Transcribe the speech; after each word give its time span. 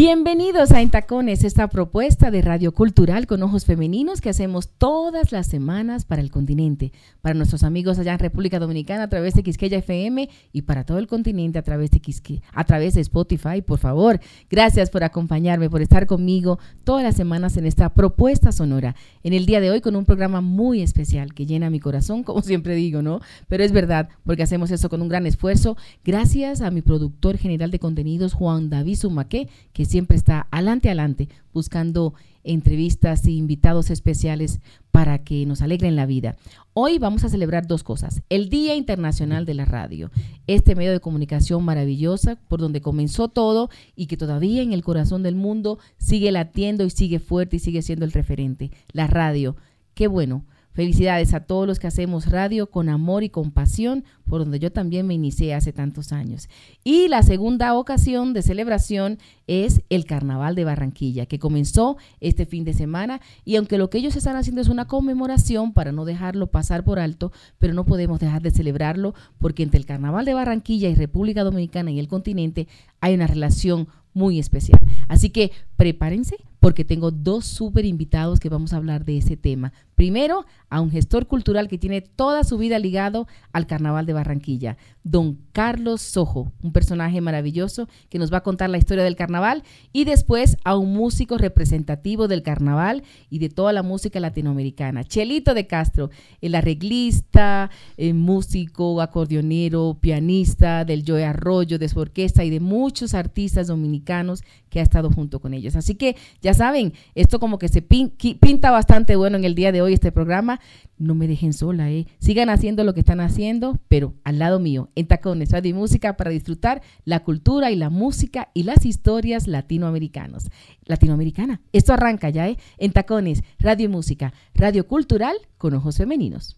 Bienvenidos 0.00 0.70
a 0.72 0.80
Entacones, 0.80 1.44
esta 1.44 1.68
propuesta 1.68 2.30
de 2.30 2.40
radio 2.40 2.72
cultural 2.72 3.26
con 3.26 3.42
ojos 3.42 3.66
femeninos 3.66 4.22
que 4.22 4.30
hacemos 4.30 4.70
todas 4.78 5.30
las 5.30 5.46
semanas 5.46 6.06
para 6.06 6.22
el 6.22 6.30
continente, 6.30 6.90
para 7.20 7.34
nuestros 7.34 7.64
amigos 7.64 7.98
allá 7.98 8.14
en 8.14 8.18
República 8.18 8.58
Dominicana 8.58 9.02
a 9.02 9.08
través 9.10 9.34
de 9.34 9.42
Quisqueya 9.42 9.76
FM 9.76 10.30
y 10.54 10.62
para 10.62 10.84
todo 10.84 10.96
el 10.96 11.06
continente 11.06 11.58
a 11.58 11.62
través 11.62 11.90
de 11.90 12.00
Quisque, 12.00 12.40
a 12.54 12.64
través 12.64 12.94
de 12.94 13.02
Spotify, 13.02 13.60
por 13.60 13.78
favor. 13.78 14.20
Gracias 14.48 14.88
por 14.88 15.04
acompañarme, 15.04 15.68
por 15.68 15.82
estar 15.82 16.06
conmigo 16.06 16.58
todas 16.82 17.04
las 17.04 17.14
semanas 17.14 17.58
en 17.58 17.66
esta 17.66 17.92
propuesta 17.92 18.52
sonora. 18.52 18.96
En 19.22 19.34
el 19.34 19.44
día 19.44 19.60
de 19.60 19.70
hoy 19.70 19.82
con 19.82 19.96
un 19.96 20.06
programa 20.06 20.40
muy 20.40 20.80
especial 20.80 21.34
que 21.34 21.44
llena 21.44 21.68
mi 21.68 21.78
corazón, 21.78 22.22
como 22.24 22.40
siempre 22.40 22.74
digo, 22.74 23.02
¿no? 23.02 23.20
Pero 23.48 23.64
es 23.64 23.72
verdad, 23.72 24.08
porque 24.24 24.44
hacemos 24.44 24.70
eso 24.70 24.88
con 24.88 25.02
un 25.02 25.10
gran 25.10 25.26
esfuerzo. 25.26 25.76
Gracias 26.06 26.62
a 26.62 26.70
mi 26.70 26.80
productor 26.80 27.36
general 27.36 27.70
de 27.70 27.78
contenidos, 27.78 28.32
Juan 28.32 28.70
David 28.70 28.96
Sumaque, 28.96 29.50
que 29.74 29.89
siempre 29.90 30.16
está 30.16 30.46
adelante, 30.50 30.88
adelante, 30.88 31.28
buscando 31.52 32.14
entrevistas 32.44 33.26
e 33.26 33.32
invitados 33.32 33.90
especiales 33.90 34.60
para 34.92 35.18
que 35.18 35.44
nos 35.46 35.62
alegren 35.62 35.96
la 35.96 36.06
vida. 36.06 36.36
Hoy 36.72 36.98
vamos 36.98 37.24
a 37.24 37.28
celebrar 37.28 37.66
dos 37.66 37.82
cosas. 37.82 38.22
El 38.28 38.48
Día 38.48 38.76
Internacional 38.76 39.44
de 39.44 39.54
la 39.54 39.64
Radio, 39.64 40.10
este 40.46 40.76
medio 40.76 40.92
de 40.92 41.00
comunicación 41.00 41.64
maravillosa 41.64 42.36
por 42.36 42.60
donde 42.60 42.80
comenzó 42.80 43.28
todo 43.28 43.68
y 43.96 44.06
que 44.06 44.16
todavía 44.16 44.62
en 44.62 44.72
el 44.72 44.84
corazón 44.84 45.22
del 45.22 45.34
mundo 45.34 45.78
sigue 45.98 46.30
latiendo 46.30 46.84
y 46.84 46.90
sigue 46.90 47.18
fuerte 47.18 47.56
y 47.56 47.58
sigue 47.58 47.82
siendo 47.82 48.04
el 48.04 48.12
referente. 48.12 48.70
La 48.92 49.08
radio. 49.08 49.56
Qué 49.94 50.06
bueno 50.06 50.44
Felicidades 50.72 51.34
a 51.34 51.40
todos 51.40 51.66
los 51.66 51.78
que 51.78 51.88
hacemos 51.88 52.30
radio 52.30 52.70
con 52.70 52.88
amor 52.88 53.24
y 53.24 53.28
con 53.28 53.50
pasión, 53.50 54.04
por 54.24 54.40
donde 54.40 54.60
yo 54.60 54.70
también 54.70 55.06
me 55.06 55.14
inicié 55.14 55.54
hace 55.54 55.72
tantos 55.72 56.12
años. 56.12 56.48
Y 56.84 57.08
la 57.08 57.22
segunda 57.22 57.74
ocasión 57.74 58.32
de 58.32 58.42
celebración 58.42 59.18
es 59.48 59.82
el 59.90 60.04
Carnaval 60.04 60.54
de 60.54 60.64
Barranquilla, 60.64 61.26
que 61.26 61.40
comenzó 61.40 61.96
este 62.20 62.46
fin 62.46 62.64
de 62.64 62.72
semana 62.72 63.20
y 63.44 63.56
aunque 63.56 63.78
lo 63.78 63.90
que 63.90 63.98
ellos 63.98 64.14
están 64.14 64.36
haciendo 64.36 64.60
es 64.60 64.68
una 64.68 64.86
conmemoración 64.86 65.72
para 65.72 65.90
no 65.90 66.04
dejarlo 66.04 66.46
pasar 66.46 66.84
por 66.84 67.00
alto, 67.00 67.32
pero 67.58 67.74
no 67.74 67.84
podemos 67.84 68.20
dejar 68.20 68.42
de 68.42 68.52
celebrarlo 68.52 69.14
porque 69.38 69.64
entre 69.64 69.78
el 69.78 69.86
Carnaval 69.86 70.24
de 70.24 70.34
Barranquilla 70.34 70.88
y 70.88 70.94
República 70.94 71.42
Dominicana 71.42 71.90
y 71.90 71.98
el 71.98 72.08
continente 72.08 72.68
hay 73.00 73.14
una 73.14 73.26
relación 73.26 73.88
muy 74.12 74.38
especial. 74.38 74.80
Así 75.08 75.30
que 75.30 75.52
prepárense 75.76 76.36
porque 76.60 76.84
tengo 76.84 77.10
dos 77.10 77.46
súper 77.46 77.84
invitados 77.84 78.38
que 78.38 78.48
vamos 78.48 78.72
a 78.72 78.76
hablar 78.76 79.04
de 79.04 79.16
ese 79.16 79.36
tema. 79.36 79.72
Primero, 80.00 80.46
a 80.70 80.80
un 80.80 80.90
gestor 80.90 81.26
cultural 81.26 81.68
que 81.68 81.76
tiene 81.76 82.00
toda 82.00 82.42
su 82.42 82.56
vida 82.56 82.78
ligado 82.78 83.26
al 83.52 83.66
Carnaval 83.66 84.06
de 84.06 84.14
Barranquilla, 84.14 84.78
don 85.02 85.38
Carlos 85.52 86.00
Sojo, 86.00 86.52
un 86.62 86.72
personaje 86.72 87.20
maravilloso 87.20 87.86
que 88.08 88.18
nos 88.18 88.32
va 88.32 88.38
a 88.38 88.42
contar 88.42 88.70
la 88.70 88.78
historia 88.78 89.04
del 89.04 89.16
carnaval, 89.16 89.62
y 89.92 90.04
después 90.04 90.56
a 90.64 90.76
un 90.76 90.94
músico 90.94 91.36
representativo 91.36 92.28
del 92.28 92.42
carnaval 92.42 93.02
y 93.28 93.40
de 93.40 93.50
toda 93.50 93.74
la 93.74 93.82
música 93.82 94.20
latinoamericana, 94.20 95.04
Chelito 95.04 95.52
de 95.52 95.66
Castro, 95.66 96.10
el 96.40 96.54
arreglista, 96.54 97.70
el 97.98 98.14
músico, 98.14 99.02
acordeonero, 99.02 99.98
pianista 100.00 100.86
del 100.86 101.04
Joe 101.06 101.24
Arroyo, 101.24 101.78
de 101.78 101.88
su 101.88 101.98
orquesta 101.98 102.42
y 102.44 102.48
de 102.48 102.60
muchos 102.60 103.12
artistas 103.12 103.66
dominicanos 103.66 104.44
que 104.70 104.78
ha 104.78 104.84
estado 104.84 105.10
junto 105.10 105.40
con 105.40 105.52
ellos. 105.52 105.74
Así 105.74 105.96
que 105.96 106.16
ya 106.40 106.54
saben, 106.54 106.94
esto 107.14 107.40
como 107.40 107.58
que 107.58 107.68
se 107.68 107.82
pinta 107.82 108.70
bastante 108.70 109.16
bueno 109.16 109.36
en 109.36 109.44
el 109.44 109.56
día 109.56 109.72
de 109.72 109.82
hoy 109.82 109.89
este 109.94 110.12
programa. 110.12 110.60
No 110.98 111.14
me 111.14 111.26
dejen 111.26 111.52
sola, 111.52 111.90
¿eh? 111.90 112.06
Sigan 112.18 112.50
haciendo 112.50 112.84
lo 112.84 112.94
que 112.94 113.00
están 113.00 113.20
haciendo, 113.20 113.78
pero 113.88 114.14
al 114.24 114.38
lado 114.38 114.60
mío, 114.60 114.90
en 114.94 115.06
Tacones, 115.06 115.50
Radio 115.52 115.70
y 115.70 115.74
Música, 115.74 116.16
para 116.16 116.30
disfrutar 116.30 116.82
la 117.04 117.20
cultura 117.20 117.70
y 117.70 117.76
la 117.76 117.90
música 117.90 118.48
y 118.54 118.64
las 118.64 118.84
historias 118.84 119.46
latinoamericanos. 119.46 120.50
Latinoamericana. 120.84 121.60
Esto 121.72 121.92
arranca 121.92 122.30
ya, 122.30 122.48
¿eh? 122.48 122.58
En 122.78 122.92
Tacones, 122.92 123.42
Radio 123.58 123.86
y 123.86 123.88
Música, 123.88 124.32
Radio 124.54 124.86
Cultural 124.86 125.36
con 125.58 125.74
ojos 125.74 125.96
femeninos. 125.96 126.56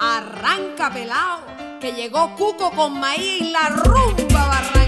Arranca 0.00 0.92
pelao, 0.92 1.80
que 1.80 1.92
llegó 1.92 2.34
Cuco 2.36 2.70
con 2.70 3.00
maíz 3.00 3.40
y 3.40 3.50
la 3.50 3.68
rumba 3.70 4.46
barranquillera. 4.46 4.87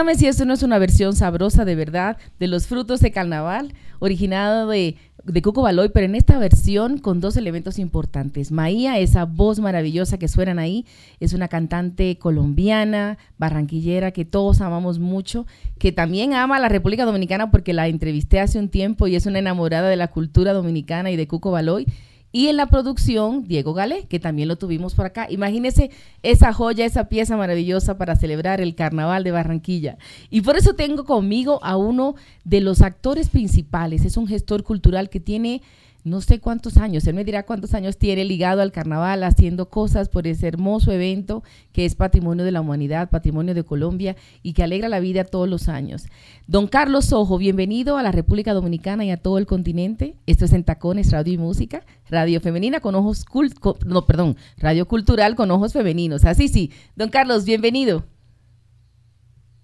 Dígame 0.00 0.14
si 0.14 0.28
esto 0.28 0.46
no 0.46 0.54
es 0.54 0.62
una 0.62 0.78
versión 0.78 1.14
sabrosa 1.14 1.66
de 1.66 1.74
verdad 1.74 2.16
de 2.38 2.46
los 2.46 2.66
frutos 2.66 3.00
de 3.00 3.10
carnaval, 3.10 3.74
originado 3.98 4.66
de, 4.66 4.96
Cuco 5.42 5.60
Baloy, 5.60 5.90
pero 5.90 6.06
en 6.06 6.14
esta 6.14 6.38
versión 6.38 6.96
con 6.96 7.20
dos 7.20 7.36
elementos 7.36 7.78
importantes. 7.78 8.50
Maía, 8.50 8.98
esa 8.98 9.26
voz 9.26 9.60
maravillosa 9.60 10.16
que 10.16 10.26
suenan 10.26 10.58
ahí, 10.58 10.86
es 11.20 11.34
una 11.34 11.48
cantante 11.48 12.16
colombiana, 12.16 13.18
barranquillera, 13.36 14.12
que 14.12 14.24
todos 14.24 14.62
amamos 14.62 14.98
mucho, 14.98 15.46
que 15.78 15.92
también 15.92 16.32
ama 16.32 16.56
a 16.56 16.60
la 16.60 16.70
República 16.70 17.04
Dominicana 17.04 17.50
porque 17.50 17.74
la 17.74 17.86
entrevisté 17.86 18.40
hace 18.40 18.58
un 18.58 18.70
tiempo 18.70 19.06
y 19.06 19.16
es 19.16 19.26
una 19.26 19.40
enamorada 19.40 19.90
de 19.90 19.96
la 19.96 20.08
cultura 20.08 20.54
dominicana 20.54 21.10
y 21.10 21.16
de 21.16 21.28
Cuco 21.28 21.50
Baloy 21.50 21.86
Y 22.32 22.46
en 22.46 22.56
la 22.56 22.66
producción, 22.66 23.48
Diego 23.48 23.74
Galé, 23.74 24.06
que 24.06 24.20
también 24.20 24.48
lo 24.48 24.56
tuvimos 24.56 24.94
por 24.94 25.06
acá. 25.06 25.26
Imagínense 25.30 25.90
esa 26.22 26.52
joya, 26.52 26.84
esa 26.84 27.08
pieza 27.08 27.36
maravillosa 27.36 27.98
para 27.98 28.14
celebrar 28.14 28.60
el 28.60 28.76
Carnaval 28.76 29.24
de 29.24 29.32
Barranquilla. 29.32 29.98
Y 30.30 30.42
por 30.42 30.56
eso 30.56 30.74
tengo 30.74 31.04
conmigo 31.04 31.58
a 31.64 31.76
uno 31.76 32.14
de 32.44 32.60
los 32.60 32.82
actores 32.82 33.30
principales. 33.30 34.04
Es 34.04 34.16
un 34.16 34.28
gestor 34.28 34.62
cultural 34.62 35.10
que 35.10 35.18
tiene 35.18 35.62
no 36.04 36.20
sé 36.20 36.40
cuántos 36.40 36.76
años, 36.76 37.06
él 37.06 37.14
me 37.14 37.24
dirá 37.24 37.44
cuántos 37.44 37.74
años 37.74 37.96
tiene 37.96 38.24
ligado 38.24 38.62
al 38.62 38.72
carnaval, 38.72 39.22
haciendo 39.22 39.68
cosas 39.68 40.08
por 40.08 40.26
ese 40.26 40.48
hermoso 40.48 40.92
evento 40.92 41.42
que 41.72 41.84
es 41.84 41.94
patrimonio 41.94 42.44
de 42.44 42.52
la 42.52 42.60
humanidad, 42.60 43.10
patrimonio 43.10 43.54
de 43.54 43.64
Colombia 43.64 44.16
y 44.42 44.52
que 44.52 44.62
alegra 44.62 44.88
la 44.88 45.00
vida 45.00 45.24
todos 45.24 45.48
los 45.48 45.68
años. 45.68 46.06
Don 46.46 46.66
Carlos 46.66 47.12
Ojo, 47.12 47.38
bienvenido 47.38 47.96
a 47.96 48.02
la 48.02 48.12
República 48.12 48.54
Dominicana 48.54 49.04
y 49.04 49.10
a 49.10 49.16
todo 49.16 49.38
el 49.38 49.46
continente. 49.46 50.16
Esto 50.26 50.44
es 50.44 50.52
en 50.52 50.64
Tacones, 50.64 51.12
Radio 51.12 51.32
y 51.32 51.38
Música, 51.38 51.84
Radio 52.08 52.40
Femenina 52.40 52.80
con 52.80 52.94
ojos, 52.94 53.24
cult 53.24 53.54
no, 53.84 54.06
perdón, 54.06 54.36
Radio 54.58 54.86
Cultural 54.86 55.34
con 55.36 55.50
ojos 55.50 55.72
femeninos. 55.72 56.24
Así 56.24 56.48
sí. 56.48 56.70
Don 56.96 57.10
Carlos, 57.10 57.44
bienvenido. 57.44 58.04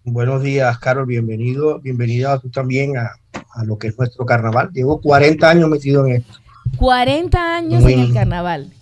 Buenos 0.08 0.40
días, 0.40 0.78
Carlos, 0.78 1.04
bienvenido, 1.08 1.80
bienvenida 1.80 2.38
tú 2.38 2.48
también 2.48 2.96
a, 2.96 3.10
a 3.54 3.64
lo 3.64 3.76
que 3.76 3.88
es 3.88 3.98
nuestro 3.98 4.24
carnaval. 4.24 4.70
Llevo 4.72 5.00
40 5.00 5.50
años 5.50 5.68
metido 5.68 6.06
en 6.06 6.18
esto. 6.18 6.32
40 6.76 7.56
años 7.56 7.84
en 7.84 7.98
el 7.98 8.14
carnaval. 8.14 8.72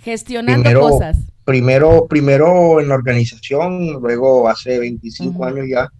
Gestionando 0.00 0.80
cosas. 0.80 1.18
Primero, 1.44 2.06
primero 2.06 2.80
en 2.80 2.88
la 2.88 2.94
organización, 2.94 4.00
luego 4.00 4.48
hace 4.48 4.78
25 4.78 5.44
años 5.44 5.66
ya, 5.68 5.92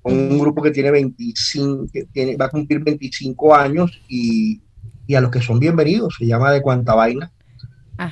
con 0.00 0.14
un 0.14 0.38
grupo 0.38 0.62
que 0.62 0.70
tiene 0.70 0.90
25, 0.90 1.86
que 1.92 2.04
tiene, 2.04 2.38
va 2.38 2.46
a 2.46 2.50
cumplir 2.50 2.82
25 2.82 3.54
años 3.54 4.00
y, 4.08 4.62
y 5.06 5.14
a 5.14 5.20
los 5.20 5.30
que 5.30 5.42
son 5.42 5.58
bienvenidos, 5.58 6.16
se 6.18 6.26
llama 6.26 6.52
De 6.52 6.62
Cuanta 6.62 6.94
Vaina. 6.94 7.30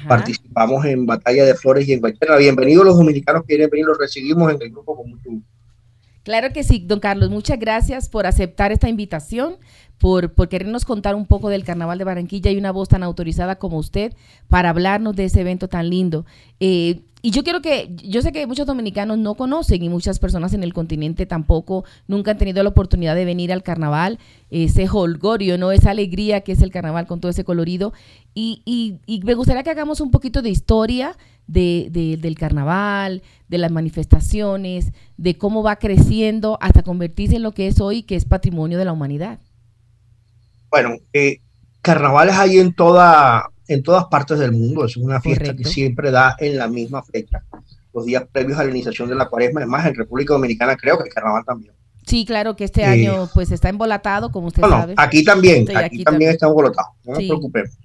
Participamos 0.06 0.84
en 0.84 1.06
Batalla 1.06 1.46
de 1.46 1.54
Flores 1.54 1.88
y 1.88 1.94
en 1.94 2.00
Guayana. 2.00 2.36
Bienvenidos 2.36 2.84
los 2.84 2.98
dominicanos 2.98 3.42
que 3.42 3.54
quieren 3.56 3.70
venir, 3.70 3.86
los 3.86 3.98
recibimos 3.98 4.52
en 4.52 4.60
el 4.60 4.70
grupo 4.70 4.94
con 4.96 5.08
mucho 5.08 5.30
gusto. 5.30 5.51
Claro 6.22 6.52
que 6.52 6.62
sí, 6.62 6.84
don 6.86 7.00
Carlos, 7.00 7.30
muchas 7.30 7.58
gracias 7.58 8.08
por 8.08 8.26
aceptar 8.26 8.70
esta 8.70 8.88
invitación, 8.88 9.56
por, 9.98 10.32
querernos 10.48 10.84
contar 10.84 11.16
un 11.16 11.26
poco 11.26 11.48
del 11.48 11.64
Carnaval 11.64 11.98
de 11.98 12.04
Barranquilla 12.04 12.50
y 12.50 12.58
una 12.58 12.70
voz 12.70 12.88
tan 12.88 13.02
autorizada 13.02 13.56
como 13.56 13.78
usted 13.78 14.14
para 14.48 14.70
hablarnos 14.70 15.16
de 15.16 15.24
ese 15.24 15.40
evento 15.40 15.68
tan 15.68 15.90
lindo. 15.90 16.24
Eh, 16.60 17.00
y 17.22 17.30
yo 17.30 17.42
quiero 17.44 17.60
que, 17.60 17.94
yo 18.04 18.22
sé 18.22 18.32
que 18.32 18.46
muchos 18.46 18.66
dominicanos 18.66 19.18
no 19.18 19.34
conocen 19.34 19.82
y 19.82 19.88
muchas 19.88 20.18
personas 20.18 20.54
en 20.54 20.62
el 20.64 20.72
continente 20.72 21.24
tampoco 21.26 21.84
nunca 22.08 22.32
han 22.32 22.38
tenido 22.38 22.62
la 22.62 22.70
oportunidad 22.70 23.14
de 23.14 23.24
venir 23.24 23.52
al 23.52 23.62
carnaval, 23.62 24.18
ese 24.50 24.88
holgorio, 24.88 25.56
¿no? 25.56 25.70
Esa 25.70 25.90
alegría 25.90 26.40
que 26.40 26.52
es 26.52 26.62
el 26.62 26.72
carnaval 26.72 27.06
con 27.06 27.20
todo 27.20 27.30
ese 27.30 27.44
colorido. 27.44 27.92
Y 28.34 28.98
me 29.24 29.34
gustaría 29.34 29.62
que 29.62 29.70
hagamos 29.70 30.00
un 30.00 30.10
poquito 30.10 30.42
de 30.42 30.50
historia 30.50 31.16
de, 31.46 32.18
del 32.20 32.38
carnaval, 32.38 33.22
de 33.48 33.58
las 33.58 33.70
manifestaciones, 33.70 34.92
de 35.16 35.36
cómo 35.36 35.62
va 35.62 35.76
creciendo 35.76 36.58
hasta 36.60 36.82
convertirse 36.82 37.36
en 37.36 37.42
lo 37.42 37.52
que 37.52 37.66
es 37.66 37.80
hoy, 37.80 38.02
que 38.02 38.16
es 38.16 38.24
patrimonio 38.24 38.78
de 38.78 38.84
la 38.84 38.92
humanidad. 38.92 39.38
Bueno, 40.70 40.96
eh, 41.12 41.40
carnavales 41.82 42.36
hay 42.36 42.58
en, 42.58 42.72
toda, 42.74 43.50
en 43.68 43.82
todas 43.82 44.06
partes 44.06 44.38
del 44.38 44.52
mundo, 44.52 44.84
es 44.84 44.96
una 44.96 45.20
fiesta 45.20 45.54
que 45.54 45.64
siempre 45.64 46.10
da 46.10 46.36
en 46.38 46.56
la 46.56 46.68
misma 46.68 47.02
fecha, 47.02 47.44
los 47.92 48.06
días 48.06 48.24
previos 48.32 48.58
a 48.58 48.64
la 48.64 48.70
iniciación 48.70 49.08
de 49.08 49.14
la 49.14 49.28
cuaresma, 49.28 49.60
además 49.60 49.86
en 49.86 49.94
República 49.94 50.32
Dominicana 50.32 50.76
creo 50.76 50.96
que 50.96 51.04
el 51.04 51.14
carnaval 51.14 51.44
también. 51.44 51.74
Sí, 52.06 52.24
claro 52.24 52.56
que 52.56 52.64
este 52.64 52.84
año 52.84 53.28
pues 53.32 53.52
está 53.52 53.68
embolatado, 53.68 54.32
como 54.32 54.48
usted 54.48 54.62
sabe. 54.62 54.94
Aquí 54.96 55.22
también, 55.22 55.64
aquí, 55.76 56.02
también, 56.02 56.30
está 56.32 56.46
embolatado, 56.46 56.88
no 57.04 57.12
nos 57.12 57.22
preocupemos 57.22 57.78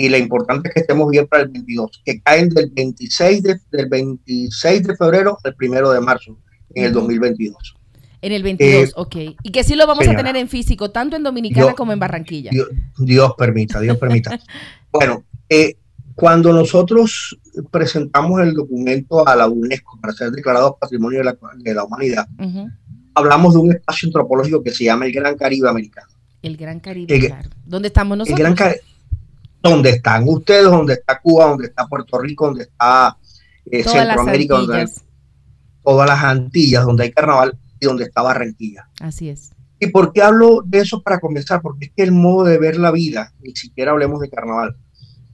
y 0.00 0.08
lo 0.08 0.16
importante 0.16 0.68
es 0.68 0.74
que 0.74 0.80
estemos 0.80 1.10
bien 1.10 1.26
para 1.26 1.42
el 1.42 1.48
22, 1.48 2.02
que 2.04 2.20
caen 2.20 2.48
del 2.50 2.70
26 2.70 3.42
de, 3.42 3.60
del 3.72 3.88
26 3.88 4.86
de 4.86 4.96
febrero 4.96 5.36
al 5.42 5.56
1 5.60 5.90
de 5.90 6.00
marzo 6.00 6.38
en 6.72 6.84
el 6.84 6.92
2022. 6.92 7.74
En 8.22 8.32
el 8.32 8.44
22, 8.44 8.88
eh, 8.88 8.92
ok. 8.94 9.16
Y 9.42 9.50
que 9.50 9.64
sí 9.64 9.74
lo 9.74 9.88
vamos 9.88 10.06
a 10.06 10.14
tener 10.14 10.36
en 10.36 10.48
físico, 10.48 10.92
tanto 10.92 11.16
en 11.16 11.24
Dominicana 11.24 11.74
como 11.74 11.92
en 11.92 11.98
Barranquilla. 11.98 12.52
Dios, 12.96 13.32
permita, 13.36 13.80
Dios 13.80 13.96
permita. 13.96 14.38
bueno, 14.92 15.24
eh, 15.48 15.76
cuando 16.14 16.52
nosotros 16.52 17.36
presentamos 17.72 18.40
el 18.40 18.54
documento 18.54 19.26
a 19.26 19.34
la 19.34 19.48
UNESCO 19.48 19.98
para 20.00 20.12
ser 20.12 20.30
declarado 20.30 20.78
Patrimonio 20.80 21.18
de 21.18 21.74
la, 21.74 21.84
Humanidad, 21.84 22.28
hablamos 23.14 23.54
de 23.54 23.60
un 23.60 23.72
espacio 23.72 24.06
antropológico 24.06 24.62
que 24.62 24.70
se 24.70 24.84
llama 24.84 25.06
el 25.06 25.12
Gran 25.12 25.36
Caribe 25.36 25.68
Americano. 25.68 26.08
El 26.40 26.56
Gran 26.56 26.78
Caribe, 26.78 27.18
claro. 27.18 27.50
¿Dónde 27.66 27.88
estamos 27.88 28.16
nosotros? 28.16 28.38
El 28.38 28.54
Gran 28.54 28.74
donde 29.68 29.90
están 29.90 30.24
ustedes, 30.26 30.64
donde 30.64 30.94
está 30.94 31.20
Cuba, 31.20 31.46
donde 31.46 31.66
está 31.66 31.86
Puerto 31.86 32.18
Rico, 32.18 32.46
donde 32.46 32.64
está 32.64 33.16
eh, 33.66 33.82
Centroamérica, 33.82 34.58
donde 34.58 34.86
todas 35.82 36.08
las 36.08 36.22
Antillas, 36.22 36.84
donde 36.84 37.04
hay 37.04 37.12
carnaval 37.12 37.58
y 37.80 37.86
donde 37.86 38.04
está 38.04 38.22
Barranquilla. 38.22 38.88
Así 39.00 39.28
es. 39.28 39.52
¿Y 39.80 39.88
por 39.88 40.12
qué 40.12 40.22
hablo 40.22 40.62
de 40.64 40.80
eso 40.80 41.02
para 41.02 41.20
comenzar? 41.20 41.62
Porque 41.62 41.86
es 41.86 41.92
que 41.94 42.02
el 42.02 42.12
modo 42.12 42.44
de 42.44 42.58
ver 42.58 42.76
la 42.78 42.90
vida, 42.90 43.32
ni 43.40 43.54
siquiera 43.54 43.92
hablemos 43.92 44.20
de 44.20 44.28
carnaval, 44.28 44.76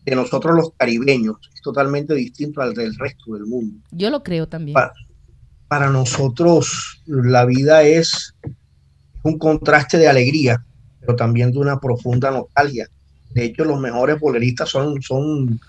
de 0.05 0.15
nosotros 0.15 0.55
los 0.55 0.73
caribeños, 0.77 1.37
es 1.55 1.63
totalmente 1.63 2.15
distinto 2.15 2.61
al 2.61 2.75
del 2.75 2.95
resto 2.97 3.33
del 3.33 3.47
mundo. 3.47 3.81
Yo 3.91 4.11
lo 4.11 4.23
creo 4.23 4.47
también. 4.49 4.77
para 5.67 5.89
nosotros 5.89 7.03
la 7.07 7.47
vida 7.47 7.83
es 7.83 8.35
un 9.23 9.39
contraste 9.39 9.97
de 9.97 10.09
alegría, 10.09 10.63
pero 11.01 11.17
también 11.17 11.51
de 11.51 11.59
una 11.59 11.81
profunda 11.81 12.31
nostalgia 12.31 12.89
de 13.35 13.45
hecho, 13.45 13.65
los 13.65 13.81
mejores 13.81 14.19
boleristas 14.21 14.69
son, 14.69 15.03
son, 15.03 15.61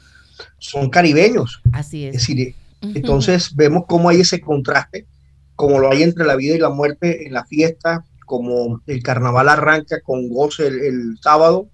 son 0.60 0.90
caribeños. 0.90 1.62
Así 1.74 2.06
es. 2.06 2.16
Es 2.16 2.22
decir, 2.22 2.56
entonces 2.82 3.56
vemos 3.56 3.86
cómo 3.88 4.10
hay 4.10 4.22
ese 4.22 4.40
contraste, 4.40 5.08
como 5.56 5.80
lo 5.80 5.92
hay 5.92 6.04
entre 6.04 6.26
la 6.26 6.36
vida 6.36 6.56
y 6.56 6.60
la 6.60 6.70
muerte 6.70 7.26
en 7.26 7.34
la 7.34 7.46
fiesta, 7.46 8.06
como 8.26 8.82
el 8.86 9.02
carnaval 9.02 9.50
arranca 9.50 10.02
con 10.02 10.30
goce 10.30 10.68
el, 10.68 11.18
sábado 11.22 11.68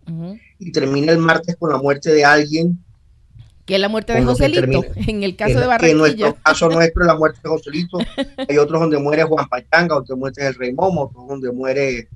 y 0.59 0.71
termina 0.71 1.11
el 1.11 1.17
martes 1.17 1.55
con 1.57 1.71
la 1.71 1.77
muerte 1.77 2.13
de 2.13 2.23
alguien. 2.23 2.79
Que 3.65 3.75
es 3.75 3.81
la 3.81 3.89
muerte 3.89 4.13
de 4.13 4.23
Joselito, 4.23 4.83
en 4.95 5.23
el 5.23 5.35
caso 5.35 5.59
de 5.59 5.67
Barranquilla. 5.67 5.91
En 5.91 5.97
nuestro 5.97 6.37
caso 6.43 6.69
nuestro 6.69 7.03
es 7.03 7.07
la 7.07 7.15
muerte 7.15 7.39
de 7.43 7.49
Joselito. 7.49 7.99
Hay 8.49 8.57
otros 8.57 8.81
donde 8.81 8.97
muere 8.97 9.23
Juan 9.23 9.47
Pachanga, 9.47 9.97
otros 9.97 10.17
muere 10.17 10.47
el 10.47 10.55
Rey 10.55 10.73
Momo, 10.73 11.03
otros 11.03 11.27
donde 11.27 11.51
muere 11.51 12.07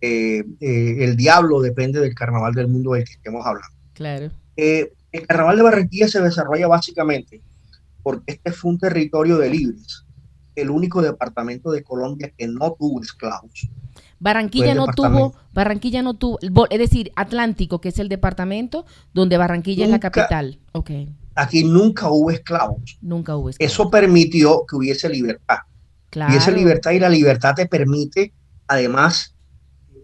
eh, 0.00 0.44
eh, 0.60 0.96
el 1.00 1.16
diablo 1.16 1.60
depende 1.60 2.00
del 2.00 2.14
carnaval 2.14 2.54
del 2.54 2.68
mundo 2.68 2.92
del 2.92 3.04
que 3.04 3.12
estemos 3.12 3.44
hablando. 3.46 3.76
Claro. 3.94 4.30
Eh, 4.56 4.92
el 5.12 5.26
carnaval 5.26 5.56
de 5.56 5.62
Barranquilla 5.62 6.08
se 6.08 6.20
desarrolla 6.20 6.66
básicamente 6.68 7.40
porque 8.02 8.34
este 8.34 8.52
fue 8.52 8.70
un 8.70 8.78
territorio 8.78 9.36
de 9.38 9.50
libres, 9.50 10.04
el 10.54 10.70
único 10.70 11.02
departamento 11.02 11.72
de 11.72 11.82
Colombia 11.82 12.32
que 12.36 12.46
no 12.46 12.72
tuvo 12.78 13.02
esclavos. 13.02 13.68
Barranquilla 14.18 14.74
no 14.74 14.86
tuvo, 14.86 15.34
Barranquilla 15.52 16.02
no 16.02 16.14
tuvo, 16.14 16.38
es 16.70 16.78
decir, 16.78 17.12
Atlántico, 17.16 17.80
que 17.80 17.88
es 17.90 17.98
el 17.98 18.08
departamento 18.08 18.86
donde 19.12 19.36
Barranquilla 19.36 19.84
es 19.84 19.90
la 19.90 20.00
capital. 20.00 20.58
Okay. 20.72 21.12
Aquí 21.34 21.64
nunca 21.64 22.08
hubo 22.08 22.30
esclavos. 22.30 22.98
Nunca 23.02 23.36
hubo 23.36 23.50
esclavos. 23.50 23.72
Eso 23.72 23.90
permitió 23.90 24.64
que 24.66 24.76
hubiese 24.76 25.08
libertad. 25.08 25.58
Claro. 26.10 26.32
Y 26.32 26.36
esa 26.36 26.50
libertad 26.50 26.92
y 26.92 26.98
la 26.98 27.10
libertad 27.10 27.54
te 27.54 27.66
permite, 27.66 28.32
además, 28.66 29.35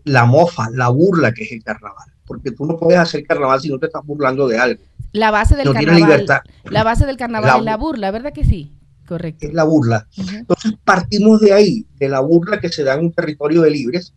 la 0.05 0.25
mofa, 0.25 0.69
la 0.73 0.89
burla 0.89 1.33
que 1.33 1.45
es 1.45 1.53
el 1.53 1.63
carnaval. 1.63 2.13
Porque 2.27 2.51
tú 2.53 2.65
no 2.65 2.77
puedes 2.77 2.99
hacer 2.99 3.25
carnaval 3.27 3.61
si 3.61 3.69
no 3.69 3.79
te 3.79 3.87
estás 3.87 4.05
burlando 4.05 4.49
de 4.49 4.59
algo. 4.59 4.83
La 5.13 5.31
base 5.31 5.57
del 5.57 5.73
carnaval. 5.73 6.27
La 6.65 6.85
base 6.85 7.07
del 7.07 7.17
carnaval 7.17 7.59
es 7.59 7.65
la 7.65 7.77
burla, 7.77 8.11
¿verdad 8.11 8.33
que 8.33 8.45
sí? 8.45 8.73
Correcto. 9.07 9.47
Es 9.47 9.53
la 9.53 9.65
burla. 9.65 10.07
Entonces 10.17 10.73
partimos 10.85 11.41
de 11.41 11.53
ahí, 11.53 11.87
de 11.99 12.09
la 12.09 12.21
burla 12.21 12.61
que 12.61 12.71
se 12.71 12.85
da 12.85 12.95
en 12.95 13.01
un 13.01 13.13
territorio 13.13 13.63
de 13.63 13.71
libres, 13.71 14.15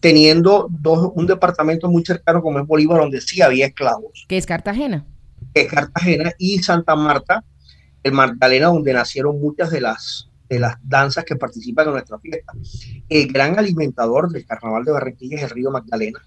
teniendo 0.00 0.68
dos, 0.70 1.10
un 1.14 1.26
departamento 1.26 1.90
muy 1.90 2.04
cercano 2.04 2.42
como 2.42 2.58
es 2.60 2.66
Bolívar, 2.66 3.00
donde 3.00 3.20
sí 3.20 3.42
había 3.42 3.66
esclavos. 3.66 4.26
Que 4.28 4.36
es 4.36 4.46
Cartagena. 4.46 5.04
Que 5.54 5.62
es 5.62 5.72
Cartagena 5.72 6.32
y 6.38 6.58
Santa 6.62 6.94
Marta, 6.94 7.42
el 8.02 8.12
Magdalena, 8.12 8.68
donde 8.68 8.92
nacieron 8.92 9.40
muchas 9.40 9.70
de 9.70 9.80
las 9.80 10.27
de 10.48 10.58
las 10.58 10.76
danzas 10.82 11.24
que 11.24 11.36
participan 11.36 11.86
en 11.86 11.92
nuestra 11.92 12.18
fiesta. 12.18 12.52
El 13.08 13.32
gran 13.32 13.58
alimentador 13.58 14.30
del 14.30 14.46
carnaval 14.46 14.84
de 14.84 14.92
Barranquilla 14.92 15.36
es 15.36 15.42
el 15.42 15.50
río 15.50 15.70
Magdalena 15.70 16.20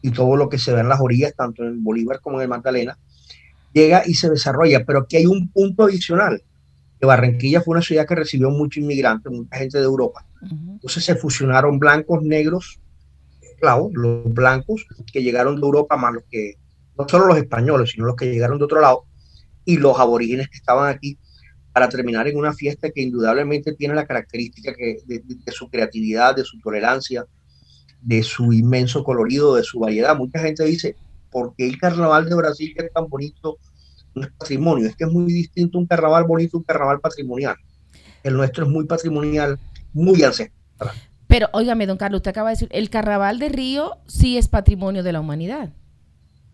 y 0.00 0.10
todo 0.10 0.36
lo 0.36 0.48
que 0.48 0.58
se 0.58 0.72
ve 0.72 0.80
en 0.80 0.88
las 0.88 1.00
orillas, 1.00 1.34
tanto 1.36 1.64
en 1.64 1.82
Bolívar 1.84 2.20
como 2.20 2.38
en 2.38 2.42
el 2.42 2.48
Magdalena, 2.48 2.98
llega 3.72 4.02
y 4.06 4.14
se 4.14 4.28
desarrolla. 4.28 4.84
Pero 4.84 5.00
aquí 5.00 5.16
hay 5.16 5.26
un 5.26 5.48
punto 5.48 5.84
adicional, 5.84 6.42
que 6.98 7.06
Barranquilla 7.06 7.60
fue 7.60 7.72
una 7.72 7.82
ciudad 7.82 8.06
que 8.06 8.14
recibió 8.14 8.50
muchos 8.50 8.82
inmigrantes, 8.82 9.32
mucha 9.32 9.56
gente 9.56 9.78
de 9.78 9.84
Europa. 9.84 10.26
Entonces 10.40 11.04
se 11.04 11.14
fusionaron 11.14 11.78
blancos, 11.78 12.22
negros, 12.22 12.80
esclavos, 13.40 13.92
los 13.94 14.32
blancos 14.32 14.86
que 15.12 15.22
llegaron 15.22 15.56
de 15.56 15.62
Europa, 15.62 15.96
más 15.96 16.14
los 16.14 16.24
que, 16.28 16.54
no 16.98 17.08
solo 17.08 17.26
los 17.26 17.36
españoles, 17.36 17.90
sino 17.90 18.06
los 18.06 18.16
que 18.16 18.30
llegaron 18.30 18.58
de 18.58 18.64
otro 18.64 18.80
lado, 18.80 19.04
y 19.64 19.76
los 19.76 19.98
aborígenes 20.00 20.48
que 20.48 20.56
estaban 20.56 20.92
aquí 20.92 21.18
para 21.72 21.88
terminar 21.88 22.28
en 22.28 22.36
una 22.36 22.52
fiesta 22.52 22.90
que 22.90 23.02
indudablemente 23.02 23.72
tiene 23.74 23.94
la 23.94 24.06
característica 24.06 24.74
que, 24.74 24.98
de, 25.06 25.52
su 25.52 25.68
creatividad, 25.68 26.36
de 26.36 26.44
su 26.44 26.60
tolerancia, 26.60 27.24
de 28.00 28.22
su 28.22 28.52
inmenso 28.52 29.02
colorido, 29.04 29.54
de 29.54 29.64
su 29.64 29.78
variedad. 29.78 30.16
Mucha 30.16 30.40
gente 30.40 30.64
dice 30.64 30.96
porque 31.30 31.66
el 31.66 31.78
carnaval 31.78 32.28
de 32.28 32.34
Brasil 32.34 32.74
que 32.76 32.86
es 32.86 32.92
tan 32.92 33.08
bonito 33.08 33.56
no 34.14 34.22
es 34.22 34.30
patrimonio, 34.32 34.86
es 34.86 34.96
que 34.96 35.04
es 35.04 35.10
muy 35.10 35.32
distinto 35.32 35.78
un 35.78 35.86
carnaval 35.86 36.24
bonito 36.24 36.58
un 36.58 36.64
carnaval 36.64 37.00
patrimonial. 37.00 37.56
El 38.22 38.34
nuestro 38.34 38.64
es 38.64 38.70
muy 38.70 38.84
patrimonial, 38.84 39.58
muy 39.94 40.22
ancestral. 40.22 40.92
Pero, 41.26 41.48
óigame, 41.54 41.86
don 41.86 41.96
Carlos, 41.96 42.18
usted 42.18 42.30
acaba 42.30 42.50
de 42.50 42.56
decir, 42.56 42.68
el 42.72 42.90
carnaval 42.90 43.38
de 43.38 43.48
Río 43.48 43.96
sí 44.06 44.36
es 44.36 44.48
patrimonio 44.48 45.02
de 45.02 45.12
la 45.12 45.20
humanidad. 45.20 45.70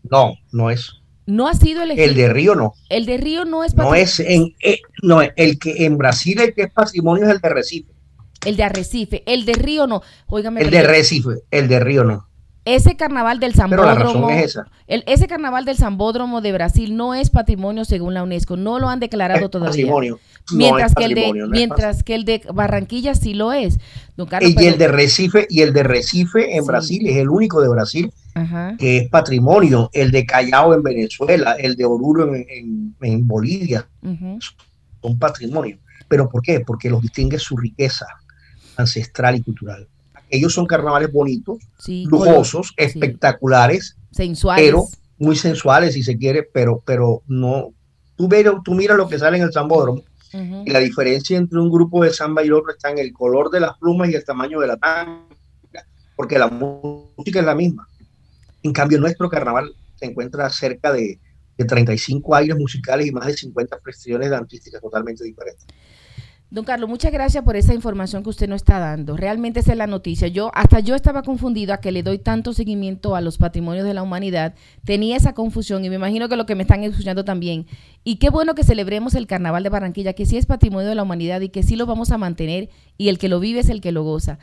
No, 0.09 0.35
no 0.53 0.71
es. 0.71 0.93
No 1.29 1.47
ha 1.47 1.53
sido 1.55 1.83
elegido. 1.83 2.07
El 2.07 2.15
de 2.15 2.29
Río 2.31 2.55
no. 2.55 2.73
El 2.89 3.05
de 3.05 3.19
Río 3.19 3.45
no 3.45 3.63
es 3.63 3.75
No 3.75 3.85
patrimonio. 3.85 4.03
es 4.03 4.21
en, 4.21 4.55
eh, 4.63 4.79
no, 5.03 5.21
el 5.21 5.59
que 5.59 5.85
en 5.85 5.99
Brasil 5.99 6.41
el 6.41 6.55
que 6.55 6.63
es 6.63 6.71
patrimonio 6.73 7.25
es 7.27 7.31
el 7.31 7.39
de 7.41 7.49
Recife. 7.51 7.93
El 8.47 8.57
de 8.57 8.63
Arrecife. 8.63 9.23
El 9.27 9.45
de 9.45 9.53
Río 9.53 9.87
no. 9.87 10.01
Óigame, 10.27 10.63
El 10.63 10.71
de 10.71 10.83
Recife, 10.83 11.31
el 11.51 11.69
de 11.69 11.81
Río 11.81 12.05
no. 12.05 12.27
ese 12.65 12.97
carnaval 12.97 13.41
del 13.41 13.53
Pero 13.53 13.83
la 13.85 13.95
Zambódromo. 13.95 14.29
razón 14.29 14.39
es 14.39 14.45
esa. 14.45 14.67
el- 14.87 15.03
ese 15.07 15.27
carnaval 15.27 15.65
del 15.65 15.77
Zambódromo 15.77 16.41
de 16.41 16.53
Brasil 16.53 16.97
no 16.97 17.15
es 17.15 17.31
patrimonio 17.31 17.85
según 17.85 18.15
la 18.15 18.23
UNESCO. 18.23 18.57
No 18.57 18.79
lo 18.79 18.89
han 18.89 19.01
declarado 19.01 19.45
Es 19.47 19.51
todavía. 19.51 19.71
patrimonio. 19.71 20.19
No 20.51 20.57
Mientras, 20.57 20.95
que 20.95 21.05
el 21.05 21.15
de, 21.15 21.33
no 21.35 21.47
mientras 21.49 22.03
que 22.03 22.15
el 22.15 22.25
de 22.25 22.41
Barranquilla 22.55 23.15
sí 23.15 23.35
lo 23.35 23.53
es. 23.53 23.79
Don 24.17 24.27
Carlos, 24.29 24.53
Y 24.59 24.67
el 24.67 24.79
de 24.79 24.89
Recife, 24.89 25.47
y 25.51 25.61
el 25.63 25.73
de 25.75 25.83
Recife 25.83 26.57
en 26.57 26.63
Sí. 26.63 26.67
Brasil 26.69 27.07
es 27.07 27.17
el 27.17 27.29
único 27.29 27.61
de 27.61 27.69
Brasil 27.69 28.13
Que 28.79 28.99
es 28.99 29.09
patrimonio, 29.09 29.91
el 29.93 30.11
de 30.11 30.25
Callao 30.27 30.75
en 30.75 30.83
Venezuela, 30.83 31.53
el 31.59 31.77
de 31.77 31.85
Oruro 31.85 32.35
en, 32.35 32.47
en- 32.49 32.97
en 33.01 33.27
Bolivia, 33.27 33.89
son 35.03 35.19
patrimonio. 35.19 35.79
¿Pero 36.09 36.29
por 36.29 36.43
qué? 36.43 36.61
Porque 36.61 36.89
los 36.91 37.03
distingue 37.03 37.39
su 37.39 37.57
riqueza 37.57 38.07
ancestral 38.77 39.37
y 39.37 39.43
cultural. 39.43 39.87
Ellos 40.31 40.53
son 40.53 40.67
carnavales 40.67 41.11
bonitos, 41.13 41.59
Sí, 41.79 42.05
lujosos, 42.09 42.75
espectaculares, 42.77 43.97
sensuales. 44.11 44.65
pero 44.65 44.85
muy 45.19 45.37
sensuales 45.37 45.95
si 45.95 46.03
se 46.03 46.17
quiere, 46.17 46.43
pero, 46.43 46.83
pero 46.85 47.23
no. 47.27 47.71
Tú, 48.17 48.29
ves, 48.29 48.47
tú 48.65 48.75
miras 48.75 48.97
lo 48.97 49.09
que 49.09 49.19
sale 49.19 49.37
en 49.39 49.45
el 49.45 49.53
Zambódromo 49.53 50.03
y 50.67 50.71
la 50.71 50.81
diferencia 50.81 51.39
entre 51.39 51.59
un 51.59 51.71
grupo 51.71 52.05
de 52.05 52.13
samba 52.13 52.45
y 52.45 52.51
otro 52.51 52.71
está 52.71 52.91
en 52.91 52.99
el 52.99 53.13
color 53.13 53.51
de 53.51 53.61
las 53.61 53.79
plumas 53.79 54.11
y 54.11 54.15
el 54.15 54.25
tamaño 54.25 54.61
de 54.61 54.67
la 54.67 54.77
tanga, 54.77 55.25
porque 56.17 56.39
la 56.39 56.49
música 56.49 57.41
es 57.41 57.47
la 57.47 57.55
misma. 57.55 57.89
En 58.63 58.73
cambio, 58.73 58.99
nuestro 58.99 59.29
carnaval 59.29 59.75
se 59.97 60.07
encuentra 60.07 60.49
cerca 60.51 60.93
de, 60.93 61.19
de 61.57 61.65
35 61.65 62.35
aires 62.35 62.57
musicales 62.57 63.07
y 63.07 63.13
más 63.13 63.27
de 63.27 63.35
50 63.35 63.77
expresiones 63.77 64.33
artísticas 64.33 64.81
totalmente 64.81 65.25
diferentes. 65.25 65.67
Don 66.51 66.65
Carlos, 66.65 66.89
muchas 66.89 67.13
gracias 67.13 67.45
por 67.45 67.57
esa 67.57 67.75
información 67.75 68.23
que 68.23 68.31
usted 68.31 68.49
nos 68.49 68.63
está 68.63 68.79
dando. 68.79 69.19
Realmente 69.19 69.61
esa 69.61 69.73
es 69.73 69.77
la 69.77 69.87
noticia. 69.87 70.29
Yo 70.29 70.51
hasta 70.55 70.81
yo 70.81 70.95
estaba 70.95 71.23
confundida 71.23 71.79
que 71.79 71.93
le 71.93 72.03
doy 72.03 72.19
tanto 72.19 72.55
seguimiento 72.55 73.15
a 73.15 73.21
los 73.21 73.37
patrimonios 73.37 73.85
de 73.85 73.93
la 73.93 74.03
humanidad. 74.03 74.55
Tenía 74.83 75.19
esa 75.19 75.35
confusión 75.35 75.85
y 75.85 75.91
me 75.91 75.97
imagino 75.97 76.27
que 76.31 76.37
lo 76.37 76.47
que 76.47 76.55
me 76.55 76.63
están 76.63 76.85
escuchando 76.85 77.23
también. 77.23 77.67
Y 78.03 78.17
qué 78.17 78.31
bueno 78.31 78.55
que 78.55 78.65
celebremos 78.65 79.15
el 79.15 79.27
Carnaval 79.27 79.63
de 79.63 79.69
Barranquilla, 79.69 80.15
que 80.15 80.25
sí 80.25 80.39
es 80.39 80.47
patrimonio 80.47 80.89
de 80.89 80.95
la 80.95 81.03
humanidad 81.03 81.43
y 81.43 81.51
que 81.51 81.63
sí 81.63 81.77
lo 81.77 81.85
vamos 81.85 82.13
a 82.13 82.19
mantener 82.19 82.71
y 82.97 83.11
el 83.11 83.19
que 83.19 83.29
lo 83.29 83.41
vive 83.41 83.61
es 83.61 83.69
el 83.69 83.83
que 83.83 83.93
lo 83.93 84.03
goza. 84.03 84.39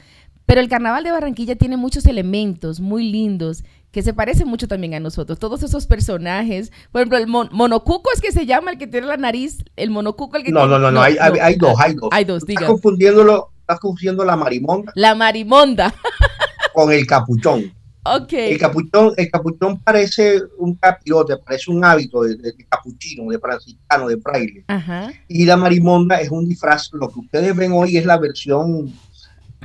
Pero 0.46 0.62
el 0.62 0.70
Carnaval 0.70 1.04
de 1.04 1.12
Barranquilla 1.12 1.56
tiene 1.56 1.76
muchos 1.76 2.06
elementos 2.06 2.80
muy 2.80 3.12
lindos 3.12 3.64
que 3.96 4.04
se 4.04 4.14
parecen 4.14 4.50
mucho 4.50 4.68
también 4.68 4.94
a 4.94 5.00
nosotros. 5.00 5.40
Todos 5.40 5.64
esos 5.64 5.86
personajes. 5.88 6.70
Por 6.92 7.00
ejemplo, 7.00 7.18
el 7.18 7.28
mon- 7.28 7.48
monocuco 7.54 8.10
es 8.14 8.20
que 8.20 8.34
se 8.34 8.46
llama 8.46 8.72
el 8.72 8.78
que 8.78 8.88
tiene 8.88 9.08
la 9.08 9.16
nariz. 9.16 9.64
El 9.78 9.90
monocuco 9.90 10.36
el 10.36 10.44
que 10.44 10.52
No, 10.52 10.60
tiene- 10.64 10.74
no, 10.74 10.80
no, 10.80 10.92
no, 10.92 11.02
hay, 11.02 11.16
hay- 11.18 11.40
hay 11.42 11.56
dos, 11.56 11.76
hay 11.80 11.94
dos. 11.94 12.10
Hay 12.12 12.26
dos, 12.26 12.40
Estás 12.44 12.48
diga. 12.50 12.68
confundiéndolo, 12.68 13.52
estás 13.62 13.80
confundiendo 13.80 14.26
la 14.26 14.36
marimonda 14.36 14.92
La 14.96 15.16
marimonda. 15.16 15.94
con 16.74 16.92
el 16.92 17.08
capuchón. 17.08 17.74
Ok. 18.04 18.34
El 18.34 18.58
capuchón, 18.58 19.14
el 19.16 19.32
capuchón 19.32 19.80
parece 19.80 20.42
un 20.58 20.76
capirote, 20.76 21.38
parece 21.38 21.72
un 21.72 21.84
hábito 21.86 22.24
de, 22.24 22.36
de- 22.36 22.52
de 22.52 22.66
capuchino, 22.68 23.32
de 23.32 23.40
franciscano, 23.40 24.10
de 24.10 24.18
fraile. 24.20 24.66
Ajá. 24.68 25.14
Y 25.30 25.46
la 25.46 25.56
marimonda 25.56 26.20
es 26.20 26.30
un 26.32 26.50
disfraz. 26.50 26.90
Lo 26.92 27.08
que 27.08 27.20
ustedes 27.22 27.56
ven 27.56 27.72
hoy 27.72 27.96
es 27.96 28.06
la 28.06 28.18
versión 28.18 28.94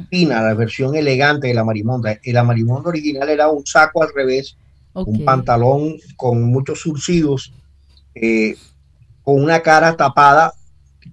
fina, 0.09 0.43
la 0.43 0.55
versión 0.55 0.95
elegante 0.95 1.49
de 1.49 1.55
la 1.55 1.65
marimonda. 1.65 2.19
La 2.25 2.45
marimonda 2.45 2.89
original 2.89 3.29
era 3.29 3.49
un 3.49 3.67
saco 3.67 4.03
al 4.03 4.11
revés, 4.15 4.57
un 4.95 5.25
pantalón 5.25 5.97
con 6.17 6.43
muchos 6.43 6.81
surcidos, 6.81 7.53
eh, 8.15 8.57
con 9.23 9.43
una 9.43 9.61
cara 9.61 9.97
tapada 9.97 10.53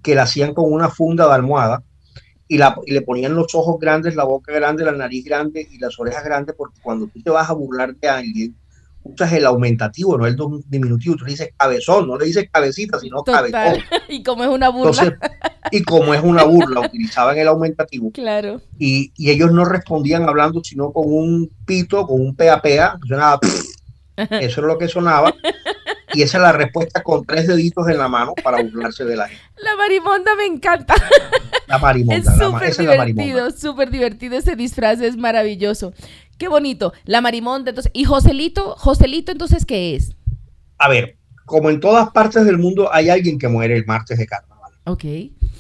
que 0.01 0.15
la 0.15 0.24
hacían 0.24 0.53
con 0.53 0.72
una 0.72 0.89
funda 0.89 1.27
de 1.27 1.34
almohada 1.34 1.84
y, 2.48 2.58
la, 2.58 2.75
y 2.86 2.94
le 2.94 3.01
ponían 3.01 3.36
los 3.36 3.53
ojos 3.56 3.79
grandes, 3.79 4.15
la 4.15 4.24
boca 4.24 4.51
grande, 4.53 4.86
la 4.86 4.91
nariz 4.91 5.25
grande 5.25 5.67
y 5.70 5.77
las 5.77 6.00
orejas 6.00 6.24
grandes, 6.24 6.56
porque 6.58 6.79
cuando 6.82 7.08
tú 7.08 7.22
te 7.22 7.29
vas 7.29 7.50
a 7.50 7.53
burlar 7.53 7.96
de 7.96 8.08
alguien, 8.08 8.56
usas 9.13 9.31
el 9.33 9.45
aumentativo, 9.45 10.17
no 10.17 10.25
el 10.25 10.35
diminutivo, 10.67 11.15
tú 11.15 11.25
le 11.25 11.31
dices 11.31 11.49
cabezón, 11.57 12.07
no 12.07 12.17
le 12.17 12.25
dices 12.25 12.49
cabecita, 12.51 12.99
sino 12.99 13.23
cabezón. 13.23 13.81
Y 14.09 14.23
como 14.23 14.43
es 14.43 14.49
una 14.49 14.69
burla. 14.69 14.91
Entonces, 14.91 15.19
y 15.71 15.83
como 15.83 16.13
es 16.13 16.23
una 16.23 16.43
burla, 16.43 16.81
utilizaban 16.81 17.37
el 17.37 17.47
aumentativo 17.47 18.11
claro. 18.11 18.61
y, 18.79 19.11
y 19.17 19.31
ellos 19.31 19.51
no 19.51 19.65
respondían 19.65 20.27
hablando, 20.27 20.63
sino 20.63 20.91
con 20.91 21.05
un 21.07 21.51
pito, 21.65 22.07
con 22.07 22.21
un 22.21 22.35
pea 22.35 22.61
pea, 22.61 22.97
sonaba, 23.07 23.39
eso 24.15 24.61
era 24.61 24.67
lo 24.67 24.77
que 24.77 24.87
sonaba, 24.87 25.33
y 26.13 26.21
esa 26.21 26.37
es 26.37 26.41
la 26.41 26.51
respuesta 26.51 27.03
con 27.03 27.25
tres 27.25 27.47
deditos 27.47 27.87
en 27.89 27.97
la 27.97 28.07
mano 28.07 28.33
para 28.43 28.61
burlarse 28.63 29.03
de 29.05 29.15
la 29.15 29.27
gente. 29.27 29.43
La 29.57 29.75
marimonda 29.75 30.35
me 30.35 30.45
encanta. 30.45 30.95
La 31.67 31.77
marimonda, 31.77 32.31
es 32.31 32.37
súper 32.37 32.75
divertido, 32.75 33.51
súper 33.51 33.89
divertido 33.91 34.37
ese 34.37 34.55
disfraz, 34.55 35.01
es 35.01 35.17
maravilloso. 35.17 35.93
Qué 36.38 36.48
bonito. 36.48 36.94
La 37.06 37.22
marimonda, 37.22 37.70
entonces. 37.72 37.91
¿Y 37.94 38.03
Joselito? 38.06 38.75
¿Joselito 38.77 39.32
entonces 39.32 39.65
qué 39.65 39.96
es? 39.96 40.15
A 40.77 40.89
ver, 40.89 41.17
como 41.46 41.70
en 41.70 41.79
todas 41.79 42.10
partes 42.12 42.46
del 42.46 42.58
mundo 42.58 42.94
hay 42.94 43.10
alguien 43.10 43.39
que 43.39 43.48
muere 43.48 43.75
el 43.75 43.86
martes 43.86 44.17
de 44.17 44.27
carnaval. 44.27 44.74
Ok. 44.86 45.03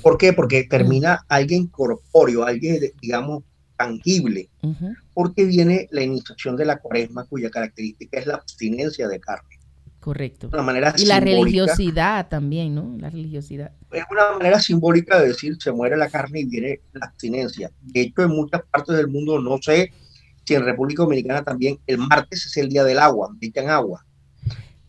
¿Por 0.01 0.17
qué? 0.17 0.33
Porque 0.33 0.63
termina 0.63 1.25
alguien 1.27 1.67
corpóreo, 1.67 2.43
alguien, 2.45 2.79
digamos, 3.01 3.43
tangible, 3.75 4.49
porque 5.13 5.45
viene 5.45 5.87
la 5.91 6.01
iniciación 6.01 6.55
de 6.55 6.65
la 6.65 6.77
cuaresma, 6.79 7.25
cuya 7.25 7.49
característica 7.49 8.19
es 8.19 8.25
la 8.27 8.35
abstinencia 8.35 9.07
de 9.07 9.19
carne. 9.19 9.57
Correcto. 9.99 10.49
Una 10.53 10.61
manera 10.63 10.93
Y 10.97 11.05
la 11.05 11.15
simbólica. 11.15 11.25
religiosidad 11.43 12.27
también, 12.29 12.73
¿no? 12.73 12.95
La 12.97 13.09
religiosidad. 13.09 13.71
es 13.91 14.03
una 14.09 14.31
manera 14.37 14.59
simbólica 14.59 15.19
de 15.19 15.27
decir 15.29 15.57
se 15.59 15.71
muere 15.71 15.97
la 15.97 16.09
carne 16.09 16.41
y 16.41 16.45
viene 16.45 16.79
la 16.93 17.07
abstinencia. 17.07 17.71
De 17.81 18.01
hecho, 18.01 18.21
en 18.23 18.29
muchas 18.29 18.61
partes 18.71 18.95
del 18.95 19.07
mundo, 19.07 19.39
no 19.39 19.57
sé 19.61 19.91
si 20.47 20.55
en 20.55 20.63
República 20.63 21.03
Dominicana 21.03 21.43
también, 21.43 21.77
el 21.85 21.97
martes 21.97 22.45
es 22.45 22.55
el 22.55 22.69
día 22.69 22.85
del 22.85 22.99
agua, 22.99 23.35
le 23.41 23.47
echan 23.47 23.69
agua. 23.69 24.05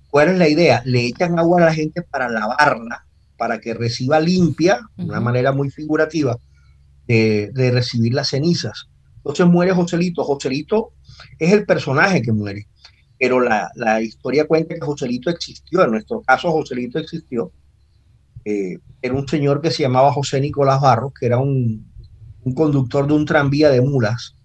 ¿Cuál 0.08 0.28
es 0.28 0.38
la 0.38 0.48
idea? 0.48 0.82
Le 0.84 1.04
echan 1.06 1.36
agua 1.36 1.60
a 1.60 1.64
la 1.66 1.74
gente 1.74 2.02
para 2.02 2.28
lavarla, 2.28 3.04
para 3.36 3.60
que 3.60 3.74
reciba 3.74 4.20
limpia, 4.20 4.80
de 4.96 5.04
una 5.04 5.20
manera 5.20 5.50
muy 5.50 5.68
figurativa, 5.70 6.36
de, 7.08 7.50
de 7.52 7.72
recibir 7.72 8.14
las 8.14 8.28
cenizas. 8.28 8.88
Entonces 9.16 9.46
muere 9.46 9.72
Joselito. 9.72 10.22
Joselito 10.22 10.92
es 11.40 11.52
el 11.52 11.66
personaje 11.66 12.22
que 12.22 12.30
muere, 12.30 12.68
pero 13.18 13.40
la, 13.40 13.68
la 13.74 14.00
historia 14.00 14.46
cuenta 14.46 14.76
que 14.76 14.80
Joselito 14.80 15.28
existió. 15.28 15.82
En 15.82 15.90
nuestro 15.90 16.22
caso, 16.22 16.52
Joselito 16.52 17.00
existió 17.00 17.52
eh, 18.44 18.78
era 19.02 19.14
un 19.14 19.28
señor 19.28 19.60
que 19.60 19.70
se 19.70 19.82
llamaba 19.82 20.12
José 20.12 20.40
Nicolás 20.40 20.80
Barros, 20.80 21.12
que 21.18 21.26
era 21.26 21.36
un, 21.38 21.92
un 22.44 22.54
conductor 22.54 23.06
de 23.06 23.12
un 23.12 23.26
tranvía 23.26 23.68
de 23.68 23.82
mulas, 23.82 24.36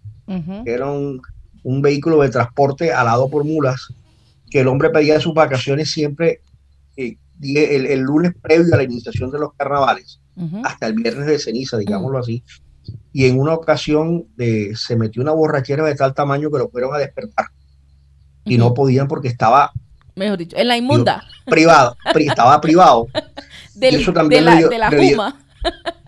Que 0.63 0.71
era 0.73 0.87
un, 0.89 1.21
un 1.63 1.81
vehículo 1.81 2.21
de 2.21 2.29
transporte 2.29 2.91
alado 2.93 3.29
por 3.29 3.43
mulas, 3.43 3.87
que 4.49 4.61
el 4.61 4.67
hombre 4.67 4.89
pedía 4.89 5.19
sus 5.19 5.33
vacaciones 5.33 5.91
siempre 5.91 6.41
eh, 6.97 7.17
el, 7.41 7.85
el 7.87 7.99
lunes 8.01 8.33
previo 8.41 8.73
a 8.73 8.77
la 8.77 8.83
iniciación 8.83 9.31
de 9.31 9.39
los 9.39 9.53
carnavales, 9.53 10.19
hasta 10.63 10.87
el 10.87 10.93
viernes 10.93 11.25
de 11.27 11.39
ceniza, 11.39 11.77
digámoslo 11.77 12.19
así. 12.19 12.43
Y 13.11 13.25
en 13.25 13.39
una 13.39 13.53
ocasión 13.53 14.25
eh, 14.37 14.71
se 14.75 14.95
metió 14.95 15.21
una 15.21 15.31
borrachera 15.31 15.83
de 15.85 15.95
tal 15.95 16.13
tamaño 16.13 16.49
que 16.51 16.57
lo 16.59 16.69
fueron 16.69 16.93
a 16.93 16.97
despertar 16.97 17.45
y 18.45 18.57
no 18.57 18.73
podían 18.73 19.07
porque 19.07 19.27
estaba 19.29 19.71
Mejor 20.15 20.37
dicho, 20.37 20.57
en 20.57 20.67
la 20.67 20.77
inmunda. 20.77 21.23
privado, 21.45 21.95
pri- 22.13 22.27
estaba 22.27 22.59
privado 22.61 23.07
Del- 23.75 23.95
eso 23.95 24.11
también 24.13 24.43
de, 24.45 24.51
la, 24.51 24.57
dio- 24.57 24.69
de 24.69 24.77
la 24.77 24.89
dio- 24.89 25.09
juma. 25.11 25.39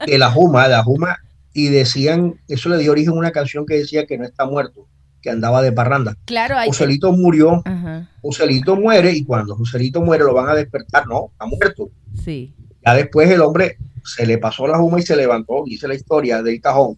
de 0.06 0.18
la 0.18 0.32
Juma, 0.32 0.64
de 0.64 0.70
la 0.70 0.84
Juma, 0.84 1.18
y 1.58 1.70
decían, 1.70 2.42
eso 2.50 2.68
le 2.68 2.78
dio 2.78 2.92
origen 2.92 3.14
a 3.14 3.18
una 3.18 3.32
canción 3.32 3.66
que 3.66 3.76
decía 3.78 4.06
que 4.06 4.18
no 4.18 4.26
está 4.26 4.46
muerto, 4.46 4.90
que 5.22 5.30
andaba 5.30 5.62
de 5.62 5.72
parranda. 5.72 6.18
Claro, 6.26 6.58
hay. 6.58 6.68
Joselito 6.68 7.14
murió, 7.14 7.62
Ajá. 7.64 8.10
Joselito 8.22 8.76
muere, 8.76 9.14
y 9.14 9.24
cuando 9.24 9.56
Joselito 9.56 10.02
muere 10.02 10.26
lo 10.26 10.34
van 10.34 10.50
a 10.50 10.54
despertar, 10.54 11.08
no, 11.08 11.30
está 11.32 11.46
muerto. 11.46 11.90
Sí. 12.24 12.54
Ya 12.86 12.94
después 12.94 13.32
el 13.32 13.40
hombre 13.40 13.78
se 14.04 14.26
le 14.28 14.38
pasó 14.38 14.68
la 14.68 14.78
Juma 14.78 15.00
y 15.00 15.04
se 15.04 15.16
levantó, 15.16 15.64
dice 15.66 15.88
la 15.88 15.96
historia 15.96 16.44
del 16.44 16.60
cajón, 16.60 16.98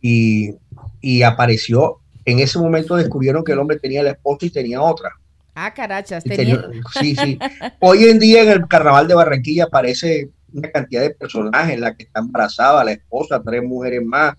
y, 0.00 0.50
y 1.00 1.22
apareció. 1.22 1.98
En 2.24 2.38
ese 2.38 2.58
momento 2.60 2.94
descubrieron 2.96 3.42
que 3.44 3.52
el 3.52 3.58
hombre 3.58 3.78
tenía 3.80 4.02
la 4.04 4.10
esposa 4.12 4.46
y 4.46 4.50
tenía 4.50 4.80
otra. 4.80 5.10
Ah, 5.56 5.74
carachas. 5.74 6.22
Tenía- 6.24 6.64
sí, 7.00 7.14
sí. 7.16 7.38
Hoy 7.80 8.04
en 8.04 8.18
día 8.20 8.42
en 8.44 8.50
el 8.50 8.66
carnaval 8.68 9.06
de 9.08 9.14
Barranquilla 9.14 9.64
aparece 9.64 10.30
una 10.54 10.70
cantidad 10.70 11.02
de 11.02 11.10
personajes, 11.10 11.78
la 11.78 11.94
que 11.94 12.04
está 12.04 12.20
embarazada, 12.20 12.84
la 12.84 12.92
esposa, 12.92 13.42
tres 13.44 13.62
mujeres 13.62 14.02
más, 14.04 14.34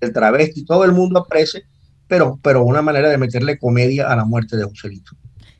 el 0.00 0.12
travesti, 0.12 0.64
todo 0.64 0.84
el 0.84 0.92
mundo 0.92 1.20
aparece, 1.20 1.64
pero, 2.06 2.38
pero 2.42 2.62
una 2.62 2.82
manera 2.82 3.08
de 3.08 3.18
meterle 3.18 3.58
comedia 3.58 4.10
a 4.10 4.16
la 4.16 4.24
muerte 4.24 4.56
de 4.56 4.64
Joselito. 4.64 5.12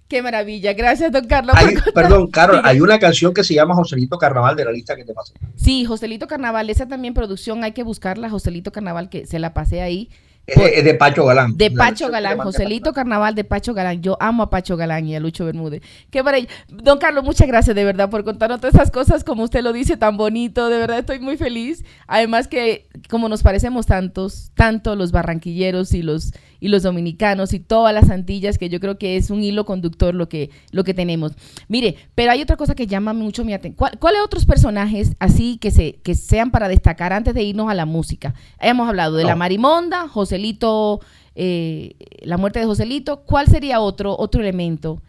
Qué 0.08 0.22
maravilla. 0.22 0.72
Gracias, 0.72 1.10
don 1.10 1.26
Carlos. 1.26 1.56
Hay, 1.58 1.74
perdón, 1.94 2.30
Carol, 2.30 2.60
hay 2.62 2.80
una 2.80 2.98
canción 2.98 3.34
que 3.34 3.42
se 3.42 3.54
llama 3.54 3.74
Joselito 3.74 4.18
Carnaval 4.18 4.54
de 4.54 4.64
la 4.64 4.70
lista 4.70 4.94
que 4.94 5.04
te 5.04 5.12
pasé. 5.12 5.34
Sí, 5.56 5.84
Joselito 5.84 6.28
Carnaval, 6.28 6.70
esa 6.70 6.86
también 6.86 7.12
producción, 7.12 7.64
hay 7.64 7.72
que 7.72 7.82
buscarla, 7.82 8.30
Joselito 8.30 8.70
Carnaval, 8.70 9.08
que 9.08 9.26
se 9.26 9.40
la 9.40 9.52
pasé 9.52 9.82
ahí. 9.82 10.10
Es 10.46 10.84
de, 10.84 10.94
Pacho 10.94 11.24
Galán. 11.24 11.56
De 11.56 11.72
Pacho 11.72 12.08
Galán, 12.08 12.38
Joselito 12.38 12.92
Carnaval 12.92 13.34
de 13.34 13.42
Pacho 13.42 13.74
Galán. 13.74 14.00
Yo 14.00 14.16
amo 14.20 14.44
a 14.44 14.50
Pacho 14.50 14.76
Galán 14.76 15.06
y 15.06 15.16
a 15.16 15.20
Lucho 15.20 15.44
Bermúdez. 15.44 15.82
Qué 16.10 16.22
maravilla. 16.22 16.48
Don 16.68 16.98
Carlos, 16.98 17.24
muchas 17.24 17.48
gracias 17.48 17.74
de 17.74 17.84
verdad 17.84 18.10
por 18.10 18.22
contarnos 18.22 18.60
todas 18.60 18.74
esas 18.74 18.92
cosas 18.92 19.24
como 19.24 19.42
usted 19.42 19.62
lo 19.62 19.72
dice, 19.72 19.96
tan 19.96 20.16
bonito. 20.16 20.68
De 20.68 20.78
verdad 20.78 21.00
estoy 21.00 21.18
muy 21.18 21.36
feliz. 21.36 21.84
Además 22.06 22.46
que 22.46 22.86
como 23.10 23.28
nos 23.28 23.42
parecemos 23.42 23.86
tantos, 23.86 24.52
tanto 24.54 24.94
los 24.94 25.10
barranquilleros 25.10 25.92
y 25.94 26.02
los 26.02 26.32
y 26.60 26.68
los 26.68 26.82
dominicanos 26.82 27.52
y 27.52 27.60
todas 27.60 27.94
las 27.94 28.10
Antillas, 28.10 28.58
que 28.58 28.68
yo 28.68 28.80
creo 28.80 28.98
que 28.98 29.16
es 29.16 29.30
un 29.30 29.42
hilo 29.42 29.64
conductor 29.64 30.14
lo 30.14 30.28
que, 30.28 30.50
lo 30.70 30.84
que 30.84 30.94
tenemos. 30.94 31.32
Mire, 31.68 31.96
pero 32.14 32.32
hay 32.32 32.42
otra 32.42 32.56
cosa 32.56 32.74
que 32.74 32.86
llama 32.86 33.12
mucho 33.12 33.44
mi 33.44 33.52
atención. 33.52 33.90
¿Cuáles 33.98 34.20
otros 34.22 34.46
personajes 34.46 35.16
así 35.18 35.58
que, 35.58 35.70
se, 35.70 35.96
que 36.02 36.14
sean 36.14 36.50
para 36.50 36.68
destacar 36.68 37.12
antes 37.12 37.34
de 37.34 37.42
irnos 37.42 37.70
a 37.70 37.74
la 37.74 37.86
música? 37.86 38.34
Hemos 38.60 38.88
hablado 38.88 39.16
de 39.16 39.24
la 39.24 39.36
Marimonda, 39.36 40.08
Joselito, 40.08 41.00
eh, 41.34 41.94
la 42.22 42.36
muerte 42.36 42.60
de 42.60 42.66
Joselito. 42.66 43.22
¿Cuál 43.24 43.46
sería 43.46 43.80
otro, 43.80 44.16
otro 44.18 44.40
elemento? 44.40 45.02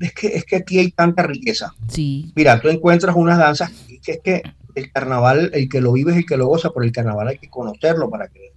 Es 0.00 0.12
que, 0.12 0.26
es 0.28 0.44
que 0.44 0.56
aquí 0.56 0.78
hay 0.78 0.90
tanta 0.90 1.22
riqueza. 1.22 1.74
Sí. 1.88 2.32
Mira, 2.34 2.60
tú 2.60 2.68
encuentras 2.68 3.14
unas 3.14 3.38
danzas 3.38 3.70
que 4.02 4.12
es 4.12 4.20
que 4.22 4.42
el 4.74 4.92
carnaval, 4.92 5.50
el 5.54 5.68
que 5.68 5.80
lo 5.80 5.92
vive 5.92 6.12
es 6.12 6.18
el 6.18 6.26
que 6.26 6.36
lo 6.36 6.46
goza, 6.46 6.70
pero 6.70 6.84
el 6.84 6.92
carnaval 6.92 7.28
hay 7.28 7.38
que 7.38 7.50
conocerlo 7.50 8.10
para 8.10 8.28
que 8.28 8.52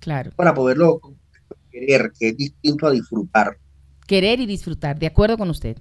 claro. 0.00 0.30
para 0.36 0.54
poderlo 0.54 1.00
querer, 1.78 2.12
que 2.18 2.28
es 2.28 2.36
distinto 2.36 2.86
a 2.86 2.90
disfrutar. 2.90 3.58
Querer 4.06 4.40
y 4.40 4.46
disfrutar, 4.46 4.98
de 4.98 5.06
acuerdo 5.06 5.36
con 5.36 5.50
usted. 5.50 5.76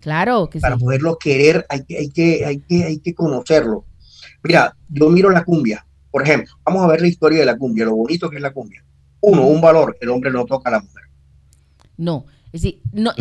Claro 0.00 0.48
que 0.48 0.60
Para 0.60 0.78
poderlo 0.78 1.18
querer 1.18 1.66
hay 1.68 1.84
que, 1.84 1.98
hay, 1.98 2.10
que, 2.10 2.44
hay, 2.44 2.58
que, 2.60 2.84
hay 2.84 2.98
que 2.98 3.14
conocerlo. 3.14 3.84
Mira, 4.42 4.74
yo 4.88 5.10
miro 5.10 5.30
la 5.30 5.44
cumbia, 5.44 5.86
por 6.10 6.22
ejemplo, 6.22 6.54
vamos 6.64 6.82
a 6.82 6.88
ver 6.88 7.02
la 7.02 7.08
historia 7.08 7.40
de 7.40 7.46
la 7.46 7.56
cumbia, 7.56 7.84
lo 7.84 7.94
bonito 7.94 8.30
que 8.30 8.36
es 8.36 8.42
la 8.42 8.52
cumbia. 8.52 8.84
Uno, 9.20 9.46
un 9.46 9.60
valor, 9.60 9.96
el 10.00 10.08
hombre 10.08 10.30
no 10.30 10.46
toca 10.46 10.70
a 10.70 10.72
la 10.72 10.80
mujer. 10.80 11.04
No, 11.98 12.24
es 12.52 12.62
decir, 12.62 12.80
no, 12.92 13.12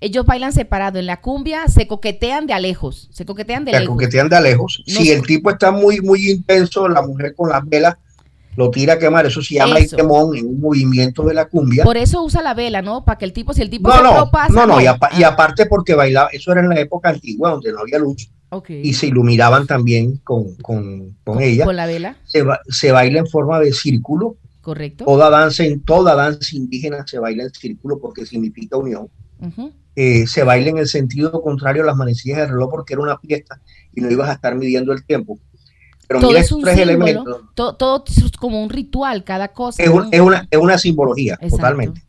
ellos 0.00 0.24
bailan 0.24 0.52
separado. 0.52 0.98
En 0.98 1.06
la 1.06 1.20
cumbia 1.20 1.66
se 1.66 1.88
coquetean 1.88 2.46
de 2.46 2.52
a 2.52 2.60
lejos, 2.60 3.08
se 3.12 3.26
coquetean 3.26 3.64
de 3.64 3.72
se 3.72 3.84
coquetean 3.84 4.28
de 4.28 4.36
a 4.36 4.40
lejos. 4.40 4.82
si 4.86 5.10
el 5.10 5.22
tipo 5.22 5.50
está 5.50 5.72
muy, 5.72 6.00
muy 6.00 6.30
intenso, 6.30 6.88
la 6.88 7.02
mujer 7.02 7.34
con 7.34 7.50
las 7.50 7.66
velas, 7.68 7.96
lo 8.56 8.70
tira 8.70 8.94
a 8.94 8.98
quemar, 8.98 9.26
eso 9.26 9.42
se 9.42 9.54
llama 9.54 9.78
el 9.78 9.90
quemón 9.90 10.36
en 10.36 10.46
un 10.46 10.60
movimiento 10.60 11.24
de 11.24 11.34
la 11.34 11.46
cumbia. 11.46 11.84
Por 11.84 11.96
eso 11.96 12.22
usa 12.22 12.42
la 12.42 12.54
vela, 12.54 12.82
¿no? 12.82 13.04
Para 13.04 13.18
que 13.18 13.24
el 13.24 13.32
tipo, 13.32 13.52
si 13.52 13.62
el 13.62 13.70
tipo 13.70 13.88
no, 13.88 14.02
no, 14.02 14.30
pasa, 14.30 14.52
no, 14.52 14.66
no, 14.66 14.80
y, 14.80 14.86
ah. 14.86 14.98
aparte 15.26 15.66
porque 15.66 15.94
bailaba, 15.94 16.28
eso 16.32 16.52
era 16.52 16.60
en 16.60 16.68
la 16.68 16.80
época 16.80 17.10
antigua 17.10 17.50
donde 17.50 17.72
no 17.72 17.80
había 17.80 17.98
luz. 17.98 18.30
Y 18.68 18.94
se 18.94 19.08
iluminaban 19.08 19.66
también 19.66 20.18
con, 20.18 20.54
con, 20.56 21.16
con, 21.24 21.42
ella. 21.42 21.64
Con 21.64 21.74
la 21.74 21.86
vela. 21.86 22.16
Se, 22.24 22.92
baila 22.92 23.18
en 23.18 23.26
forma 23.26 23.58
de 23.58 23.72
círculo. 23.72 24.36
Correcto. 24.60 25.04
Toda 25.04 25.28
danza, 25.28 25.64
en 25.64 25.80
toda 25.80 26.14
danza 26.14 26.54
indígena 26.54 27.04
se 27.04 27.18
baila 27.18 27.42
en 27.42 27.50
círculo 27.50 27.98
porque 27.98 28.24
significa 28.24 28.76
unión. 28.76 29.08
Eh, 29.96 30.26
se 30.28 30.44
baila 30.44 30.70
en 30.70 30.78
el 30.78 30.86
sentido 30.86 31.42
contrario 31.42 31.82
a 31.82 31.86
las 31.86 31.96
manecillas 31.96 32.38
del 32.38 32.50
reloj 32.50 32.70
porque 32.70 32.94
era 32.94 33.02
una 33.02 33.18
fiesta 33.18 33.60
y 33.92 34.00
no 34.00 34.10
ibas 34.10 34.28
a 34.28 34.34
estar 34.34 34.54
midiendo 34.54 34.92
el 34.92 35.04
tiempo. 35.04 35.38
Pero 36.06 36.20
todo 36.20 36.36
es 36.36 36.52
un 36.52 36.62
tres 36.62 36.78
elementos. 36.78 37.42
Todo, 37.54 38.04
es 38.06 38.30
como 38.32 38.62
un 38.62 38.70
ritual, 38.70 39.24
cada 39.24 39.48
cosa. 39.48 39.82
Es, 39.82 39.88
una, 39.88 40.46
es 40.50 40.58
una, 40.58 40.78
simbología, 40.78 41.36
totalmente. 41.36 42.02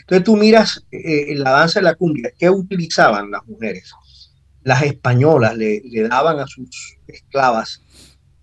Entonces 0.00 0.24
tú 0.24 0.36
miras 0.36 0.84
eh, 0.90 1.34
la 1.36 1.50
danza 1.50 1.80
de 1.80 1.84
la 1.84 1.94
cumbia, 1.94 2.30
¿qué 2.38 2.50
utilizaban 2.50 3.30
las 3.30 3.46
mujeres? 3.46 3.92
Las 4.62 4.82
españolas 4.82 5.56
le, 5.56 5.82
daban 6.08 6.38
a 6.38 6.46
sus 6.46 6.96
esclavas 7.06 7.82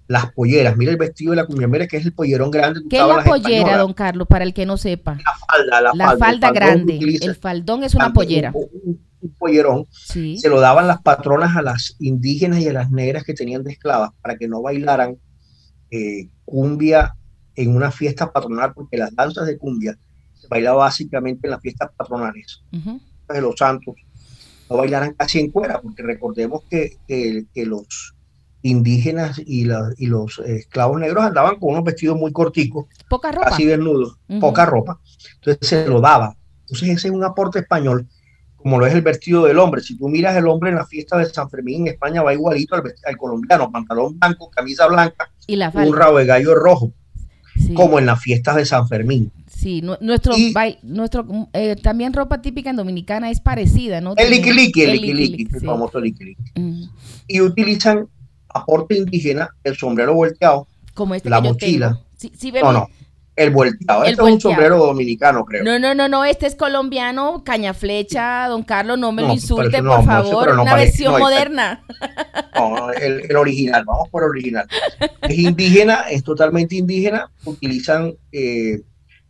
las 0.07 0.31
polleras. 0.31 0.75
Mira 0.75 0.91
el 0.91 0.97
vestido 0.97 1.31
de 1.31 1.37
la 1.37 1.45
cumbia, 1.45 1.67
mira 1.67 1.87
que 1.87 1.97
es 1.97 2.05
el 2.05 2.13
pollerón 2.13 2.49
grande. 2.49 2.81
¿Qué 2.89 2.97
es 2.97 3.07
la 3.07 3.23
pollera, 3.23 3.77
don 3.77 3.93
Carlos, 3.93 4.27
para 4.27 4.43
el 4.43 4.53
que 4.53 4.65
no 4.65 4.77
sepa? 4.77 5.15
La 5.15 5.33
falda, 5.47 5.93
la, 5.93 6.17
falda, 6.17 6.51
grande. 6.51 6.99
El 7.21 7.35
faldón 7.35 7.83
es 7.83 7.93
una 7.93 8.11
pollera 8.11 8.51
un 8.53 9.08
pollerón, 9.37 9.85
se 9.91 10.49
lo 10.49 10.59
daban 10.59 10.87
las 10.87 11.01
patronas 11.01 11.55
a 11.55 11.61
las 11.61 11.95
indígenas 11.99 12.59
y 12.59 12.67
a 12.67 12.73
las 12.73 12.91
negras 12.91 13.23
que 13.23 13.33
tenían 13.33 13.63
de 13.63 13.71
esclavas 13.71 14.11
para 14.21 14.37
que 14.37 14.47
no 14.47 14.61
bailaran 14.61 15.17
eh, 15.91 16.29
cumbia 16.45 17.15
en 17.55 17.75
una 17.75 17.91
fiesta 17.91 18.31
patronal, 18.31 18.73
porque 18.73 18.97
las 18.97 19.13
danzas 19.15 19.45
de 19.45 19.57
cumbia 19.57 19.97
se 20.33 20.47
bailaba 20.47 20.85
básicamente 20.85 21.47
en 21.47 21.51
las 21.51 21.61
fiestas 21.61 21.89
patronales 21.97 22.61
de 22.71 23.41
los 23.41 23.55
santos, 23.57 23.95
no 24.69 24.77
bailaran 24.77 25.13
casi 25.13 25.39
en 25.39 25.51
cuera, 25.51 25.81
porque 25.81 26.03
recordemos 26.03 26.63
que, 26.69 26.97
los 27.55 28.15
indígenas 28.61 29.39
y, 29.39 29.67
y, 29.97 30.07
los 30.07 30.39
esclavos 30.39 30.99
negros 30.99 31.23
andaban 31.23 31.59
con 31.59 31.71
unos 31.71 31.83
vestidos 31.83 32.17
muy 32.17 32.31
corticos, 32.31 32.85
poca 33.09 33.31
ropa, 33.31 33.47
así 33.47 33.65
desnudos, 33.65 34.17
poca 34.39 34.65
ropa, 34.65 34.99
entonces 35.35 35.67
se 35.67 35.87
lo 35.87 35.99
daba. 36.01 36.35
Entonces 36.61 36.89
ese 36.89 37.07
es 37.07 37.13
un 37.13 37.23
aporte 37.23 37.59
español 37.59 38.07
como 38.61 38.77
lo 38.77 38.85
es 38.85 38.93
el 38.93 39.01
vestido 39.01 39.45
del 39.45 39.57
hombre. 39.59 39.81
Si 39.81 39.97
tú 39.97 40.09
miras 40.09 40.35
el 40.35 40.47
hombre 40.47 40.69
en 40.69 40.75
la 40.75 40.85
fiesta 40.85 41.17
de 41.17 41.25
San 41.25 41.49
Fermín 41.49 41.81
en 41.81 41.93
España, 41.93 42.21
va 42.21 42.33
igualito 42.33 42.75
al, 42.75 43.17
colombiano, 43.17 43.71
pantalón 43.71 44.19
blanco, 44.19 44.49
camisa 44.49 44.87
blanca, 44.87 45.31
y 45.47 45.55
la 45.55 45.71
un 45.73 45.95
rabo 45.95 46.17
de 46.17 46.25
gallo 46.25 46.55
rojo, 46.55 46.91
como 47.73 47.99
en 47.99 48.05
las 48.05 48.21
fiestas 48.21 48.55
de 48.57 48.65
San 48.65 48.87
Fermín. 48.87 49.31
Sí, 49.47 49.81
nuestro, 49.81 50.33
nuestro 50.83 51.49
eh, 51.53 51.75
también 51.75 52.13
ropa 52.13 52.41
típica 52.41 52.69
en 52.69 52.77
dominicana 52.77 53.29
es 53.29 53.41
parecida, 53.41 53.99
¿no? 53.99 54.13
El 54.15 54.29
liqui 54.29 54.49
el 54.51 54.55
liqui 55.01 55.47
el 55.51 55.61
famoso 55.61 55.99
liqui 55.99 56.37
Y 57.27 57.41
utilizan 57.41 58.07
aporte 58.47 58.95
indígena, 58.95 59.49
el 59.63 59.75
sombrero 59.75 60.13
volteado, 60.13 60.67
como 60.93 61.15
este 61.15 61.29
la 61.29 61.41
mochila. 61.41 61.99
Sí, 62.15 62.51
no, 62.61 62.71
no, 62.73 62.89
el 63.39 63.51
volteado. 63.51 64.03
este 64.03 64.21
es 64.21 64.31
un 64.33 64.41
sombrero 64.41 64.77
dominicano, 64.77 65.45
creo. 65.45 65.63
No, 65.63 65.79
no, 65.79 65.95
no, 65.95 66.09
no, 66.09 66.25
este 66.25 66.45
es 66.45 66.55
colombiano, 66.55 67.43
caña 67.45 67.73
flecha, 67.73 68.47
don 68.49 68.63
Carlos, 68.63 68.99
no 68.99 69.13
me 69.13 69.21
lo 69.21 69.31
insulte, 69.31 69.81
por 69.81 70.03
favor, 70.03 70.59
una 70.59 70.75
versión 70.75 71.17
moderna. 71.17 71.83
No, 72.55 72.91
el, 72.91 73.33
original, 73.35 73.85
vamos 73.85 74.09
por 74.09 74.23
el 74.23 74.29
original. 74.29 74.67
Es 75.21 75.37
indígena, 75.37 76.01
es 76.09 76.21
totalmente 76.23 76.75
indígena, 76.75 77.31
utilizan 77.45 78.13
eh, 78.33 78.81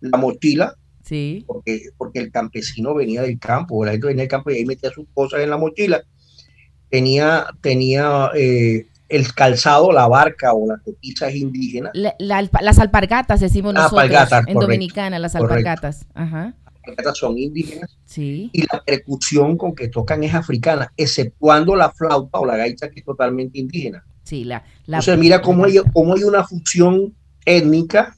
la 0.02 0.18
mochila, 0.18 0.76
sí. 1.04 1.44
porque, 1.46 1.90
porque 1.96 2.18
el 2.18 2.32
campesino 2.32 2.96
venía 2.96 3.22
del 3.22 3.38
campo, 3.38 3.86
la 3.86 3.92
gente 3.92 4.08
venía 4.08 4.24
del 4.24 4.30
campo 4.30 4.50
y 4.50 4.56
ahí 4.56 4.66
metía 4.66 4.90
sus 4.90 5.06
cosas 5.14 5.42
en 5.42 5.52
la 5.52 5.58
mochila. 5.58 6.02
Tenía, 6.90 7.46
tenía 7.62 8.32
eh, 8.34 8.88
el 9.10 9.34
calzado, 9.34 9.92
la 9.92 10.08
barca 10.08 10.54
o 10.54 10.68
la 10.68 10.78
cotiza 10.78 11.28
es 11.28 11.36
indígena. 11.36 11.92
las 11.94 12.80
alpargatas 12.80 13.40
decimos 13.40 13.74
nosotros 13.74 14.10
en 14.48 14.54
Dominicana, 14.58 15.20
las 15.20 15.36
alpargatas. 15.36 16.06
Ajá. 16.14 16.54
Las 16.64 16.76
alpargatas 16.76 17.18
son 17.18 17.38
indígenas. 17.38 17.98
Sí. 18.06 18.50
Y 18.54 18.62
la 18.62 18.82
percusión 18.86 19.58
con 19.58 19.74
que 19.74 19.88
tocan 19.88 20.24
es 20.24 20.34
africana, 20.34 20.94
exceptuando 20.96 21.76
la 21.76 21.92
flauta 21.92 22.40
o 22.40 22.46
la 22.46 22.56
gaita 22.56 22.90
que 22.90 23.00
es 23.00 23.06
totalmente 23.06 23.60
indígena. 23.60 24.06
Sí, 24.24 24.44
la, 24.44 24.64
Entonces 24.86 25.18
mira 25.18 25.42
cómo 25.42 25.66
hay, 25.66 25.78
cómo 25.92 26.16
hay 26.16 26.24
una 26.24 26.44
función 26.46 27.16
étnica 27.46 28.16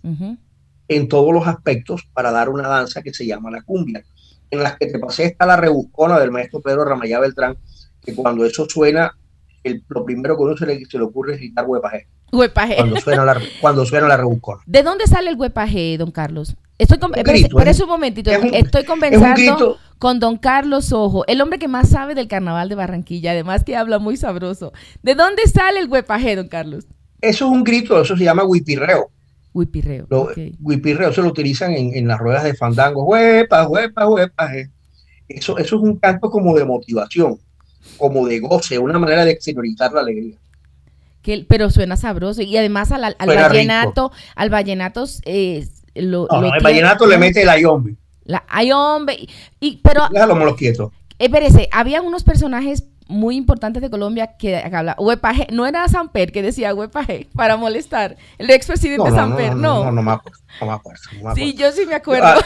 en 0.90 1.08
todos 1.08 1.34
los 1.34 1.48
aspectos 1.48 2.02
para 2.14 2.32
dar 2.32 2.50
una 2.50 2.68
danza 2.68 3.02
que 3.02 3.14
se 3.14 3.26
llama 3.26 3.50
la 3.50 3.62
cumbia. 3.62 4.04
En 4.50 4.62
las 4.62 4.78
que 4.78 4.88
te 4.88 5.00
pasé 5.00 5.24
está 5.24 5.46
la 5.46 5.56
rebuscona 5.56 6.20
del 6.20 6.32
maestro 6.32 6.60
Pedro 6.60 6.84
Ramayá 6.84 7.22
Beltrán, 7.22 7.58
que 8.04 8.14
cuando 8.14 8.46
eso 8.46 8.68
suena 8.68 9.16
lo 9.64 10.06
primero 10.06 10.36
que 10.36 10.44
uno 10.44 10.58
se 10.58 10.66
le, 10.66 10.86
se 10.86 10.98
le 10.98 11.04
ocurre 11.04 11.34
es 11.34 11.40
gritar 11.40 11.66
huepaje. 11.68 12.08
Huepaje. 12.32 12.76
Cuando 12.76 13.00
suena 13.00 13.26
la, 13.26 13.42
cuando 13.60 13.86
suena 13.86 14.08
la 14.08 14.18
rebuscona. 14.18 14.62
¿De 14.66 14.84
dónde 14.84 15.06
sale 15.08 15.30
el 15.30 15.36
huepaje, 15.36 15.98
don 15.98 16.12
Carlos? 16.12 16.56
Estoy 16.78 16.98
con, 16.98 17.12
un 17.12 17.90
momentito, 17.90 18.32
estoy 18.32 18.86
conversando 18.86 19.78
con 20.00 20.20
don 20.20 20.38
Carlos 20.38 20.92
Ojo, 20.94 21.24
el 21.28 21.40
hombre 21.40 21.60
que 21.60 21.68
más 21.68 21.90
sabe 21.90 22.16
del 22.16 22.28
carnaval 22.28 22.70
de 22.70 22.76
Barranquilla, 22.76 23.32
además 23.32 23.64
que 23.64 23.76
habla 23.76 24.00
muy 24.00 24.18
sabroso. 24.18 24.74
¿De 25.04 25.14
dónde 25.14 25.44
sale 25.46 25.80
el 25.80 25.88
huepaje, 25.88 26.36
don 26.36 26.48
Carlos? 26.48 26.88
Eso 27.22 27.46
es 27.46 27.52
un 27.52 27.64
grito, 27.64 28.02
eso 28.02 28.18
se 28.18 28.24
llama 28.24 28.46
huipirreo. 28.46 29.12
Huipirreo. 29.54 30.08
Huipirreo 30.60 31.14
se 31.14 31.22
lo 31.22 31.28
utilizan 31.28 31.74
en, 31.74 31.94
en, 31.94 32.08
las 32.08 32.18
ruedas 32.18 32.44
de 32.46 32.56
fandango. 32.56 33.04
Huepa, 33.04 33.68
huepa, 33.68 34.08
huepaje. 34.08 34.72
Eso, 35.28 35.60
eso 35.60 35.76
es 35.76 35.82
un 35.84 36.00
canto 36.00 36.32
como 36.32 36.56
de 36.58 36.66
motivación 36.66 37.38
como 37.98 38.28
de 38.28 38.40
goce, 38.40 38.80
una 38.80 39.00
manera 39.00 39.26
de 39.26 39.32
exteriorizar 39.32 39.92
la 39.94 40.02
alegría. 40.02 40.38
Que, 41.22 41.46
pero 41.48 41.70
suena 41.70 41.98
sabroso 41.98 42.42
y 42.42 42.58
además 42.58 42.92
al, 42.92 43.04
al 43.04 43.16
vallenato, 43.28 44.12
al 44.36 44.50
vallenato 44.50 45.06
eh, 45.26 45.68
lo, 45.94 46.28
no, 46.32 46.54
el 46.54 46.64
vallenato 46.64 47.06
le 47.06 47.18
mete 47.18 47.44
el 47.44 47.50
ayombe. 47.50 47.96
La 48.26 48.44
ayombe 48.48 49.28
y, 49.60 49.78
pero 49.84 50.08
déjalo 50.12 50.36
los 50.36 50.56
quieto. 50.56 50.92
Espérese, 51.20 51.70
había 51.72 52.02
unos 52.02 52.24
personajes 52.24 52.86
muy 53.08 53.36
importantes 53.36 53.82
de 53.82 53.90
Colombia 53.90 54.36
que 54.38 54.56
habla 54.56 54.96
Huepaje, 54.98 55.48
no 55.52 55.68
era 55.68 55.88
Samper 55.88 56.32
que 56.32 56.42
decía 56.42 56.74
Huepaje 56.74 57.28
para 57.36 57.58
molestar, 57.58 58.18
el 58.38 58.50
expresidente 58.50 59.10
No, 59.10 59.16
no, 59.16 59.16
Samper, 59.16 59.56
no, 59.56 59.84
no. 59.84 59.92
no, 59.92 60.02
no 60.02 60.12
acuerdo, 60.12 60.40
no 60.60 60.68
me 60.68 60.74
acuerdo, 60.74 61.02
no 61.22 61.30
me 61.30 61.36
sí, 61.36 61.54
yo 61.54 61.72
sí 61.72 61.86
me 61.86 61.96
acuerdo. 61.96 62.28
Ah, 62.28 62.38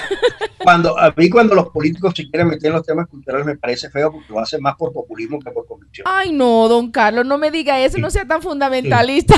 Cuando, 0.64 0.98
a 1.00 1.14
mí 1.16 1.30
cuando 1.30 1.54
los 1.56 1.70
políticos 1.70 2.14
se 2.16 2.28
quieren 2.30 2.48
meter 2.48 2.68
en 2.68 2.74
los 2.74 2.86
temas 2.86 3.08
culturales 3.08 3.46
me 3.46 3.56
parece 3.56 3.90
feo 3.90 4.12
porque 4.12 4.32
lo 4.32 4.40
hacen 4.40 4.62
más 4.62 4.76
por 4.76 4.92
populismo 4.94 5.40
que 5.40 5.52
por 5.52 5.66
convicción. 5.68 6.08
Ay, 6.10 6.32
no, 6.32 6.68
don 6.68 6.92
Carlos, 6.92 7.26
no 7.26 7.38
me 7.38 7.52
diga 7.52 7.80
eso, 7.80 7.96
Sí. 7.96 8.02
no 8.02 8.10
sea 8.10 8.26
tan 8.28 8.42
fundamentalista. 8.42 9.36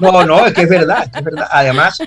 No, 0.00 0.24
no, 0.24 0.46
es 0.46 0.52
que 0.54 0.62
es 0.62 0.68
verdad, 0.68 1.04
es 1.04 1.10
que 1.12 1.18
es 1.18 1.24
verdad. 1.24 1.46
Además, 1.50 1.98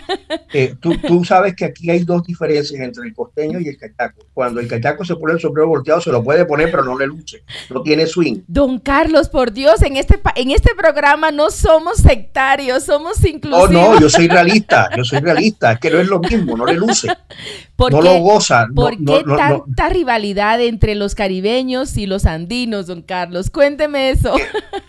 eh, 0.54 0.76
tú, 0.82 0.98
tú 0.98 1.24
sabes 1.24 1.56
que 1.56 1.65
aquí 1.65 1.89
hay 1.89 2.00
dos 2.04 2.24
diferencias 2.26 2.80
entre 2.82 3.08
el 3.08 3.13
costeño 3.13 3.60
y 3.60 3.68
el 3.70 3.78
cachaco. 3.78 4.26
Cuando 4.34 4.60
el 4.60 4.68
cachaco 4.68 5.06
se 5.06 5.15
pone 5.15 5.34
el 5.34 5.39
sombrero 5.39 5.68
volteado, 5.70 6.02
se 6.02 6.12
lo 6.12 6.24
puede 6.24 6.46
poner, 6.46 6.72
pero 6.72 6.84
no 6.84 6.98
le 6.98 7.08
luce. 7.08 7.44
No 7.70 7.82
tiene 7.84 8.06
swing. 8.08 8.41
Don 8.48 8.80
Carlos, 8.80 9.30
por 9.30 9.52
Dios, 9.54 9.82
en 9.82 9.96
este 9.98 10.20
en 10.36 10.52
este 10.52 10.74
programa 10.76 11.32
no 11.32 11.52
somos 11.52 11.98
sectarios, 11.98 12.84
somos 12.84 13.22
No, 13.22 13.30
inclusivos. 13.30 13.72
no, 13.72 14.00
yo 14.00 14.10
soy 14.10 14.28
realista, 14.28 14.89
yo 14.98 15.04
soy 15.06 15.20
realista. 15.20 15.74
Es 15.74 15.80
que 15.80 15.89
no 15.96 16.02
es 16.02 16.08
lo 16.08 16.20
mismo, 16.20 16.58
no 16.58 16.66
le 16.66 16.74
luce. 16.76 17.08
¿Por 17.76 17.92
No 17.92 18.00
qué- 18.02 18.06
lo 18.08 18.20
goza. 18.20 18.68
No, 18.68 18.74
¿Por 18.76 19.00
no, 19.02 19.18
qué 19.18 19.24
no, 19.26 19.36
tanta 19.38 19.90
rivalidad 19.90 20.62
entre 20.62 20.96
los 20.96 21.16
caribeños 21.16 21.98
y 21.98 22.06
los 22.06 22.26
andinos, 22.26 22.88
don 22.88 23.02
Carlos? 23.02 23.50
Cuénteme 23.50 24.10
eso. 24.12 24.34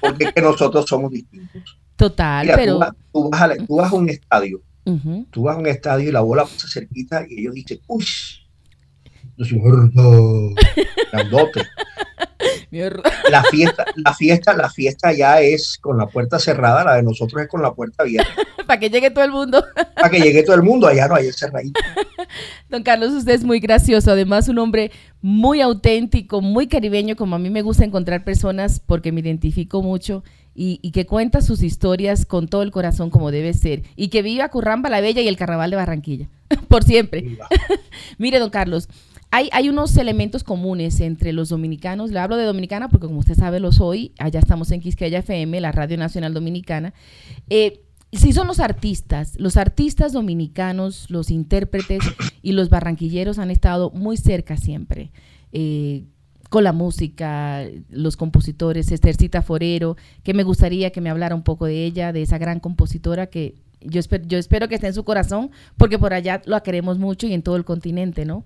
Porque 0.01 0.25
es 0.27 0.33
que 0.33 0.43
nosotros 0.43 0.87
somos 0.87 1.11
distintos. 1.11 1.79
Total, 1.97 2.45
Mira, 2.45 2.57
pero... 2.57 2.75
tú, 2.75 2.79
vas, 2.81 2.93
tú 3.13 3.31
vas 3.31 3.43
a, 3.43 3.57
tú 3.67 3.77
vas 3.77 3.93
a 3.93 3.97
un 3.97 4.09
estadio, 4.11 4.61
tú 5.31 5.43
vas 5.45 5.57
a 5.57 5.59
un 5.59 5.67
estadio 5.67 6.09
y 6.09 6.13
la 6.13 6.21
bola 6.21 6.43
pasa 6.45 6.69
cerquita 6.69 7.25
y 7.29 7.41
ellos 7.41 7.55
dicen, 7.55 7.81
uy, 7.87 8.05
yo 9.37 9.45
soy 9.45 9.59
gordo, 9.59 10.51
grandote. 11.13 11.63
La 13.31 13.43
fiesta, 13.45 13.85
la 13.97 14.13
fiesta, 14.15 14.53
la 14.55 14.69
fiesta 14.71 15.13
ya 15.13 15.41
es 15.41 15.79
con 15.81 15.97
la 15.97 16.07
puerta 16.07 16.39
cerrada, 16.39 16.85
la 16.85 16.95
de 16.97 17.03
nosotros 17.03 17.43
es 17.43 17.49
con 17.49 17.63
la 17.63 17.73
puerta 17.73 18.03
abierta. 18.03 18.31
Para 18.69 18.81
que 18.81 18.91
llegue 18.91 19.11
todo 19.11 19.25
el 19.25 19.31
mundo. 19.31 19.65
Para 19.95 20.11
que 20.11 20.21
llegue 20.21 20.43
todo 20.43 20.57
el 20.57 20.63
mundo, 20.63 20.87
allá 20.87 21.09
no 21.09 21.15
hay 21.15 21.31
cerradito. 21.33 21.81
Don 22.69 22.83
Carlos, 22.83 23.13
usted 23.13 23.33
es 23.33 23.45
muy 23.45 23.61
gracioso, 23.61 24.11
además 24.11 24.49
un 24.49 24.59
hombre 24.59 24.91
muy 25.23 25.61
auténtico, 25.61 26.41
muy 26.41 26.67
caribeño, 26.67 27.17
como 27.17 27.37
a 27.37 27.39
mí 27.39 27.51
me 27.51 27.63
gusta 27.63 27.85
encontrar 27.85 28.25
personas 28.25 28.81
porque 28.81 29.13
me 29.13 29.21
identifico 29.21 29.83
mucho 29.83 30.25
y, 30.55 30.79
y 30.83 30.91
que 30.91 31.07
cuenta 31.07 31.41
sus 31.43 31.63
historias 31.63 32.27
con 32.27 32.49
todo 32.49 32.63
el 32.63 32.71
corazón 32.71 33.11
como 33.11 33.31
debe 33.31 33.53
ser 33.53 33.83
y 33.95 34.09
que 34.09 34.23
viva 34.23 34.49
Curramba 34.49 34.89
la 34.89 35.01
Bella 35.01 35.21
y 35.21 35.29
el 35.29 35.37
Carnaval 35.37 35.71
de 35.71 35.77
Barranquilla, 35.77 36.29
por 36.69 36.85
siempre. 36.85 37.39
Mire, 38.19 38.39
don 38.39 38.51
Carlos, 38.51 38.89
hay, 39.31 39.49
hay 39.53 39.69
unos 39.69 39.97
elementos 39.97 40.45
comunes 40.45 41.01
entre 41.01 41.33
los 41.33 41.49
dominicanos. 41.49 42.11
Le 42.11 42.21
hablo 42.21 42.37
de 42.37 42.45
Dominicana 42.45 42.89
porque, 42.89 43.07
como 43.07 43.19
usted 43.19 43.35
sabe, 43.35 43.61
lo 43.61 43.73
soy. 43.73 44.13
Allá 44.19 44.41
estamos 44.41 44.71
en 44.71 44.81
Quisqueya 44.81 45.19
FM, 45.19 45.61
la 45.61 45.73
Radio 45.73 45.99
Nacional 45.99 46.33
Dominicana. 46.33 46.95
Eh, 47.51 47.83
sí 48.17 48.33
son 48.33 48.47
los 48.47 48.61
artistas. 48.61 49.35
Los 49.39 49.57
artistas 49.57 50.13
dominicanos, 50.13 51.07
los 51.11 51.31
intérpretes 51.31 52.01
y 52.43 52.53
los 52.53 52.69
barranquilleros 52.69 53.39
han 53.39 53.51
estado 53.51 53.91
muy 53.91 54.17
cerca 54.17 54.57
siempre. 54.57 55.11
eh, 55.53 56.05
con 56.49 56.63
la 56.63 56.73
música, 56.73 57.65
los 57.91 58.17
compositores, 58.17 58.93
Estercita 58.93 59.43
Forero, 59.43 59.97
que 60.23 60.33
me 60.33 60.45
gustaría 60.45 60.91
que 60.91 61.01
me 61.01 61.11
hablara 61.11 61.35
un 61.35 61.43
poco 61.43 61.67
de 61.67 61.85
ella, 61.85 62.13
de 62.13 62.23
esa 62.23 62.39
gran 62.39 62.61
compositora 62.61 63.27
que 63.27 63.57
yo, 63.81 64.01
esper- 64.01 64.25
yo 64.29 64.39
espero 64.39 64.69
que 64.69 64.77
esté 64.77 64.87
en 64.87 64.95
su 64.95 65.03
corazón, 65.03 65.51
porque 65.77 65.99
por 65.99 66.15
allá 66.15 66.43
la 66.47 66.63
queremos 66.63 66.99
mucho 67.01 67.27
y 67.27 67.33
en 67.35 67.43
todo 67.43 67.57
el 67.57 67.65
continente, 67.65 68.25
¿no? 68.25 68.45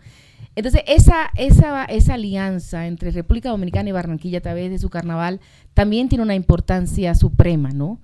Entonces, 0.57 0.83
esa, 0.87 1.31
esa, 1.37 1.85
esa 1.85 2.15
alianza 2.15 2.87
entre 2.87 3.11
República 3.11 3.51
Dominicana 3.51 3.91
y 3.91 3.93
Barranquilla 3.93 4.39
a 4.39 4.43
través 4.43 4.71
de 4.71 4.79
su 4.79 4.89
carnaval 4.89 5.39
también 5.75 6.09
tiene 6.09 6.25
una 6.25 6.35
importancia 6.35 7.15
suprema, 7.15 7.69
¿no? 7.71 8.01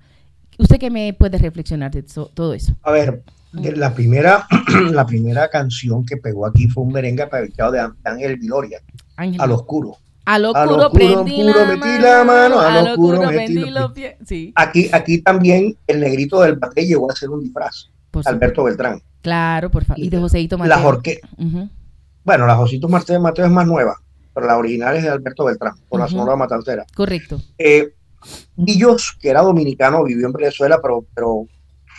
¿Usted 0.57 0.79
qué 0.79 0.89
me 0.89 1.13
puede 1.13 1.37
reflexionar 1.37 1.91
de 1.91 2.03
todo 2.03 2.53
eso? 2.53 2.73
A 2.83 2.91
ver, 2.91 3.23
de 3.53 3.75
la 3.75 3.93
primera, 3.93 4.47
la 4.91 5.05
primera 5.05 5.49
canción 5.49 6.05
que 6.05 6.17
pegó 6.17 6.45
aquí 6.45 6.67
fue 6.67 6.83
un 6.83 6.91
merengue 6.93 7.23
aprovechado 7.23 7.71
de 7.71 7.87
Ángel 8.03 8.37
Viloria, 8.37 8.81
Ángel. 9.15 9.39
al 9.41 9.51
oscuro. 9.51 9.97
A 10.25 10.39
lo 10.39 10.53
a 10.53 10.65
lo 10.65 10.71
oscuro 10.73 10.91
prendí 10.91 11.41
la 11.41 11.63
metí 11.65 11.99
la 12.01 12.23
mano, 12.25 12.59
a 12.59 12.81
lo 12.81 12.89
oscuro 12.91 13.21
metí 13.31 13.53
los 13.69 13.91
pies. 13.93 14.15
Sí, 14.25 14.51
Aquí, 14.55 14.89
aquí 14.91 15.21
también 15.21 15.77
el 15.87 16.01
negrito 16.01 16.41
del 16.41 16.57
bate 16.57 16.85
llegó 16.85 17.09
a 17.09 17.15
ser 17.15 17.29
un 17.29 17.41
disfraz, 17.41 17.89
por. 18.11 18.27
Alberto 18.27 18.63
Beltrán. 18.65 19.01
Claro, 19.21 19.71
por 19.71 19.85
favor. 19.85 20.03
Y 20.03 20.09
de 20.09 20.17
Joseito 20.19 20.57
La 20.57 20.63
Mateo. 20.65 20.79
jorque, 20.83 21.21
Ujú. 21.37 21.69
bueno, 22.25 22.45
la 22.45 22.55
Josito 22.55 22.89
Martínez 22.89 23.21
Mateo 23.21 23.45
es 23.45 23.51
más 23.51 23.65
nueva, 23.65 23.95
pero 24.33 24.47
la 24.47 24.57
original 24.57 24.97
es 24.97 25.03
de 25.03 25.09
Alberto 25.09 25.45
Beltrán, 25.45 25.75
por 25.87 26.01
la. 26.01 26.07
Sonora 26.09 26.35
Matancera. 26.35 26.85
Correcto. 26.93 27.39
Eh, 27.57 27.93
Guillos, 28.55 29.17
que 29.19 29.29
era 29.29 29.41
dominicano, 29.41 30.03
vivió 30.03 30.27
en 30.27 30.33
Venezuela, 30.33 30.79
pero, 30.81 31.05
pero 31.13 31.45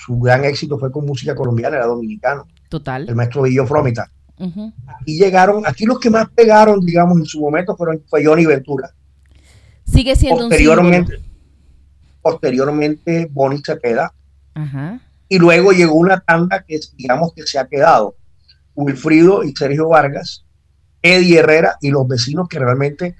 su 0.04 0.18
gran 0.18 0.44
éxito 0.44 0.78
fue 0.78 0.90
con 0.90 1.06
música 1.06 1.34
colombiana, 1.34 1.76
era 1.76 1.86
dominicano, 1.86 2.46
el 2.48 2.68
Total. 2.68 3.14
maestro 3.14 3.42
Guillo 3.44 3.66
Fromita. 3.66 4.10
Aquí 4.38 5.18
llegaron, 5.18 5.66
aquí 5.66 5.84
los 5.84 5.98
que 5.98 6.10
más 6.10 6.28
pegaron, 6.30 6.84
digamos, 6.84 7.18
en 7.18 7.26
su 7.26 7.40
momento 7.40 7.76
fueron 7.76 8.02
fue 8.08 8.24
Johnny 8.24 8.46
Ventura. 8.46 8.92
Sigue 9.84 10.14
siendo 10.14 10.44
un 10.44 10.50
Posteriormente, 10.50 11.20
posteriormente 12.22 13.28
Bonnie 13.30 13.62
Cepeda. 13.64 14.12
Ajá. 14.54 15.00
Y 15.28 15.38
luego 15.38 15.72
llegó 15.72 15.94
una 15.94 16.20
tanda 16.20 16.62
que 16.62 16.78
digamos 16.96 17.32
que 17.34 17.42
se 17.42 17.58
ha 17.58 17.66
quedado. 17.66 18.16
Wilfrido 18.74 19.42
y 19.42 19.52
Sergio 19.56 19.88
Vargas, 19.88 20.44
Eddie 21.02 21.38
Herrera 21.38 21.76
y 21.80 21.90
los 21.90 22.06
vecinos 22.06 22.48
que 22.48 22.60
realmente 22.60 23.16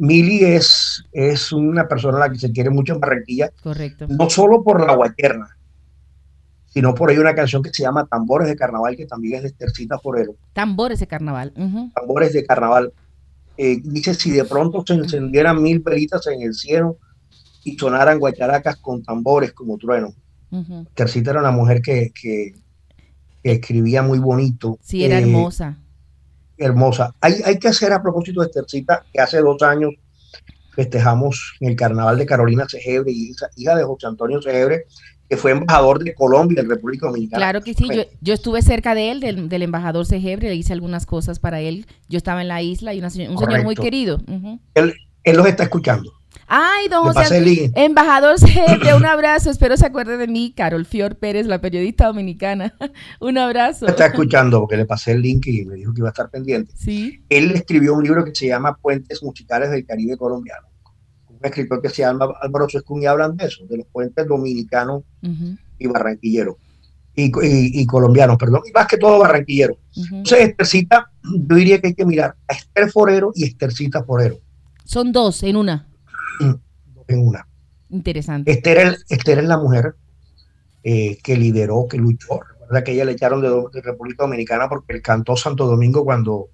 Mili 0.00 0.42
es, 0.44 1.04
es 1.12 1.52
una 1.52 1.86
persona 1.86 2.16
a 2.16 2.20
la 2.20 2.30
que 2.32 2.38
se 2.38 2.50
quiere 2.50 2.70
mucho 2.70 2.94
en 2.94 3.00
Barranquilla, 3.00 3.50
Correcto. 3.62 4.06
no 4.08 4.30
solo 4.30 4.62
por 4.64 4.84
la 4.86 4.94
guaterna, 4.96 5.56
sino 6.72 6.94
por 6.94 7.10
ahí 7.10 7.18
una 7.18 7.34
canción 7.34 7.62
que 7.62 7.70
se 7.70 7.82
llama 7.82 8.06
Tambores 8.06 8.48
de 8.48 8.56
Carnaval, 8.56 8.96
que 8.96 9.04
también 9.04 9.36
es 9.36 9.42
de 9.42 9.48
Estercita 9.48 9.98
Forero. 9.98 10.36
Tambores 10.54 11.00
de 11.00 11.06
carnaval. 11.06 11.52
Tambores 11.94 12.32
de 12.32 12.44
Carnaval. 12.46 12.92
Eh, 13.58 13.78
dice, 13.84 14.14
si 14.14 14.30
de 14.30 14.44
pronto 14.46 14.82
se 14.86 14.94
encendieran 14.94 15.60
mil 15.62 15.80
velitas 15.80 16.26
en 16.28 16.40
el 16.42 16.54
cielo 16.54 16.96
y 17.64 17.76
sonaran 17.76 18.18
guacharacas 18.18 18.76
con 18.76 19.02
tambores 19.02 19.52
como 19.52 19.76
trueno. 19.76 20.14
Tercita 20.94 21.32
era 21.32 21.40
una 21.40 21.50
mujer 21.50 21.82
que, 21.82 22.10
que- 22.18 22.54
que 23.42 23.52
escribía 23.52 24.02
muy 24.02 24.18
bonito. 24.18 24.78
Sí, 24.82 25.04
era 25.04 25.18
eh, 25.18 25.22
hermosa. 25.22 25.76
Hermosa. 26.60 27.14
Hay, 27.20 27.40
hay 27.44 27.58
que 27.58 27.68
hacer 27.68 27.92
a 27.92 28.02
propósito 28.02 28.42
de 28.42 28.48
Tercita, 28.48 29.04
que 29.12 29.20
hace 29.20 29.38
dos 29.38 29.60
años 29.62 29.94
festejamos 30.74 31.54
en 31.60 31.70
el 31.70 31.76
carnaval 31.76 32.18
de 32.18 32.26
Carolina 32.26 32.66
Segebre, 32.68 33.10
hija, 33.10 33.48
hija 33.56 33.74
de 33.74 33.84
José 33.84 34.06
Antonio 34.06 34.40
Segebre, 34.40 34.84
que 35.28 35.36
fue 35.36 35.52
embajador 35.52 36.02
de 36.02 36.14
Colombia 36.14 36.60
en 36.60 36.68
República 36.68 37.06
Dominicana. 37.06 37.38
Claro 37.38 37.62
que 37.62 37.74
sí, 37.74 37.88
yo, 37.92 38.02
yo 38.20 38.34
estuve 38.34 38.62
cerca 38.62 38.94
de 38.94 39.10
él, 39.10 39.20
del, 39.20 39.48
del 39.48 39.62
embajador 39.62 40.04
Segebre, 40.04 40.48
le 40.48 40.56
hice 40.56 40.72
algunas 40.72 41.06
cosas 41.06 41.38
para 41.38 41.60
él. 41.60 41.86
Yo 42.08 42.18
estaba 42.18 42.42
en 42.42 42.48
la 42.48 42.62
isla 42.62 42.94
y 42.94 42.98
una 42.98 43.08
un 43.08 43.12
señor 43.12 43.64
muy 43.64 43.74
querido. 43.74 44.20
Él, 44.74 44.94
él 45.24 45.36
los 45.36 45.46
está 45.46 45.64
escuchando. 45.64 46.19
Ay, 46.46 46.88
don 46.88 47.06
Le 47.06 47.12
José. 47.12 47.72
Embajador 47.74 48.38
Segebre, 48.38 48.94
un 48.96 49.06
abrazo. 49.06 49.50
Espero 49.50 49.76
se 49.76 49.86
acuerde 49.86 50.16
de 50.16 50.26
mí, 50.26 50.52
Carol 50.56 50.84
Fior 50.84 51.16
Pérez, 51.16 51.46
la 51.46 51.60
periodista 51.60 52.06
dominicana. 52.06 52.74
un 53.20 53.38
abrazo. 53.38 53.86
Lo 53.86 53.92
está 53.92 54.06
escuchando 54.06 54.60
porque 54.60 54.76
le 54.76 54.84
pasé 54.84 55.12
el 55.12 55.22
link 55.22 55.46
y 55.46 55.64
me 55.64 55.76
dijo 55.76 55.92
que 55.92 56.00
iba 56.00 56.08
a 56.08 56.12
estar 56.12 56.30
pendiente. 56.30 56.72
Sí, 56.76 57.22
Él 57.28 57.50
escribió 57.52 57.94
un 57.94 58.02
libro 58.02 58.24
que 58.24 58.34
se 58.34 58.48
llama 58.48 58.76
Puentes 58.76 59.22
Musicales 59.22 59.70
del 59.70 59.84
Caribe 59.84 60.16
Colombiano. 60.16 60.68
Un 61.28 61.38
escritor 61.42 61.80
que 61.80 61.88
se 61.88 62.02
llama 62.02 62.28
Álvaro 62.40 62.68
Sescún 62.68 63.02
y 63.02 63.06
hablan 63.06 63.36
de 63.36 63.46
eso, 63.46 63.64
de 63.66 63.78
los 63.78 63.86
puentes 63.86 64.26
dominicanos 64.26 65.04
y 65.78 65.86
barranquilleros. 65.86 66.56
Y, 67.14 67.24
y, 67.24 67.80
y 67.80 67.86
colombianos, 67.86 68.38
perdón, 68.38 68.62
y 68.68 68.72
más 68.72 68.86
que 68.86 68.96
todo 68.96 69.18
barranquilleros. 69.18 69.76
ujú. 69.96 70.16
Entonces, 70.16 70.48
Estercita, 70.48 71.10
yo 71.22 71.56
diría 71.56 71.80
que 71.80 71.88
hay 71.88 71.94
que 71.94 72.04
mirar 72.04 72.36
a 72.46 72.52
Esther 72.54 72.90
Forero 72.90 73.32
y 73.34 73.44
Estercita 73.44 74.04
Forero 74.04 74.38
son 74.90 75.12
dos 75.12 75.44
en 75.44 75.54
una. 75.54 75.86
En 77.08 77.26
una. 77.26 77.46
Interesante. 77.90 78.50
Esther, 78.50 78.78
es- 78.78 79.04
Esther 79.08 79.38
es 79.38 79.44
la 79.44 79.58
mujer 79.58 79.94
eh, 80.82 81.18
que 81.22 81.36
lideró, 81.36 81.86
que 81.88 81.98
luchó. 81.98 82.40
Recuerda 82.60 82.84
que 82.84 82.92
ella 82.92 83.04
le 83.04 83.12
echaron 83.12 83.40
de, 83.42 83.48
de 83.48 83.82
República 83.82 84.24
Dominicana 84.24 84.68
porque 84.68 84.94
él 84.94 85.02
cantó 85.02 85.36
Santo 85.36 85.66
Domingo 85.66 86.04
cuando, 86.04 86.48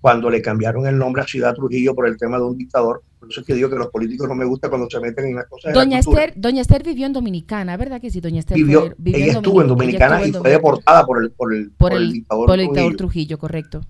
cuando 0.00 0.28
le 0.28 0.42
cambiaron 0.42 0.86
el 0.86 0.98
nombre 0.98 1.22
a 1.22 1.26
Ciudad 1.26 1.54
Trujillo 1.54 1.94
por 1.94 2.06
el 2.08 2.16
tema 2.16 2.36
de 2.38 2.44
un 2.44 2.58
dictador. 2.58 3.02
Por 3.18 3.30
eso 3.30 3.40
es 3.40 3.46
que 3.46 3.54
digo 3.54 3.70
que 3.70 3.76
los 3.76 3.88
políticos 3.88 4.28
no 4.28 4.34
me 4.34 4.44
gusta 4.44 4.68
cuando 4.68 4.88
se 4.90 5.00
meten 5.00 5.26
en 5.26 5.36
las 5.36 5.46
cosas 5.46 5.72
de 5.72 5.78
Doña 5.78 5.98
la 5.98 6.02
cultura. 6.04 6.24
Esther, 6.26 6.40
Doña 6.40 6.60
Esther 6.62 6.82
vivió 6.84 7.06
en 7.06 7.12
Dominicana, 7.12 7.76
¿verdad 7.76 8.00
que 8.00 8.10
sí? 8.10 8.20
Doña 8.20 8.40
Esther 8.40 8.56
Vivió, 8.56 8.94
vivió 8.98 9.24
ella 9.24 9.32
estuvo 9.34 9.62
en 9.62 9.68
Domini- 9.68 9.68
Dominicana 9.68 10.20
y 10.26 10.28
en 10.28 10.34
fue 10.34 10.50
deportada 10.50 11.06
por 11.06 11.22
el, 11.22 11.30
por 11.30 11.54
el, 11.54 11.70
por 11.70 11.76
por 11.90 11.92
el 11.92 12.02
el, 12.08 12.12
dictador, 12.12 12.46
por 12.46 12.58
el 12.58 12.66
dictador 12.66 12.96
Trujillo. 12.96 12.96
Trujillo, 12.98 13.38
correcto. 13.38 13.80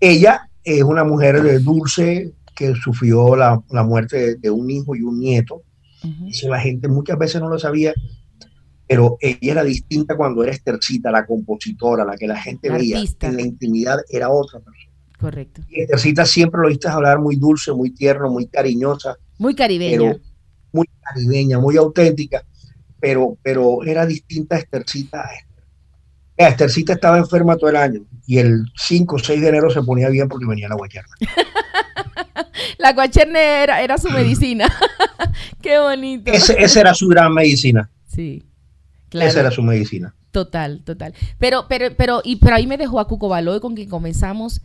Ella 0.00 0.50
es 0.62 0.82
una 0.82 1.04
mujer 1.04 1.42
de 1.42 1.58
dulce 1.60 2.34
que 2.56 2.74
sufrió 2.74 3.36
la, 3.36 3.62
la 3.70 3.84
muerte 3.84 4.16
de, 4.16 4.34
de 4.36 4.50
un 4.50 4.68
hijo 4.70 4.96
y 4.96 5.02
un 5.02 5.20
nieto. 5.20 5.62
Ujú. 6.02 6.28
Eso 6.28 6.48
la 6.48 6.58
gente 6.60 6.88
muchas 6.88 7.18
veces 7.18 7.40
no 7.40 7.48
lo 7.48 7.58
sabía, 7.58 7.94
pero 8.88 9.16
ella 9.20 9.52
era 9.52 9.64
distinta 9.64 10.16
cuando 10.16 10.42
era 10.42 10.52
Estercita, 10.52 11.10
la 11.10 11.26
compositora, 11.26 12.04
la 12.04 12.16
que 12.16 12.26
la 12.26 12.40
gente 12.40 12.68
La 12.68 12.78
veía. 12.78 12.96
artista. 12.98 13.28
En 13.28 13.36
la 13.36 13.42
intimidad 13.42 13.98
era 14.08 14.30
otra 14.30 14.58
persona. 14.60 14.92
Correcto. 15.18 15.62
Y 15.68 15.82
Estercita 15.82 16.24
siempre 16.26 16.60
lo 16.60 16.68
viste 16.68 16.88
hablar 16.88 17.18
muy 17.20 17.36
dulce, 17.36 17.72
muy 17.72 17.90
tierno, 17.90 18.30
muy 18.30 18.46
cariñosa. 18.46 19.16
Muy 19.38 19.54
caribeña. 19.54 19.98
Pero 19.98 20.18
muy 20.72 20.86
caribeña, 21.00 21.58
muy 21.58 21.76
auténtica, 21.76 22.44
pero, 23.00 23.38
pero 23.42 23.82
era 23.84 24.04
distinta 24.06 24.56
a 24.56 24.58
Estercita 24.58 25.20
a. 25.20 26.48
Estercita 26.48 26.92
estaba 26.92 27.16
enferma 27.18 27.56
todo 27.56 27.70
el 27.70 27.76
año 27.76 28.02
y 28.26 28.36
el 28.38 28.64
5 28.76 29.16
o 29.16 29.18
6 29.18 29.40
de 29.40 29.48
enero 29.48 29.70
se 29.70 29.82
ponía 29.82 30.10
bien 30.10 30.28
porque 30.28 30.44
venía 30.46 30.68
la 30.68 30.74
guayerna. 30.74 31.14
la 32.78 32.92
guayerna 32.92 33.40
era, 33.40 33.82
era 33.82 33.98
su 33.98 34.10
medicina. 34.10 34.72
Qué 35.62 35.78
bonito. 35.78 36.30
esa 36.30 36.80
era 36.80 36.94
su 36.94 37.08
gran 37.08 37.32
medicina. 37.32 37.88
Sí. 38.06 38.42
Claro. 39.08 39.30
Esa 39.30 39.40
era 39.40 39.50
su 39.50 39.62
medicina. 39.62 40.14
Total, 40.36 40.82
total. 40.84 41.14
Pero, 41.38 41.64
pero, 41.66 41.86
pero, 41.96 42.20
y 42.22 42.36
pero 42.36 42.56
ahí 42.56 42.66
me 42.66 42.76
dejó 42.76 43.00
a 43.00 43.08
Cuco 43.08 43.26
Baloy 43.26 43.58
con 43.58 43.74
quien 43.74 43.88
comenzamos. 43.88 44.60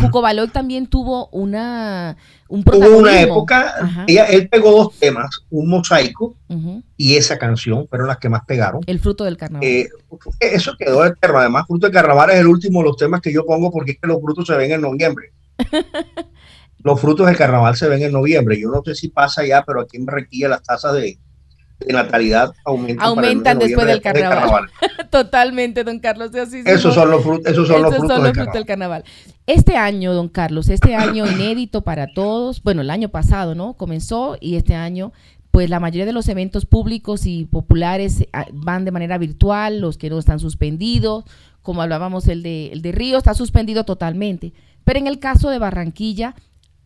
Cuco 0.00 0.22
Baloy 0.22 0.46
también 0.50 0.86
tuvo 0.86 1.26
una 1.32 2.16
un 2.46 2.60
Hubo 2.60 2.98
una 2.98 3.20
época, 3.20 4.04
ella, 4.06 4.26
él 4.26 4.48
pegó 4.48 4.70
dos 4.70 4.96
temas, 5.00 5.30
un 5.50 5.68
mosaico 5.68 6.36
y 6.96 7.16
esa 7.16 7.38
canción 7.38 7.88
fueron 7.88 8.06
las 8.06 8.18
que 8.18 8.28
más 8.28 8.44
pegaron. 8.44 8.82
El 8.86 9.00
fruto 9.00 9.24
del 9.24 9.36
carnaval. 9.36 9.66
Eh, 9.66 9.88
eso 10.38 10.76
quedó 10.78 11.04
eterno. 11.04 11.38
Además, 11.38 11.64
fruto 11.66 11.88
del 11.88 11.94
carnaval 11.94 12.30
es 12.30 12.36
el 12.36 12.46
último 12.46 12.78
de 12.78 12.84
los 12.84 12.96
temas 12.96 13.20
que 13.20 13.32
yo 13.32 13.44
pongo 13.44 13.72
porque 13.72 13.90
es 13.92 13.98
que 14.00 14.06
los 14.06 14.20
frutos 14.20 14.46
se 14.46 14.54
ven 14.54 14.70
en 14.70 14.80
noviembre. 14.80 15.32
los 16.82 17.00
frutos 17.00 17.26
del 17.26 17.36
carnaval 17.36 17.76
se 17.76 17.88
ven 17.88 18.02
en 18.02 18.12
noviembre. 18.12 18.60
Yo 18.60 18.70
no 18.70 18.82
sé 18.84 18.94
si 18.94 19.08
pasa 19.08 19.44
ya, 19.44 19.64
pero 19.64 19.80
aquí 19.82 19.96
en 19.96 20.06
Barranquilla 20.06 20.48
las 20.48 20.62
tasas 20.62 20.94
de, 20.94 21.18
de 21.80 21.92
natalidad 21.92 22.52
aumentan, 22.64 23.06
aumentan 23.06 23.58
después 23.58 23.86
del 23.86 24.00
carnaval. 24.00 24.68
Totalmente, 25.10 25.82
don 25.84 25.98
Carlos. 25.98 26.30
esos 26.34 26.94
son 26.94 27.10
los, 27.10 27.22
frutos, 27.22 27.52
esos 27.52 27.66
son 27.66 27.82
los 27.82 27.94
frutos, 27.94 28.22
del, 28.52 28.66
carnaval. 28.66 29.04
Este 29.46 29.76
año, 29.76 30.14
don 30.14 30.28
Carlos, 30.28 30.68
este 30.68 30.94
año 30.94 31.26
inédito 31.26 31.82
para 31.82 32.06
todos, 32.14 32.62
bueno, 32.62 32.82
el 32.82 32.90
año 32.90 33.08
pasado, 33.08 33.54
¿no? 33.54 33.74
Comenzó 33.74 34.36
y 34.40 34.56
este 34.56 34.74
año, 34.74 35.12
pues 35.50 35.68
la 35.68 35.80
mayoría 35.80 36.06
de 36.06 36.12
los 36.12 36.28
eventos 36.28 36.64
públicos 36.64 37.26
y 37.26 37.46
populares 37.46 38.26
ah, 38.32 38.46
van 38.52 38.84
de 38.84 38.92
manera 38.92 39.18
virtual, 39.18 39.80
los 39.80 39.98
que 39.98 40.10
no 40.10 40.18
están 40.18 40.38
suspendidos, 40.38 41.24
como 41.62 41.82
hablábamos, 41.82 42.28
el 42.28 42.42
de, 42.42 42.68
el 42.68 42.82
de 42.82 42.92
Río 42.92 43.18
está 43.18 43.34
suspendido 43.34 43.84
totalmente. 43.84 44.52
Pero 44.84 44.98
en 44.98 45.06
el 45.06 45.18
caso 45.18 45.50
de 45.50 45.58
Barranquilla, 45.58 46.34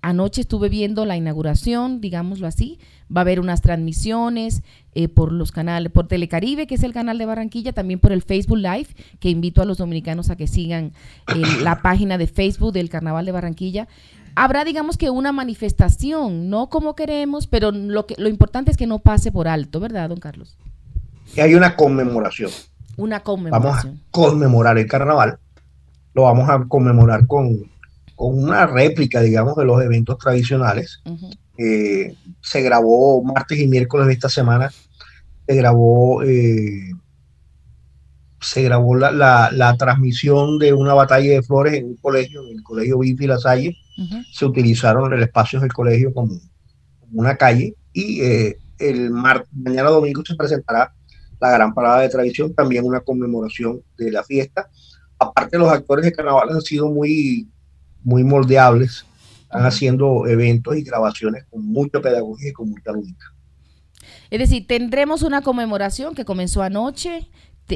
Anoche 0.05 0.43
estuve 0.43 0.69
viendo 0.69 1.07
la 1.07 1.17
inauguración, 1.17 2.03
digámoslo 2.03 2.47
así. 2.47 2.79
Va 3.05 3.23
a 3.23 3.23
haber 3.23 3.41
unas 3.41 3.63
transmisiones 3.63 4.61
eh, 4.95 5.09
por 5.09 5.33
los 5.33 5.51
canales, 5.51 5.91
por 5.91 6.09
Telecaribe, 6.09 6.67
que 6.67 6.75
es 6.75 6.83
el 6.83 6.93
canal 6.93 7.17
de 7.17 7.25
Barranquilla, 7.25 7.73
también 7.73 8.01
por 8.01 8.13
el 8.13 8.21
Facebook 8.21 8.59
Live, 8.59 8.89
que 9.19 9.31
invito 9.31 9.63
a 9.63 9.65
los 9.65 9.79
dominicanos 9.79 10.29
a 10.29 10.37
que 10.37 10.47
sigan 10.47 10.93
eh, 11.35 11.41
la 11.63 11.81
página 11.81 12.19
de 12.19 12.27
Facebook 12.27 12.75
del 12.75 12.91
Carnaval 12.91 13.25
de 13.25 13.33
Barranquilla. 13.33 13.89
Habrá, 14.35 14.65
digamos 14.65 14.99
que 14.99 15.09
una 15.09 15.33
manifestación, 15.33 16.51
no 16.51 16.69
como 16.69 16.95
queremos, 16.95 17.47
pero 17.47 17.71
lo, 17.71 18.05
que, 18.05 18.15
lo 18.19 18.29
importante 18.29 18.71
es 18.71 18.77
que 18.77 18.87
no 18.87 18.99
pase 18.99 19.33
por 19.33 19.49
alto, 19.49 19.81
¿verdad, 19.81 20.11
don 20.11 20.21
Carlos? 20.21 20.59
Que 21.35 21.41
hay 21.41 21.55
una 21.55 21.77
conmemoración. 21.77 22.51
Una 22.99 23.21
conmemoración. 23.21 23.73
Vamos 23.73 23.87
a 23.87 24.11
conmemorar 24.11 24.77
el 24.77 24.87
carnaval. 24.87 25.39
Lo 26.13 26.25
vamos 26.25 26.51
a 26.51 26.63
conmemorar 26.69 27.27
con 27.27 27.73
con 28.15 28.43
una 28.43 28.67
réplica, 28.67 29.21
digamos, 29.21 29.57
de 29.57 29.65
los 29.65 29.83
eventos 29.83 30.19
tradicionales. 30.19 31.03
Eh, 31.59 32.15
se 32.41 32.63
grabó 32.63 33.23
martes 33.23 33.59
y 33.59 33.67
miércoles 33.67 34.07
de 34.07 34.13
esta 34.15 34.29
semana, 34.29 34.71
se 35.47 35.55
grabó, 35.55 36.23
eh, 36.23 36.93
se 38.41 38.63
grabó 38.63 38.95
la, 38.97 39.77
transmisión 39.79 40.59
de 40.59 40.73
una 40.73 40.95
batalla 40.95 41.33
de 41.33 41.43
flores 41.43 41.75
en 41.75 41.87
un 41.87 41.97
colegio, 41.97 42.47
en 42.47 42.59
el 42.59 42.63
colegio 42.63 42.99
Bifi 42.99 43.27
La 43.27 43.39
Salle. 43.39 43.77
Se 44.33 44.45
utilizaron 44.45 45.13
el 45.13 45.23
espacio 45.23 45.61
del 45.61 45.73
colegio 45.73 46.13
como, 46.13 46.39
una 47.13 47.37
calle 47.37 47.77
y 47.93 48.21
eh, 48.23 48.59
el 48.79 49.11
mañana 49.11 49.91
domingo 49.91 50.25
se 50.27 50.35
presentará 50.35 50.93
la 51.41 51.51
gran 51.51 51.75
parada 51.75 52.01
de 52.01 52.09
tradición, 52.09 52.55
también 52.55 52.85
una 52.85 53.01
conmemoración 53.01 53.83
de 53.97 54.11
la 54.11 54.25
fiesta. 54.25 54.69
Aparte, 55.19 55.59
los 55.59 55.71
actores 55.71 56.05
de 56.05 56.13
carnaval 56.13 56.51
han 56.51 56.61
sido 56.61 56.91
muy 56.91 57.49
muy 58.05 58.23
moldeables, 58.23 59.05
están 59.43 59.67
haciendo 59.67 60.27
eventos 60.27 60.77
y 60.77 60.83
grabaciones 60.83 61.45
con 61.51 61.65
mucha 61.65 62.01
pedagogía 62.01 62.51
y 62.51 62.53
con 62.53 62.71
mucha 62.71 62.93
lúdica. 62.93 63.33
Es 64.31 64.39
decir, 64.39 64.67
tendremos 64.67 65.23
una 65.23 65.43
conmemoración 65.43 66.15
que 66.15 66.25
comenzó 66.25 66.63
anoche, 66.63 67.29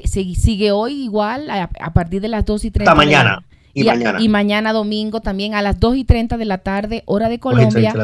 sigue 0.05 0.71
hoy 0.73 1.05
igual 1.05 1.49
a, 1.51 1.93
partir 1.93 2.21
de 2.21 2.29
las 2.29 2.45
2 2.45 2.65
y 2.67 2.71
30. 2.71 2.91
Hasta 2.91 3.05
mañana. 3.05 3.45
Y, 3.75 3.85
mañana. 3.85 4.21
y, 4.21 4.29
mañana. 4.29 4.73
domingo 4.73 5.21
también 5.21 5.55
a 5.55 5.63
las 5.63 5.79
2 5.79 5.97
y 5.99 6.05
30 6.05 6.37
de 6.37 6.45
la 6.45 6.59
tarde, 6.59 7.03
hora 7.07 7.29
de 7.29 7.39
Colombia. 7.39 7.95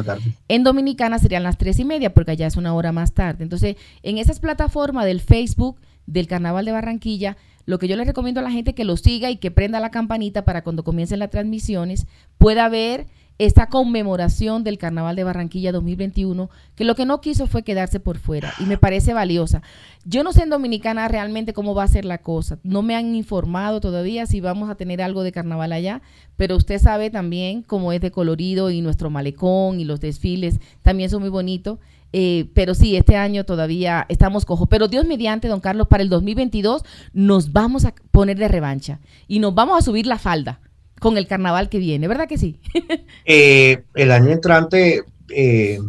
En 0.48 0.62
Dominicana 0.62 1.18
serían 1.18 1.42
las 1.42 1.58
3 1.58 1.80
y 1.80 1.84
media, 1.84 2.14
porque 2.14 2.30
allá 2.32 2.46
es 2.46 2.56
una 2.56 2.74
hora 2.74 2.92
más 2.92 3.12
tarde. 3.12 3.42
Entonces, 3.42 3.76
en 4.02 4.18
esas 4.18 4.38
plataformas 4.38 5.04
del 5.04 5.20
Facebook 5.20 5.80
del 6.06 6.26
Carnaval 6.28 6.64
de 6.64 6.72
Barranquilla, 6.72 7.36
lo 7.66 7.78
que 7.78 7.88
yo 7.88 7.96
les 7.96 8.06
recomiendo 8.06 8.40
a 8.40 8.44
la 8.44 8.50
gente 8.50 8.74
que 8.74 8.84
lo 8.84 8.96
siga 8.96 9.30
y 9.30 9.36
que 9.36 9.50
prenda 9.50 9.80
la 9.80 9.90
campanita 9.90 10.44
para 10.44 10.62
cuando 10.62 10.84
comiencen 10.84 11.18
las 11.18 11.30
transmisiones 11.30 12.06
pueda 12.38 12.68
ver 12.68 13.06
esta 13.38 13.66
conmemoración 13.68 14.62
del 14.62 14.78
Carnaval 14.78 15.16
de 15.16 15.24
Barranquilla 15.24 15.72
2021, 15.72 16.50
que 16.76 16.84
lo 16.84 16.94
que 16.94 17.04
no 17.04 17.20
quiso 17.20 17.48
fue 17.48 17.64
quedarse 17.64 17.98
por 17.98 18.18
fuera 18.18 18.52
y 18.60 18.64
me 18.64 18.78
parece 18.78 19.12
valiosa. 19.12 19.60
Yo 20.04 20.22
no 20.22 20.32
sé 20.32 20.44
en 20.44 20.50
Dominicana 20.50 21.08
realmente 21.08 21.52
cómo 21.52 21.74
va 21.74 21.82
a 21.82 21.88
ser 21.88 22.04
la 22.04 22.18
cosa, 22.18 22.58
no 22.62 22.82
me 22.82 22.94
han 22.94 23.14
informado 23.16 23.80
todavía 23.80 24.26
si 24.26 24.40
vamos 24.40 24.70
a 24.70 24.76
tener 24.76 25.02
algo 25.02 25.24
de 25.24 25.32
carnaval 25.32 25.72
allá, 25.72 26.00
pero 26.36 26.56
usted 26.56 26.78
sabe 26.78 27.10
también 27.10 27.62
cómo 27.62 27.92
es 27.92 28.00
de 28.00 28.12
colorido 28.12 28.70
y 28.70 28.80
nuestro 28.82 29.10
malecón 29.10 29.80
y 29.80 29.84
los 29.84 30.00
desfiles 30.00 30.60
también 30.82 31.10
son 31.10 31.20
muy 31.20 31.30
bonitos. 31.30 31.80
Eh, 32.16 32.48
pero 32.54 32.74
sí, 32.74 32.94
este 32.94 33.16
año 33.16 33.42
todavía 33.44 34.06
estamos 34.08 34.44
cojos. 34.44 34.68
Pero 34.70 34.86
Dios 34.86 35.04
mediante, 35.04 35.48
don 35.48 35.58
Carlos, 35.58 35.88
para 35.88 36.00
el 36.00 36.08
2022 36.08 36.84
nos 37.12 37.52
vamos 37.52 37.84
a 37.84 37.92
poner 38.12 38.38
de 38.38 38.46
revancha 38.46 39.00
y 39.26 39.40
nos 39.40 39.52
vamos 39.52 39.76
a 39.76 39.82
subir 39.82 40.06
la 40.06 40.16
falda 40.20 40.60
con 41.00 41.18
el 41.18 41.26
carnaval 41.26 41.68
que 41.68 41.78
viene, 41.78 42.06
¿verdad 42.06 42.28
que 42.28 42.38
sí? 42.38 42.60
Eh, 43.26 43.82
el 43.94 44.12
año 44.12 44.30
entrante 44.30 45.02
eh, 45.28 45.80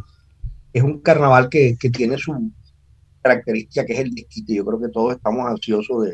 es 0.74 0.84
un 0.84 1.00
carnaval 1.02 1.48
que, 1.48 1.78
tiene 1.94 2.18
su 2.18 2.52
característica, 3.22 3.86
que 3.86 3.94
es 3.94 4.00
el 4.00 4.16
desquite. 4.16 4.56
Yo 4.56 4.66
creo 4.66 4.82
que 4.82 4.90
todos 4.90 5.14
estamos 5.14 5.46
ansiosos 5.48 6.08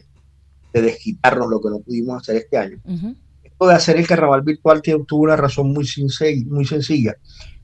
de, 0.74 0.82
desquitarnos 0.82 1.50
lo 1.50 1.62
que 1.62 1.70
no 1.70 1.80
pudimos 1.80 2.22
hacer 2.22 2.36
este 2.36 2.58
año. 2.58 2.82
Esto 3.44 3.66
de 3.66 3.76
hacer 3.76 3.96
el 3.96 4.08
carnaval 4.08 4.42
virtual 4.42 4.82
tuvo 4.82 5.24
una 5.24 5.38
razón 5.38 5.72
muy, 5.72 5.88
muy 6.48 6.66
sencilla 6.66 7.16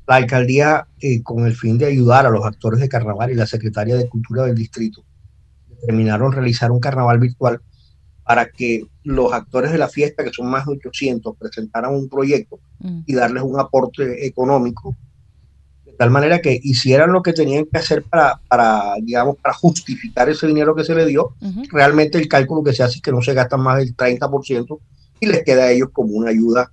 la 0.08 0.16
alcaldía, 0.16 0.88
eh, 1.02 1.22
con 1.22 1.46
el 1.46 1.56
fin 1.56 1.78
de 1.78 1.86
ayudar 1.86 2.26
a 2.26 2.30
los 2.30 2.46
actores 2.46 2.80
de 2.80 2.88
carnaval 2.88 3.32
y 3.32 3.36
la 3.36 3.46
secretaria 3.46 3.96
de 3.98 4.08
Cultura 4.08 4.44
del 4.44 4.56
distrito, 4.56 5.04
determinaron 5.68 6.32
realizar 6.32 6.72
un 6.72 6.80
carnaval 6.80 7.20
virtual 7.20 7.62
para 8.24 8.50
que 8.50 8.86
los 9.04 9.32
actores 9.34 9.72
de 9.72 9.78
la 9.78 9.90
fiesta, 9.90 10.24
que 10.24 10.32
son 10.32 10.48
más 10.48 10.66
de 10.66 10.74
800, 10.74 11.36
presentaran 11.38 11.94
un 11.94 12.10
proyecto 12.10 12.60
mm. 12.80 13.02
y 13.06 13.14
darles 13.14 13.44
un 13.44 13.60
aporte 13.60 14.26
económico, 14.26 14.96
de 15.86 15.94
tal 15.94 16.10
manera 16.10 16.40
que 16.40 16.58
hicieran 16.62 17.12
lo 17.12 17.22
que 17.22 17.34
tenían 17.34 17.66
que 17.66 17.78
hacer 17.78 18.04
para, 18.04 18.40
para 18.48 18.96
digamos, 19.02 19.36
para 19.38 19.54
justificar 19.54 20.30
ese 20.30 20.48
dinero 20.48 20.76
que 20.76 20.84
se 20.84 20.96
le 20.96 21.06
dio. 21.06 21.36
Realmente 21.72 22.18
el 22.18 22.28
cálculo 22.28 22.64
que 22.64 22.74
se 22.74 22.84
hace 22.84 22.98
es 22.98 23.02
que 23.02 23.12
no 23.12 23.22
se 23.22 23.34
gasta 23.34 23.58
más 23.58 23.78
del 23.78 23.96
30% 23.96 24.80
y 25.20 25.26
les 25.26 25.44
queda 25.44 25.64
a 25.64 25.72
ellos 25.72 25.90
como 25.92 26.14
una 26.14 26.30
ayuda 26.30 26.72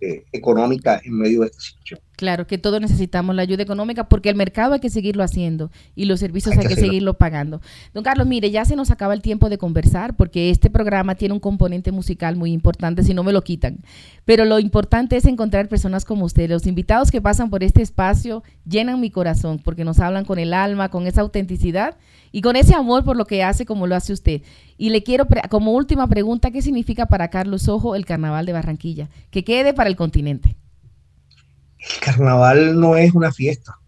eh, 0.00 0.24
económica 0.32 1.00
en 1.04 1.18
medio 1.18 1.40
de 1.40 1.46
esta 1.46 1.60
situación. 1.60 2.00
Claro, 2.16 2.46
que 2.46 2.56
todos 2.56 2.80
necesitamos 2.80 3.36
la 3.36 3.42
ayuda 3.42 3.62
económica 3.62 4.08
porque 4.08 4.30
el 4.30 4.36
mercado 4.36 4.72
hay 4.72 4.80
que 4.80 4.88
seguirlo 4.88 5.22
haciendo 5.22 5.70
y 5.94 6.06
los 6.06 6.18
servicios 6.18 6.56
hay, 6.56 6.66
que, 6.66 6.74
seguirlo 6.74 7.18
pagando. 7.18 7.60
Don 7.92 8.02
Carlos, 8.02 8.26
mire, 8.26 8.50
ya 8.50 8.64
se 8.64 8.74
nos 8.74 8.90
acaba 8.90 9.12
el 9.12 9.20
tiempo 9.20 9.50
de 9.50 9.58
conversar 9.58 10.16
porque 10.16 10.48
este 10.48 10.70
programa 10.70 11.14
tiene 11.14 11.34
un 11.34 11.40
componente 11.40 11.92
musical 11.92 12.34
muy 12.34 12.52
importante, 12.52 13.02
si 13.02 13.12
no 13.12 13.22
me 13.22 13.34
lo 13.34 13.42
quitan. 13.42 13.80
Pero 14.24 14.46
lo 14.46 14.58
importante 14.58 15.16
es 15.16 15.26
encontrar 15.26 15.68
personas 15.68 16.06
como 16.06 16.24
usted. 16.24 16.48
Los 16.48 16.66
invitados 16.66 17.10
que 17.10 17.20
pasan 17.20 17.50
por 17.50 17.62
este 17.62 17.82
espacio 17.82 18.42
llenan 18.64 18.98
mi 18.98 19.10
corazón 19.10 19.60
porque 19.62 19.84
nos 19.84 20.00
hablan 20.00 20.24
con 20.24 20.38
el 20.38 20.54
alma, 20.54 20.88
con 20.88 21.06
esa 21.06 21.20
autenticidad 21.20 21.98
y 22.32 22.40
con 22.40 22.56
ese 22.56 22.74
amor 22.74 23.04
por 23.04 23.18
lo 23.18 23.26
que 23.26 23.42
hace 23.42 23.66
como 23.66 23.86
lo 23.86 23.94
hace 23.94 24.14
usted. 24.14 24.40
Y 24.78 24.88
le 24.88 25.02
quiero, 25.02 25.26
como 25.50 25.72
última 25.72 26.06
pregunta, 26.06 26.50
¿qué 26.50 26.62
significa 26.62 27.04
para 27.04 27.28
Carlos 27.28 27.68
Ojo 27.68 27.94
el 27.94 28.06
Carnaval 28.06 28.46
de 28.46 28.54
Barranquilla? 28.54 29.10
Que 29.30 29.44
quede 29.44 29.74
para 29.74 29.90
el 29.90 29.96
continente. 29.96 30.56
El 31.78 32.00
carnaval 32.00 32.78
no 32.78 32.96
es 32.96 33.14
una 33.14 33.32
fiesta. 33.32 33.78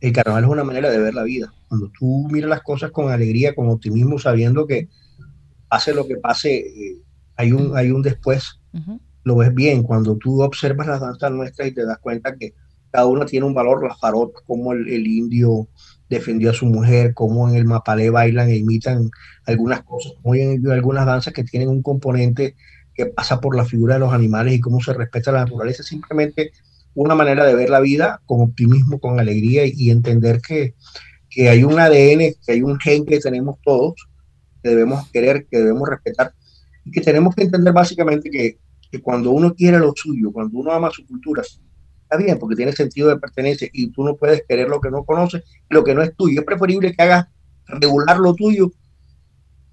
El 0.00 0.12
carnaval 0.12 0.44
es 0.44 0.50
una 0.50 0.64
manera 0.64 0.90
de 0.90 0.98
ver 0.98 1.14
la 1.14 1.22
vida. 1.22 1.52
Cuando 1.68 1.90
tú 1.98 2.28
miras 2.30 2.50
las 2.50 2.62
cosas 2.62 2.90
con 2.90 3.10
alegría, 3.10 3.54
con 3.54 3.68
optimismo, 3.68 4.18
sabiendo 4.18 4.66
que 4.66 4.88
pase 5.68 5.94
lo 5.94 6.06
que 6.06 6.16
pase, 6.16 6.56
eh, 6.56 6.96
hay, 7.36 7.52
un, 7.52 7.76
hay 7.76 7.90
un 7.90 8.02
después, 8.02 8.60
lo 9.24 9.36
ves 9.36 9.54
bien. 9.54 9.82
Cuando 9.82 10.16
tú 10.16 10.42
observas 10.42 10.86
las 10.86 11.00
danzas 11.00 11.30
nuestras 11.32 11.68
y 11.68 11.72
te 11.72 11.84
das 11.84 11.98
cuenta 11.98 12.36
que 12.36 12.54
cada 12.90 13.06
una 13.06 13.26
tiene 13.26 13.46
un 13.46 13.54
valor, 13.54 13.86
las 13.86 13.98
farotas, 13.98 14.42
como 14.46 14.72
el 14.72 15.06
indio 15.06 15.68
defendió 16.08 16.50
a 16.50 16.54
su 16.54 16.66
mujer, 16.66 17.14
cómo 17.14 17.48
en 17.48 17.56
el 17.56 17.64
Mapalé 17.64 18.10
bailan 18.10 18.48
e 18.48 18.56
imitan 18.56 19.10
algunas 19.44 19.82
cosas, 19.82 20.12
como 20.22 20.34
en 20.34 20.66
algunas 20.70 21.06
danzas 21.06 21.32
que 21.32 21.44
tienen 21.44 21.68
un 21.68 21.82
componente 21.82 22.54
que 22.94 23.06
pasa 23.06 23.40
por 23.40 23.56
la 23.56 23.64
figura 23.64 23.94
de 23.94 24.00
los 24.00 24.12
animales 24.12 24.54
y 24.54 24.60
cómo 24.60 24.80
se 24.80 24.92
respeta 24.92 25.32
la 25.32 25.40
naturaleza, 25.40 25.82
simplemente 25.82 26.52
una 26.96 27.14
manera 27.14 27.44
de 27.44 27.54
ver 27.54 27.68
la 27.68 27.80
vida 27.80 28.22
con 28.24 28.40
optimismo, 28.40 28.98
con 28.98 29.20
alegría 29.20 29.64
y, 29.66 29.90
entender 29.90 30.40
que, 30.40 30.74
que, 31.28 31.50
hay 31.50 31.62
un 31.62 31.78
ADN, 31.78 32.34
que 32.44 32.52
hay 32.52 32.62
un 32.62 32.80
gen 32.80 33.04
que 33.04 33.20
tenemos 33.20 33.58
todos, 33.62 33.94
que 34.62 34.70
debemos 34.70 35.08
querer, 35.10 35.46
que 35.50 35.58
debemos 35.58 35.88
respetar 35.88 36.32
y 36.84 36.90
que 36.90 37.02
tenemos 37.02 37.34
que 37.34 37.42
entender 37.42 37.72
básicamente 37.74 38.30
que, 38.30 38.58
que 38.90 39.02
cuando 39.02 39.30
uno 39.30 39.54
quiere 39.54 39.78
lo 39.78 39.92
suyo, 39.94 40.32
cuando 40.32 40.58
uno 40.58 40.72
ama 40.72 40.90
su 40.90 41.06
cultura, 41.06 41.42
está 41.42 42.16
bien, 42.16 42.38
porque 42.38 42.56
tiene 42.56 42.72
sentido 42.72 43.08
de 43.08 43.18
pertenencia 43.18 43.68
y 43.72 43.90
tú 43.90 44.02
no 44.02 44.16
puedes 44.16 44.42
querer 44.48 44.68
lo 44.68 44.80
que 44.80 44.90
no 44.90 45.04
conoces 45.04 45.44
lo 45.68 45.84
que 45.84 45.94
no 45.94 46.02
es 46.02 46.16
tuyo. 46.16 46.40
Es 46.40 46.46
preferible 46.46 46.94
que 46.94 47.02
hagas 47.02 47.26
regular 47.66 48.18
lo 48.18 48.34
tuyo 48.34 48.72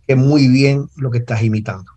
que 0.05 0.17
muy 0.17 0.49
bien 0.49 0.87
lo 0.97 1.09
que 1.09 1.19
estás 1.19 1.41
imitando. 1.41 1.89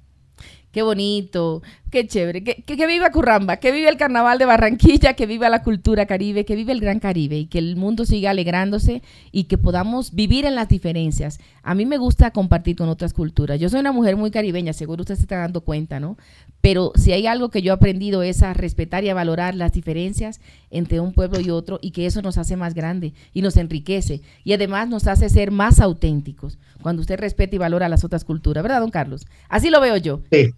Qué 0.70 0.82
bonito, 0.82 1.62
qué 1.90 2.06
chévere. 2.06 2.42
Que, 2.42 2.62
que, 2.62 2.86
viva 2.86 3.10
Curramba, 3.10 3.56
que 3.58 3.72
vive 3.72 3.88
el 3.88 3.96
carnaval 3.96 4.38
de 4.38 4.44
Barranquilla, 4.44 5.14
que 5.14 5.26
viva 5.26 5.48
la 5.48 5.62
cultura 5.62 6.06
caribe, 6.06 6.44
que 6.44 6.56
vive 6.56 6.72
el 6.72 6.80
Gran 6.80 7.00
Caribe 7.00 7.38
y 7.38 7.46
que 7.46 7.58
el 7.58 7.76
mundo 7.76 8.04
siga 8.04 8.30
alegrándose 8.30 9.02
y 9.32 9.44
que 9.44 9.58
podamos 9.58 10.14
vivir 10.14 10.44
en 10.44 10.54
las 10.54 10.68
diferencias. 10.68 11.38
A 11.62 11.74
mí 11.74 11.86
me 11.86 11.98
gusta 11.98 12.30
compartir 12.30 12.76
con 12.76 12.88
otras 12.88 13.12
culturas. 13.12 13.60
Yo 13.60 13.68
soy 13.68 13.80
una 13.80 13.92
mujer 13.92 14.16
muy 14.16 14.30
caribeña, 14.30 14.72
seguro 14.72 15.02
usted 15.02 15.16
se 15.16 15.22
está 15.22 15.38
dando 15.38 15.62
cuenta, 15.62 16.00
¿no? 16.00 16.16
Pero 16.60 16.92
si 16.96 17.12
hay 17.12 17.26
algo 17.26 17.50
que 17.50 17.62
yo 17.62 17.72
he 17.72 17.74
aprendido 17.74 18.22
es 18.22 18.42
a 18.42 18.52
respetar 18.52 19.04
y 19.04 19.08
a 19.08 19.14
valorar 19.14 19.54
las 19.54 19.72
diferencias 19.72 20.40
entre 20.70 21.00
un 21.00 21.12
pueblo 21.12 21.40
y 21.40 21.50
otro 21.50 21.78
y 21.80 21.92
que 21.92 22.06
eso 22.06 22.22
nos 22.22 22.38
hace 22.38 22.56
más 22.56 22.74
grande 22.74 23.14
y 23.32 23.42
nos 23.42 23.56
enriquece 23.56 24.22
y 24.42 24.52
además 24.52 24.88
nos 24.88 25.06
hace 25.06 25.28
ser 25.28 25.50
más 25.50 25.80
auténticos 25.80 26.58
cuando 26.82 27.00
usted 27.00 27.18
respeta 27.18 27.56
y 27.56 27.58
valora 27.58 27.88
las 27.88 28.04
otras 28.04 28.24
culturas, 28.24 28.62
¿verdad, 28.62 28.80
don 28.80 28.90
Carlos? 28.90 29.26
Así 29.48 29.70
lo 29.70 29.80
veo 29.80 29.96
yo. 29.96 30.20
Sí, 30.30 30.50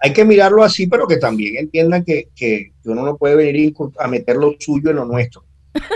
hay 0.00 0.12
que 0.12 0.24
mirarlo 0.24 0.64
así, 0.64 0.75
pero 0.86 1.06
que 1.06 1.16
también 1.16 1.56
entiendan 1.56 2.04
que, 2.04 2.28
que 2.34 2.72
uno 2.84 3.02
no 3.02 3.16
puede 3.16 3.36
venir 3.36 3.74
a 3.98 4.08
meter 4.08 4.36
lo 4.36 4.54
suyo 4.58 4.90
en 4.90 4.96
lo 4.96 5.06
nuestro. 5.06 5.44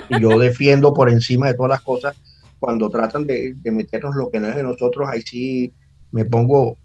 Y 0.09 0.21
yo 0.21 0.31
defiendo 0.39 0.95
por 0.95 1.11
encima 1.11 1.49
de 1.49 1.55
todas 1.55 1.71
las 1.71 1.83
cosas, 1.83 2.17
cuando 2.59 2.89
tratan 2.89 3.27
de, 3.27 3.55
de 3.55 3.71
meternos 3.71 4.15
lo 4.15 4.31
que 4.31 4.41
no 4.41 4.49
es 4.49 4.57
de 4.57 4.63
nosotros, 4.63 5.09
ahí 5.11 5.23
sí 5.23 5.73
me 6.13 6.25
pongo 6.25 6.79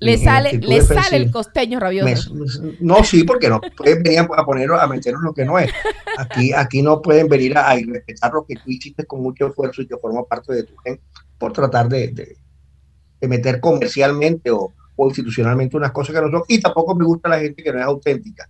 le 0.00 0.18
sale, 0.18 0.58
le 0.58 0.82
sale 0.82 1.16
el 1.16 1.30
costeño 1.30 1.78
rabioso. 1.78 2.34
no, 2.80 3.04
sí, 3.04 3.22
porque 3.22 3.48
no 3.48 3.60
pueden 3.76 4.02
venir 4.02 4.18
a 4.18 4.44
ponerlo, 4.44 4.80
a 4.80 4.86
meternos 4.88 5.22
lo 5.22 5.32
que 5.32 5.44
no 5.44 5.58
es. 5.58 5.70
Aquí, 6.18 6.52
aquí 6.52 6.82
no 6.82 7.00
pueden 7.00 7.28
venir 7.28 7.56
a, 7.56 7.74
respetar 7.74 8.32
lo 8.32 8.44
que 8.44 8.56
tú 8.56 8.62
hiciste 8.66 9.04
con 9.04 9.22
mucho 9.22 9.46
esfuerzo 9.46 9.82
y 9.82 9.86
que 9.86 9.96
forma 9.96 10.24
parte 10.24 10.52
de 10.54 10.64
tu 10.64 10.76
gente 10.78 11.02
por 11.38 11.52
tratar 11.52 11.88
de, 11.88 12.08
de, 12.08 13.28
meter 13.28 13.60
comercialmente 13.60 14.50
o, 14.50 14.72
o, 15.00 15.08
institucionalmente 15.08 15.76
unas 15.76 15.92
cosas 15.92 16.14
que 16.14 16.20
no 16.20 16.30
son. 16.30 16.42
Y 16.48 16.60
tampoco 16.60 16.94
me 16.94 17.04
gusta 17.04 17.28
la 17.28 17.40
gente 17.40 17.62
que 17.62 17.72
no 17.72 17.78
es 17.78 17.84
auténtica. 17.84 18.48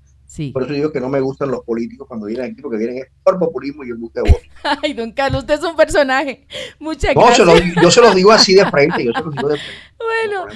Por 0.53 0.63
eso 0.63 0.73
digo 0.73 0.93
que 0.93 1.01
no 1.01 1.09
me 1.09 1.21
gustan 1.21 1.51
los 1.51 1.65
políticos 1.65 2.07
cuando 2.07 2.27
vienen 2.27 2.53
aquí, 2.53 2.63
porque 2.63 2.79
vienen 2.79 3.03
por 3.25 3.37
populismo 3.37 3.83
y 3.83 3.89
el 3.89 3.97
busca 3.97 4.23
de 4.23 4.31
votos. 4.31 4.47
Ay, 4.83 4.93
don 4.93 5.11
Carlos, 5.11 5.41
usted 5.41 5.55
es 5.55 5.65
un 5.65 5.75
personaje. 5.75 6.47
Muchas 6.79 7.15
gracias. 7.17 7.49
yo 7.83 7.91
se 7.91 8.01
lo 8.01 8.15
digo 8.15 8.31
así 8.31 8.55
de 8.55 8.65
frente, 8.71 9.05
yo 9.05 9.13
se 9.13 9.23
lo 9.23 9.31
digo 9.33 9.49
de 9.49 9.59
frente. 9.59 9.75
Bueno, 9.99 10.47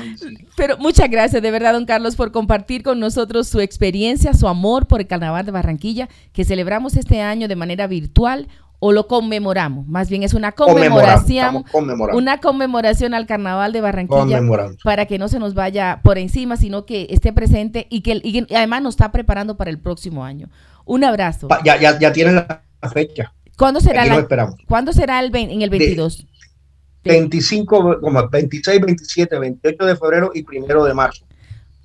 pero 0.57 0.79
muchas 0.79 1.11
gracias 1.11 1.43
de 1.43 1.51
verdad, 1.51 1.73
don 1.73 1.87
Carlos, 1.87 2.15
por 2.15 2.31
compartir 2.31 2.85
con 2.85 3.01
nosotros 3.01 3.49
su 3.49 3.61
experiencia, 3.61 4.33
su 4.33 4.47
amor 4.47 4.87
por 4.87 5.01
el 5.01 5.09
Carnaval 5.09 5.45
de 5.45 5.53
Barranquilla, 5.53 6.09
que 6.33 6.45
celebramos 6.45 6.97
este 6.97 7.21
año 7.21 7.49
de 7.49 7.57
manera 7.57 7.89
virtual 7.89 8.49
o 8.87 8.93
lo 8.93 9.09
conmemoramos. 9.09 9.87
Más 9.87 10.11
bien 10.11 10.25
es 10.25 10.35
una 10.35 10.53
conmemoración, 10.53 11.65
una 12.13 12.39
conmemoración 12.39 13.15
al 13.15 13.25
Carnaval 13.27 13.73
de 13.73 13.81
Barranquilla 13.81 14.43
para 14.85 15.07
que 15.07 15.19
no 15.19 15.29
se 15.29 15.39
nos 15.39 15.55
vaya 15.55 16.01
por 16.05 16.19
encima, 16.19 16.59
sino 16.59 16.85
que 16.85 17.07
esté 17.09 17.33
presente 17.33 17.87
y 17.89 18.03
que 18.03 18.21
y 18.23 18.47
además 18.55 18.83
nos 18.83 18.93
está 18.93 19.11
preparando 19.11 19.57
para 19.57 19.71
el 19.71 19.79
próximo 19.79 20.23
año. 20.23 20.51
Un 20.85 21.03
abrazo. 21.03 21.49
Ya, 21.65 21.81
ya, 21.81 21.99
ya 21.99 22.13
tienen 22.13 22.35
la 22.35 22.91
fecha. 22.93 23.33
¿Cuándo 23.57 23.81
será, 23.81 24.05
la, 24.05 24.55
¿cuándo 24.69 24.93
será 24.93 25.21
el 25.21 25.35
en 25.35 25.63
el 25.63 25.71
22? 25.71 26.27
25, 27.05 28.01
como 28.03 28.29
26, 28.29 28.81
27, 28.83 29.39
28 29.39 29.83
de 29.83 29.97
febrero 29.97 30.31
y 30.35 30.43
primero 30.43 30.85
de 30.85 30.93
marzo. 30.93 31.25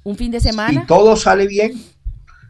¿Un 0.03 0.17
fin 0.17 0.31
de 0.31 0.41
semana? 0.41 0.81
Si 0.81 0.87
todo 0.87 1.15
sale 1.15 1.47
bien, 1.47 1.81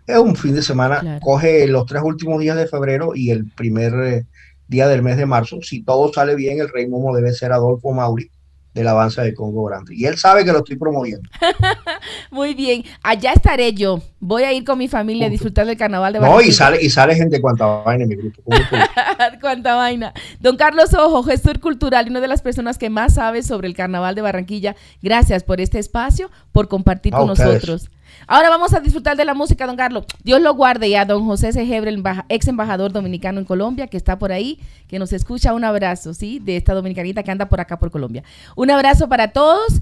es 0.10 0.18
un 0.18 0.36
fin 0.36 0.56
de 0.56 0.62
semana. 0.62 1.20
Coge 1.22 1.68
los 1.68 1.86
tres 1.86 2.02
últimos 2.04 2.40
días 2.40 2.58
de 2.58 2.68
febrero 2.68 3.12
y 3.16 3.32
el 3.32 3.46
primer 3.46 3.94
eh, 3.94 4.26
día 4.68 4.88
del 4.88 5.04
mes 5.04 5.18
de 5.18 5.26
marzo. 5.26 5.62
Si 5.62 5.84
todo 5.84 6.12
sale 6.12 6.36
bien, 6.36 6.60
el 6.60 6.70
rey 6.70 6.88
Momo 6.88 7.16
debe 7.16 7.32
ser 7.34 7.52
Adolfo 7.52 7.92
Mauri 7.92 8.30
del 8.74 8.88
Avanza 8.88 9.24
de 9.24 9.34
Congo 9.34 9.66
Grande. 9.66 9.96
Y 9.96 10.06
él 10.06 10.18
sabe 10.18 10.46
que 10.46 10.52
lo 10.52 10.60
estoy 10.60 10.78
promoviendo. 10.78 11.28
Muy 12.32 12.54
bien, 12.54 12.84
allá 13.02 13.34
estaré 13.34 13.74
yo. 13.74 14.02
Voy 14.20 14.44
a 14.44 14.54
ir 14.54 14.64
con 14.64 14.78
mi 14.78 14.88
familia 14.88 15.28
a 15.28 15.30
disfrutar 15.30 15.66
del 15.66 15.78
carnaval 15.78 16.14
de 16.14 16.20
Barranquilla. 16.20 16.46
No, 16.46 16.50
y 16.50 16.54
sale, 16.54 16.82
y 16.82 16.90
sale 16.90 17.16
gente 17.16 17.42
cuanta 17.42 17.66
vaina 17.66 18.04
en 18.04 18.10
mi 18.10 18.16
grupo. 18.16 18.42
cuánta 19.42 19.76
vaina. 19.76 20.14
Don 20.40 20.56
Carlos 20.56 20.94
Ojo, 20.94 21.24
gestor 21.24 21.60
cultural 21.60 22.08
y 22.08 22.10
una 22.12 22.22
de 22.22 22.28
las 22.28 22.42
personas 22.42 22.78
que 22.78 22.90
más 22.90 23.16
sabe 23.16 23.44
sobre 23.44 23.68
el 23.68 23.76
carnaval 23.76 24.16
de 24.16 24.22
Barranquilla. 24.22 24.76
Gracias 25.02 25.44
por 25.44 25.62
este 25.62 25.80
espacio, 25.80 26.30
por 26.52 26.68
compartir 26.68 27.14
con 27.14 27.28
nosotros. 27.28 27.90
Ahora 28.28 28.50
vamos 28.50 28.74
a 28.74 28.80
disfrutar 28.80 29.18
de 29.18 29.26
la 29.26 29.34
música, 29.34 29.66
don 29.66 29.76
Carlos. 29.76 30.06
Dios 30.24 30.42
lo 30.42 30.54
guarde 30.54 30.88
y 30.88 30.96
a 30.96 31.06
don 31.06 31.26
José 31.26 31.52
Segebre, 31.52 31.90
el 31.90 32.04
ex 32.30 32.48
embajador 32.48 32.92
dominicano 32.92 33.40
en 33.40 33.46
Colombia, 33.46 33.88
que 33.88 33.98
está 33.98 34.20
por 34.20 34.32
ahí, 34.32 34.60
que 34.88 35.00
nos 35.00 35.14
escucha. 35.14 35.54
Un 35.54 35.64
abrazo, 35.64 36.14
¿sí? 36.14 36.40
De 36.40 36.58
esta 36.58 36.74
dominicanita 36.74 37.24
que 37.24 37.32
anda 37.32 37.48
por 37.48 37.60
acá, 37.60 37.80
por 37.80 37.92
Colombia. 37.92 38.24
Un 38.56 38.72
abrazo 38.72 39.10
para 39.10 39.30
todos 39.30 39.82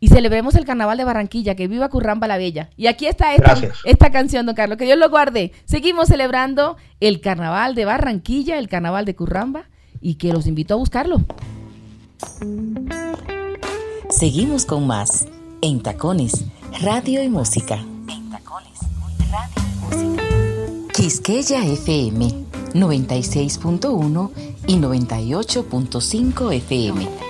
y 0.00 0.08
celebremos 0.08 0.54
el 0.54 0.64
carnaval 0.64 0.96
de 0.96 1.04
Barranquilla, 1.04 1.54
que 1.54 1.66
viva 1.66 1.88
Curramba 1.88 2.28
la 2.28 2.38
Bella. 2.38 2.70
Y 2.76 2.86
aquí 2.86 3.06
está 3.06 3.34
esta, 3.34 3.56
esta, 3.84 4.10
canción, 4.10 4.46
don 4.46 4.54
Carlos, 4.54 4.78
que 4.78 4.84
Dios 4.84 4.98
lo 4.98 5.10
guarde. 5.10 5.52
Seguimos 5.64 6.08
celebrando 6.08 6.76
el 7.00 7.20
carnaval 7.20 7.74
de 7.74 7.84
Barranquilla, 7.84 8.58
el 8.58 8.68
carnaval 8.68 9.04
de 9.04 9.16
Curramba, 9.16 9.64
y 10.00 10.14
que 10.14 10.32
los 10.32 10.46
invito 10.46 10.74
a 10.74 10.76
buscarlo. 10.76 11.24
Seguimos 14.10 14.64
con 14.64 14.86
más 14.86 15.26
en 15.60 15.82
Tacones 15.82 16.44
Radio 16.80 17.22
y 17.22 17.28
Música. 17.28 17.74
En 18.08 18.30
Tacones, 18.30 18.78
Radio 19.30 19.50
y 19.56 19.76
Música. 19.80 20.22
Quisqueya 20.94 21.64
FM 21.64 22.28
96.1 22.74 24.30
y 24.68 24.76
98.5 24.76 26.54
FM. 26.54 27.27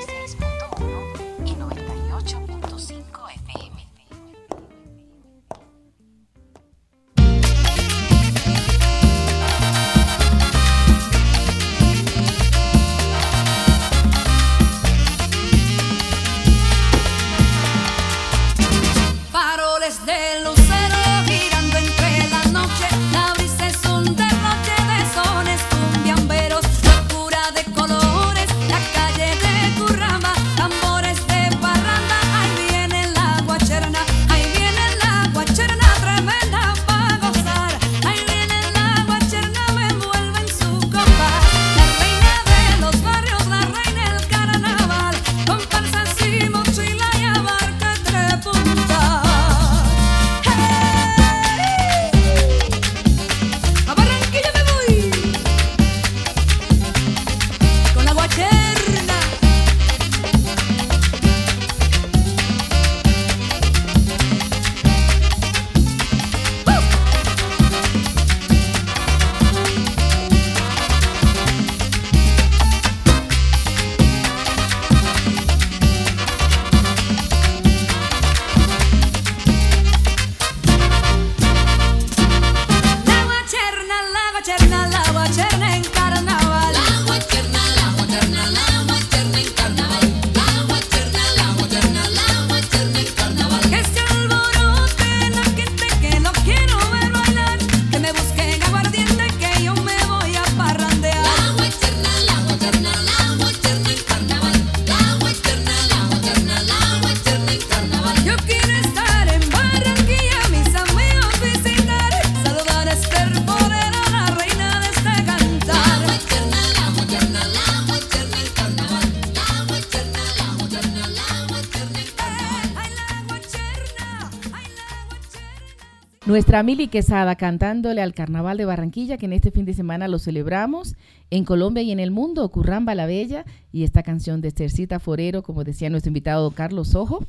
Nuestra 126.28 126.62
Mili 126.62 126.88
Quesada 126.88 127.36
cantándole 127.36 128.02
al 128.02 128.12
Carnaval 128.12 128.58
de 128.58 128.66
Barranquilla, 128.66 129.16
que 129.16 129.24
en 129.24 129.32
este 129.32 129.50
fin 129.50 129.64
de 129.64 129.72
semana 129.72 130.08
lo 130.08 130.18
celebramos 130.18 130.94
en 131.30 131.46
Colombia 131.46 131.82
y 131.82 131.90
en 131.90 132.00
el 132.00 132.10
mundo, 132.10 132.46
Curramba 132.50 132.94
la 132.94 133.06
Bella, 133.06 133.46
y 133.72 133.84
esta 133.84 134.02
canción 134.02 134.42
de 134.42 134.48
Estercita 134.48 134.98
Forero, 134.98 135.42
como 135.42 135.64
decía 135.64 135.88
nuestro 135.88 136.10
invitado 136.10 136.50
Carlos 136.50 136.94
Ojo 136.94 137.24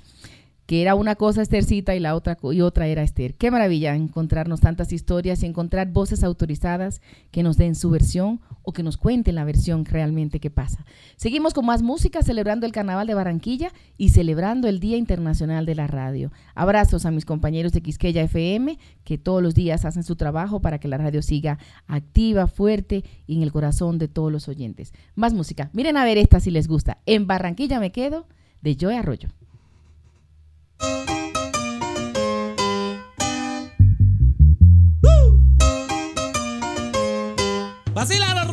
que 0.69 0.83
era 0.83 0.93
una 0.93 1.15
cosa 1.15 1.41
Estercita 1.41 1.95
y 1.95 1.99
la 1.99 2.13
otra 2.13 2.37
y 2.43 2.61
otra 2.61 2.85
era 2.85 3.01
Esther. 3.01 3.33
Qué 3.33 3.49
maravilla 3.49 3.95
encontrarnos 3.95 4.61
tantas 4.61 4.93
historias 4.93 5.41
y 5.41 5.47
encontrar 5.47 5.91
voces 5.91 6.23
autorizadas 6.23 7.01
que 7.31 7.41
nos 7.41 7.57
den 7.57 7.73
su 7.73 7.89
versión 7.89 8.39
o 8.61 8.71
que 8.71 8.83
nos 8.83 8.95
cuenten 8.95 9.33
la 9.33 9.45
versión 9.45 9.83
realmente 9.83 10.39
que 10.39 10.51
pasa. 10.51 10.85
Seguimos 11.15 11.55
con 11.55 11.65
más 11.65 11.81
música 11.81 12.21
celebrando 12.21 12.67
el 12.67 12.71
Carnaval 12.71 13.07
de 13.07 13.15
Barranquilla 13.15 13.73
y 13.97 14.09
celebrando 14.09 14.67
el 14.67 14.79
Día 14.79 14.97
Internacional 14.97 15.65
de 15.65 15.73
la 15.73 15.87
Radio. 15.87 16.31
Abrazos 16.53 17.03
a 17.07 17.09
mis 17.09 17.25
compañeros 17.25 17.71
de 17.71 17.81
Quisqueya 17.81 18.21
FM 18.21 18.77
que 19.03 19.17
todos 19.17 19.41
los 19.41 19.55
días 19.55 19.85
hacen 19.85 20.03
su 20.03 20.17
trabajo 20.17 20.61
para 20.61 20.77
que 20.77 20.87
la 20.87 20.99
radio 20.99 21.23
siga 21.23 21.57
activa, 21.87 22.45
fuerte 22.45 23.03
y 23.25 23.37
en 23.37 23.41
el 23.41 23.51
corazón 23.51 23.97
de 23.97 24.07
todos 24.07 24.31
los 24.31 24.47
oyentes. 24.47 24.93
Más 25.15 25.33
música. 25.33 25.71
Miren 25.73 25.97
a 25.97 26.05
ver 26.05 26.19
esta 26.19 26.39
si 26.39 26.51
les 26.51 26.67
gusta. 26.67 26.99
En 27.07 27.25
Barranquilla 27.25 27.79
me 27.79 27.91
quedo 27.91 28.27
de 28.61 28.77
Joe 28.79 28.95
Arroyo. 28.95 29.29
Vacila 37.93 38.33
los 38.33 38.47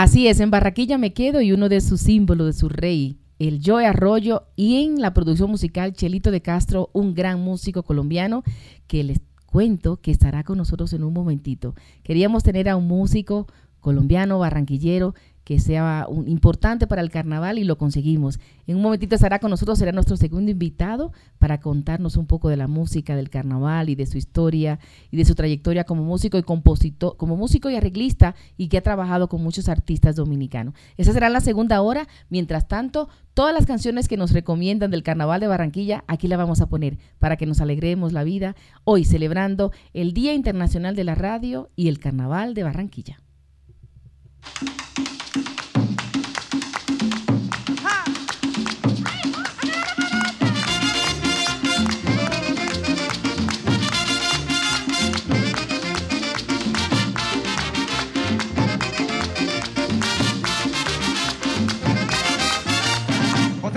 Así 0.00 0.28
es, 0.28 0.38
en 0.38 0.52
Barranquilla 0.52 0.96
me 0.96 1.12
quedo 1.12 1.40
y 1.40 1.50
uno 1.50 1.68
de 1.68 1.80
sus 1.80 2.00
símbolos, 2.02 2.46
de 2.46 2.52
su 2.52 2.68
rey, 2.68 3.18
el 3.40 3.60
Joe 3.64 3.84
Arroyo, 3.84 4.44
y 4.54 4.84
en 4.84 5.00
la 5.00 5.12
producción 5.12 5.50
musical 5.50 5.92
Chelito 5.92 6.30
de 6.30 6.40
Castro, 6.40 6.88
un 6.92 7.14
gran 7.14 7.40
músico 7.40 7.82
colombiano 7.82 8.44
que 8.86 9.02
les 9.02 9.20
cuento 9.46 9.96
que 9.96 10.12
estará 10.12 10.44
con 10.44 10.56
nosotros 10.56 10.92
en 10.92 11.02
un 11.02 11.12
momentito. 11.12 11.74
Queríamos 12.04 12.44
tener 12.44 12.68
a 12.68 12.76
un 12.76 12.86
músico 12.86 13.48
colombiano, 13.80 14.38
barranquillero, 14.38 15.16
que 15.48 15.60
sea 15.60 16.06
importante 16.26 16.86
para 16.86 17.00
el 17.00 17.08
carnaval 17.08 17.58
y 17.58 17.64
lo 17.64 17.78
conseguimos. 17.78 18.38
En 18.66 18.76
un 18.76 18.82
momentito 18.82 19.14
estará 19.14 19.38
con 19.38 19.48
nosotros, 19.48 19.78
será 19.78 19.92
nuestro 19.92 20.18
segundo 20.18 20.50
invitado 20.50 21.10
para 21.38 21.58
contarnos 21.58 22.18
un 22.18 22.26
poco 22.26 22.50
de 22.50 22.58
la 22.58 22.68
música 22.68 23.16
del 23.16 23.30
carnaval 23.30 23.88
y 23.88 23.94
de 23.94 24.04
su 24.04 24.18
historia 24.18 24.78
y 25.10 25.16
de 25.16 25.24
su 25.24 25.34
trayectoria 25.34 25.84
como 25.84 26.04
músico 26.04 26.36
y 26.36 26.42
compositor, 26.42 27.16
como 27.16 27.34
músico 27.34 27.70
y 27.70 27.76
arreglista 27.76 28.34
y 28.58 28.68
que 28.68 28.76
ha 28.76 28.82
trabajado 28.82 29.30
con 29.30 29.42
muchos 29.42 29.70
artistas 29.70 30.16
dominicanos. 30.16 30.74
Esa 30.98 31.14
será 31.14 31.30
la 31.30 31.40
segunda 31.40 31.80
hora. 31.80 32.08
Mientras 32.28 32.68
tanto, 32.68 33.08
todas 33.32 33.54
las 33.54 33.64
canciones 33.64 34.06
que 34.06 34.18
nos 34.18 34.32
recomiendan 34.32 34.90
del 34.90 35.02
carnaval 35.02 35.40
de 35.40 35.46
Barranquilla, 35.46 36.04
aquí 36.08 36.28
la 36.28 36.36
vamos 36.36 36.60
a 36.60 36.68
poner 36.68 36.98
para 37.18 37.38
que 37.38 37.46
nos 37.46 37.62
alegremos 37.62 38.12
la 38.12 38.22
vida 38.22 38.54
hoy 38.84 39.06
celebrando 39.06 39.72
el 39.94 40.12
Día 40.12 40.34
Internacional 40.34 40.94
de 40.94 41.04
la 41.04 41.14
Radio 41.14 41.70
y 41.74 41.88
el 41.88 42.00
Carnaval 42.00 42.52
de 42.52 42.64
Barranquilla. 42.64 43.22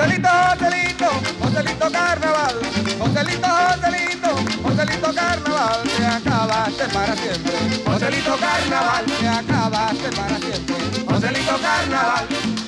Joselito, 0.01 0.29
Joselito, 0.57 1.05
Joselito 1.39 1.91
Carnaval, 1.91 2.55
Joselito, 2.97 3.47
Joselito, 3.47 4.35
Joselito 4.63 5.13
Carnaval, 5.13 5.83
te 5.83 6.05
acabaste 6.05 6.85
para 6.85 7.15
siempre. 7.15 7.83
Joselito 7.85 8.37
Carnaval, 8.37 9.05
te 9.05 9.27
acabaste 9.27 10.09
para 10.15 10.39
siempre. 10.39 11.05
Joselito 11.07 11.59
Carnaval. 11.61 12.60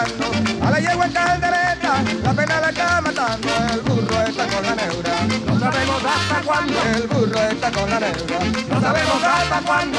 A 0.00 0.70
la 0.70 0.80
yegua 0.80 1.04
en 1.04 1.12
caldereta, 1.12 2.02
la 2.22 2.32
pena 2.32 2.60
la 2.62 2.70
está 2.70 3.02
matando. 3.02 3.48
El 3.74 3.80
burro 3.82 4.22
está 4.22 4.46
con 4.46 4.64
la 4.64 4.74
neura. 4.74 5.12
No 5.46 5.60
sabemos 5.60 6.02
hasta 6.02 6.40
cuándo. 6.42 6.74
El 6.94 7.06
burro 7.06 7.40
está 7.42 7.70
con 7.70 7.90
la 7.90 8.00
neura. 8.00 8.38
No 8.70 8.80
sabemos 8.80 9.22
hasta 9.22 9.60
cuándo. 9.60 9.98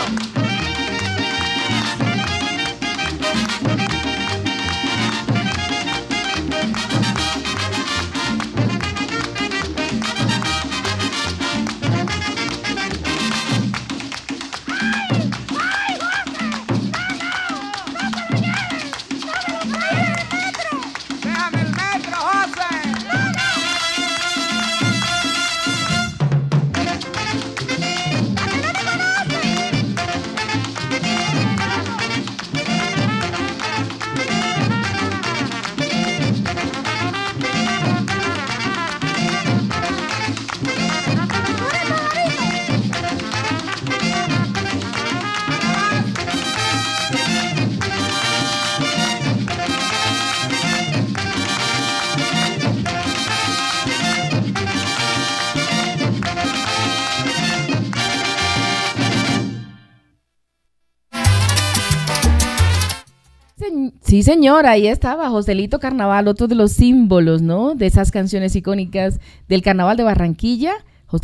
Sí, 64.12 64.24
señora, 64.24 64.72
ahí 64.72 64.88
estaba 64.88 65.30
Joselito 65.30 65.80
Carnaval, 65.80 66.28
otro 66.28 66.50
de 66.50 66.56
los 66.56 66.74
símbolos, 66.74 67.42
¿no? 67.42 67.76
De 67.76 67.86
esas 67.86 68.12
canciones 68.12 68.54
icónicas 68.58 69.22
del 69.48 69.62
Carnaval 69.62 69.96
de 69.96 70.04
Barranquilla, 70.04 70.74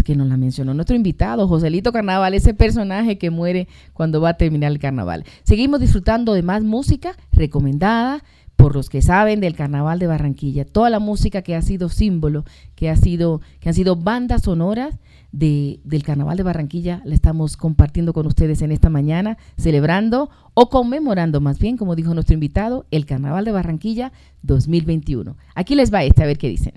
que 0.06 0.16
nos 0.16 0.30
la 0.30 0.38
mencionó 0.38 0.74
nuestro 0.74 0.96
invitado, 0.96 1.50
Joselito 1.50 1.92
Carnaval, 1.92 2.34
ese 2.34 2.54
personaje 2.54 3.18
que 3.18 3.30
muere 3.30 3.68
cuando 3.92 4.22
va 4.22 4.30
a 4.30 4.38
terminar 4.38 4.72
el 4.72 4.80
carnaval. 4.80 5.26
Seguimos 5.44 5.82
disfrutando 5.82 6.32
de 6.32 6.44
más 6.44 6.64
música 6.64 7.18
recomendada 7.34 8.24
por 8.56 8.74
los 8.74 8.90
que 8.90 9.02
saben 9.02 9.42
del 9.42 9.54
Carnaval 9.54 10.00
de 10.00 10.08
Barranquilla, 10.08 10.64
toda 10.64 10.90
la 10.90 11.00
música 11.00 11.42
que 11.42 11.56
ha 11.58 11.62
sido 11.62 11.90
símbolo, 11.90 12.46
que 12.76 12.90
ha 12.90 12.96
sido, 12.96 13.42
que 13.60 13.68
han 13.68 13.76
sido 13.76 13.98
bandas 13.98 14.44
sonoras 14.44 14.96
de, 15.32 15.80
del 15.84 16.04
Carnaval 16.04 16.38
de 16.38 16.44
Barranquilla, 16.44 17.02
la 17.06 17.16
estamos 17.16 17.58
compartiendo 17.58 18.14
con 18.14 18.26
ustedes 18.28 18.62
en 18.62 18.72
esta 18.72 18.90
mañana, 18.90 19.38
celebrando 19.58 20.30
o 20.54 20.70
conmemorando 20.70 21.42
más 21.42 21.60
bien, 21.60 21.78
como 21.78 21.96
dijo 21.96 22.14
nuestro 22.14 22.34
invitado, 22.34 22.86
el 22.92 23.06
Carnaval 23.06 23.46
de 23.46 23.52
Barranquilla 23.52 24.12
2021. 24.44 25.38
Aquí 25.56 25.76
les 25.76 25.94
va 25.94 26.04
este, 26.04 26.24
a 26.24 26.28
ver 26.28 26.38
qué 26.38 26.50
dicen. 26.50 26.74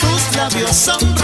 Tus 0.00 0.36
labios 0.36 0.76
son 0.76 1.17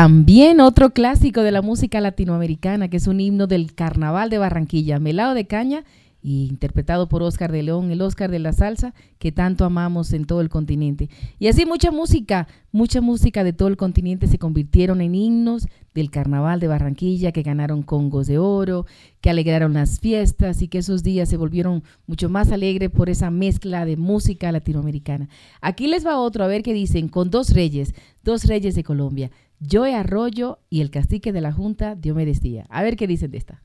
También 0.00 0.60
otro 0.60 0.94
clásico 0.94 1.42
de 1.42 1.52
la 1.52 1.60
música 1.60 2.00
latinoamericana, 2.00 2.88
que 2.88 2.96
es 2.96 3.06
un 3.06 3.20
himno 3.20 3.46
del 3.46 3.74
Carnaval 3.74 4.30
de 4.30 4.38
Barranquilla, 4.38 4.98
Melao 4.98 5.34
de 5.34 5.46
Caña, 5.46 5.84
y 6.22 6.46
interpretado 6.46 7.06
por 7.06 7.22
Oscar 7.22 7.52
de 7.52 7.62
León, 7.62 7.90
el 7.90 8.00
Oscar 8.00 8.30
de 8.30 8.38
la 8.38 8.54
salsa, 8.54 8.94
que 9.18 9.30
tanto 9.30 9.66
amamos 9.66 10.14
en 10.14 10.24
todo 10.24 10.40
el 10.40 10.48
continente. 10.48 11.10
Y 11.38 11.48
así 11.48 11.66
mucha 11.66 11.90
música, 11.90 12.48
mucha 12.72 13.02
música 13.02 13.44
de 13.44 13.52
todo 13.52 13.68
el 13.68 13.76
continente 13.76 14.26
se 14.26 14.38
convirtieron 14.38 15.02
en 15.02 15.14
himnos 15.14 15.68
del 15.92 16.10
Carnaval 16.10 16.60
de 16.60 16.68
Barranquilla, 16.68 17.32
que 17.32 17.42
ganaron 17.42 17.82
congos 17.82 18.26
de 18.26 18.38
oro, 18.38 18.86
que 19.20 19.28
alegraron 19.28 19.74
las 19.74 20.00
fiestas 20.00 20.62
y 20.62 20.68
que 20.68 20.78
esos 20.78 21.02
días 21.02 21.28
se 21.28 21.36
volvieron 21.36 21.82
mucho 22.06 22.30
más 22.30 22.52
alegres 22.52 22.88
por 22.88 23.10
esa 23.10 23.30
mezcla 23.30 23.84
de 23.84 23.98
música 23.98 24.50
latinoamericana. 24.50 25.28
Aquí 25.60 25.88
les 25.88 26.06
va 26.06 26.18
otro, 26.18 26.42
a 26.42 26.46
ver 26.46 26.62
qué 26.62 26.72
dicen, 26.72 27.08
con 27.08 27.30
dos 27.30 27.50
reyes, 27.50 27.94
dos 28.24 28.44
reyes 28.44 28.74
de 28.74 28.84
Colombia, 28.84 29.30
Joe 29.68 29.94
Arroyo 29.94 30.58
y 30.70 30.80
el 30.80 30.90
cacique 30.90 31.32
de 31.32 31.40
la 31.40 31.52
Junta, 31.52 31.94
Diomedes 31.94 32.40
Díaz. 32.40 32.66
A 32.70 32.82
ver 32.82 32.96
qué 32.96 33.06
dicen 33.06 33.30
de 33.30 33.38
esta. 33.38 33.62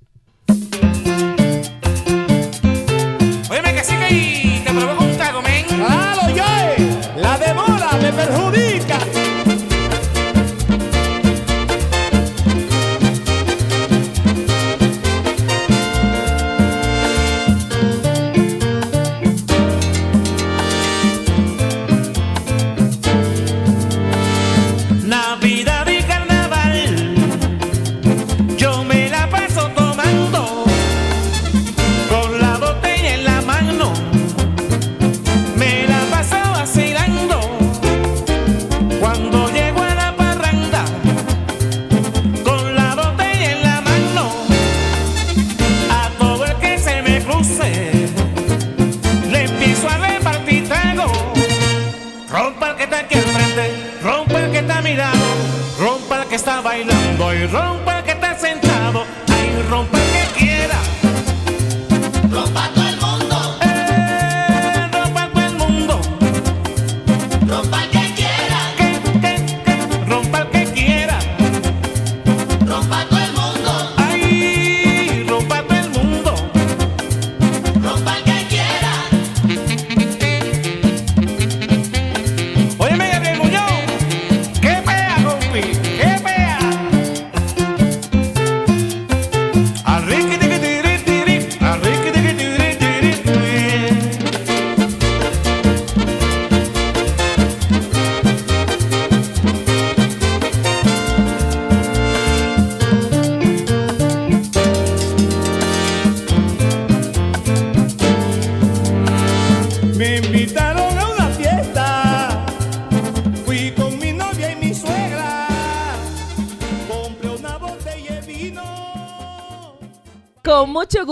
Óyeme 3.50 3.74
que 3.74 3.84
sí 3.84 3.96
que 3.96 4.14
y 4.14 4.64
te 4.66 4.74
provoco 4.74 5.04
un 5.06 5.12
trago, 5.14 5.42
men. 5.42 5.66
¡Claro, 5.66 6.30
yo! 6.36 6.44
La 7.22 7.38
demora 7.38 7.92
me 8.02 8.12
perjudica. 8.12 8.65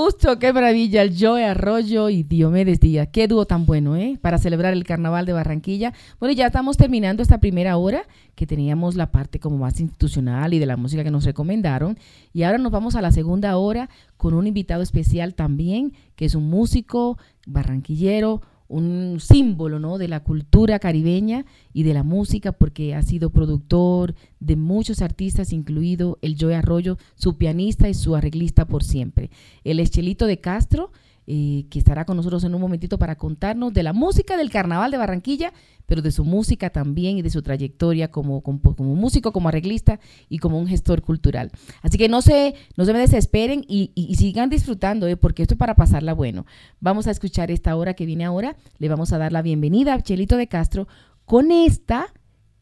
Gusto, 0.04 0.38
qué 0.38 0.52
maravilla, 0.52 1.02
el 1.02 1.16
Joe 1.18 1.46
Arroyo 1.46 2.10
y 2.10 2.24
Diomedes 2.24 2.82
Díaz. 2.82 3.08
Qué 3.10 3.26
dúo 3.30 3.46
tan 3.46 3.66
bueno, 3.66 3.96
¿eh? 3.96 4.20
Para 4.22 4.38
celebrar 4.38 4.74
el 4.74 4.84
Carnaval 4.84 5.26
de 5.26 5.32
Barranquilla. 5.32 5.94
Bueno, 6.20 6.34
ya 6.34 6.48
estamos 6.48 6.76
terminando 6.76 7.24
esta 7.24 7.38
primera 7.38 7.78
hora, 7.78 8.06
que 8.36 8.46
teníamos 8.46 8.96
la 8.96 9.14
parte 9.14 9.40
como 9.40 9.58
más 9.58 9.80
institucional 9.80 10.54
y 10.54 10.60
de 10.60 10.66
la 10.66 10.76
música 10.76 11.06
que 11.06 11.12
nos 11.12 11.24
recomendaron. 11.24 11.98
Y 12.34 12.44
ahora 12.44 12.58
nos 12.58 12.74
vamos 12.74 12.96
a 12.96 13.02
la 13.02 13.14
segunda 13.14 13.56
hora 13.56 13.90
con 14.18 14.34
un 14.34 14.46
invitado 14.46 14.82
especial 14.82 15.36
también, 15.36 15.94
que 16.18 16.26
es 16.26 16.36
un 16.36 16.50
músico 16.50 17.18
barranquillero, 17.48 18.42
un 18.74 19.20
símbolo 19.20 19.80
¿no? 19.80 20.00
de 20.00 20.08
la 20.08 20.24
cultura 20.24 20.80
caribeña 20.80 21.46
y 21.74 21.84
de 21.84 21.94
la 21.94 22.04
música, 22.04 22.52
porque 22.52 22.96
ha 22.96 23.04
sido 23.04 23.30
productor 23.30 24.16
de 24.40 24.56
muchos 24.56 25.02
artistas, 25.02 25.54
incluido 25.54 26.18
el 26.22 26.36
Joe 26.40 26.56
Arroyo, 26.56 26.98
su 27.16 27.38
pianista 27.38 27.88
y 27.88 27.94
su 27.94 28.16
arreglista 28.16 28.66
por 28.66 28.84
siempre. 28.84 29.30
El 29.64 29.80
Eschelito 29.80 30.26
de 30.26 30.40
Castro, 30.40 30.92
eh, 31.26 31.66
que 31.70 31.80
estará 31.80 32.06
con 32.06 32.18
nosotros 32.18 32.44
en 32.44 32.54
un 32.54 32.62
momentito 32.62 32.98
para 32.98 33.16
contarnos 33.16 33.74
de 33.74 33.84
la 33.84 33.94
música 33.94 34.38
del 34.38 34.50
Carnaval 34.50 34.92
de 34.92 34.98
Barranquilla, 34.98 35.54
pero 35.86 36.02
de 36.02 36.12
su 36.12 36.26
música 36.26 36.70
también 36.70 37.18
y 37.18 37.22
de 37.22 37.30
su 37.30 37.42
trayectoria 37.42 38.12
como, 38.12 38.42
como, 38.42 38.96
músico, 38.96 39.32
como 39.32 39.50
arreglista 39.50 40.00
y 40.30 40.40
como 40.40 40.60
un 40.60 40.68
gestor 40.68 41.02
cultural. 41.02 41.52
Así 41.82 41.98
que 41.98 42.10
no 42.10 42.22
se, 42.22 42.56
no 42.78 42.86
se 42.86 42.94
me 42.94 43.00
desesperen 43.00 43.64
y 43.68 44.16
sigan 44.18 44.50
disfrutando, 44.50 45.08
¿eh? 45.08 45.18
porque 45.18 45.44
esto 45.44 45.56
es 45.56 45.58
para 45.58 45.76
pasarla 45.76 46.14
bueno. 46.14 46.46
Vamos 46.80 47.08
a 47.08 47.12
escuchar 47.12 47.52
esta 47.52 47.76
hora 47.76 47.94
que 47.94 48.06
viene 48.06 48.26
ahora. 48.26 48.56
Le 48.78 48.90
vamos 48.90 49.14
a 49.14 49.18
dar 49.18 49.32
la 49.32 49.42
bienvenida 49.42 49.94
a 49.94 50.02
Chelito 50.02 50.38
de 50.38 50.48
Castro 50.48 50.88
con 51.26 51.52
esta 51.52 52.08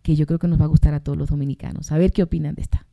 que 0.01 0.15
yo 0.15 0.25
creo 0.25 0.39
que 0.39 0.47
nos 0.47 0.59
va 0.59 0.65
a 0.65 0.69
gustar 0.69 0.93
a 0.93 0.99
todos 0.99 1.17
los 1.17 1.29
dominicanos. 1.29 1.91
A 1.91 1.97
ver 1.97 2.11
qué 2.11 2.23
opinan 2.23 2.55
de 2.55 2.63
esta. 2.63 2.85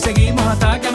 Seguimos 0.00 0.46
hasta 0.46 0.80
que 0.80 0.89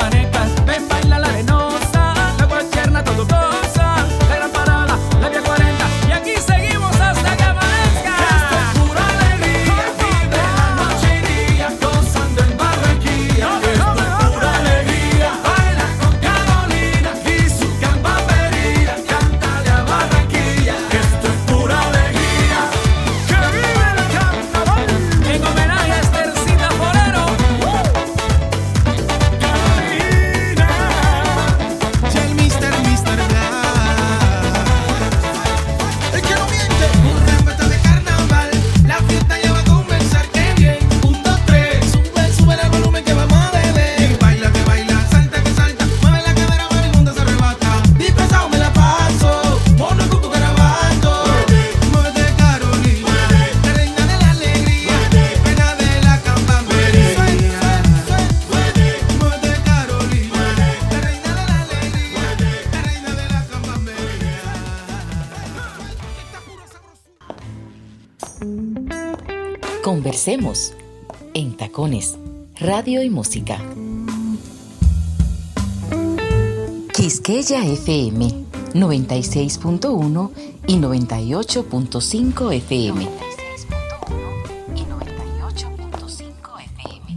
Conversemos 70.16 70.74
en 71.34 71.57
Tacones, 71.57 72.18
Radio 72.57 73.03
y 73.03 73.09
Música. 73.09 73.61
Quisqueya 76.93 77.66
FM 77.66 78.45
96.1 78.74 80.32
y 80.68 80.78
98.5 80.78 82.53
FM. 82.53 83.09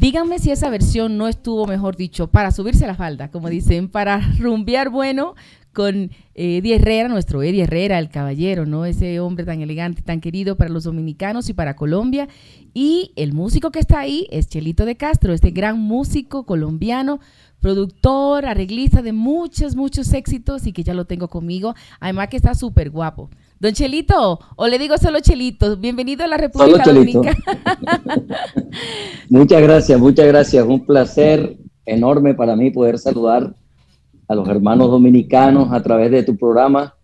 Díganme 0.00 0.40
si 0.40 0.50
esa 0.50 0.68
versión 0.68 1.16
no 1.18 1.28
estuvo, 1.28 1.68
mejor 1.68 1.94
dicho, 1.94 2.26
para 2.26 2.50
subirse 2.50 2.84
a 2.84 2.88
la 2.88 2.96
falda, 2.96 3.30
como 3.30 3.48
dicen, 3.48 3.88
para 3.88 4.18
rumbear 4.40 4.90
bueno 4.90 5.36
con 5.78 6.10
eh, 6.34 6.56
Eddie 6.56 6.74
Herrera, 6.74 7.06
nuestro 7.06 7.40
Eddie 7.40 7.62
Herrera, 7.62 8.00
el 8.00 8.08
caballero, 8.08 8.66
¿no? 8.66 8.84
Ese 8.84 9.20
hombre 9.20 9.44
tan 9.44 9.60
elegante, 9.60 10.02
tan 10.02 10.20
querido 10.20 10.56
para 10.56 10.70
los 10.70 10.82
dominicanos 10.82 11.48
y 11.50 11.52
para 11.52 11.76
Colombia. 11.76 12.26
Y 12.74 13.12
el 13.14 13.32
músico 13.32 13.70
que 13.70 13.78
está 13.78 14.00
ahí 14.00 14.26
es 14.32 14.48
Chelito 14.48 14.84
de 14.84 14.96
Castro, 14.96 15.32
este 15.32 15.52
gran 15.52 15.78
músico 15.78 16.42
colombiano, 16.42 17.20
productor, 17.60 18.46
arreglista 18.46 19.02
de 19.02 19.12
muchos, 19.12 19.76
muchos 19.76 20.12
éxitos 20.14 20.66
y 20.66 20.72
que 20.72 20.82
ya 20.82 20.94
lo 20.94 21.04
tengo 21.04 21.28
conmigo. 21.28 21.76
Además 22.00 22.26
que 22.26 22.38
está 22.38 22.56
súper 22.56 22.90
guapo. 22.90 23.30
Don 23.60 23.72
Chelito, 23.72 24.40
o 24.56 24.66
le 24.66 24.80
digo 24.80 24.98
solo 24.98 25.20
Chelito, 25.20 25.76
bienvenido 25.76 26.24
a 26.24 26.26
la 26.26 26.38
República. 26.38 26.82
Dominicana. 26.82 27.36
Muchas 29.28 29.62
gracias, 29.62 30.00
muchas 30.00 30.26
gracias. 30.26 30.66
Un 30.66 30.84
placer 30.84 31.56
enorme 31.86 32.34
para 32.34 32.56
mí 32.56 32.72
poder 32.72 32.98
saludar 32.98 33.54
a 34.28 34.34
los 34.34 34.48
hermanos 34.48 34.90
dominicanos 34.90 35.72
a 35.72 35.82
través 35.82 36.10
de 36.10 36.22
tu 36.22 36.36
programa. 36.36 36.94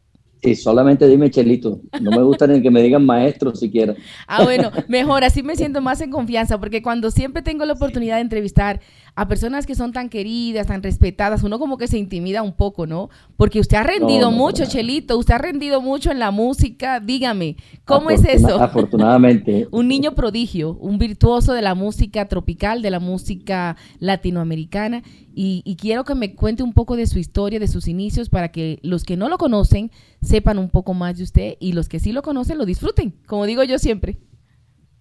Sí, 0.43 0.55
solamente 0.55 1.09
dime 1.09 1.31
Chelito. 1.31 1.81
No 2.03 2.11
me 2.11 2.23
gusta 2.23 2.47
ni 2.47 2.61
que 2.61 2.71
me 2.71 2.83
digan 2.83 3.07
maestro 3.07 3.55
siquiera. 3.55 3.95
Ah, 4.27 4.45
bueno, 4.45 4.71
mejor, 4.89 5.25
así 5.25 5.43
me 5.43 5.57
siento 5.57 5.81
más 5.81 6.03
en 6.03 6.11
confianza, 6.11 6.61
porque 6.61 6.83
cuando 6.83 7.11
siempre 7.11 7.41
tengo 7.41 7.65
la 7.65 7.73
oportunidad 7.73 8.17
de 8.17 8.23
entrevistar 8.23 8.81
a 9.17 9.29
personas 9.29 9.67
que 9.67 9.75
son 9.75 9.93
tan 9.93 10.09
queridas, 10.09 10.67
tan 10.67 10.83
respetadas, 10.83 11.43
uno 11.43 11.59
como 11.59 11.79
que 11.79 11.87
se 11.87 11.99
intimida 11.99 12.43
un 12.43 12.53
poco, 12.53 12.87
¿no? 12.87 13.11
Porque 13.37 13.61
usted 13.61 13.77
ha 13.77 13.85
rendido 13.85 14.31
No, 14.31 14.33
no, 14.33 14.37
mucho. 14.37 14.67
Chelito, 14.67 15.17
usted 15.17 15.35
ha 15.35 15.39
rendido 15.39 15.81
mucho 15.81 16.11
en 16.11 16.19
la 16.19 16.31
música. 16.31 16.99
Dígame, 16.99 17.57
¿cómo 17.85 18.11
es 18.11 18.25
eso? 18.25 18.61
Afortunadamente. 18.61 19.69
Un 19.71 19.89
niño 19.89 20.15
prodigio, 20.15 20.75
un 20.81 20.99
virtuoso 20.99 21.53
de 21.53 21.63
la 21.63 21.75
música 21.75 22.27
tropical, 22.27 22.83
de 22.83 22.91
la 22.91 23.01
música 23.01 23.77
latinoamericana. 24.01 25.03
Y, 25.35 25.63
y 25.65 25.77
quiero 25.77 26.05
que 26.05 26.15
me 26.15 26.35
cuente 26.35 26.63
un 26.63 26.73
poco 26.73 26.97
de 26.97 27.07
su 27.07 27.19
historia, 27.19 27.59
de 27.59 27.69
sus 27.69 27.89
inicios, 27.89 28.29
para 28.29 28.51
que 28.51 28.79
los 28.83 29.05
que 29.05 29.17
no 29.17 29.29
lo 29.29 29.39
conocen 29.39 29.91
sepan 30.23 30.59
un 30.59 30.71
poco 30.71 30.95
más 30.95 31.17
de 31.17 31.25
usted 31.25 31.57
y 31.61 31.73
los 31.73 31.89
que 31.89 32.01
sí 32.01 32.13
lo 32.13 32.23
conocen 32.23 32.59
lo 32.59 32.67
disfruten, 32.67 33.15
como 33.27 33.47
digo 33.47 33.63
yo 33.65 33.79
siempre. 33.79 34.19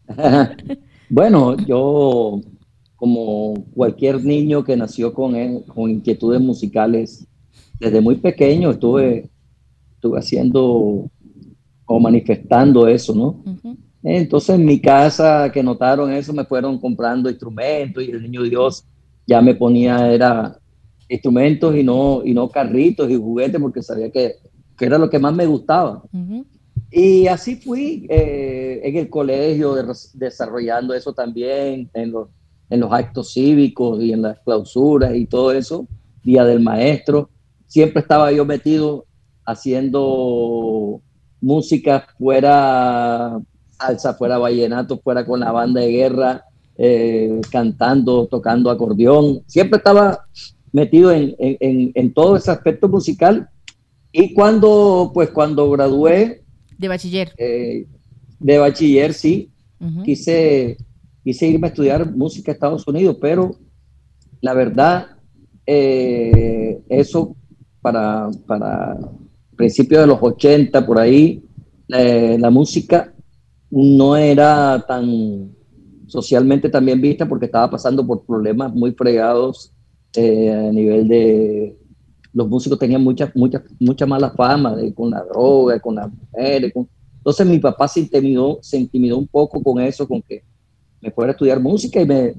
bueno, 1.09 1.55
yo 1.57 2.41
como 3.03 3.65
cualquier 3.75 4.23
niño 4.23 4.63
que 4.63 4.77
nació 4.77 5.13
con, 5.13 5.35
eh, 5.35 5.61
con 5.67 5.89
inquietudes 5.89 6.39
musicales, 6.39 7.27
desde 7.77 7.99
muy 7.99 8.15
pequeño 8.15 8.71
estuve, 8.71 9.29
estuve 9.95 10.19
haciendo 10.19 11.09
o 11.85 11.99
manifestando 11.99 12.87
eso, 12.87 13.13
¿no? 13.13 13.43
Ujú. 13.45 13.75
Entonces 14.03 14.55
en 14.55 14.63
mi 14.63 14.79
casa 14.79 15.51
que 15.51 15.61
notaron 15.61 16.13
eso 16.13 16.31
me 16.31 16.45
fueron 16.45 16.79
comprando 16.79 17.29
instrumentos 17.29 18.01
y 18.01 18.09
el 18.11 18.21
niño 18.23 18.43
Dios 18.43 18.85
ya 19.27 19.41
me 19.41 19.53
ponía 19.53 20.09
era 20.09 20.57
instrumentos 21.09 21.75
y 21.75 21.83
no 21.83 22.21
y 22.23 22.33
no 22.33 22.47
carritos 22.47 23.11
y 23.11 23.17
juguetes 23.17 23.59
porque 23.59 23.81
sabía 23.81 24.09
que, 24.09 24.35
que 24.77 24.85
era 24.85 24.97
lo 24.97 25.09
que 25.09 25.19
más 25.19 25.35
me 25.35 25.45
gustaba. 25.45 26.01
Ujú. 26.13 26.45
Y 26.89 27.27
así 27.27 27.57
fui 27.57 28.07
eh, 28.09 28.79
en 28.81 28.95
el 28.95 29.09
colegio 29.09 29.75
de- 29.75 29.93
desarrollando 30.13 30.93
eso 30.93 31.11
también, 31.11 31.89
en 31.93 32.11
los, 32.13 32.29
en 32.70 32.80
los 32.80 32.91
actos 32.91 33.34
cívicos 33.34 34.01
y 34.01 34.14
en 34.14 34.22
las 34.24 34.39
clausuras 34.39 35.16
y 35.16 35.26
todo 35.26 35.51
eso, 35.51 35.88
Día 36.24 36.43
del 36.45 36.59
Maestro. 36.61 37.30
Siempre 37.68 38.01
estaba 38.01 38.32
yo 38.32 38.45
metido 38.45 39.05
haciendo 39.45 41.01
música, 41.41 42.07
fuera 42.18 43.39
salsa, 43.78 44.14
fuera 44.14 44.38
vallenato, 44.38 44.97
fuera 44.99 45.26
con 45.26 45.39
la 45.39 45.51
banda 45.51 45.82
de 45.82 45.91
guerra, 45.91 46.45
eh, 46.78 47.41
cantando, 47.51 48.28
tocando 48.28 48.70
acordeón. 48.70 49.41
Siempre 49.47 49.78
estaba 49.78 50.26
metido 50.72 51.11
en, 51.11 51.36
en- 51.38 51.91
en- 51.93 52.14
todo 52.14 52.36
ese 52.38 52.51
aspecto 52.51 52.88
musical. 52.88 53.49
Y 54.11 54.34
cuando, 54.34 55.11
pues, 55.14 55.30
cuando 55.32 55.70
gradué 55.72 56.43
De 56.78 56.88
bachiller. 56.88 57.34
eh, 57.38 57.86
de 58.39 58.57
bachiller, 58.57 59.14
sí, 59.14 59.49
Ujú. 59.80 60.03
quise, 60.03 60.78
quise 61.24 61.47
irme 61.47 61.67
a 61.67 61.69
estudiar 61.69 62.11
música 62.15 62.51
a 62.51 62.53
Estados 62.53 62.88
Unidos, 62.88 63.17
pero 63.19 63.55
la 64.41 64.53
verdad, 64.53 65.07
eh, 65.65 66.82
eso 66.89 67.36
para, 67.82 68.30
para 68.45 68.97
principios 69.55 70.01
de 70.01 70.07
los 70.07 70.19
80, 70.21 70.86
por 70.86 70.99
ahí, 70.99 71.43
la 71.88 72.49
música 72.49 73.13
no 73.69 74.15
era 74.15 74.84
tan 74.88 75.51
socialmente 76.07 76.69
también 76.69 77.01
vista 77.01 77.28
porque 77.28 77.45
estaba 77.45 77.71
pasando 77.71 78.05
por 78.05 78.26
problemas 78.26 78.74
muy 78.74 78.91
fregados 78.91 79.74
eh, 80.15 80.51
a 80.51 80.71
nivel 80.71 81.07
de 81.07 81.78
los 82.34 82.47
músicos 82.47 82.80
tenían 82.80 83.03
mucha, 83.03 83.32
mucha, 83.36 83.63
mucha 83.80 84.05
mala 84.05 84.32
fama 84.32 84.76
de, 84.76 84.93
con 84.93 85.11
la 85.11 85.24
droga, 85.24 85.80
con 85.80 85.95
las 85.95 86.11
mujeres. 86.11 86.74
Entonces 87.17 87.47
mi 87.47 87.59
papá 87.59 87.88
se 87.88 88.01
intimidó, 88.01 88.59
se 88.61 88.78
intimidó 88.78 89.17
un 89.17 89.28
poco 89.28 89.61
con 89.61 89.80
eso, 89.80 90.07
con 90.07 90.21
que 90.21 90.43
me 91.03 91.11
fuera 91.11 91.31
a 91.31 91.33
estudiar 91.33 91.59
música 91.59 92.01
y 92.01 92.05
me, 92.05 92.33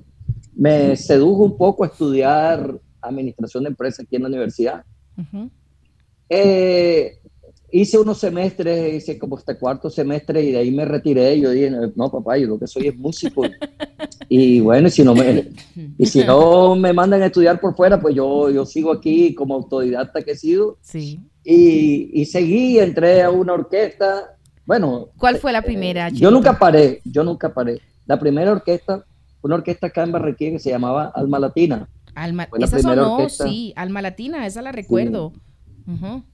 me 0.56 0.96
sedujo 0.96 1.42
un 1.44 1.56
poco 1.56 1.84
a 1.84 1.88
estudiar 1.88 2.74
administración 3.02 3.64
de 3.64 3.68
empresas 3.68 4.00
aquí 4.06 4.16
en 4.16 4.22
la 4.22 4.28
universidad. 4.28 4.84
Ujú. 5.18 5.50
Eh, 6.30 7.18
hice 7.70 7.98
unos 7.98 8.18
semestres, 8.18 8.94
hice 8.94 9.18
como 9.18 9.36
este 9.36 9.58
cuarto 9.58 9.90
semestre 9.90 10.42
y 10.42 10.52
de 10.52 10.58
ahí 10.58 10.70
me 10.70 10.86
retiré. 10.86 11.38
Yo 11.38 11.50
dije, 11.50 11.70
no, 11.94 12.10
papá, 12.10 12.38
yo 12.38 12.46
lo 12.48 12.58
que 12.58 12.66
soy 12.66 12.88
es 12.88 12.96
músico. 12.96 13.42
y 14.30 14.60
bueno, 14.60 14.88
y 14.88 14.90
si 14.90 15.04
no 15.04 15.14
me, 15.14 15.50
y 15.98 16.06
si 16.06 16.24
no 16.24 16.74
me 16.74 16.94
mandan 16.94 17.20
a 17.22 17.26
estudiar 17.26 17.60
por 17.60 17.76
fuera, 17.76 18.00
pues 18.00 18.14
yo, 18.14 18.48
yo 18.48 18.64
sigo 18.64 18.92
aquí 18.92 19.34
como 19.34 19.54
autodidacta 19.54 20.22
que 20.22 20.30
he 20.32 20.36
sido. 20.36 20.78
Sí. 20.80 21.20
Y, 21.44 22.10
y 22.18 22.24
seguí, 22.24 22.78
entré 22.78 23.20
a 23.22 23.30
una 23.30 23.52
orquesta. 23.52 24.30
Bueno, 24.64 25.08
¿Cuál 25.18 25.36
fue 25.36 25.52
la 25.52 25.60
primera? 25.60 26.08
yo 26.08 26.14
Chilito? 26.14 26.30
nunca 26.30 26.58
paré, 26.58 27.02
yo 27.04 27.22
nunca 27.22 27.52
paré. 27.52 27.82
La 28.06 28.18
primera 28.18 28.52
orquesta, 28.52 29.04
una 29.42 29.56
orquesta 29.56 29.88
acá 29.88 30.02
en 30.02 30.12
Barranquilla 30.12 30.52
que 30.52 30.58
se 30.58 30.70
llamaba 30.70 31.12
Alma 31.14 31.38
Latina. 31.38 31.88
Alma, 32.14 32.46
fue 32.48 32.60
la 32.60 32.66
esa 32.66 32.76
primera 32.76 33.02
sonó, 33.02 33.16
orquesta. 33.16 33.44
sí, 33.44 33.72
Alma 33.76 34.02
Latina, 34.02 34.46
esa 34.46 34.62
la 34.62 34.72
recuerdo. 34.72 35.32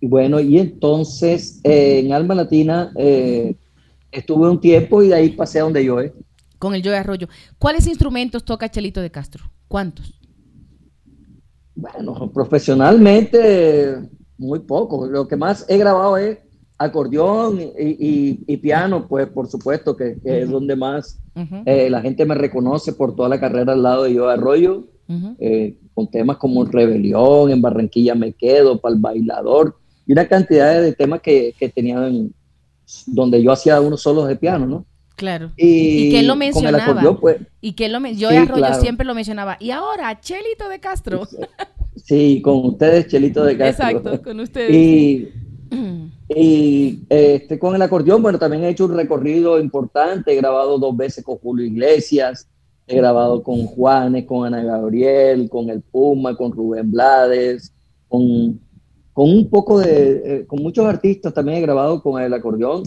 Y 0.00 0.06
bueno, 0.06 0.38
y 0.38 0.58
entonces 0.58 1.60
eh, 1.64 2.00
en 2.04 2.12
Alma 2.12 2.36
Latina 2.36 2.92
eh, 2.96 3.56
estuve 4.12 4.48
un 4.48 4.60
tiempo 4.60 5.02
y 5.02 5.08
de 5.08 5.14
ahí 5.14 5.30
pasé 5.30 5.58
a 5.58 5.64
donde 5.64 5.84
yo 5.84 6.00
eh. 6.00 6.12
Con 6.58 6.74
el 6.74 6.82
Joe 6.82 6.96
Arroyo. 6.96 7.28
¿Cuáles 7.58 7.86
instrumentos 7.86 8.44
toca 8.44 8.70
Chelito 8.70 9.00
de 9.00 9.10
Castro? 9.10 9.50
¿Cuántos? 9.66 10.20
Bueno, 11.74 12.30
profesionalmente 12.32 13.98
muy 14.36 14.60
poco. 14.60 15.06
Lo 15.06 15.26
que 15.26 15.36
más 15.36 15.64
he 15.68 15.78
grabado 15.78 16.16
es 16.16 16.38
acordeón 16.84 17.60
y, 17.60 17.64
y- 17.98 18.44
y 18.46 18.56
piano, 18.56 19.06
pues 19.06 19.26
por 19.28 19.46
supuesto 19.48 19.94
que, 19.96 20.16
que 20.24 20.42
es 20.42 20.50
donde 20.50 20.74
más 20.76 21.20
eh, 21.66 21.88
la 21.90 22.00
gente 22.00 22.24
me 22.24 22.34
reconoce 22.34 22.94
por 22.94 23.14
toda 23.14 23.28
la 23.28 23.38
carrera 23.38 23.74
al 23.74 23.82
lado 23.82 24.04
de 24.04 24.14
Yo 24.14 24.28
Arroyo, 24.28 24.84
eh, 25.38 25.76
con 25.94 26.10
temas 26.10 26.38
como 26.38 26.64
Rebelión, 26.64 27.50
En 27.50 27.60
Barranquilla 27.60 28.14
Me 28.14 28.32
Quedo, 28.32 28.80
Pal 28.80 28.96
Bailador, 28.96 29.76
y 30.06 30.12
una 30.12 30.26
cantidad 30.26 30.80
de 30.80 30.92
temas 30.94 31.20
que, 31.20 31.54
que 31.58 31.68
tenían, 31.68 32.32
donde 33.06 33.42
yo 33.42 33.52
hacía 33.52 33.80
unos 33.80 34.00
solos 34.02 34.26
de 34.26 34.36
piano, 34.36 34.66
¿no? 34.66 34.86
Claro. 35.16 35.52
Y, 35.58 36.06
¿Y 36.06 36.10
quién 36.12 36.26
lo 36.26 36.32
el 36.32 36.38
mencionaba? 36.38 36.82
acordeón, 36.84 37.20
pues, 37.20 37.36
Y 37.60 37.72
que 37.74 37.90
lo 37.90 38.00
men- 38.00 38.16
Joe 38.18 38.30
Sí, 38.30 38.36
Arroyo 38.36 38.54
claro. 38.64 38.80
siempre 38.80 39.04
lo 39.06 39.14
mencionaba. 39.14 39.58
Y 39.60 39.70
ahora, 39.70 40.18
Chelito 40.18 40.66
de 40.70 40.80
Castro. 40.80 41.28
sí, 41.96 42.40
con 42.42 42.64
ustedes, 42.64 43.06
Chelito 43.08 43.44
de 43.44 43.58
Castro. 43.58 43.86
Exacto, 43.88 44.22
con 44.22 44.40
ustedes. 44.40 44.74
Y, 44.74 45.28
y 46.32 47.02
este, 47.08 47.58
con 47.58 47.74
el 47.74 47.82
acordeón, 47.82 48.22
bueno, 48.22 48.38
también 48.38 48.62
he 48.62 48.68
hecho 48.68 48.84
un 48.84 48.94
recorrido 48.94 49.58
importante, 49.58 50.32
he 50.32 50.36
grabado 50.36 50.78
dos 50.78 50.96
veces 50.96 51.24
con 51.24 51.38
Julio 51.38 51.66
Iglesias, 51.66 52.48
he 52.86 52.96
grabado 52.96 53.42
con 53.42 53.66
Juanes, 53.66 54.26
con 54.26 54.46
Ana 54.46 54.62
Gabriel, 54.62 55.50
con 55.50 55.68
El 55.70 55.80
Puma, 55.80 56.36
con 56.36 56.52
Rubén 56.52 56.88
Blades, 56.90 57.72
con, 58.06 58.60
con 59.12 59.28
un 59.28 59.50
poco 59.50 59.80
de, 59.80 60.22
eh, 60.24 60.46
con 60.46 60.62
muchos 60.62 60.86
artistas 60.86 61.34
también 61.34 61.58
he 61.58 61.62
grabado 61.62 62.00
con 62.00 62.22
el 62.22 62.32
acordeón. 62.32 62.84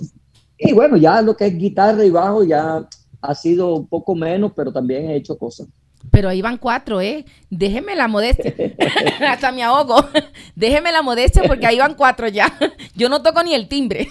Y 0.57 0.71
bueno, 0.71 0.95
ya 0.95 1.21
lo 1.21 1.35
que 1.35 1.47
es 1.47 1.57
guitarra 1.57 2.05
y 2.05 2.09
bajo 2.09 2.45
ya 2.45 2.87
ha 3.21 3.35
sido 3.35 3.75
un 3.75 3.87
poco 3.87 4.15
menos, 4.15 4.53
pero 4.55 4.71
también 4.71 5.09
he 5.09 5.17
hecho 5.17 5.37
cosas. 5.37 5.67
Pero 6.11 6.29
ahí 6.29 6.41
van 6.41 6.57
cuatro, 6.57 7.01
¿eh? 7.01 7.25
Déjeme 7.49 7.95
la 7.95 8.07
modestia. 8.07 8.53
Hasta 9.27 9.51
me 9.51 9.63
ahogo. 9.63 9.95
Déjeme 10.55 10.91
la 10.91 11.01
modestia 11.01 11.43
porque 11.47 11.65
ahí 11.65 11.77
van 11.77 11.95
cuatro 11.95 12.27
ya. 12.27 12.53
Yo 12.95 13.09
no 13.09 13.21
toco 13.21 13.43
ni 13.43 13.53
el 13.53 13.67
timbre. 13.67 14.07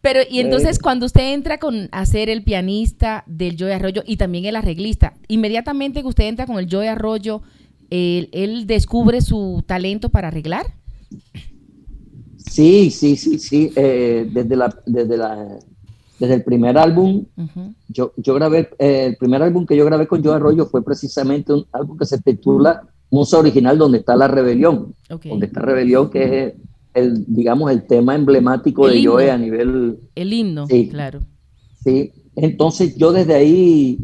Pero, 0.00 0.20
y 0.28 0.40
entonces 0.40 0.78
cuando 0.78 1.06
usted 1.06 1.32
entra 1.32 1.58
con 1.58 1.88
a 1.92 2.06
ser 2.06 2.28
el 2.28 2.42
pianista 2.42 3.24
del 3.26 3.56
Joe 3.58 3.74
Arroyo 3.74 4.02
y 4.04 4.16
también 4.16 4.44
el 4.44 4.56
arreglista, 4.56 5.14
inmediatamente 5.28 6.02
que 6.02 6.08
usted 6.08 6.24
entra 6.24 6.46
con 6.46 6.58
el 6.58 6.68
Joe 6.70 6.88
Arroyo, 6.88 7.42
él, 7.90 8.28
él 8.32 8.66
descubre 8.66 9.20
su 9.20 9.62
talento 9.66 10.08
para 10.10 10.28
arreglar. 10.28 10.74
Sí, 12.36 12.90
sí, 12.90 13.16
sí, 13.16 13.38
sí. 13.38 13.72
eh, 13.76 14.28
desde, 14.30 14.56
la, 14.56 14.76
desde, 14.86 15.16
la, 15.16 15.58
desde 16.22 16.34
el 16.36 16.44
primer 16.44 16.78
álbum, 16.78 17.24
yo, 17.88 18.12
yo 18.16 18.34
grabé, 18.34 18.70
eh, 18.78 19.06
el 19.06 19.16
primer 19.16 19.42
álbum 19.42 19.66
que 19.66 19.76
yo 19.76 19.84
grabé 19.84 20.06
con 20.06 20.22
Joe 20.22 20.36
Arroyo 20.36 20.66
fue 20.66 20.84
precisamente 20.84 21.52
un 21.52 21.66
álbum 21.72 21.98
que 21.98 22.06
se 22.06 22.20
titula 22.22 22.82
Musa 23.10 23.38
Original, 23.40 23.76
donde 23.76 23.98
está 23.98 24.14
la 24.14 24.28
rebelión. 24.28 24.94
Donde 25.08 25.46
está 25.46 25.60
rebelión, 25.60 26.10
que 26.10 26.22
es 26.46 26.54
el, 26.94 27.24
digamos, 27.26 27.72
el 27.72 27.88
tema 27.88 28.14
emblemático 28.14 28.86
El 28.86 29.02
de. 29.02 29.08
Joe 29.08 29.30
a 29.32 29.36
nivel, 29.36 29.98
El 30.14 30.32
himno, 30.32 30.68
Sí. 30.68 30.88
claro. 30.88 31.20
sí. 31.82 32.12
Entonces 32.36 32.94
yo 32.96 33.10
desde 33.12 33.34
ahí 33.34 33.98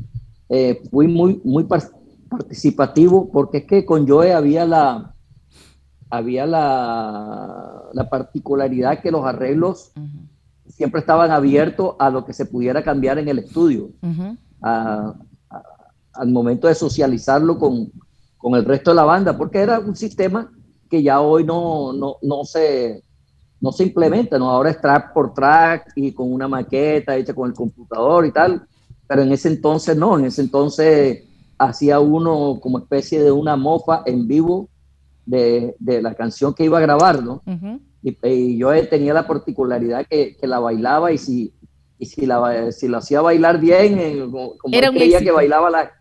eh, 0.49 0.83
fui 0.91 1.07
muy, 1.07 1.41
muy 1.45 1.65
par- 1.65 1.93
participativo, 2.29 3.31
porque 3.31 3.59
es 3.59 3.65
que 3.65 3.85
con 3.87 4.09
Joe 4.09 4.33
había 4.33 4.67
la, 4.67 5.15
había 6.11 6.47
la, 6.47 7.85
la 7.93 8.11
particularidad 8.11 9.01
que 9.01 9.11
los 9.13 9.25
arreglos 9.25 9.93
siempre 10.69 11.01
estaban 11.01 11.31
abiertos 11.31 11.95
a 11.99 12.11
lo 12.11 12.25
que 12.25 12.33
se 12.33 12.47
pudiera 12.47 12.83
cambiar 12.83 13.19
en 13.19 13.29
el 13.29 13.39
estudio, 13.41 13.91
ujú. 14.03 14.37
a- 14.63 15.15
a- 15.51 15.63
al 16.15 16.29
momento 16.31 16.67
de 16.69 16.75
socializarlo 16.75 17.59
con, 17.59 17.91
con 18.37 18.55
el 18.55 18.65
resto 18.65 18.91
de 18.91 18.97
la 18.97 19.05
banda, 19.05 19.37
porque 19.37 19.59
era 19.59 19.79
un 19.81 19.95
sistema 19.97 20.51
que 20.89 21.03
ya 21.03 21.21
hoy 21.21 21.45
no, 21.45 21.93
no, 21.93 22.17
no, 22.23 22.45
se, 22.45 23.03
no 23.61 23.73
se 23.73 23.85
implementa, 23.85 24.39
¿no? 24.39 24.51
ahora 24.51 24.71
es 24.71 24.81
track 24.81 25.13
por 25.13 25.35
track 25.35 25.93
y 25.97 26.13
con 26.13 26.33
una 26.33 26.49
maqueta 26.49 27.17
hecha 27.17 27.35
con 27.35 27.49
el 27.51 27.55
computador 27.55 28.25
y 28.27 28.33
tal, 28.33 28.67
pero 29.07 29.23
en 29.23 29.33
ese 29.33 29.49
entonces 29.49 29.97
no, 29.97 30.19
en 30.19 30.27
ese 30.27 30.43
entonces 30.43 31.25
hacía 31.59 31.99
uno 32.01 32.59
como 32.61 32.79
especie 32.79 33.23
de 33.23 33.33
una 33.33 33.57
mofa 33.57 34.03
en 34.07 34.27
vivo 34.29 34.69
de, 35.27 35.75
de 35.79 36.01
la 36.01 36.15
canción 36.15 36.55
que 36.55 36.65
iba 36.65 36.79
a 36.79 36.83
grabar, 36.83 37.23
¿no? 37.23 37.43
Ujú. 37.47 37.81
Y, 38.03 38.17
y 38.29 38.59
yo 38.59 38.71
tenía 38.89 39.13
la 39.15 39.27
particularidad 39.27 40.07
que, 40.09 40.37
que 40.37 40.47
la 40.47 40.59
bailaba 40.61 41.11
y 41.13 41.19
si, 41.19 41.53
y 41.99 42.07
si, 42.07 42.27
la, 42.27 42.71
si 42.73 42.87
lo 42.89 42.99
hacía 42.99 43.21
bailar 43.21 43.59
bien, 43.61 43.99
eh, 43.99 44.19
como, 44.21 44.57
como 44.59 44.77
Era 44.77 44.91
creía 44.91 45.19
que 45.19 45.25
éxito. 45.25 45.35
bailaba 45.35 45.71
la... 45.71 45.93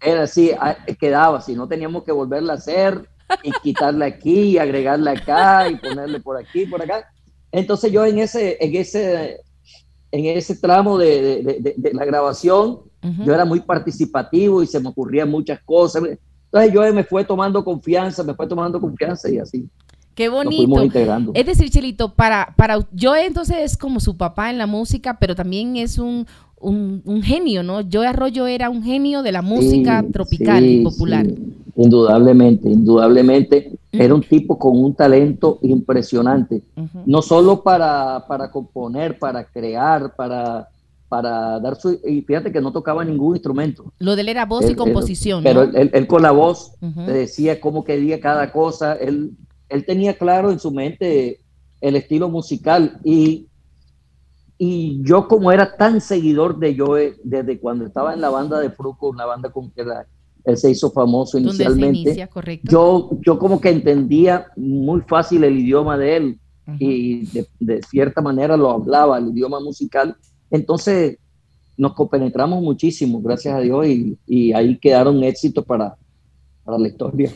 Era 0.00 0.22
así, 0.22 0.52
quedaba, 1.00 1.40
si 1.40 1.56
no 1.56 1.66
teníamos 1.66 2.04
que 2.04 2.12
volverla 2.12 2.52
a 2.52 2.56
hacer 2.56 3.08
y 3.42 3.52
quitarle 3.52 4.04
aquí 4.04 4.50
y 4.50 4.58
agregarle 4.58 5.10
acá 5.10 5.68
y 5.68 5.76
ponerle 5.76 6.20
por 6.20 6.36
aquí, 6.36 6.66
por 6.66 6.80
acá. 6.82 7.04
Entonces 7.50 7.90
yo 7.90 8.04
en 8.06 8.18
ese, 8.20 8.56
en 8.60 8.76
ese, 8.76 9.40
en 10.12 10.26
ese 10.26 10.56
tramo 10.56 10.98
de, 10.98 11.42
de- 11.42 11.58
de- 11.60 11.74
de- 11.76 11.94
la 11.94 12.04
grabación, 12.04 12.80
Ujú. 13.02 13.24
yo 13.24 13.34
era 13.34 13.44
muy 13.44 13.60
participativo 13.60 14.62
y 14.62 14.66
se 14.68 14.78
me 14.78 14.88
ocurrían 14.90 15.28
muchas 15.30 15.60
cosas. 15.64 16.02
Entonces 16.04 16.72
yo 16.72 16.94
me 16.94 17.02
fue 17.04 17.24
tomando 17.24 17.64
confianza, 17.64 18.22
me 18.22 18.34
fue 18.34 18.46
tomando 18.46 18.80
confianza 18.80 19.28
y 19.28 19.38
así 19.38 19.68
Qué 20.18 20.28
bonito. 20.28 20.82
integrando. 20.82 21.30
Es 21.34 21.46
decir, 21.46 21.70
Chelito, 21.70 22.12
para, 22.14 22.52
para 22.56 22.78
yo 22.92 23.14
entonces 23.14 23.56
es 23.60 23.76
como 23.76 24.00
su 24.00 24.16
papá 24.16 24.50
en 24.50 24.58
la 24.58 24.66
música, 24.66 25.18
pero 25.20 25.34
también 25.36 25.76
es 25.76 25.96
un, 25.98 26.26
un, 26.60 27.02
un 27.04 27.22
genio, 27.22 27.62
¿no? 27.62 27.80
Joe 27.90 28.06
Arroyo 28.08 28.46
era 28.48 28.68
un 28.68 28.82
genio 28.82 29.22
de 29.22 29.30
la 29.32 29.42
música 29.42 30.02
Sí, 30.04 30.12
tropical 30.12 30.64
y 30.64 30.82
popular. 30.82 31.24
sí. 31.26 31.54
Indudablemente, 31.76 32.68
indudablemente. 32.68 33.72
Era 33.92 34.12
un 34.14 34.20
tipo 34.22 34.58
con 34.58 34.76
un 34.82 34.94
talento 34.94 35.58
impresionante, 35.62 36.62
no 37.06 37.22
solo 37.22 37.62
para, 37.62 38.24
para 38.28 38.50
componer, 38.50 39.18
para 39.18 39.44
crear, 39.44 40.14
para, 40.16 40.68
para 41.08 41.58
dar 41.60 41.76
su... 41.76 41.98
Y 42.04 42.20
fíjate 42.22 42.52
que 42.52 42.60
no 42.60 42.70
tocaba 42.72 43.04
ningún 43.04 43.36
instrumento. 43.36 43.92
Lo 44.00 44.14
de 44.14 44.22
él 44.22 44.28
era 44.28 44.44
voz 44.44 44.64
y 44.66 44.70
Él- 44.72 44.76
composición, 44.76 45.42
Pero 45.42 45.64
¿no? 45.64 45.70
él, 45.70 45.76
él- 45.76 45.90
él 45.94 46.06
con 46.06 46.20
la 46.22 46.32
voz 46.32 46.72
te 46.80 47.12
decía 47.12 47.60
cómo 47.60 47.82
quería 47.84 48.20
cada 48.20 48.52
cosa. 48.52 48.94
Él, 48.94 49.30
él 49.68 49.84
tenía 49.84 50.14
claro 50.16 50.50
en 50.50 50.58
su 50.58 50.70
mente 50.70 51.40
el 51.80 51.96
estilo 51.96 52.28
musical 52.28 52.98
y, 53.04 53.46
y 54.58 55.00
yo 55.02 55.28
como 55.28 55.52
era 55.52 55.76
tan 55.76 56.00
seguidor 56.00 56.58
de 56.58 56.76
Joe 56.76 57.14
desde 57.22 57.60
cuando 57.60 57.86
estaba 57.86 58.14
en 58.14 58.20
la 58.20 58.30
banda 58.30 58.58
de 58.58 58.70
Fruco, 58.70 59.08
una 59.08 59.24
banda 59.24 59.50
con 59.50 59.70
que 59.70 59.84
la- 59.84 60.06
él 60.44 60.56
se 60.56 60.70
hizo 60.70 60.90
famoso 60.90 61.38
inicialmente, 61.38 61.98
inicia, 62.10 62.28
yo, 62.72 63.10
yo 63.24 63.38
como 63.38 63.60
que 63.60 63.70
entendía 63.70 64.46
muy 64.56 65.02
fácil 65.02 65.44
el 65.44 65.58
idioma 65.58 65.96
de 65.98 66.16
él 66.16 66.40
y 66.78 67.26
de, 67.26 67.46
de 67.60 67.82
cierta 67.82 68.20
manera 68.20 68.56
lo 68.56 68.70
hablaba, 68.70 69.18
el 69.18 69.28
idioma 69.28 69.60
musical. 69.60 70.16
Entonces 70.50 71.18
nos 71.76 71.94
compenetramos 71.94 72.62
muchísimo, 72.62 73.20
gracias 73.22 73.54
a 73.54 73.60
Dios, 73.60 73.86
y, 73.86 74.18
y 74.26 74.52
ahí 74.52 74.78
quedaron 74.78 75.22
éxitos 75.22 75.64
para, 75.64 75.96
para 76.64 76.78
la 76.78 76.88
historia. 76.88 77.32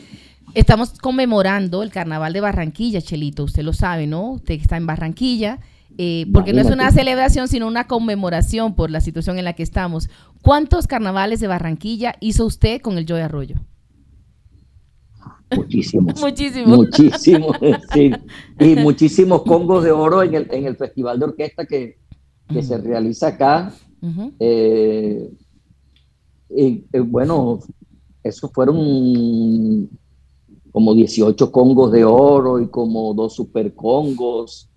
Estamos 0.53 0.93
conmemorando 0.99 1.81
el 1.83 1.89
Carnaval 1.91 2.33
de 2.33 2.41
Barranquilla, 2.41 3.01
Chelito. 3.01 3.43
Usted 3.43 3.63
lo 3.63 3.73
sabe, 3.73 4.07
¿no? 4.07 4.31
Usted 4.33 4.55
está 4.55 4.77
en 4.77 4.85
Barranquilla. 4.85 5.59
eh, 5.97 6.25
porque 6.33 6.53
no 6.53 6.61
es 6.61 6.71
una 6.71 6.91
celebración, 6.91 7.47
sino 7.47 7.67
una 7.67 7.85
conmemoración 7.87 8.73
por 8.75 8.89
la 8.89 8.99
situación 9.01 9.37
en 9.37 9.45
la 9.45 9.53
que 9.53 9.63
estamos. 9.63 10.09
¿Cuántos 10.41 10.87
carnavales 10.87 11.39
de 11.39 11.47
Barranquilla 11.47 12.15
hizo 12.19 12.45
usted 12.45 12.81
con 12.81 12.97
el 12.97 13.05
Joy 13.05 13.21
Arroyo? 13.21 13.55
Muchísimos. 15.55 16.19
Muchísimo. 16.19 16.75
Muchísimos, 16.77 17.57
sí. 17.93 18.11
Y 18.59 18.75
muchísimos 18.75 19.43
congos 19.43 19.83
de 19.83 19.91
oro 19.91 20.23
en 20.23 20.33
el, 20.33 20.47
en 20.51 20.65
el 20.65 20.75
Festival 20.75 21.19
de 21.19 21.25
Orquesta 21.25 21.65
que, 21.65 21.99
que 22.51 22.63
se 22.63 22.77
realiza 22.79 23.27
acá. 23.27 23.71
Eh, 24.39 25.29
y 26.49 26.85
eh, 26.91 26.99
bueno, 26.99 27.59
esos 28.23 28.51
fueron 28.51 29.89
como 30.73 30.93
18 30.95 31.51
congos 31.51 31.91
de 31.93 32.03
oro 32.03 32.59
y 32.59 32.67
como 32.67 33.13
dos 33.13 33.33
super 33.35 33.73
congos 33.75 34.69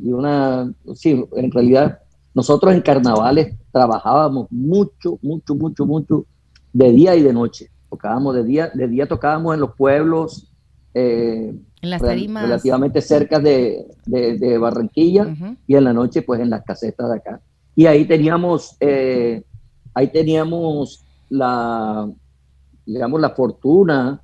y 0.00 0.12
una, 0.12 0.72
sí, 0.94 1.24
en 1.34 1.50
realidad 1.50 1.98
nosotros 2.34 2.72
en 2.72 2.80
carnavales 2.82 3.56
trabajábamos 3.72 4.46
mucho, 4.52 5.18
mucho, 5.22 5.56
mucho, 5.56 5.84
mucho 5.86 6.26
de 6.72 6.92
día 6.92 7.16
y 7.16 7.22
de 7.22 7.32
noche. 7.32 7.68
Tocábamos 7.90 8.34
de 8.36 8.44
día, 8.44 8.70
de 8.72 8.86
día 8.86 9.08
tocábamos 9.08 9.54
en 9.54 9.60
los 9.60 9.74
pueblos 9.74 10.52
eh, 10.94 11.52
En 11.80 11.90
las 11.90 12.02
tarimas. 12.02 12.42
relativamente 12.44 13.00
cerca 13.00 13.40
de, 13.40 13.86
de- 14.06 14.38
de 14.38 14.58
Barranquilla 14.58 15.34
y 15.66 15.74
en 15.74 15.84
la 15.84 15.92
noche 15.92 16.22
pues 16.22 16.40
en 16.40 16.50
las 16.50 16.62
casetas 16.64 17.08
de 17.10 17.16
acá. 17.16 17.40
Y 17.74 17.86
ahí 17.86 18.04
teníamos, 18.04 18.76
eh, 18.80 19.42
ahí 19.94 20.08
teníamos 20.08 21.04
la, 21.30 22.08
digamos, 22.86 23.20
la 23.20 23.30
fortuna 23.30 24.22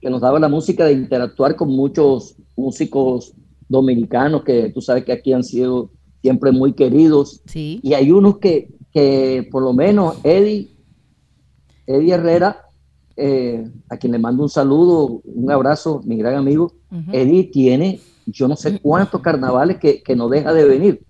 que 0.00 0.10
nos 0.10 0.20
daba 0.20 0.38
la 0.38 0.48
música 0.48 0.84
de 0.84 0.92
interactuar 0.92 1.56
con 1.56 1.68
muchos 1.70 2.36
músicos 2.56 3.32
dominicanos 3.68 4.44
que 4.44 4.70
tú 4.70 4.80
sabes 4.80 5.04
que 5.04 5.12
aquí 5.12 5.32
han 5.32 5.44
sido 5.44 5.90
siempre 6.22 6.52
muy 6.52 6.72
queridos. 6.72 7.42
Sí. 7.46 7.80
Y 7.82 7.94
hay 7.94 8.10
unos 8.12 8.38
que, 8.38 8.68
que 8.92 9.48
por 9.50 9.62
lo 9.62 9.72
menos 9.72 10.16
Eddie, 10.24 10.70
Eddie 11.86 12.14
Herrera, 12.14 12.64
eh, 13.16 13.64
a 13.88 13.96
quien 13.96 14.12
le 14.12 14.18
mando 14.18 14.42
un 14.42 14.48
saludo, 14.48 15.20
un 15.24 15.50
abrazo, 15.50 16.00
mi 16.04 16.16
gran 16.16 16.34
amigo. 16.36 16.72
Eddie 17.12 17.44
tiene 17.44 18.00
yo 18.30 18.46
no 18.46 18.56
sé 18.56 18.78
cuántos 18.80 19.22
carnavales 19.22 19.78
que, 19.78 20.02
que 20.02 20.14
no 20.14 20.28
deja 20.28 20.52
de 20.52 20.64
venir. 20.66 21.02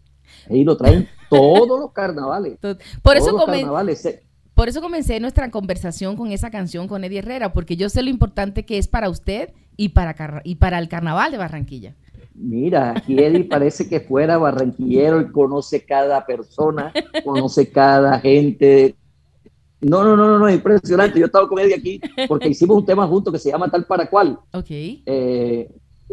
Eddie 0.48 0.64
lo 0.64 0.76
traen 0.76 1.08
todos 1.30 1.78
los 1.80 1.92
carnavales. 1.92 2.58
Por 3.02 3.16
eso, 3.16 3.26
todos 3.26 3.40
los 3.40 3.44
carnavales. 3.46 4.00
Se- 4.00 4.22
por 4.58 4.68
eso 4.68 4.80
comencé 4.80 5.20
nuestra 5.20 5.52
conversación 5.52 6.16
con 6.16 6.32
esa 6.32 6.50
canción 6.50 6.88
con 6.88 7.04
Eddie 7.04 7.20
Herrera, 7.20 7.52
porque 7.52 7.76
yo 7.76 7.88
sé 7.88 8.02
lo 8.02 8.10
importante 8.10 8.66
que 8.66 8.76
es 8.76 8.88
para 8.88 9.08
usted 9.08 9.50
y 9.76 9.90
para, 9.90 10.42
y 10.42 10.56
para 10.56 10.80
el 10.80 10.88
Carnaval 10.88 11.30
de 11.30 11.38
Barranquilla. 11.38 11.94
Mira, 12.34 12.90
aquí 12.96 13.16
Eddie 13.16 13.44
parece 13.44 13.88
que 13.88 14.00
fuera 14.00 14.36
barranquillero 14.36 15.20
y 15.20 15.30
conoce 15.30 15.84
cada 15.84 16.26
persona, 16.26 16.92
conoce 17.24 17.70
cada 17.70 18.18
gente. 18.18 18.96
No, 19.80 20.02
no, 20.02 20.16
no, 20.16 20.26
no, 20.26 20.40
no, 20.40 20.48
es 20.48 20.56
impresionante. 20.56 21.20
Yo 21.20 21.26
estaba 21.26 21.48
con 21.48 21.60
Eddie 21.60 21.76
aquí 21.76 22.00
porque 22.26 22.48
hicimos 22.48 22.78
un 22.78 22.84
tema 22.84 23.06
juntos 23.06 23.32
que 23.32 23.38
se 23.38 23.52
llama 23.52 23.70
Tal 23.70 23.86
para 23.86 24.10
Cual. 24.10 24.40
Ok. 24.52 24.70
Eh, 24.70 25.70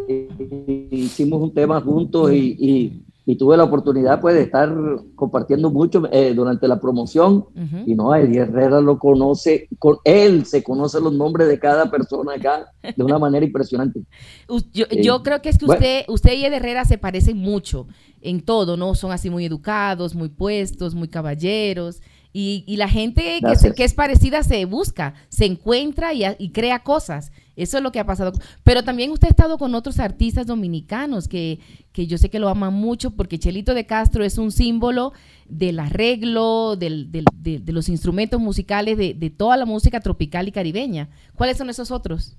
y 0.08 0.88
hicimos 0.92 1.42
un 1.42 1.52
tema 1.52 1.82
juntos 1.82 2.32
y, 2.32 2.56
y- 2.60 3.06
y 3.28 3.38
tuve 3.38 3.58
la 3.58 3.64
oportunidad 3.64 4.22
pues 4.22 4.36
de 4.36 4.44
estar 4.44 4.72
compartiendo 5.16 5.72
mucho 5.72 6.04
eh, 6.12 6.34
durante 6.36 6.68
la 6.68 6.80
promoción 6.80 7.46
y 7.86 7.96
no, 7.96 8.14
Eddie 8.14 8.42
Herrera 8.42 8.82
lo 8.82 9.00
conoce, 9.00 9.68
con 9.80 9.98
él 10.04 10.46
se 10.46 10.64
conoce 10.64 11.00
los 11.02 11.12
nombres 11.14 11.48
de 11.48 11.58
cada 11.60 11.90
persona 11.90 12.34
acá 12.36 12.68
de 12.96 13.04
una 13.04 13.18
manera 13.18 13.46
impresionante. 13.46 14.02
Yo, 14.74 14.86
Eh, 14.92 15.02
yo 15.04 15.24
creo 15.24 15.42
que 15.42 15.50
es 15.50 15.58
que 15.58 15.66
bueno. 15.66 15.80
usted, 15.80 16.04
usted 16.08 16.34
y 16.34 16.46
Ed 16.46 16.54
Herrera 16.54 16.86
se 16.86 16.98
parecen 17.00 17.38
mucho 17.38 17.88
en 18.22 18.42
todo, 18.42 18.78
¿no? 18.78 18.94
Son 18.96 19.12
así 19.12 19.30
muy 19.32 19.44
educados, 19.46 20.14
muy 20.16 20.30
puestos, 20.30 20.94
muy 20.94 21.08
caballeros. 21.08 22.02
Y, 22.32 22.64
y 22.68 22.76
la 22.78 22.90
gente 22.90 23.40
que, 23.42 23.56
se- 23.56 23.74
que 23.74 23.86
es 23.86 23.94
parecida 23.94 24.44
se 24.44 24.66
busca, 24.66 25.14
se 25.30 25.46
encuentra 25.46 26.14
y, 26.14 26.24
y 26.38 26.52
crea 26.52 26.80
cosas. 26.84 27.32
Eso 27.56 27.78
es 27.78 27.84
lo 27.84 27.92
que 27.92 28.00
ha 28.00 28.06
pasado. 28.06 28.34
Pero 28.64 28.84
también 28.84 29.12
usted 29.12 29.28
ha 29.28 29.32
estado 29.32 29.58
con 29.58 29.76
otros 29.76 30.00
artistas 30.00 30.46
dominicanos 30.46 31.28
que, 31.28 31.60
que 31.94 32.06
yo 32.06 32.18
sé 32.18 32.30
que 32.30 32.40
lo 32.40 32.50
aman 32.50 32.74
mucho 32.74 33.12
porque 33.12 33.40
Chelito 33.40 33.74
de 33.74 33.86
Castro 33.86 34.24
es 34.26 34.38
un 34.38 34.52
símbolo 34.52 35.14
del 35.48 35.80
arreglo, 35.80 36.76
del- 36.76 37.12
del- 37.12 37.26
de, 37.34 37.60
de 37.60 37.72
los 37.72 37.88
instrumentos 37.90 38.42
musicales, 38.42 38.98
de, 38.98 39.14
de 39.14 39.30
toda 39.30 39.56
la 39.58 39.66
música 39.66 40.00
tropical 40.02 40.48
y 40.48 40.52
caribeña. 40.52 41.10
¿Cuáles 41.36 41.58
son 41.58 41.70
esos 41.70 41.92
otros? 41.92 42.36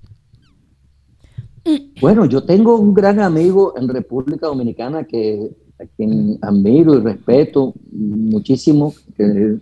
Bueno, 1.99 2.25
yo 2.25 2.43
tengo 2.43 2.77
un 2.77 2.93
gran 2.93 3.19
amigo 3.19 3.73
en 3.77 3.89
República 3.89 4.47
Dominicana 4.47 5.03
que 5.03 5.49
a 5.79 5.85
quien 5.85 6.37
admiro 6.41 6.95
y 6.97 7.01
respeto 7.01 7.73
muchísimo, 7.91 8.93
que 9.15 9.23
es 9.25 9.55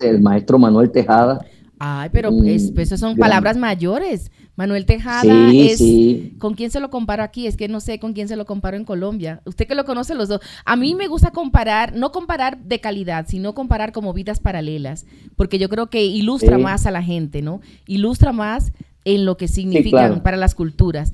el 0.00 0.20
maestro 0.20 0.58
Manuel 0.58 0.90
Tejada. 0.90 1.40
Ay, 1.78 2.10
pero 2.12 2.30
pues, 2.36 2.72
pues 2.74 2.88
esas 2.88 3.00
son 3.00 3.16
palabras 3.16 3.56
mayores. 3.56 4.30
Manuel 4.56 4.86
Tejada 4.86 5.50
Sí, 5.50 5.68
es... 5.68 5.78
sí. 5.78 6.34
¿Con 6.38 6.54
quién 6.54 6.72
se 6.72 6.80
lo 6.80 6.90
comparo 6.90 7.22
aquí? 7.22 7.46
Es 7.46 7.56
que 7.56 7.68
no 7.68 7.78
sé 7.78 8.00
con 8.00 8.12
quién 8.12 8.26
se 8.26 8.34
lo 8.34 8.44
comparo 8.44 8.76
en 8.76 8.84
Colombia. 8.84 9.40
Usted 9.44 9.68
que 9.68 9.76
lo 9.76 9.84
conoce 9.84 10.16
los 10.16 10.28
dos. 10.28 10.40
A 10.64 10.74
mí 10.74 10.96
me 10.96 11.06
gusta 11.06 11.30
comparar, 11.30 11.94
no 11.94 12.10
comparar 12.10 12.58
de 12.58 12.80
calidad, 12.80 13.26
sino 13.28 13.54
comparar 13.54 13.92
como 13.92 14.12
vidas 14.12 14.40
paralelas, 14.40 15.06
porque 15.36 15.60
yo 15.60 15.68
creo 15.68 15.86
que 15.88 16.04
ilustra 16.04 16.56
Sí. 16.56 16.62
más 16.62 16.86
a 16.86 16.90
la 16.90 17.02
gente, 17.04 17.40
¿no? 17.42 17.60
Ilustra 17.86 18.32
más 18.32 18.72
en 19.04 19.24
lo 19.24 19.36
que 19.36 19.46
significan 19.46 20.08
claro. 20.08 20.22
para 20.24 20.36
las 20.36 20.56
culturas. 20.56 21.12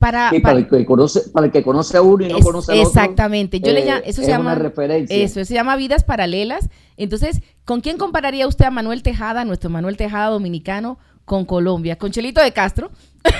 Para, 0.00 0.30
Sí, 0.30 0.40
para- 0.40 0.54
para 0.54 0.58
el 0.60 0.66
que 0.68 0.86
conoce, 0.86 1.28
para 1.30 1.46
el 1.46 1.52
que 1.52 1.62
conoce 1.62 1.96
a 1.98 2.02
uno 2.02 2.24
y 2.24 2.28
no 2.30 2.38
es- 2.38 2.44
conoce 2.44 2.72
al 2.72 2.78
otro. 2.78 2.88
exactamente. 2.88 3.60
Yo 3.60 3.70
le 3.72 3.82
eh, 3.82 3.86
llamo, 3.86 4.00
eso 4.06 4.20
es 4.22 4.26
se 4.26 4.32
llama 4.32 4.52
una 4.52 4.54
referencia. 4.54 5.14
Eso 5.14 5.44
se 5.44 5.52
llama 5.54 5.76
vidas 5.76 6.04
paralelas. 6.04 6.70
Entonces, 6.96 7.42
¿con 7.66 7.82
quién 7.82 7.98
compararía 7.98 8.48
usted 8.48 8.64
a 8.64 8.70
Manuel 8.70 9.02
Tejada, 9.02 9.44
nuestro 9.44 9.68
Manuel 9.68 9.98
Tejada 9.98 10.30
dominicano, 10.30 10.98
con 11.26 11.44
Colombia? 11.44 11.96
¿Con 11.98 12.12
Chelito 12.12 12.40
de 12.40 12.52
Castro? 12.52 12.90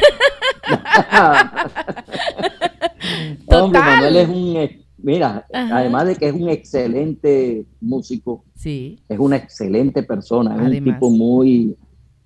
Hombre. 3.46 3.80
Manuel 3.80 4.16
es 4.16 4.28
un, 4.28 4.56
ex- 4.56 4.84
mira, 4.98 5.46
Ajá. 5.52 5.78
además 5.78 6.06
de 6.06 6.16
que 6.16 6.28
es 6.28 6.34
un 6.34 6.48
excelente 6.48 7.66
músico, 7.80 8.44
Sí. 8.54 8.98
es 9.08 9.18
una 9.18 9.36
excelente 9.36 10.02
persona, 10.02 10.54
es 10.56 10.62
un 10.78 10.84
tipo 10.84 11.10
muy, 11.10 11.76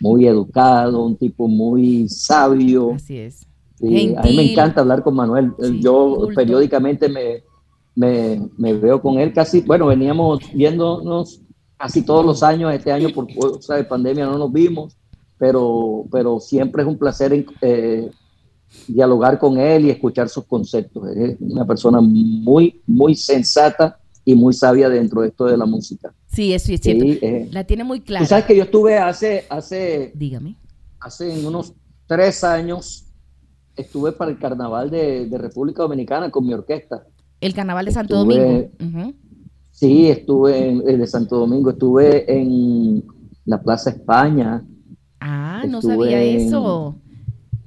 muy 0.01 0.27
educado, 0.27 1.05
un 1.05 1.17
tipo 1.17 1.49
muy 1.49 2.09
sabio. 2.09 2.93
Así 2.95 3.19
es. 3.19 3.47
Sí, 3.79 4.15
a 4.17 4.23
mí 4.23 4.37
me 4.37 4.53
encanta 4.53 4.81
hablar 4.81 5.03
con 5.03 5.15
Manuel. 5.15 5.53
Sí, 5.61 5.81
Yo 5.81 6.15
culto. 6.17 6.35
periódicamente 6.35 7.09
me, 7.09 7.43
me, 7.95 8.49
me 8.57 8.73
veo 8.75 9.01
con 9.03 9.19
él 9.19 9.33
casi, 9.33 9.61
bueno, 9.63 9.87
veníamos 9.87 10.41
viéndonos 10.53 11.41
casi 11.77 12.03
todos 12.03 12.25
los 12.25 12.43
años, 12.43 12.73
este 12.73 12.93
año 12.93 13.09
por 13.11 13.27
causa 13.35 13.75
de 13.77 13.85
pandemia 13.85 14.27
no 14.27 14.39
nos 14.39 14.53
vimos, 14.53 14.97
pero, 15.39 16.05
pero 16.11 16.39
siempre 16.41 16.83
es 16.83 16.89
un 16.89 16.97
placer 16.97 17.45
eh, 17.61 18.11
dialogar 18.89 19.39
con 19.39 19.59
él 19.59 19.87
y 19.87 19.91
escuchar 19.91 20.29
sus 20.29 20.45
conceptos. 20.45 21.09
Es 21.17 21.37
una 21.41 21.67
persona 21.67 22.01
muy, 22.01 22.81
muy 22.87 23.15
sensata 23.15 23.99
y 24.25 24.35
muy 24.35 24.55
sabia 24.55 24.89
dentro 24.89 25.21
de 25.23 25.29
esto 25.29 25.47
de 25.47 25.57
la 25.57 25.67
música. 25.67 26.15
Sí, 26.27 26.53
eso 26.55 26.73
es 26.73 26.81
cierto. 26.81 27.05
Sí, 27.05 27.19
eh. 27.23 27.49
La 27.53 27.65
tiene 27.65 27.85
muy 27.85 28.01
Tú 28.01 28.07
clara. 28.07 28.25
sabes 28.27 28.45
que 28.47 28.57
yo 28.57 28.63
estuve 28.65 28.97
hace, 28.99 29.45
hace 29.51 30.13
Dígame. 30.15 30.57
hace 31.01 31.45
unos 31.47 31.75
tres 32.07 32.43
años 32.43 33.04
estuve 33.77 34.13
para 34.13 34.31
el 34.31 34.39
carnaval 34.39 34.91
de, 34.91 35.27
de 35.27 35.39
República 35.39 35.83
Dominicana 35.83 36.31
con 36.31 36.47
mi 36.47 36.53
orquesta. 36.55 37.05
El 37.41 37.55
carnaval 37.55 37.85
de 37.87 37.93
Santo 37.93 38.15
Estuve- 38.23 38.71
Domingo. 38.79 39.01
Ujú. 39.01 39.15
Sí, 39.73 40.09
estuve 40.09 40.69
en, 40.69 40.89
en 40.89 41.01
de 41.01 41.07
Santo 41.07 41.37
Domingo, 41.39 41.71
estuve 41.71 42.33
en 42.33 43.05
la 43.45 43.61
Plaza 43.61 43.91
España. 43.91 44.63
Ah, 45.21 45.65
no 45.69 45.83
sabía 45.83 46.23
en- 46.23 46.41
eso. 46.47 46.95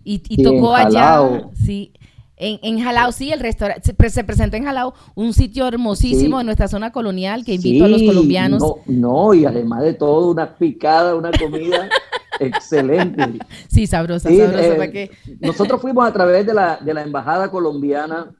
Y, 0.03 0.21
y 0.29 0.35
Sí, 0.37 0.43
tocó 0.43 0.77
en 0.77 0.87
allá, 0.87 1.49
sí. 1.53 1.91
En, 2.39 2.59
en 2.61 2.79
Jalao, 2.83 3.11
sí, 3.11 3.31
el 3.31 3.39
restaurante 3.39 3.81
se, 3.83 3.93
pre- 3.95 4.09
se 4.11 4.23
presentó 4.23 4.55
en 4.57 4.63
Jalao, 4.63 4.93
un 5.15 5.33
sitio 5.33 5.67
hermosísimo 5.67 6.37
Sí. 6.37 6.41
en 6.41 6.45
nuestra 6.45 6.67
zona 6.67 6.91
colonial 6.91 7.43
que 7.43 7.55
invito 7.55 7.83
a 7.85 7.87
los 7.89 8.01
colombianos. 8.03 8.61
No, 8.61 8.75
no, 8.85 9.33
y 9.33 9.43
además 9.43 9.81
de 9.81 9.95
todo, 9.95 10.29
una 10.31 10.55
picada, 10.55 11.15
una 11.15 11.31
comida 11.31 11.89
excelente. 12.39 13.39
Sí, 13.67 13.87
sabrosa, 13.87 14.29
Sí, 14.29 14.37
sabrosa. 14.37 14.65
eh, 14.65 14.71
¿para 14.75 14.91
qué? 14.91 15.11
Nosotros 15.39 15.81
fuimos 15.81 16.07
a 16.07 16.13
través 16.13 16.45
de 16.45 16.53
la, 16.53 16.77
de 16.77 16.93
la 16.93 17.01
Embajada 17.03 17.49
Colombiana 17.51 18.31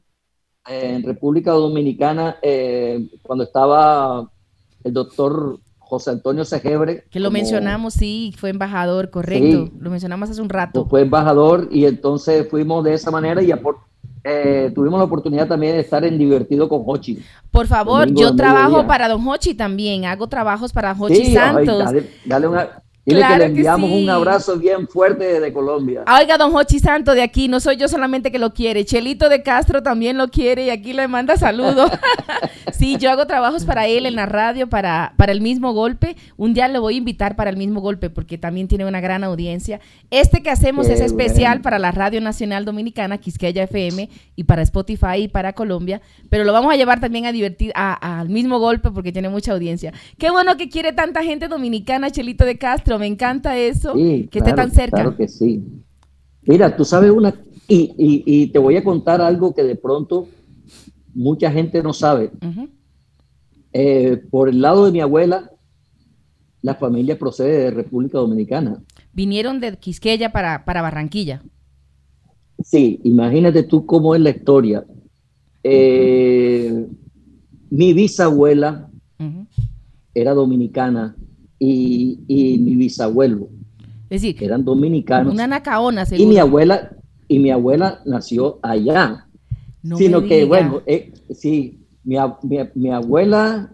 eh, 0.70 0.96
en 0.96 1.04
República 1.04 1.52
Dominicana 1.52 2.38
eh, 2.42 3.08
cuando 3.22 3.44
estaba 3.44 4.30
el 4.84 4.94
doctor 4.94 5.60
José 5.80 6.12
Antonio 6.12 6.44
Segebre. 6.44 7.06
Que 7.10 7.20
lo 7.20 7.30
como- 7.30 7.34
mencionamos, 7.40 7.94
sí, 7.94 8.34
fue 8.38 8.50
embajador, 8.50 9.10
correcto. 9.10 9.66
Sí. 9.68 9.72
Lo 9.80 9.90
mencionamos 9.90 10.30
hace 10.30 10.42
un 10.42 10.50
rato. 10.50 10.86
Fue 10.88 11.02
embajador 11.02 11.70
y 11.72 11.86
entonces 11.86 12.48
fuimos 12.50 12.84
de 12.84 12.94
esa 12.94 13.10
manera 13.12 13.42
y 13.42 13.52
eh, 14.30 14.72
tuvimos 14.76 15.00
la 15.00 15.06
oportunidad 15.06 15.48
también 15.48 15.74
de 15.76 15.80
estar 15.80 16.04
en 16.04 16.18
Divertido 16.18 16.68
con 16.68 16.84
Hochi. 16.86 17.20
Por 17.50 17.66
favor, 17.68 18.12
yo 18.14 18.36
trabajo 18.36 18.86
para 18.86 19.08
Don 19.08 19.26
Hochi 19.26 19.54
también. 19.54 20.04
Hago 20.04 20.28
trabajos 20.28 20.74
para 20.74 20.92
Hochi 20.92 21.16
Sí, 21.16 21.38
ay, 21.38 21.66
Santos. 21.66 21.86
dale, 21.86 22.10
dale 22.26 22.48
una- 22.48 22.84
dile 23.08 23.20
Claro 23.22 23.34
que 23.34 23.40
le 23.40 23.46
que 23.46 23.60
enviamos 23.60 23.90
sí. 23.90 24.04
un 24.04 24.10
abrazo 24.10 24.58
bien 24.58 24.88
fuerte 24.88 25.24
desde 25.24 25.52
Colombia. 25.54 26.04
Oiga, 26.20 26.38
don 26.38 26.56
Hochi 26.56 26.80
Santo 26.80 27.16
de 27.16 27.24
aquí, 27.24 27.48
no 27.48 27.60
soy 27.60 27.78
yo 27.78 27.88
solamente 27.88 28.32
que 28.32 28.38
lo 28.40 28.54
quiere, 28.54 28.86
Chelito 28.86 29.30
de 29.30 29.42
Castro 29.42 29.82
también 29.82 30.18
lo 30.18 30.28
quiere 30.28 30.66
y 30.66 30.70
aquí 30.70 30.94
le 30.94 31.08
manda 31.08 31.38
saludos. 31.38 31.90
sí, 32.74 32.98
yo 32.98 33.10
hago 33.10 33.26
trabajos 33.26 33.66
para 33.66 33.88
él 33.88 34.06
en 34.06 34.16
la 34.16 34.26
radio, 34.26 34.68
para, 34.68 35.14
para 35.18 35.32
el 35.32 35.42
mismo 35.42 35.74
golpe. 35.74 36.16
Un 36.36 36.54
día 36.54 36.68
le 36.68 36.80
voy 36.80 36.96
a 36.96 36.98
invitar 36.98 37.36
para 37.36 37.50
el 37.50 37.58
mismo 37.58 37.82
golpe 37.82 38.10
porque 38.10 38.38
también 38.38 38.68
tiene 38.68 38.86
una 38.86 39.00
gran 39.02 39.24
audiencia. 39.24 39.80
Este 40.12 40.44
que 40.44 40.50
hacemos 40.50 40.88
Qué 40.88 40.94
es 40.94 41.02
especial 41.02 41.54
bueno. 41.58 41.64
para 41.64 41.80
la 41.80 41.92
Radio 41.92 42.22
Nacional 42.22 42.66
Dominicana, 42.66 43.18
Quisqueya 43.18 43.64
FM, 43.64 44.10
y 44.36 44.44
para 44.44 44.62
Spotify 44.62 45.18
y 45.24 45.28
para 45.28 45.54
Colombia, 45.54 46.02
pero 46.30 46.44
lo 46.44 46.54
vamos 46.54 46.72
a 46.72 46.76
llevar 46.76 47.00
también 47.00 47.26
a 47.26 47.32
divertir 47.32 47.72
a- 47.76 48.20
al 48.20 48.30
mismo 48.30 48.60
golpe 48.60 48.92
porque 48.92 49.12
tiene 49.12 49.30
mucha 49.30 49.54
audiencia. 49.54 49.94
Qué 50.18 50.30
bueno 50.30 50.58
que 50.58 50.70
quiere 50.70 50.94
tanta 50.94 51.24
gente 51.24 51.48
dominicana, 51.48 52.12
Chelito 52.12 52.46
de 52.46 52.58
Castro, 52.58 52.97
me 53.00 53.08
encanta 53.08 53.58
eso, 53.58 53.94
Sí, 53.96 54.28
que 54.32 54.40
esté 54.40 54.54
tan 54.54 54.72
cerca. 54.72 54.98
Claro 54.98 55.16
que 55.18 55.28
sí. 55.28 55.64
Mira, 56.44 56.76
tú 56.76 56.86
sabes 56.86 57.12
una, 57.12 57.34
y, 57.68 57.94
y- 57.98 58.24
y 58.26 58.48
te 58.48 58.60
voy 58.60 58.78
a 58.78 58.84
contar 58.84 59.20
algo 59.22 59.54
que 59.54 59.64
de 59.64 59.76
pronto 59.76 60.28
mucha 61.14 61.52
gente 61.52 61.82
no 61.84 61.94
sabe. 61.94 62.32
Eh, 63.74 64.22
por 64.32 64.48
el 64.50 64.62
lado 64.62 64.86
de 64.86 64.92
mi 64.92 65.02
abuela, 65.02 65.52
la 66.62 66.76
familia 66.76 67.18
procede 67.20 67.64
de 67.66 67.72
República 67.72 68.18
Dominicana. 68.18 68.82
vinieron 69.14 69.60
de 69.60 69.78
Quisqueya 69.78 70.32
para, 70.32 70.64
para 70.64 70.82
Barranquilla. 70.82 71.42
Sí, 72.64 73.00
imagínate 73.04 73.64
tú 73.64 73.86
cómo 73.86 74.16
es 74.16 74.22
la 74.22 74.30
historia. 74.32 74.86
Eh, 75.64 76.88
mi 77.70 77.94
bisabuela 77.94 78.90
era 80.14 80.34
dominicana 80.34 81.16
y, 81.60 82.20
y 82.28 82.58
mi 82.60 82.76
bisabuelo 82.76 83.50
Es 84.10 84.22
decir, 84.22 84.44
eran 84.44 84.64
dominicanos. 84.64 85.34
una 85.34 85.48
nacaona, 85.48 86.04
y 86.04 86.06
seguro. 86.06 86.30
mi 86.30 86.38
abuela 86.38 86.92
y 87.28 87.40
mi 87.40 87.50
abuela 87.52 88.00
nació 88.06 88.60
allá. 88.62 89.26
No 89.84 89.98
sino 89.98 90.24
que, 90.24 90.46
bueno, 90.46 90.82
eh, 90.86 91.14
sí, 91.32 91.80
mi, 92.04 92.16
mi- 92.44 92.70
mi 92.76 92.90
abuela 92.92 93.72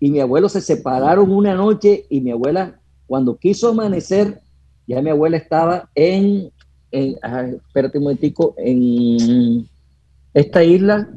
y 0.00 0.10
mi 0.10 0.20
abuelo 0.20 0.48
se 0.48 0.60
separaron 0.60 1.30
una 1.30 1.54
noche 1.54 2.04
y 2.10 2.20
mi 2.20 2.30
abuela, 2.30 2.78
cuando 3.06 3.36
quiso 3.36 3.68
amanecer, 3.70 4.40
ya 4.86 5.00
mi 5.02 5.10
abuela 5.10 5.36
estaba 5.36 5.88
en, 5.94 6.50
en 6.90 7.16
ay, 7.22 7.56
espérate 7.66 7.98
un 7.98 8.04
momentico, 8.04 8.54
en 8.58 9.66
esta 10.34 10.62
isla, 10.64 11.08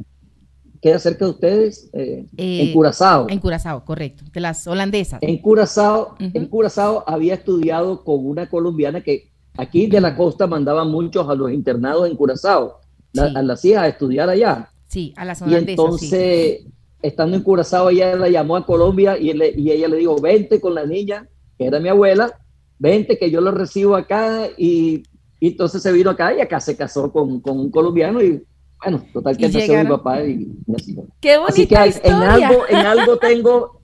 queda 0.82 1.00
cerca 1.00 1.26
de 1.26 1.32
ustedes, 1.32 1.90
eh, 1.94 2.26
Eh, 2.38 2.62
en 2.64 2.74
Curazao. 2.74 3.28
En 3.30 3.40
Curazao, 3.40 3.84
correcto. 3.86 4.24
De 4.32 4.40
las 4.40 4.68
holandesas. 4.68 5.20
En 5.22 5.38
Curazao, 5.40 6.14
Ujú. 6.20 6.30
en 6.34 6.46
Curazao 6.48 7.04
había 7.08 7.34
estudiado 7.36 8.04
con 8.04 8.26
una 8.26 8.50
colombiana 8.50 9.02
que 9.02 9.30
aquí 9.58 9.88
de 9.88 10.00
la 10.02 10.16
costa 10.16 10.46
mandaban 10.48 10.90
muchos 10.92 11.28
a 11.30 11.36
los 11.36 11.52
internados 11.52 12.10
en 12.10 12.16
Curazao, 12.16 12.78
la- 13.14 13.30
Sí. 13.30 13.34
a 13.36 13.42
las 13.42 13.66
hijas 13.66 13.84
a 13.84 13.88
estudiar 13.88 14.30
allá. 14.30 14.70
Sí, 14.88 15.14
a 15.18 15.26
las 15.26 15.42
Y 15.42 15.44
holandesas. 15.46 15.66
sí. 15.66 15.72
entonces, 15.72 16.66
estando 17.02 17.36
en 17.38 17.44
Curazao, 17.44 17.90
ella 17.90 18.16
la 18.16 18.30
llamó 18.30 18.56
a 18.56 18.66
Colombia 18.66 19.18
y, 19.18 19.34
le- 19.34 19.54
y 19.58 19.72
ella 19.72 19.88
le 19.88 19.98
dijo, 19.98 20.20
vente 20.22 20.60
con 20.62 20.76
la 20.76 20.86
niña, 20.86 21.28
que 21.58 21.66
era 21.66 21.80
mi 21.80 21.90
abuela, 21.90 22.32
vente 22.80 23.18
que 23.18 23.32
yo 23.32 23.42
lo 23.42 23.52
recibo 23.52 23.96
acá. 23.96 24.48
Y, 24.58 25.04
y 25.40 25.48
entonces 25.50 25.82
se 25.82 25.92
vino 25.92 26.10
acá 26.12 26.34
y 26.36 26.42
acá 26.42 26.60
se 26.60 26.76
casó 26.78 27.12
con, 27.12 27.40
con 27.42 27.60
un 27.60 27.70
colombiano 27.72 28.22
y 28.24 28.44
bueno, 28.84 29.04
total 29.14 29.38
que 29.38 29.50
nació 29.50 29.84
mi 29.84 29.90
papá 29.90 30.24
y, 30.24 30.48
así. 30.76 30.96
Qué 31.20 31.34
Así 31.34 31.68
que 31.68 31.76
bonita 31.76 31.82
hay- 31.82 31.94
en 32.04 32.14
algo, 32.14 32.64
en 32.70 32.76
algo 32.86 33.18
tengo, 33.18 33.82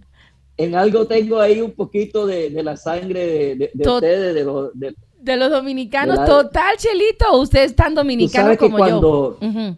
en 0.57 0.75
algo 0.75 1.05
tengo 1.07 1.39
ahí 1.39 1.61
un 1.61 1.71
poquito 1.71 2.25
de, 2.27 2.49
de 2.51 2.63
la 2.63 2.77
sangre 2.77 3.25
de, 3.25 3.55
de- 3.55 3.71
de 3.73 3.83
Tot- 3.83 3.95
ustedes, 3.95 4.35
de 4.35 4.43
los, 4.43 4.69
de- 4.73 5.37
los 5.37 5.49
dominicanos, 5.51 6.17
la- 6.17 6.25
total, 6.25 6.77
Chelito. 6.77 7.39
Usted 7.39 7.63
es 7.63 7.75
tan 7.75 7.93
tú 7.93 8.01
dominicano 8.01 8.43
sabes 8.45 8.57
que 8.59 8.65
como 8.65 8.77
cuando, 8.77 9.37
yo. 9.41 9.47
Ujú. 9.47 9.77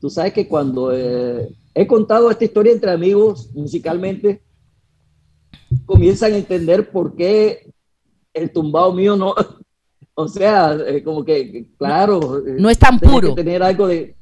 tú 0.00 0.10
sabes 0.10 0.32
que 0.32 0.48
cuando 0.48 0.92
eh, 0.92 1.48
he 1.74 1.86
contado 1.86 2.30
esta 2.30 2.44
historia 2.44 2.72
entre 2.72 2.90
amigos 2.90 3.50
musicalmente, 3.54 4.42
comienzan 5.86 6.32
a 6.32 6.36
entender 6.38 6.90
por 6.90 7.14
qué 7.14 7.70
el 8.34 8.50
tumbado 8.50 8.92
mío 8.92 9.16
no, 9.16 9.34
o 10.14 10.28
sea, 10.28 10.76
eh, 10.86 11.02
como 11.02 11.24
que, 11.24 11.66
claro, 11.76 12.42
No 12.58 12.70
es 12.70 12.78
tan 12.78 12.98
puro. 12.98 13.34
que 13.34 13.44
tener 13.44 13.62
algo 13.62 13.86
de, 13.86 14.16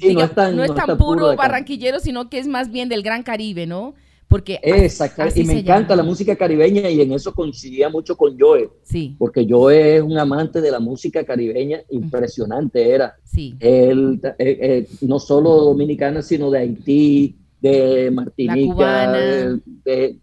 sí, 0.00 0.14
no 0.14 0.20
es 0.22 0.34
tan, 0.34 0.56
no 0.56 0.62
es 0.64 0.68
no 0.70 0.74
tan 0.74 0.86
tan 0.86 0.98
puro 0.98 1.26
acá. 1.28 1.36
barranquillero, 1.42 2.00
sino 2.00 2.28
que 2.30 2.38
es 2.38 2.46
más 2.46 2.70
bien 2.70 2.88
del 2.88 3.02
Gran 3.02 3.22
Caribe, 3.22 3.66
¿no? 3.66 3.94
Porque 4.28 4.60
Exacto, 4.62 5.24
y 5.34 5.42
me 5.42 5.54
encanta 5.58 5.88
llama. 5.90 6.02
la 6.04 6.08
música 6.08 6.36
caribeña 6.36 6.88
y 6.88 7.00
en 7.00 7.12
eso 7.12 7.34
coincidía 7.34 7.88
mucho 7.88 8.16
con 8.16 8.38
Joe, 8.38 8.70
Sí, 8.84 9.16
porque 9.18 9.44
Joe 9.48 9.96
es 9.96 10.02
un 10.02 10.16
amante 10.18 10.60
de 10.60 10.70
la 10.70 10.78
música 10.78 11.24
caribeña, 11.24 11.80
impresionante 11.90 12.90
era. 12.94 13.16
sí. 13.24 13.56
Él, 13.58 14.20
eh, 14.38 14.58
eh, 14.60 14.88
no 15.00 15.18
solo 15.18 15.50
dominicana, 15.56 16.22
sino 16.22 16.48
de 16.48 16.58
Haití, 16.60 17.36
de 17.60 18.10
Martinica. 18.12 19.10
de- 19.12 19.60
de- 19.84 20.16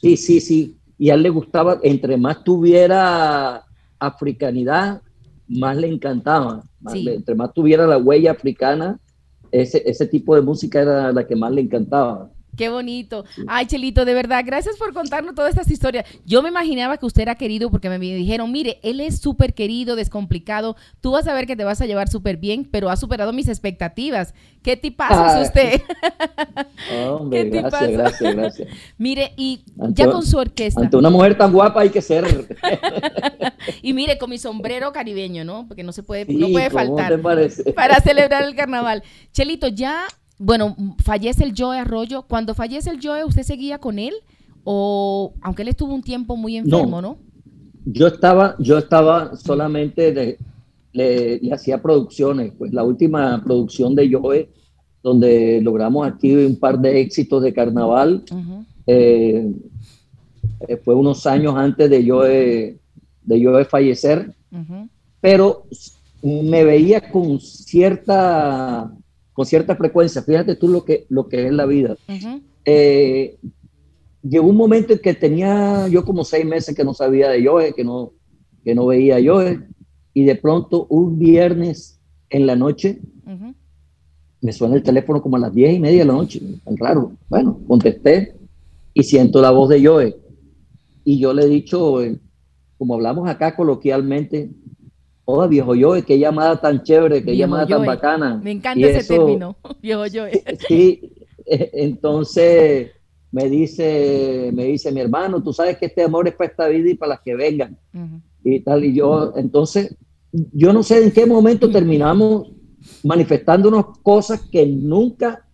sí, 0.00 0.16
sí, 0.18 0.40
sí. 0.40 0.76
Y 0.98 1.08
a 1.08 1.14
él 1.14 1.22
le 1.22 1.30
gustaba, 1.30 1.80
entre 1.82 2.18
más 2.18 2.44
tuviera 2.44 3.64
africanidad, 3.98 5.00
más 5.48 5.76
le 5.76 5.88
encantaba. 5.88 6.62
Más 6.80 6.92
Sí. 6.92 7.02
le- 7.02 7.14
entre 7.14 7.34
más 7.34 7.52
tuviera 7.54 7.86
la 7.86 7.96
huella 7.98 8.32
africana, 8.32 9.00
ese, 9.52 9.82
ese 9.88 10.06
tipo 10.06 10.34
de 10.34 10.42
música 10.42 10.80
era 10.82 11.12
la 11.12 11.26
que 11.26 11.36
más 11.36 11.52
le 11.52 11.62
encantaba. 11.62 12.30
Qué 12.58 12.68
bonito. 12.68 13.24
Ay, 13.46 13.66
Chelito, 13.66 14.04
de 14.04 14.14
verdad, 14.14 14.42
gracias 14.44 14.76
por 14.76 14.92
contarnos 14.92 15.34
todas 15.36 15.50
estas 15.50 15.70
historias. 15.70 16.04
Yo 16.26 16.42
me 16.42 16.48
imaginaba 16.48 16.96
que 16.98 17.06
usted 17.06 17.22
era 17.22 17.36
querido 17.36 17.70
porque 17.70 17.88
me 17.88 17.98
dijeron, 18.00 18.50
mire, 18.50 18.80
él 18.82 19.00
es 19.00 19.20
súper 19.20 19.54
querido, 19.54 19.94
descomplicado. 19.94 20.74
Tú 21.00 21.12
vas 21.12 21.28
a 21.28 21.34
ver 21.34 21.46
que 21.46 21.54
te 21.54 21.62
vas 21.62 21.80
a 21.80 21.86
llevar 21.86 22.08
súper 22.08 22.36
bien, 22.36 22.68
pero 22.70 22.90
ha 22.90 22.96
superado 22.96 23.32
mis 23.32 23.48
expectativas. 23.48 24.34
¿Qué 24.62 24.76
tipazo 24.76 25.14
Ah. 25.24 25.40
es 25.40 25.46
usted? 25.48 25.80
Hombre, 27.08 27.44
¿Qué 27.44 27.60
gracias, 27.60 27.80
tipazo? 27.80 27.92
gracias, 27.92 28.34
gracias. 28.36 28.68
mire, 28.98 29.32
y 29.36 29.62
Ante- 29.80 30.02
ya 30.02 30.10
con 30.10 30.26
su 30.26 30.36
orquesta. 30.38 30.80
Ante 30.80 30.96
una 30.96 31.10
mujer 31.10 31.38
tan 31.38 31.52
guapa 31.52 31.80
hay 31.82 31.90
que 31.90 32.02
ser. 32.02 32.26
Y 33.82 33.92
mire, 33.92 34.16
con 34.18 34.30
mi 34.30 34.38
sombrero 34.38 34.92
caribeño, 34.92 35.44
¿no? 35.44 35.66
Porque 35.68 35.82
no 35.82 35.92
se 35.92 36.02
puede, 36.02 36.24
Sí, 36.24 36.36
no 36.36 36.48
puede 36.48 36.70
¿cómo 36.70 36.96
faltar. 36.96 37.12
te 37.16 37.18
parece? 37.18 37.72
para 37.74 38.00
celebrar 38.00 38.42
el 38.44 38.54
carnaval. 38.54 39.02
Chelito, 39.32 39.68
ya, 39.68 40.04
bueno, 40.38 40.76
fallece 41.02 41.44
el 41.44 41.54
Joe 41.56 41.78
Arroyo. 41.78 42.22
Cuando 42.22 42.54
fallece 42.54 42.90
el 42.90 43.00
Joe, 43.02 43.24
¿usted 43.24 43.42
seguía 43.42 43.78
con 43.78 43.98
él? 43.98 44.14
O, 44.64 45.34
aunque 45.40 45.62
él 45.62 45.68
estuvo 45.68 45.94
un 45.94 46.02
tiempo 46.02 46.36
muy 46.36 46.56
enfermo, 46.56 47.00
¿no? 47.00 47.18
Yo 47.84 48.06
estaba, 48.06 48.54
yo 48.58 48.78
estaba 48.78 49.34
solamente 49.36 50.12
de, 50.12 50.38
le, 50.92 51.38
le 51.38 51.52
hacía 51.52 51.80
producciones, 51.80 52.52
pues 52.58 52.72
la 52.72 52.84
última 52.84 53.42
producción 53.42 53.94
de 53.94 54.12
Joe, 54.12 54.48
donde 55.02 55.60
logramos 55.62 56.06
aquí 56.06 56.34
un 56.34 56.58
par 56.58 56.78
de 56.78 57.00
éxitos 57.00 57.42
de 57.42 57.52
carnaval, 57.52 58.24
eh, 58.86 59.52
eh, 60.66 60.76
fue 60.84 60.94
unos 60.94 61.26
años 61.26 61.54
antes 61.56 61.88
de 61.88 62.08
Joe, 62.08 62.78
de 63.22 63.44
Joe 63.44 63.64
fallecer, 63.64 64.34
pero 65.20 65.64
me 66.22 66.64
veía 66.64 67.10
con 67.10 67.40
cierta, 67.40 68.92
con 69.38 69.46
cierta 69.46 69.76
frecuencia. 69.76 70.20
Fíjate 70.20 70.56
tú 70.56 70.66
lo 70.66 70.84
que, 70.84 71.06
lo 71.10 71.28
que 71.28 71.46
es 71.46 71.52
la 71.52 71.64
vida. 71.64 71.96
Ujú. 72.08 72.40
Eh, 72.64 73.38
llegó 74.20 74.48
un 74.48 74.56
momento 74.56 74.94
en 74.94 74.98
que 74.98 75.14
tenía 75.14 75.86
yo 75.86 76.04
como 76.04 76.24
seis 76.24 76.44
meses 76.44 76.74
que 76.74 76.82
no 76.82 76.92
sabía 76.92 77.28
de 77.28 77.46
Joe, 77.46 77.72
que 77.72 77.84
no, 77.84 78.14
que 78.64 78.74
no 78.74 78.86
veía 78.86 79.18
a 79.18 79.20
Joe, 79.24 79.60
y 80.12 80.24
de 80.24 80.34
pronto 80.34 80.88
un 80.90 81.20
viernes 81.20 82.00
en 82.30 82.48
la 82.48 82.56
noche 82.56 82.98
me 84.40 84.52
suena 84.52 84.74
el 84.74 84.82
teléfono 84.82 85.22
como 85.22 85.36
a 85.36 85.38
las 85.38 85.54
diez 85.54 85.72
y 85.72 85.78
media 85.78 86.00
de 86.00 86.06
la 86.06 86.14
noche, 86.14 86.42
tan 86.64 86.76
raro. 86.76 87.12
Bueno, 87.28 87.60
contesté 87.68 88.34
y 88.92 89.04
siento 89.04 89.40
la 89.40 89.52
voz 89.52 89.68
de 89.68 89.86
Joe. 89.86 90.16
Y 91.04 91.20
yo 91.20 91.32
le 91.32 91.44
he 91.44 91.48
dicho, 91.48 92.02
eh, 92.02 92.18
como 92.76 92.94
hablamos 92.94 93.28
acá 93.28 93.54
coloquialmente, 93.54 94.50
Hola, 95.30 95.46
viejo 95.46 95.74
Joe, 95.78 96.02
qué 96.04 96.18
llamada 96.18 96.58
tan 96.58 96.82
chévere, 96.82 97.22
qué 97.22 97.32
Viejo 97.32 97.40
llamada 97.40 97.66
tan 97.66 97.84
bacana. 97.84 98.40
Me 98.42 98.50
encanta 98.50 98.80
Y 98.80 98.84
ese 98.84 99.00
eso- 99.00 99.14
término, 99.14 99.56
viejo 99.82 100.04
Joe. 100.10 100.42
Sí, 100.66 101.12
eh, 101.44 101.70
entonces 101.74 102.92
me 103.30 103.46
dice, 103.50 104.50
me 104.54 104.64
dice 104.64 104.90
mi 104.90 105.00
hermano, 105.02 105.42
tú 105.42 105.52
sabes 105.52 105.76
que 105.76 105.84
este 105.84 106.02
amor 106.02 106.28
es 106.28 106.34
para 106.34 106.50
esta 106.50 106.68
vida 106.68 106.88
y 106.88 106.94
para 106.94 107.10
las 107.10 107.20
que 107.20 107.34
vengan 107.34 107.76
y 108.42 108.60
tal. 108.60 108.82
Y 108.86 108.94
yo, 108.94 109.34
entonces, 109.36 109.94
yo 110.32 110.72
no 110.72 110.82
sé 110.82 111.04
en 111.04 111.10
qué 111.10 111.26
momento 111.26 111.70
terminamos 111.70 112.50
manifestándonos 113.04 113.98
cosas 114.02 114.40
que 114.50 114.64
nunca 114.64 115.46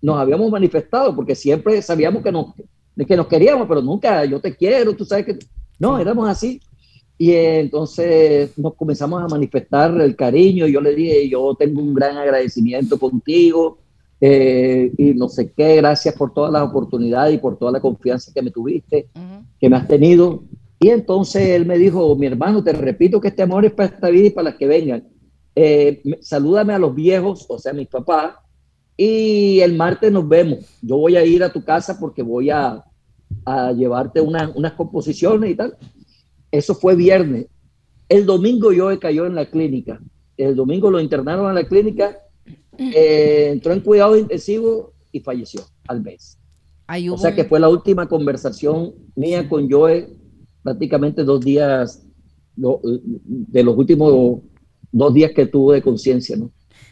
nos 0.00 0.16
habíamos 0.20 0.48
manifestado, 0.48 1.16
porque 1.16 1.34
siempre 1.34 1.82
sabíamos 1.82 2.22
que 2.22 2.30
nos, 2.30 2.54
que 2.96 3.16
nos 3.16 3.26
queríamos, 3.26 3.66
pero 3.66 3.82
nunca 3.82 4.24
yo 4.26 4.40
te 4.40 4.54
quiero, 4.54 4.94
tú 4.94 5.04
sabes 5.04 5.26
que 5.26 5.38
no, 5.80 5.98
éramos 5.98 6.28
así. 6.28 6.60
Y 7.20 7.32
entonces 7.34 8.56
nos 8.56 8.74
comenzamos 8.74 9.20
a 9.22 9.26
manifestar 9.26 10.00
el 10.00 10.14
cariño. 10.14 10.66
Yo 10.68 10.80
le 10.80 10.94
dije, 10.94 11.28
yo 11.28 11.54
tengo 11.58 11.80
un 11.82 11.92
gran 11.92 12.16
agradecimiento 12.16 12.96
contigo 12.98 13.78
eh, 14.20 14.92
y 14.96 15.14
no 15.14 15.28
sé 15.28 15.52
qué, 15.52 15.76
gracias 15.76 16.14
por 16.14 16.32
todas 16.32 16.52
las 16.52 16.62
oportunidades 16.62 17.34
y 17.34 17.38
por 17.38 17.58
toda 17.58 17.72
la 17.72 17.80
confianza 17.80 18.32
que 18.32 18.42
me 18.42 18.50
tuviste 18.52 19.08
Ujú. 19.14 19.44
que 19.60 19.68
me 19.68 19.76
has 19.76 19.88
tenido. 19.88 20.44
Y 20.80 20.88
entonces 20.90 21.48
él 21.48 21.66
me 21.66 21.76
dijo, 21.76 22.14
mi 22.14 22.26
hermano, 22.26 22.62
te 22.62 22.72
repito 22.72 23.20
que 23.20 23.28
este 23.28 23.42
amor 23.42 23.64
es 23.64 23.72
para 23.72 23.88
esta 23.88 24.10
vida 24.10 24.26
y 24.28 24.30
para 24.30 24.50
las 24.50 24.54
que 24.58 24.66
vengan. 24.68 25.08
Eh, 25.56 26.00
me- 26.04 26.18
salúdame 26.22 26.72
a 26.72 26.78
los 26.78 26.94
viejos, 26.94 27.46
o 27.48 27.58
sea, 27.58 27.72
mis 27.72 27.88
papás, 27.88 28.34
y 28.96 29.58
el 29.60 29.74
martes 29.76 30.12
nos 30.12 30.28
vemos. 30.28 30.58
Yo 30.82 30.96
voy 30.98 31.16
a 31.16 31.24
ir 31.24 31.42
a 31.42 31.52
tu 31.52 31.64
casa 31.64 31.98
porque 31.98 32.22
voy 32.22 32.50
a, 32.50 32.84
a 33.44 33.72
llevarte 33.72 34.20
una- 34.20 34.52
unas 34.54 34.72
composiciones 34.74 35.50
y 35.50 35.54
tal. 35.56 35.76
Eso 36.50 36.74
fue 36.74 36.96
viernes. 36.96 37.46
El 38.08 38.26
domingo 38.26 38.72
yo 38.72 38.98
cayó 38.98 39.26
en 39.26 39.34
la 39.34 39.50
clínica. 39.50 40.00
El 40.36 40.54
domingo 40.56 40.90
lo 40.90 41.00
internaron 41.00 41.48
en 41.48 41.54
la 41.56 41.66
clínica, 41.66 42.18
eh, 42.78 43.50
entró 43.52 43.72
en 43.72 43.80
cuidado 43.80 44.16
intensivo 44.16 44.92
y 45.12 45.20
falleció 45.20 45.62
al 45.88 46.02
mes. 46.02 46.38
O 47.10 47.18
sea 47.18 47.34
que 47.34 47.44
fue 47.44 47.60
la 47.60 47.68
última 47.68 48.08
conversación 48.08 48.94
mía 49.14 49.46
con 49.48 49.70
Joe, 49.70 50.08
prácticamente 50.62 51.22
dos 51.24 51.40
días, 51.44 52.06
de 52.56 53.62
los 53.62 53.76
últimos 53.76 54.40
dos 54.90 55.14
días 55.14 55.32
que 55.32 55.46
tuve 55.46 55.76
de 55.76 55.82
conciencia, 55.82 56.36
¿no? 56.36 56.50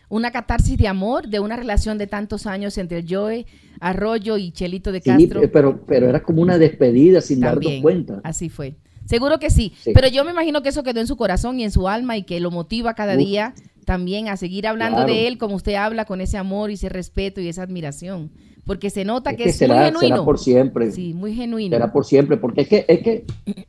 una 0.08 0.30
catarsis 0.30 0.78
de 0.78 0.88
amor 0.88 1.28
de 1.28 1.40
una 1.40 1.56
relación 1.56 1.98
de 1.98 2.06
tantos 2.06 2.46
años 2.46 2.78
entre 2.78 3.04
Joe 3.08 3.46
Arroyo 3.80 4.36
y 4.36 4.52
Chelito 4.52 4.92
de 4.92 5.00
Sí, 5.00 5.10
Castro. 5.10 5.40
pero, 5.52 5.84
pero 5.84 6.08
era 6.08 6.22
como 6.22 6.42
una 6.42 6.58
despedida 6.58 7.20
sin 7.20 7.40
darnos 7.40 7.72
cuenta. 7.82 8.20
Así 8.22 8.48
fue. 8.48 8.76
Seguro 9.06 9.38
que 9.38 9.50
sí, 9.50 9.72
Sí. 9.82 9.92
pero 9.94 10.08
yo 10.08 10.24
me 10.24 10.32
imagino 10.32 10.62
que 10.62 10.68
eso 10.70 10.82
quedó 10.82 11.00
en 11.00 11.06
su 11.06 11.16
corazón 11.16 11.58
y 11.60 11.64
en 11.64 11.70
su 11.70 11.88
alma 11.88 12.16
y 12.16 12.24
que 12.24 12.40
lo 12.40 12.50
motiva 12.50 12.94
cada 12.94 13.12
Uf. 13.14 13.18
día 13.18 13.54
también 13.84 14.28
a 14.28 14.36
seguir 14.36 14.66
hablando 14.66 14.98
Claro. 14.98 15.12
de 15.12 15.28
él 15.28 15.38
como 15.38 15.54
usted 15.54 15.74
habla, 15.74 16.04
con 16.06 16.20
ese 16.20 16.36
amor 16.36 16.70
y 16.70 16.74
ese 16.74 16.88
respeto 16.88 17.40
y 17.40 17.46
esa 17.48 17.62
admiración, 17.62 18.30
porque 18.64 18.90
se 18.90 19.04
nota 19.04 19.30
Es 19.30 19.36
que, 19.36 19.42
que 19.44 19.48
es 19.50 19.54
muy 19.60 19.68
será, 19.68 19.84
genuino. 19.86 20.00
será 20.16 20.24
por 20.24 20.38
siempre. 20.40 20.90
Sí, 20.90 21.14
muy 21.14 21.34
genuino. 21.34 21.76
Será 21.76 21.92
por 21.92 22.04
siempre, 22.04 22.36
porque 22.36 22.62
es 22.62 22.68
que, 22.68 22.84
es 22.88 22.98
que, 23.00 23.24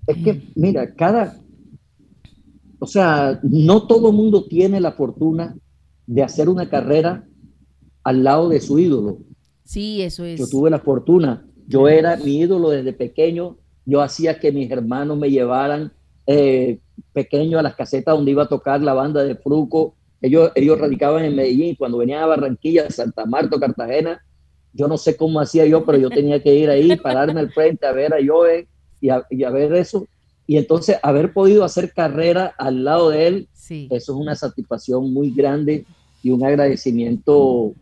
es 0.08 0.18
que, 0.24 0.42
mira, 0.56 0.94
cada, 0.96 1.38
o 2.80 2.88
sea, 2.88 3.40
no 3.44 3.86
todo 3.88 4.12
mundo 4.12 4.46
tiene 4.46 4.80
la 4.80 4.92
fortuna 4.92 5.56
de 6.06 6.24
hacer 6.24 6.50
una 6.50 6.70
carrera 6.70 7.26
al 8.04 8.24
lado 8.24 8.50
de 8.50 8.60
su 8.62 8.80
ídolo. 8.80 9.20
Sí, 9.64 10.02
eso 10.02 10.24
es. 10.26 10.40
Yo 10.40 10.48
tuve 10.48 10.70
la 10.70 10.80
fortuna, 10.80 11.46
yo 11.68 11.88
era 11.88 12.16
mi 12.18 12.38
ídolo 12.40 12.70
desde 12.70 12.94
pequeño, 12.94 13.58
yo 13.88 14.02
hacía 14.02 14.38
que 14.38 14.52
mis 14.52 14.70
hermanos 14.70 15.18
me 15.18 15.32
llevaran 15.32 15.94
eh, 16.28 16.78
pequeño 17.14 17.58
a 17.58 17.62
las 17.64 17.74
casetas 17.74 18.14
donde 18.14 18.32
iba 18.32 18.44
a 18.44 18.50
tocar 18.50 18.82
la 18.82 18.94
banda 18.94 19.24
de 19.24 19.36
Fruco. 19.36 19.96
Ellos, 20.22 20.52
ellos 20.56 20.78
radicaban 20.78 21.24
en 21.24 21.38
Medellín, 21.38 21.76
cuando 21.76 21.98
venían 21.98 22.22
a 22.22 22.26
Barranquilla, 22.26 22.90
Santa 22.90 23.26
Marta, 23.26 23.56
o 23.56 23.60
Cartagena, 23.60 24.22
yo 24.74 24.90
no 24.90 24.98
sé 24.98 25.16
cómo 25.16 25.40
hacía 25.40 25.66
yo, 25.66 25.86
pero 25.86 25.98
yo 25.98 26.10
tenía 26.10 26.44
que 26.44 26.54
ir 26.54 26.70
ahí, 26.70 26.98
pararme 26.98 27.40
al 27.40 27.52
frente 27.52 27.88
a 27.88 27.94
ver 27.94 28.14
a 28.14 28.18
Joe 28.26 28.68
y 29.00 29.10
a, 29.10 29.26
y 29.30 29.46
a 29.46 29.50
ver 29.52 29.74
eso. 29.74 30.06
Y 30.46 30.58
entonces 30.58 30.98
haber 31.02 31.32
podido 31.32 31.64
hacer 31.64 31.94
carrera 31.94 32.54
al 32.58 32.84
lado 32.84 33.10
de 33.10 33.28
él, 33.28 33.48
Sí, 33.54 33.88
eso 33.90 34.14
es 34.14 34.20
una 34.20 34.36
satisfacción 34.36 35.14
muy 35.14 35.32
grande 35.32 35.86
y 36.22 36.32
un 36.32 36.44
agradecimiento 36.46 37.74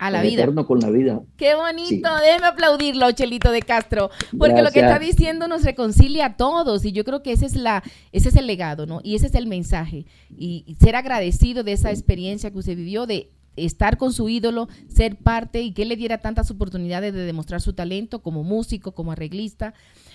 a 0.00 0.10
la 0.10 0.22
vida. 0.22 0.42
eterno 0.42 0.66
con 0.66 0.80
la 0.80 0.90
vida. 0.90 1.20
Qué 1.36 1.54
bonito, 1.54 2.08
Sí. 2.18 2.24
déjeme 2.24 2.46
aplaudirlo, 2.46 3.12
Chelito 3.12 3.50
de 3.52 3.62
Castro, 3.62 4.10
porque 4.38 4.62
lo 4.62 4.70
que 4.70 4.80
está 4.80 4.98
diciendo 4.98 5.46
nos 5.46 5.62
reconcilia 5.62 6.26
a 6.26 6.36
todos 6.36 6.84
y 6.84 6.92
yo 6.92 7.04
creo 7.04 7.22
que 7.22 7.32
ese 7.32 7.46
es 7.46 7.54
la 7.54 7.82
ese 8.12 8.30
es 8.30 8.36
el 8.36 8.46
legado, 8.46 8.86
¿no? 8.86 9.00
Y 9.04 9.14
ese 9.14 9.26
es 9.26 9.34
el 9.34 9.46
mensaje 9.46 10.06
y, 10.30 10.64
y 10.66 10.74
ser 10.76 10.96
agradecido 10.96 11.62
de 11.64 11.72
esa 11.72 11.90
experiencia 11.90 12.50
que 12.50 12.58
usted 12.58 12.76
vivió 12.76 13.06
de 13.06 13.30
estar 13.56 13.98
con 13.98 14.12
su 14.12 14.28
ídolo, 14.28 14.68
ser 14.88 15.16
parte 15.16 15.60
y 15.60 15.72
que 15.72 15.84
le 15.84 15.96
diera 15.96 16.18
tantas 16.18 16.50
oportunidades 16.50 17.12
de 17.12 17.24
demostrar 17.26 17.60
su 17.60 17.72
talento 17.74 18.22
como 18.22 18.42
músico, 18.42 18.92
como 18.92 19.12
arreglista. 19.12 19.74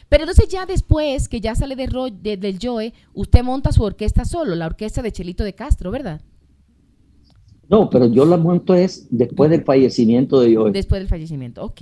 Pero 0.09 0.23
entonces 0.23 0.47
ya 0.47 0.65
después 0.65 1.27
que 1.29 1.41
ya 1.41 1.53
sale 1.53 1.75
de, 1.75 1.85
Ro- 1.87 2.09
de- 2.09 2.37
del 2.37 2.57
Joe, 2.61 2.93
usted 3.13 3.43
monta 3.43 3.71
su 3.71 3.83
orquesta 3.83 4.23
solo, 4.25 4.55
la 4.55 4.65
orquesta 4.67 5.01
de 5.01 5.11
Chelito 5.11 5.43
de 5.43 5.53
Castro, 5.53 5.91
¿verdad? 5.91 6.21
No, 7.69 7.89
pero 7.89 8.05
yo 8.07 8.25
la 8.25 8.37
monto 8.37 8.73
es 8.75 9.07
después 9.09 9.49
del 9.49 9.63
fallecimiento 9.63 10.39
de 10.39 10.55
Joe. 10.55 10.71
Después 10.71 10.99
del 11.01 11.07
fallecimiento. 11.09 11.63
Ok. 11.63 11.81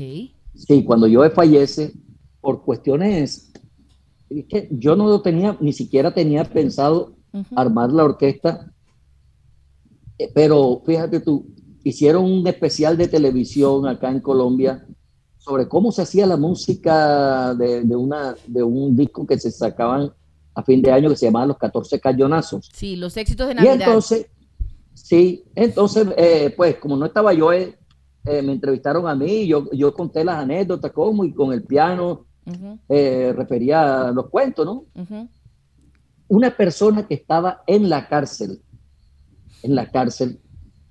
Sí, 0.56 0.84
cuando 0.86 1.08
Joe 1.12 1.30
fallece, 1.30 1.94
por 2.42 2.64
cuestiones, 2.64 3.52
es 4.30 4.46
que 4.46 4.68
yo 4.72 4.96
no 4.96 5.08
lo 5.08 5.22
tenía, 5.22 5.58
ni 5.60 5.74
siquiera 5.74 6.14
tenía 6.14 6.44
pensado 6.46 7.16
armar 7.56 7.92
la 7.92 8.04
orquesta, 8.06 8.70
Eh, 10.20 10.30
pero 10.34 10.82
fíjate 10.86 11.20
tú, 11.22 11.48
hicieron 11.84 12.26
un 12.26 12.46
especial 12.48 12.96
de 12.98 13.08
televisión 13.08 13.88
acá 13.88 14.12
en 14.12 14.20
Colombia 14.22 14.86
sobre 15.40 15.68
cómo 15.68 15.92
se 15.92 16.04
hacía 16.04 16.28
la 16.28 16.38
música 16.38 17.54
de, 17.56 17.82
de 17.84 17.96
una, 17.96 18.36
de 18.48 18.62
un 18.64 18.96
disco 18.96 19.26
que 19.26 19.40
se 19.40 19.50
sacaban 19.52 20.12
a 20.54 20.62
fin 20.64 20.82
de 20.84 20.92
año 20.92 21.10
que 21.10 21.16
se 21.16 21.26
llamaba 21.26 21.48
Los 21.48 21.58
14 21.58 22.00
Cayonazos. 22.00 22.70
Sí, 22.72 22.96
los 22.96 23.18
éxitos 23.18 23.48
de 23.48 23.54
Y 23.54 23.56
Navidad. 23.56 23.88
entonces, 23.88 24.28
sí, 24.94 25.44
entonces, 25.56 26.08
eh, 26.18 26.54
pues 26.56 26.76
como 26.78 26.96
no 26.96 27.06
estaba 27.06 27.34
yo, 27.34 27.52
eh, 27.54 27.78
eh, 28.26 28.42
me 28.42 28.54
entrevistaron 28.54 29.08
a 29.08 29.16
mí, 29.16 29.48
yo, 29.48 29.70
yo 29.72 29.94
conté 29.94 30.24
las 30.24 30.38
anécdotas, 30.40 30.92
cómo, 30.92 31.26
y 31.26 31.34
con 31.34 31.52
el 31.54 31.64
piano 31.64 32.26
eh, 32.90 33.34
refería 33.36 34.08
a 34.08 34.12
los 34.12 34.30
cuentos, 34.30 34.66
¿no? 34.66 34.86
Una 36.28 36.56
persona 36.56 37.08
que 37.08 37.14
estaba 37.16 37.64
en 37.68 37.90
la 37.90 38.08
cárcel, 38.08 38.62
en 39.62 39.76
la 39.76 39.90
cárcel, 39.92 40.40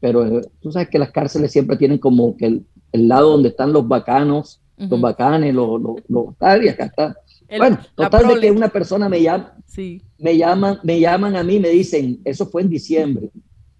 pero 0.00 0.40
tú 0.60 0.70
sabes 0.72 0.88
que 0.88 0.98
las 0.98 1.10
cárceles 1.10 1.50
siempre 1.52 1.76
tienen 1.76 1.98
como 1.98 2.36
que 2.36 2.46
el, 2.46 2.66
el 2.92 3.08
lado 3.08 3.30
donde 3.30 3.48
están 3.50 3.72
los 3.72 3.86
bacanos, 3.88 4.60
los 4.76 5.00
bacanes, 5.00 5.54
los, 5.54 5.80
los, 5.80 5.96
los 6.08 6.36
tal, 6.38 6.64
y 6.64 6.68
acá 6.68 6.86
está. 6.86 7.16
El- 7.48 7.58
bueno, 7.58 7.78
total 7.94 8.26
de 8.28 8.40
que 8.40 8.50
una 8.50 8.68
persona 8.68 9.08
me 9.08 9.22
llama, 9.22 9.54
Sí. 9.66 10.02
me 10.18 10.36
llaman, 10.36 10.78
me 10.82 10.98
llaman 11.00 11.36
a 11.36 11.42
mí, 11.44 11.58
me 11.60 11.68
dicen, 11.68 12.20
eso 12.24 12.46
fue 12.46 12.62
en 12.62 12.68
diciembre 12.70 13.30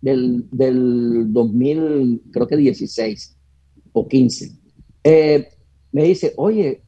del, 0.03 0.45
del 0.51 1.33
2000, 1.33 2.23
creo 2.31 2.47
que 2.47 2.57
16 2.59 3.37
o 3.93 4.07
15. 4.07 4.51
Eh, 5.05 5.49
me 5.93 6.03
dice, 6.05 6.35
oye, 6.37 6.83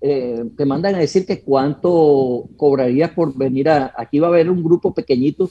eh, 0.00 0.44
te 0.56 0.64
mandan 0.64 0.94
a 0.96 0.98
decir 0.98 1.24
que 1.26 1.42
cuánto 1.42 2.48
cobrarías 2.56 3.10
por 3.12 3.36
venir 3.36 3.68
a, 3.68 3.92
aquí 3.96 4.18
va 4.18 4.26
a 4.26 4.30
haber 4.30 4.50
un 4.50 4.64
grupo 4.64 4.92
pequeñito, 4.92 5.48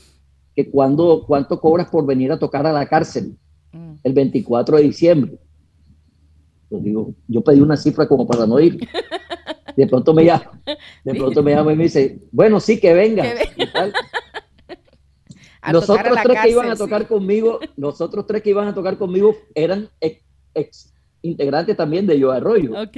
que 0.55 0.69
cuando, 0.69 1.23
cuánto 1.25 1.59
cobras 1.61 1.87
por 1.89 2.05
venir 2.05 2.31
a 2.31 2.39
tocar 2.39 2.65
a 2.67 2.73
la 2.73 2.85
cárcel 2.87 3.37
Mm. 3.71 3.93
el 4.03 4.13
24 4.13 4.77
de 4.77 4.83
diciembre. 4.83 5.37
Yo 6.71 6.79
digo, 6.79 7.13
yo 7.27 7.41
pedí 7.43 7.61
una 7.61 7.77
cifra 7.77 8.07
como 8.07 8.25
para 8.25 8.47
no 8.47 8.59
ir. 8.59 8.79
De 9.77 9.85
pronto 9.85 10.11
me 10.11 10.25
llama, 10.25 10.59
de 11.05 11.13
pronto 11.13 11.43
me 11.43 11.51
llama 11.51 11.71
y 11.73 11.75
me 11.75 11.83
dice, 11.83 12.19
bueno, 12.31 12.59
sí, 12.59 12.79
que 12.79 12.93
venga. 12.95 13.21
Que 13.21 13.33
ve- 13.35 13.49
y 13.57 13.71
tal. 13.71 13.93
A 15.61 15.73
los 15.73 15.85
tocar 15.85 16.07
a 16.07 16.09
otros 16.11 16.15
la 16.15 16.23
tres 16.23 16.41
que 16.43 16.49
iban 16.51 16.69
a 16.71 16.75
tocar 16.75 17.01
sí. 17.01 17.07
conmigo, 17.07 17.59
los 17.77 17.99
otros 18.01 18.25
tres 18.27 18.41
que 18.41 18.49
iban 18.51 18.67
a 18.67 18.73
tocar 18.73 18.97
conmigo 18.97 19.35
eran 19.53 19.89
ex, 19.99 20.21
ex 20.53 20.93
integrantes 21.21 21.75
también 21.75 22.07
de 22.07 22.17
Yo 22.19 22.31
Arroyo. 22.31 22.71
Ok. 22.81 22.97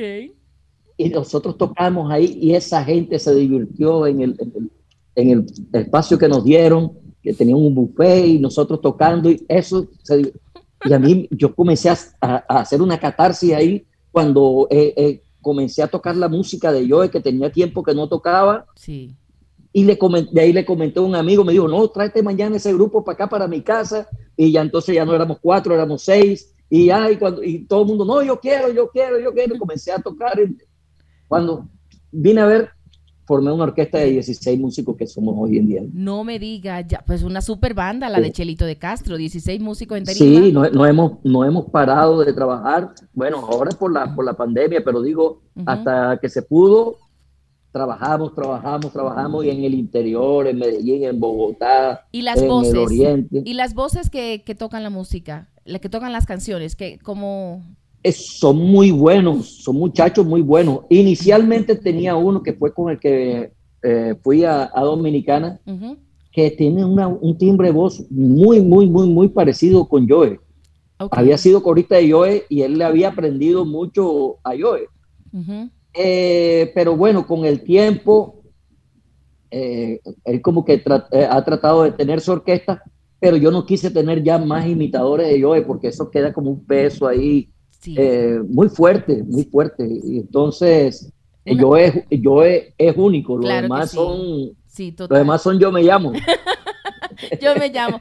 Y 0.98 1.10
nosotros 1.10 1.58
tocamos 1.58 2.12
ahí 2.12 2.38
y 2.40 2.54
esa 2.54 2.84
gente 2.84 3.18
se 3.18 3.34
divirtió 3.34 4.06
en 4.06 4.22
el, 4.22 4.36
en 4.40 4.52
el, 4.56 4.72
en 5.16 5.30
el 5.32 5.46
espacio 5.82 6.18
que 6.18 6.28
nos 6.28 6.44
dieron, 6.44 6.92
que 7.24 7.34
tenían 7.34 7.58
un 7.58 7.74
buffet 7.74 8.26
y 8.28 8.40
nosotros 8.40 8.80
tocando 8.82 9.30
y 9.32 9.44
eso 9.48 9.88
se 10.04 10.32
y 10.84 10.94
a 10.94 10.98
mí 11.00 11.28
yo 11.32 11.54
comencé 11.54 11.90
a, 11.90 11.98
a- 12.20 12.44
a 12.48 12.60
hacer 12.62 12.82
una 12.82 13.00
catarsis 13.00 13.54
ahí 13.54 13.86
cuando 14.12 14.68
eh, 14.72 14.94
eh, 14.98 15.22
comencé 15.40 15.84
a 15.84 15.88
tocar 15.88 16.16
la 16.16 16.28
música 16.28 16.72
de 16.72 16.88
Joe 16.90 17.10
que 17.12 17.20
tenía 17.22 17.52
tiempo 17.52 17.84
que 17.84 17.94
no 17.94 18.08
tocaba 18.10 18.66
Sí. 18.76 19.16
Y 19.74 19.84
le 19.86 19.98
comen- 19.98 20.30
de 20.32 20.42
ahí 20.42 20.54
le 20.54 20.66
comenté 20.66 21.00
a 21.00 21.04
un 21.04 21.16
amigo, 21.16 21.44
me 21.46 21.54
dijo, 21.54 21.68
no, 21.68 21.88
tráete 21.88 22.22
mañana 22.22 22.58
ese 22.58 22.74
grupo 22.74 23.04
para 23.04 23.14
acá, 23.16 23.30
para 23.30 23.48
mi 23.48 23.62
casa. 23.62 24.08
Y 24.36 24.52
ya 24.52 24.62
entonces 24.62 24.94
ya 24.96 25.06
no 25.06 25.14
éramos 25.14 25.38
cuatro, 25.42 25.74
éramos 25.74 26.02
seis. 26.02 26.54
Y, 26.70 26.88
ya, 26.88 27.10
y, 27.12 27.18
cuando, 27.18 27.44
y 27.44 27.66
todo 27.66 27.82
el 27.82 27.88
mundo, 27.88 28.06
no, 28.06 28.22
yo 28.24 28.40
quiero, 28.40 28.72
yo 28.72 28.90
quiero, 28.90 29.20
yo 29.20 29.34
quiero. 29.34 29.56
Y 29.56 29.58
comencé 29.60 29.92
a 29.92 30.00
tocar. 30.00 30.40
Y 30.40 30.58
Cuando 31.28 31.68
vine 32.12 32.42
a 32.42 32.46
ver, 32.46 32.70
formé 33.26 33.52
una 33.52 33.64
orquesta 33.64 33.98
de 34.00 34.12
16 34.12 34.60
músicos 34.60 34.98
que 34.98 35.08
somos 35.08 35.36
hoy 35.38 35.58
en 35.58 35.68
día. 35.68 35.82
No 35.94 36.24
me 36.26 36.38
diga, 36.38 36.82
ya, 36.82 37.02
pues 37.06 37.24
una 37.24 37.42
super 37.42 37.74
banda, 37.74 38.10
la 38.10 38.20
de 38.20 38.32
Chelito 38.32 38.66
de 38.66 38.78
Castro, 38.78 39.16
16 39.16 39.62
músicos 39.62 39.98
en. 39.98 40.06
Sí, 40.06 40.52
no, 40.52 40.70
no 40.70 40.86
hemos, 40.86 41.14
no 41.24 41.46
hemos 41.46 41.70
parado 41.70 42.20
de 42.24 42.34
trabajar. 42.34 42.94
Bueno, 43.14 43.38
ahora 43.38 43.72
por 43.72 43.92
la, 43.94 44.14
por 44.14 44.26
la 44.26 44.34
pandemia, 44.34 44.84
pero 44.84 45.02
digo, 45.02 45.44
hasta 45.66 46.20
que 46.22 46.28
se 46.28 46.42
pudo, 46.42 46.98
trabajamos, 47.72 48.34
trabajamos, 48.36 48.92
trabajamos 48.92 49.46
y 49.46 49.50
en 49.50 49.64
el 49.64 49.74
interior, 49.74 50.48
en 50.48 50.60
Medellín, 50.60 51.04
en 51.06 51.20
Bogotá, 51.20 52.06
Y 52.12 52.22
las 52.22 52.42
en 52.42 52.48
voces. 52.48 52.74
el 52.74 52.80
oriente. 52.80 53.42
Y 53.46 53.54
las 53.54 53.74
voces 53.74 54.10
que, 54.10 54.44
que 54.46 54.56
tocan 54.56 54.84
la 54.84 54.90
música, 54.90 55.48
las 55.66 55.80
que 55.82 55.90
tocan 55.90 56.12
las 56.12 56.26
canciones, 56.26 56.76
que 56.76 57.00
como... 57.00 57.64
Es- 58.04 58.40
son 58.40 58.58
muy 58.58 58.92
buenos, 58.92 59.64
son 59.64 59.76
muchachos 59.78 60.26
muy 60.26 60.42
buenos. 60.42 60.82
Inicialmente 60.90 61.76
tenía 61.76 62.16
uno 62.16 62.42
que 62.44 62.54
fue 62.54 62.74
con 62.74 62.92
el 62.92 63.00
que 63.00 63.52
eh, 63.84 64.16
fui 64.24 64.44
a, 64.44 64.70
a 64.74 64.82
Dominicana, 64.84 65.60
que 66.32 66.52
tiene 66.52 66.84
una- 66.86 67.08
un 67.08 67.38
timbre 67.38 67.68
de 67.68 67.74
voz 67.74 68.04
muy, 68.10 68.60
muy, 68.62 68.88
muy, 68.88 69.08
muy 69.08 69.28
parecido 69.30 69.88
con 69.88 70.08
Joe. 70.10 70.40
Había 71.12 71.38
sido 71.38 71.64
corista 71.64 71.96
de 71.96 72.12
Joe 72.12 72.44
y 72.50 72.62
él 72.62 72.78
le 72.78 72.84
había 72.86 73.10
aprendido 73.10 73.66
mucho 73.66 74.38
a 74.44 74.52
Joe. 74.60 74.88
Eh, 75.94 76.72
pero 76.74 76.96
bueno, 76.96 77.26
con 77.28 77.46
el 77.46 77.62
tiempo, 77.64 78.44
eh, 79.50 80.00
él 80.24 80.42
como 80.42 80.64
que 80.64 80.84
tra- 80.84 81.08
eh, 81.12 81.28
ha 81.30 81.44
tratado 81.44 81.84
de 81.84 81.92
tener 81.92 82.22
su 82.22 82.32
orquesta, 82.32 82.82
pero 83.20 83.38
yo 83.38 83.52
no 83.52 83.66
quise 83.66 83.92
tener 83.92 84.24
ya 84.24 84.38
más 84.38 84.66
imitadores 84.68 85.28
de 85.30 85.42
Joe 85.42 85.62
porque 85.64 85.90
eso 85.90 86.10
queda 86.10 86.32
como 86.34 86.50
un 86.52 86.66
peso 86.66 87.08
ahí 87.08 87.50
sí. 87.80 87.96
eh, 87.98 88.40
muy 88.48 88.70
fuerte, 88.70 89.22
muy 89.24 89.44
fuerte. 89.44 89.86
Y 89.88 90.18
entonces, 90.20 91.12
Joe, 91.46 92.06
Joe 92.24 92.74
es 92.78 92.98
único, 92.98 93.36
los 93.36 93.46
Claro 93.46 93.64
demás 93.64 93.90
sí. 93.92 93.96
son, 93.98 94.52
sí, 94.66 94.96
los 94.98 95.10
demás 95.10 95.42
son 95.42 95.60
yo 95.60 95.72
me 95.72 95.84
llamo. 95.84 96.14
Yo 97.42 97.56
me 97.56 97.70
llamo. 97.70 98.00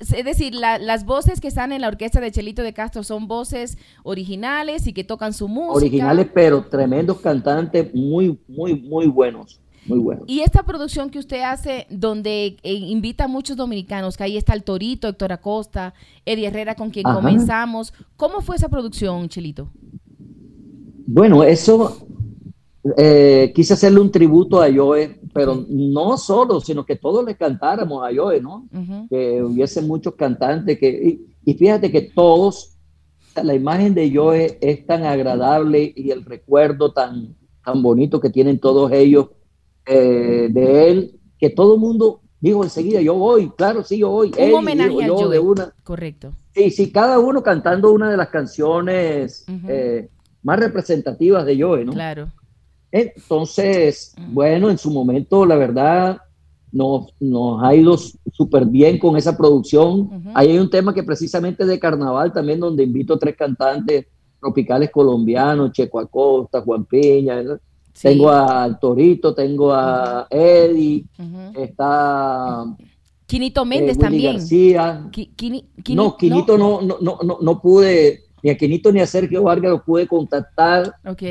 Es 0.00 0.24
decir, 0.24 0.54
la- 0.54 0.78
las 0.78 1.04
voces 1.04 1.40
que 1.40 1.48
están 1.48 1.72
en 1.72 1.80
la 1.80 1.88
orquesta 1.88 2.20
de 2.20 2.30
Chelito 2.30 2.62
de 2.62 2.72
Castro 2.72 3.02
son 3.02 3.28
voces 3.28 3.78
originales 4.02 4.86
y 4.86 4.92
que 4.92 5.04
tocan 5.04 5.32
su 5.32 5.48
música. 5.48 5.72
Originales, 5.76 6.28
pero 6.34 6.64
tremendos 6.66 7.20
cantantes, 7.20 7.94
muy, 7.94 8.38
muy, 8.48 8.74
muy 8.80 9.06
buenos, 9.06 9.60
muy. 9.86 10.16
Y 10.26 10.40
esta 10.40 10.62
producción 10.62 11.10
que 11.10 11.18
usted 11.18 11.40
hace, 11.42 11.86
donde 11.90 12.56
eh, 12.62 12.72
invita 12.74 13.24
a 13.24 13.28
muchos 13.28 13.56
dominicanos, 13.56 14.16
que 14.16 14.24
ahí 14.24 14.36
está 14.36 14.52
el 14.54 14.62
Torito, 14.62 15.08
Héctor 15.08 15.32
Acosta, 15.32 15.94
Eddie 16.26 16.46
Herrera, 16.48 16.74
con 16.74 16.90
quien 16.90 17.06
Ajá. 17.06 17.16
comenzamos. 17.16 17.92
¿Cómo 18.16 18.40
fue 18.40 18.56
esa 18.56 18.68
producción, 18.68 19.28
Chelito? 19.28 19.70
Bueno, 21.06 21.42
eso 21.42 22.06
eh, 22.96 23.52
quise 23.54 23.74
hacerle 23.74 24.00
un 24.00 24.10
tributo 24.10 24.62
a 24.62 24.72
Joe, 24.72 25.20
pero 25.34 25.64
no 25.68 26.16
solo, 26.16 26.60
sino 26.60 26.84
que 26.84 26.96
todos 26.96 27.24
le 27.24 27.36
cantáramos 27.36 28.02
a 28.02 28.14
Joe, 28.14 28.40
¿no? 28.40 28.68
Que 29.10 29.42
hubiese 29.42 29.82
muchos 29.82 30.14
cantantes 30.14 30.78
que, 30.78 30.88
y, 30.88 31.50
y 31.50 31.54
fíjate 31.54 31.90
que 31.90 32.02
todos, 32.02 32.78
la 33.42 33.54
imagen 33.54 33.94
de 33.94 34.10
Joe 34.14 34.58
es 34.60 34.86
tan 34.86 35.04
agradable 35.04 35.92
y 35.94 36.10
el 36.10 36.24
recuerdo 36.24 36.92
tan, 36.92 37.36
tan 37.64 37.82
bonito 37.82 38.18
que 38.20 38.30
tienen 38.30 38.58
todos 38.58 38.90
ellos 38.92 39.28
eh, 39.86 40.48
de 40.50 40.90
él, 40.90 41.20
que 41.38 41.50
todo 41.50 41.74
el 41.74 41.80
mundo 41.80 42.22
dijo 42.40 42.64
enseguida, 42.64 43.02
yo 43.02 43.14
voy, 43.14 43.50
claro, 43.56 43.82
sí, 43.82 43.98
yo 43.98 44.08
voy. 44.08 44.32
Un 44.38 44.54
homenaje 44.54 44.90
dijo, 44.90 45.02
yo 45.02 45.16
Joe. 45.16 45.28
de 45.28 45.38
una. 45.38 45.74
Correcto. 45.82 46.32
Sí, 46.54 46.70
sí, 46.70 46.90
cada 46.90 47.18
uno 47.18 47.42
cantando 47.42 47.92
una 47.92 48.10
de 48.10 48.16
las 48.16 48.28
canciones 48.28 49.44
eh, 49.68 50.08
más 50.42 50.58
representativas 50.58 51.44
de 51.44 51.60
Joe, 51.60 51.84
¿no? 51.84 51.92
Claro. 51.92 52.28
Entonces, 52.92 54.14
Mm. 54.18 54.34
bueno, 54.34 54.70
en 54.70 54.78
su 54.78 54.90
momento, 54.90 55.44
la 55.46 55.56
verdad, 55.56 56.18
nos, 56.72 57.12
nos 57.18 57.62
ha 57.64 57.74
ido 57.74 57.96
súper 58.32 58.64
bien 58.66 58.98
con 58.98 59.16
esa 59.16 59.36
producción. 59.36 60.00
Ujú. 60.02 60.30
Ahí 60.34 60.50
hay 60.52 60.58
un 60.58 60.70
tema 60.70 60.94
que 60.94 61.02
precisamente 61.02 61.64
de 61.66 61.78
carnaval 61.80 62.32
también, 62.32 62.60
donde 62.60 62.84
invito 62.84 63.14
a 63.14 63.18
tres 63.18 63.36
cantantes 63.36 64.06
tropicales 64.40 64.90
colombianos, 64.90 65.72
Checo 65.72 65.98
Acosta, 66.00 66.60
Juan. 66.62 66.86
¿verdad? 66.90 67.60
Sí. 67.92 68.08
Tengo 68.08 68.30
al 68.30 68.78
Torito, 68.78 69.34
tengo 69.34 69.72
a 69.72 70.26
Eddie, 70.30 71.04
Ujú. 71.18 71.60
está 71.60 72.64
Quinito 73.26 73.62
eh, 73.62 73.66
Méndez 73.66 73.96
Willy 73.96 74.00
también. 74.00 74.32
García. 74.36 75.08
Qui- 75.12 75.30
Quini- 75.36 75.64
Quini- 75.82 75.94
no, 75.96 76.16
Quinito 76.16 76.56
no, 76.56 76.80
no, 76.80 76.98
no, 77.00 77.18
no, 77.22 77.38
no 77.42 77.60
pude, 77.60 78.20
ni 78.42 78.50
a 78.50 78.56
Quinito 78.56 78.90
ni 78.92 79.00
a 79.00 79.06
Sergio 79.06 79.42
Vargas 79.42 79.72
los 79.72 79.82
pude 79.82 80.06
contactar 80.06 80.94
Ok. 81.04 81.22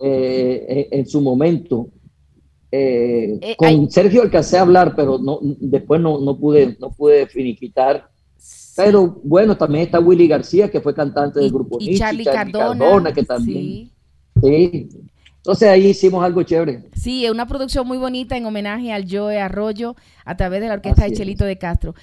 Eh, 0.00 0.88
en, 0.90 1.00
en 1.00 1.06
su 1.06 1.20
momento. 1.20 1.88
Eh, 2.70 3.38
Eh, 3.40 3.56
con 3.56 3.68
hay- 3.68 3.86
Sergio 3.90 4.22
alcancé 4.22 4.58
a 4.58 4.62
hablar, 4.62 4.94
pero 4.96 5.18
no, 5.18 5.38
después 5.42 6.00
no, 6.00 6.18
no 6.20 6.36
pude, 6.38 6.76
no 6.80 6.90
pude 6.90 7.26
finiquitar. 7.26 8.08
Pero 8.76 9.20
bueno, 9.22 9.56
también 9.56 9.84
está 9.84 10.00
Willy 10.00 10.26
García, 10.26 10.68
que 10.68 10.80
fue 10.80 10.92
cantante 10.94 11.38
del 11.38 11.52
grupo 11.52 11.76
y 11.78 11.84
Nietzsche, 11.86 11.98
Charlie 12.00 12.24
Cardona, 12.24 13.12
que 13.12 13.22
también. 13.22 13.62
Sí. 13.62 13.90
Sí. 14.42 14.88
Entonces 15.36 15.68
ahí 15.68 15.86
hicimos 15.88 16.24
algo 16.24 16.42
chévere. 16.42 16.84
Sí, 16.94 17.24
es 17.24 17.30
una 17.30 17.46
producción 17.46 17.86
muy 17.86 17.98
bonita 17.98 18.36
en 18.36 18.46
homenaje 18.46 18.92
al 18.92 19.06
Joe 19.08 19.38
Arroyo 19.38 19.94
a 20.24 20.36
través 20.36 20.60
de 20.60 20.68
la 20.68 20.74
orquesta 20.74 21.02
Así 21.02 21.10
de 21.10 21.14
es. 21.14 21.18
Chelito 21.20 21.44
de 21.44 21.56
Castro. 21.58 21.94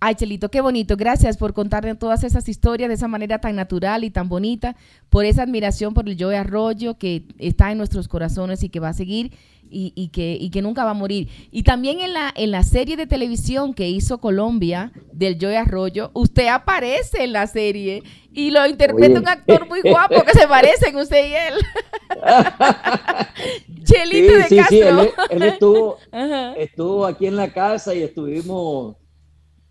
Ay, 0.00 0.14
Chelito, 0.14 0.48
qué 0.48 0.60
bonito. 0.60 0.96
Gracias 0.96 1.36
por 1.36 1.54
contarnos 1.54 1.98
todas 1.98 2.22
esas 2.22 2.48
historias 2.48 2.88
de 2.88 2.94
esa 2.94 3.08
manera 3.08 3.40
tan 3.40 3.56
natural 3.56 4.04
y 4.04 4.10
tan 4.10 4.28
bonita, 4.28 4.76
por 5.08 5.24
esa 5.24 5.42
admiración 5.42 5.92
por 5.92 6.08
el 6.08 6.16
Joe 6.18 6.36
Arroyo 6.36 6.98
que 6.98 7.24
está 7.38 7.72
en 7.72 7.78
nuestros 7.78 8.06
corazones 8.06 8.62
y 8.62 8.68
que 8.68 8.78
va 8.78 8.90
a 8.90 8.92
seguir 8.92 9.32
y, 9.70 9.92
y 9.96 10.08
que, 10.08 10.36
y 10.40 10.50
que 10.50 10.62
nunca 10.62 10.84
va 10.84 10.92
a 10.92 10.94
morir. 10.94 11.28
Y 11.50 11.64
también 11.64 11.98
en 12.00 12.12
la, 12.12 12.32
en 12.36 12.52
la 12.52 12.62
serie 12.62 12.96
de 12.96 13.08
televisión 13.08 13.74
que 13.74 13.88
hizo 13.88 14.18
Colombia 14.18 14.92
del 15.12 15.36
Joe 15.40 15.56
Arroyo, 15.56 16.12
usted 16.14 16.46
aparece 16.46 17.24
en 17.24 17.32
la 17.32 17.48
serie 17.48 18.04
y 18.32 18.52
lo 18.52 18.64
interpreta 18.66 19.14
Oye. 19.14 19.18
un 19.18 19.28
actor 19.28 19.66
muy 19.68 19.80
guapo 19.82 20.22
que 20.22 20.32
se 20.32 20.46
parecen 20.46 20.96
usted 20.96 21.28
y 21.28 21.34
él. 21.34 21.54
Chelito 23.84 24.32
de 24.36 24.42
sí, 24.44 24.48
sí, 24.48 24.56
Castro. 24.56 25.02
él, 25.02 25.10
él 25.30 25.42
estuvo, 25.42 25.98
estuvo 26.56 27.04
aquí 27.04 27.26
en 27.26 27.34
la 27.36 27.52
casa 27.52 27.94
y 27.94 28.02
estuvimos 28.02 28.96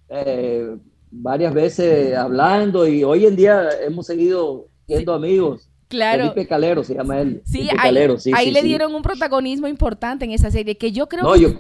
eh, 0.10 0.76
varias 1.12 1.54
veces 1.54 2.16
hablando 2.16 2.88
y 2.88 3.04
hoy 3.04 3.26
en 3.26 3.36
día 3.36 3.70
hemos 3.86 4.06
seguido 4.08 4.68
siendo 4.86 5.14
amigos. 5.14 5.70
Claro. 5.88 6.24
Felipe 6.34 6.48
Calero 6.48 6.84
se 6.84 6.96
llama 6.96 7.22
él. 7.22 7.42
Sí, 7.46 7.62
ahí, 7.70 7.78
Calero, 7.78 8.20
sí, 8.20 8.32
ahí 8.36 8.48
sí, 8.48 8.52
le 8.52 8.62
sí. 8.62 8.68
dieron 8.68 8.94
un 8.94 9.02
protagonismo 9.02 9.68
importante 9.68 10.26
en 10.26 10.32
esa 10.32 10.52
serie, 10.52 10.78
que 10.78 10.92
yo 10.92 11.08
creo 11.08 11.24
No, 11.24 11.34
que, 11.34 11.40
yo- 11.42 11.54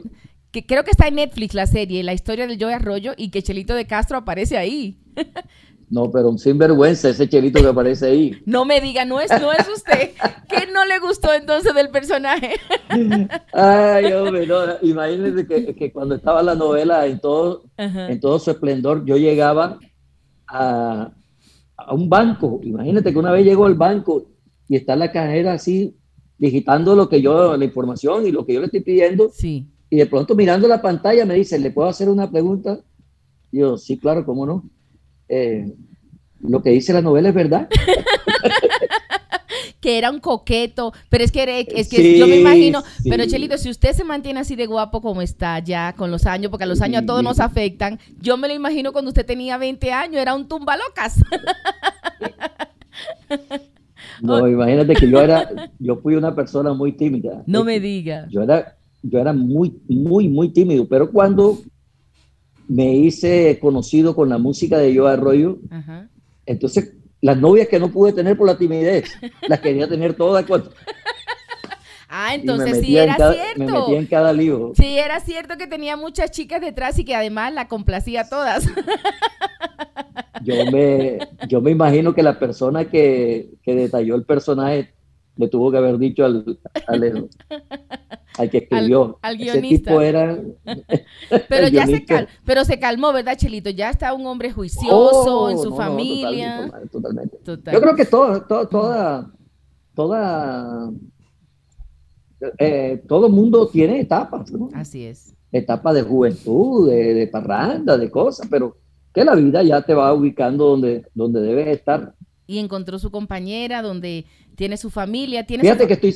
que 0.51 0.65
creo 0.65 0.83
que 0.83 0.91
está 0.91 1.07
en 1.07 1.15
Netflix 1.15 1.53
la 1.53 1.65
serie, 1.65 2.03
la 2.03 2.13
historia 2.13 2.45
del 2.45 2.61
Joe 2.61 2.73
Arroyo 2.73 3.13
y 3.15 3.29
que 3.31 3.41
Chelito 3.41 3.73
de 3.73 3.85
Castro 3.87 4.17
aparece 4.17 4.57
ahí. 4.57 4.97
No, 5.89 6.11
pero 6.11 6.27
un 6.29 6.37
sinvergüenza 6.37 7.07
ese 7.09 7.29
chelito 7.29 7.61
que 7.61 7.67
aparece 7.67 8.07
ahí. 8.07 8.41
No 8.45 8.65
me 8.65 8.81
diga, 8.81 9.05
no 9.05 9.21
es, 9.21 9.29
no 9.39 9.53
es 9.53 9.67
usted. 9.73 10.11
¿Qué 10.49 10.67
no 10.73 10.83
le 10.85 10.99
gustó 10.99 11.33
entonces 11.33 11.73
del 11.73 11.89
personaje? 11.89 12.55
Ay, 13.53 14.11
hombre, 14.13 14.45
no, 14.45 14.57
imagínense 14.81 15.47
que, 15.47 15.75
que 15.75 15.91
cuando 15.93 16.15
estaba 16.15 16.43
la 16.43 16.55
novela 16.55 17.05
en 17.05 17.19
todo, 17.19 17.63
Ajá. 17.77 18.09
en 18.11 18.19
todo 18.19 18.37
su 18.39 18.51
esplendor, 18.51 19.05
yo 19.05 19.15
llegaba 19.17 19.79
a, 20.47 21.11
a 21.77 21.93
un 21.93 22.09
banco. 22.09 22.59
Imagínate 22.63 23.13
que 23.13 23.19
una 23.19 23.31
vez 23.31 23.45
llegó 23.45 23.65
al 23.65 23.75
banco 23.75 24.25
y 24.67 24.75
está 24.75 24.95
la 24.97 25.11
cajera 25.11 25.53
así, 25.53 25.95
digitando 26.37 26.95
lo 26.95 27.07
que 27.07 27.21
yo, 27.21 27.55
la 27.55 27.63
información 27.65 28.27
y 28.27 28.31
lo 28.31 28.45
que 28.45 28.53
yo 28.53 28.59
le 28.59 28.65
estoy 28.65 28.81
pidiendo, 28.81 29.29
Sí. 29.33 29.67
y 29.89 29.95
de 29.95 30.05
pronto 30.05 30.35
mirando 30.35 30.67
la 30.67 30.81
pantalla 30.81 31.25
me 31.25 31.35
dice, 31.35 31.57
¿le 31.57 31.71
puedo 31.71 31.87
hacer 31.87 32.09
una 32.09 32.29
pregunta? 32.29 32.79
Y 33.51 33.59
yo, 33.59 33.77
sí, 33.77 33.97
claro, 33.97 34.25
¿cómo 34.25 34.45
no? 34.45 34.69
Eh, 35.29 35.73
lo 36.41 36.61
que 36.61 36.69
dice 36.71 36.93
la 36.93 37.01
novela 37.01 37.29
es 37.29 37.35
verdad. 37.35 37.67
Que 39.79 39.97
era 39.97 40.11
un 40.11 40.19
coqueto, 40.19 40.91
pero 41.07 41.23
es 41.23 41.31
que, 41.31 41.65
es 41.69 41.87
que 41.87 41.97
Sí, 41.97 42.17
yo 42.17 42.27
me 42.27 42.37
imagino, 42.37 42.81
sí. 43.01 43.09
pero 43.09 43.25
Chelito, 43.25 43.57
si 43.57 43.69
usted 43.69 43.93
se 43.93 44.03
mantiene 44.03 44.39
así 44.39 44.55
de 44.55 44.65
guapo 44.65 45.01
como 45.01 45.21
está 45.21 45.59
ya 45.59 45.93
con 45.93 46.09
los 46.09 46.25
años, 46.25 46.49
porque 46.49 46.63
a 46.63 46.67
los 46.67 46.81
años 46.81 47.03
a 47.03 47.05
todos 47.05 47.23
nos 47.23 47.39
afectan, 47.39 47.99
yo 48.19 48.37
me 48.37 48.47
lo 48.47 48.55
imagino 48.55 48.91
cuando 48.91 49.09
usted 49.09 49.25
tenía 49.25 49.57
20 49.57 49.91
años, 49.91 50.21
era 50.21 50.35
un 50.35 50.47
tumbalocas. 50.47 51.21
No, 54.21 54.47
imagínate 54.47 54.95
que 54.95 55.09
yo 55.09 55.21
era, 55.21 55.69
yo 55.79 55.97
fui 55.97 56.15
una 56.15 56.33
persona 56.33 56.73
muy 56.73 56.91
tímida. 56.93 57.43
No 57.45 57.63
me 57.63 57.79
diga. 57.79 58.27
Yo 58.29 58.41
era, 58.41 58.75
yo 59.03 59.19
era 59.19 59.31
muy, 59.33 59.77
muy, 59.87 60.27
muy 60.27 60.49
tímido, 60.49 60.87
pero 60.87 61.11
cuando 61.11 61.59
me 62.67 62.93
hice 62.95 63.57
conocido 63.59 64.15
con 64.15 64.29
la 64.29 64.37
música 64.37 64.77
de 64.77 64.95
Joe 64.95 65.11
Arroyo, 65.11 65.57
Ajá. 65.69 66.09
entonces 66.45 66.93
las 67.21 67.37
novias 67.37 67.67
que 67.67 67.79
no 67.79 67.89
pude 67.91 68.13
tener 68.13 68.37
por 68.37 68.45
la 68.47 68.57
timidez, 68.57 69.11
las 69.47 69.59
quería 69.59 69.87
tener 69.87 70.13
todas 70.13 70.45
cuando, 70.45 70.71
Ah, 72.09 72.33
entonces 72.35 72.79
sí 72.79 72.97
en 72.97 73.03
era 73.03 73.17
cada- 73.17 73.33
cierto. 73.33 73.59
Me 73.65 73.71
metía 73.71 73.99
en 73.99 74.05
cada 74.05 74.31
lío. 74.31 74.71
Sí, 74.77 74.97
era 74.97 75.19
cierto 75.19 75.57
que 75.57 75.67
tenía 75.67 75.97
muchas 75.97 76.31
chicas 76.31 76.61
detrás 76.61 76.97
y 76.99 77.03
que 77.03 77.13
además 77.13 77.53
la 77.53 77.67
complacía 77.67 78.21
a 78.21 78.29
todas. 78.29 78.65
Yo 80.43 80.53
me, 80.71 81.17
yo 81.49 81.61
me 81.61 81.71
imagino 81.71 82.13
que 82.13 82.21
la 82.23 82.37
persona 82.39 82.85
que, 82.85 83.49
que 83.63 83.73
detalló 83.75 84.15
el 84.15 84.23
personaje 84.23 84.93
le 85.35 85.47
tuvo 85.49 85.71
que 85.71 85.77
haber 85.77 85.97
dicho 85.97 86.23
al, 86.23 86.59
al- 86.87 87.27
al 88.37 88.49
que 88.49 88.57
escribió. 88.59 89.17
al 89.21 89.37
guionista. 89.37 89.89
tipo 89.91 90.01
era... 90.01 90.39
Pero 91.49 91.67
ya 91.67 91.85
se, 91.85 92.05
cal- 92.05 92.27
pero 92.45 92.63
se 92.65 92.79
calmó, 92.79 93.11
¿verdad, 93.13 93.35
Chelito? 93.37 93.69
Ya 93.69 93.89
está 93.89 94.13
un 94.13 94.25
hombre 94.25 94.51
juicioso 94.51 95.41
Oh, 95.43 95.49
en 95.49 95.57
su 95.57 95.65
no, 95.65 95.69
no, 95.71 95.75
familia. 95.75 96.57
totalmente, 96.61 96.89
totalmente. 96.91 97.37
Total. 97.43 97.73
Yo 97.73 97.81
creo 97.81 97.95
que 97.95 98.05
todo, 98.05 98.41
todo- 98.43 98.67
toda, 98.67 99.31
toda, 99.95 100.91
eh, 102.59 103.03
todo 103.07 103.29
mundo 103.29 103.67
tiene 103.67 103.99
etapas, 103.99 104.51
¿no? 104.51 104.69
Así 104.73 105.03
es. 105.05 105.33
Etapas 105.51 105.95
de 105.95 106.01
juventud, 106.03 106.89
de, 106.89 107.13
de 107.13 107.27
parranda, 107.27 107.97
de 107.97 108.11
cosas, 108.11 108.47
pero 108.49 108.77
que 109.13 109.23
la 109.25 109.33
vida 109.35 109.63
ya 109.63 109.81
te 109.81 109.93
va 109.93 110.13
ubicando 110.13 110.65
donde, 110.69 111.05
donde 111.13 111.41
debes 111.41 111.67
estar. 111.69 112.13
Y 112.45 112.59
encontró 112.59 112.99
su 112.99 113.09
compañera, 113.11 113.81
donde 113.81 114.25
tiene 114.55 114.77
su 114.77 114.89
familia. 114.89 115.45
Tiene 115.45 115.63
Fíjate 115.63 115.87
que 115.87 115.93
estoy, 115.93 116.13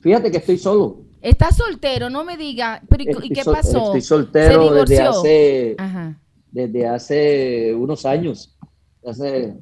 fíjate 0.00 0.30
que 0.30 0.36
estoy 0.38 0.58
solo. 0.58 1.05
Está 1.26 1.50
soltero, 1.50 2.08
no 2.08 2.24
me 2.24 2.36
diga. 2.36 2.80
Pero, 2.88 3.02
¿y, 3.02 3.08
Estoy 3.08 3.28
qué 3.30 3.42
sol- 3.42 3.54
pasó? 3.54 3.78
Estoy 3.86 4.00
¿Se 4.00 4.06
soltero 4.06 4.72
desde 4.72 5.00
hace, 5.02 5.74
Ajá. 5.76 6.20
desde 6.52 6.86
hace 6.86 7.74
unos 7.74 8.06
años. 8.06 8.56
Hace- 9.04 9.56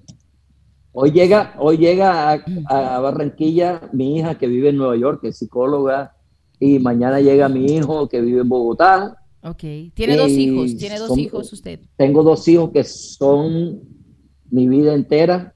hoy 0.93 1.11
llega, 1.11 1.55
hoy 1.59 1.79
llega 1.79 2.33
a, 2.33 2.45
a 2.69 2.99
Barranquilla 3.01 3.81
mi 3.93 4.19
hija 4.19 4.37
que 4.37 4.47
vive 4.47 4.69
en 4.69 4.77
Nueva 4.77 4.97
York, 4.97 5.23
que 5.23 5.29
es 5.29 5.39
psicóloga, 5.39 6.15
y 6.61 6.79
mañana 6.81 7.21
llega 7.21 7.49
mi 7.49 7.65
hijo 7.65 8.09
que 8.11 8.21
vive 8.21 8.43
en 8.43 8.49
Bogotá. 8.51 9.17
Ok. 9.43 9.63
Tiene 9.95 10.17
dos 10.19 10.31
hijos. 10.31 10.77
Tiene 10.77 10.99
dos 10.99 11.09
son- 11.09 11.19
hijos 11.19 11.51
usted. 11.53 11.81
Tengo 11.97 12.23
dos 12.23 12.47
hijos 12.47 12.71
que 12.73 12.85
son 12.85 13.81
mi 14.51 14.69
vida 14.69 14.93
entera. 14.95 15.55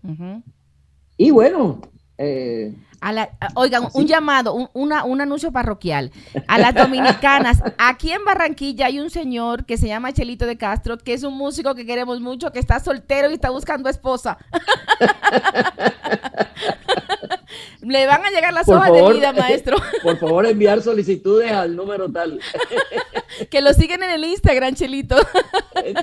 Y 1.18 1.30
bueno, 1.32 1.82
eh, 2.16 2.74
A 3.00 3.12
la- 3.12 3.30
a- 3.40 3.48
oigan, 3.54 3.84
Así. 3.84 3.98
un 3.98 4.06
llamado, 4.06 4.54
un, 4.54 4.68
una- 4.74 5.04
un 5.04 5.20
anuncio 5.20 5.52
parroquial. 5.52 6.10
A 6.48 6.58
las 6.58 6.74
dominicanas, 6.74 7.62
aquí 7.78 8.10
en 8.12 8.24
Barranquilla 8.24 8.86
hay 8.86 8.98
un 9.00 9.10
señor 9.10 9.64
que 9.66 9.76
se 9.76 9.86
llama 9.86 10.12
Chelito 10.12 10.46
de 10.46 10.56
Castro, 10.58 10.98
que 10.98 11.14
es 11.14 11.22
un 11.22 11.36
músico 11.36 11.74
que 11.74 11.86
queremos 11.86 12.20
mucho, 12.20 12.50
que 12.52 12.58
está 12.58 12.80
soltero 12.80 13.30
y 13.30 13.34
está 13.34 13.50
buscando 13.50 13.88
esposa. 13.88 14.38
Le 17.80 18.06
van 18.06 18.24
a 18.24 18.30
llegar 18.30 18.52
las 18.52 18.66
Por 18.66 18.76
hojas 18.76 18.88
favor. 18.88 19.12
de 19.12 19.18
vida, 19.18 19.32
maestro. 19.32 19.76
por 20.02 20.18
favor 20.18 20.46
enviar 20.46 20.82
solicitudes 20.82 21.50
al 21.52 21.74
número 21.76 22.10
tal. 22.10 22.40
Que 23.50 23.60
lo 23.60 23.72
siguen 23.72 24.02
en 24.02 24.10
el 24.10 24.24
Instagram, 24.24 24.74
Chelito. 24.74 25.16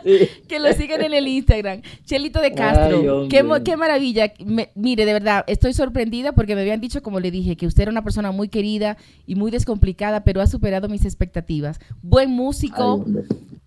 Sí. 0.06 0.30
Que 0.48 0.58
lo 0.60 0.72
siguen 0.74 1.02
en 1.04 1.14
el 1.14 1.28
Instagram. 1.28 1.82
Chelito 2.06 2.40
de 2.40 2.54
Castro. 2.54 3.28
qué, 3.30 3.44
qué 3.66 3.76
maravilla. 3.76 4.32
Me- 4.46 4.72
mire, 4.74 5.06
de 5.06 5.12
verdad, 5.12 5.44
estoy 5.48 5.74
sorprendida 5.74 6.32
porque 6.32 6.56
me 6.56 6.62
habían 6.62 6.80
dicho, 6.80 7.02
como 7.04 7.20
le 7.20 7.30
dije, 7.32 7.58
que 7.58 7.68
usted 7.68 7.82
era 7.84 7.92
una 7.92 8.04
persona 8.04 8.32
muy 8.32 8.48
querida 8.48 8.96
y 9.26 9.36
muy 9.36 9.52
descomplicada, 9.52 10.24
pero 10.24 10.40
ha 10.40 10.48
superado 10.48 10.88
mis 10.88 11.04
expectativas. 11.04 11.80
Buen 12.02 12.30
músico, 12.32 13.04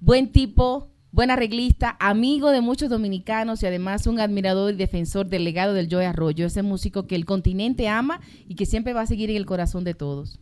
buen 0.00 0.32
tipo, 0.32 0.88
buen 1.18 1.32
arreglista, 1.32 1.96
amigo 1.98 2.52
de 2.52 2.60
muchos 2.60 2.88
dominicanos 2.90 3.60
y 3.64 3.66
además 3.66 4.06
un 4.06 4.20
admirador 4.20 4.72
y 4.72 4.76
defensor 4.76 5.26
del 5.26 5.42
legado 5.42 5.74
del 5.74 5.88
Joe 5.90 6.06
Arroyo, 6.06 6.46
ese 6.46 6.62
músico 6.62 7.08
que 7.08 7.16
el 7.16 7.24
continente 7.24 7.88
ama 7.88 8.20
y 8.46 8.54
que 8.54 8.66
siempre 8.66 8.92
va 8.92 9.00
a 9.00 9.06
seguir 9.06 9.28
en 9.28 9.34
el 9.36 9.44
corazón 9.44 9.82
de 9.82 9.94
todos. 9.94 10.38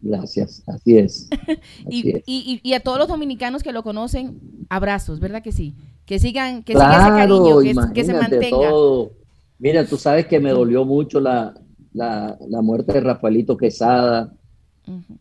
Gracias, 0.00 0.64
así 0.66 0.96
es. 0.98 1.28
Así 1.86 1.86
Y, 1.88 2.10
es. 2.10 2.22
y- 2.26 2.60
y- 2.64 2.68
y 2.68 2.74
a 2.74 2.80
todos 2.80 2.98
los 2.98 3.06
dominicanos 3.06 3.62
que 3.62 3.70
lo 3.70 3.84
conocen, 3.84 4.40
abrazos, 4.70 5.20
¿verdad 5.20 5.40
que 5.40 5.52
sí? 5.52 5.76
Que 6.04 6.18
sigan, 6.18 6.64
que 6.64 6.72
siga 6.72 6.90
ese 6.90 6.96
Claro, 6.98 7.16
cariño, 7.44 7.58
que, 7.60 7.92
que 7.94 8.04
se 8.04 8.14
mantenga. 8.14 8.70
todo. 8.70 9.12
Mira, 9.60 9.86
tú 9.86 9.96
sabes 9.96 10.26
que 10.26 10.40
me 10.40 10.50
dolió 10.50 10.84
mucho 10.84 11.20
la, 11.20 11.54
la, 11.92 12.36
la 12.48 12.60
muerte 12.60 12.94
de 12.94 13.02
Rafaelito 13.02 13.56
Quesada, 13.56 14.32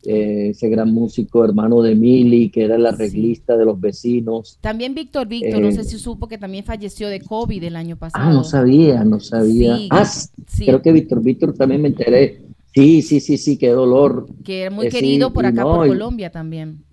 Eh, 0.05 0.49
ese 0.51 0.69
gran 0.69 0.91
músico, 0.93 1.43
hermano 1.43 1.81
de 1.81 1.95
Mili, 1.95 2.49
que 2.49 2.63
era 2.63 2.75
el 2.75 2.81
Sí. 2.81 2.87
arreglista 2.87 3.57
de 3.57 3.65
los 3.65 3.79
vecinos. 3.79 4.57
También 4.61 4.93
Víctor 4.95 5.27
Víctor, 5.27 5.61
no 5.61 5.67
Eh, 5.69 5.73
sé 5.73 5.83
si 5.83 5.97
supo 5.97 6.27
que 6.27 6.37
también 6.37 6.63
falleció 6.65 7.07
de 7.09 7.21
COVID 7.21 7.63
el 7.63 7.75
año 7.75 7.97
pasado. 7.97 8.23
Ah, 8.27 8.33
no 8.33 8.43
sabía, 8.43 9.03
no 9.03 9.19
sabía. 9.19 9.77
Sí, 9.77 9.87
ah, 9.91 10.05
sí. 10.05 10.65
creo 10.65 10.81
que 10.81 10.91
Víctor 10.91 11.21
Víctor 11.21 11.53
también 11.53 11.81
me 11.81 11.89
enteré. 11.89 12.41
Sí, 12.73 13.01
sí, 13.01 13.19
sí, 13.19 13.37
sí, 13.37 13.57
qué 13.57 13.69
dolor. 13.69 14.27
Que 14.43 14.61
era 14.61 14.71
muy 14.71 14.87
Eh, 14.87 14.89
querido 14.89 15.33
por 15.33 15.45
acá, 15.45 15.61
no, 15.63 15.75
por 15.75 15.87
Colombia 15.87 16.29
también. 16.31 16.83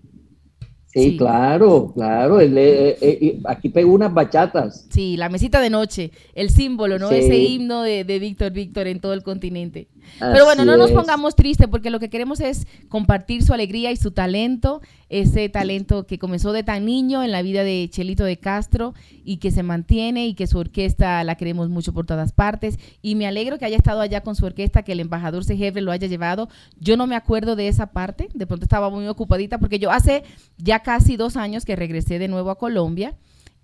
Sí, 0.86 1.10
Sí. 1.10 1.16
claro, 1.18 1.92
claro. 1.94 2.40
eh, 2.40 2.48
eh, 2.56 2.96
eh, 3.02 3.40
aquí 3.44 3.68
pegó 3.68 3.92
unas 3.92 4.14
bachatas. 4.14 4.86
Sí, 4.88 5.18
la 5.18 5.28
mesita 5.28 5.60
de 5.60 5.68
noche, 5.68 6.10
el 6.34 6.48
símbolo, 6.48 6.98
¿no? 6.98 7.10
Ese 7.10 7.36
himno 7.36 7.82
de, 7.82 8.04
de 8.04 8.18
Víctor 8.18 8.52
Víctor 8.52 8.86
en 8.86 9.00
todo 9.00 9.12
el 9.12 9.22
continente. 9.22 9.88
Pero 10.18 10.44
bueno, 10.44 10.64
no 10.64 10.76
nos 10.76 10.92
pongamos 10.92 11.36
tristes 11.36 11.68
porque 11.68 11.90
lo 11.90 12.00
que 12.00 12.10
queremos 12.10 12.40
es 12.40 12.66
compartir 12.88 13.42
su 13.42 13.52
alegría 13.52 13.90
y 13.90 13.96
su 13.96 14.10
talento, 14.10 14.80
ese 15.08 15.48
talento 15.48 16.06
que 16.06 16.18
comenzó 16.18 16.52
de 16.52 16.62
tan 16.62 16.84
niño 16.84 17.22
en 17.22 17.32
la 17.32 17.42
vida 17.42 17.64
de 17.64 17.88
Chelito 17.90 18.24
de 18.24 18.38
Castro 18.38 18.94
y 19.24 19.36
que 19.36 19.50
se 19.50 19.62
mantiene 19.62 20.26
y 20.26 20.34
que 20.34 20.46
su 20.46 20.58
orquesta 20.58 21.22
la 21.24 21.34
queremos 21.36 21.68
mucho 21.68 21.92
por 21.92 22.06
todas 22.06 22.32
partes. 22.32 22.78
Y 23.02 23.14
me 23.14 23.26
alegro 23.26 23.58
que 23.58 23.64
haya 23.64 23.76
estado 23.76 24.00
allá 24.00 24.22
con 24.22 24.36
su 24.36 24.46
orquesta, 24.46 24.82
que 24.82 24.92
el 24.92 25.00
embajador 25.00 25.44
Segebre 25.44 25.82
lo 25.82 25.92
haya 25.92 26.08
llevado. 26.08 26.48
Yo 26.80 26.96
no 26.96 27.06
me 27.06 27.16
acuerdo 27.16 27.56
de 27.56 27.68
esa 27.68 27.86
parte, 27.92 28.28
de 28.34 28.46
pronto 28.46 28.64
estaba 28.64 28.90
muy 28.90 29.06
ocupadita 29.06 29.58
porque 29.58 29.78
yo 29.78 29.90
hace 29.90 30.24
ya 30.58 30.80
casi 30.80 31.16
dos 31.16 31.36
años 31.36 31.64
que 31.64 31.76
regresé 31.76 32.18
de 32.18 32.28
nuevo 32.28 32.50
a 32.50 32.58
Colombia. 32.58 33.14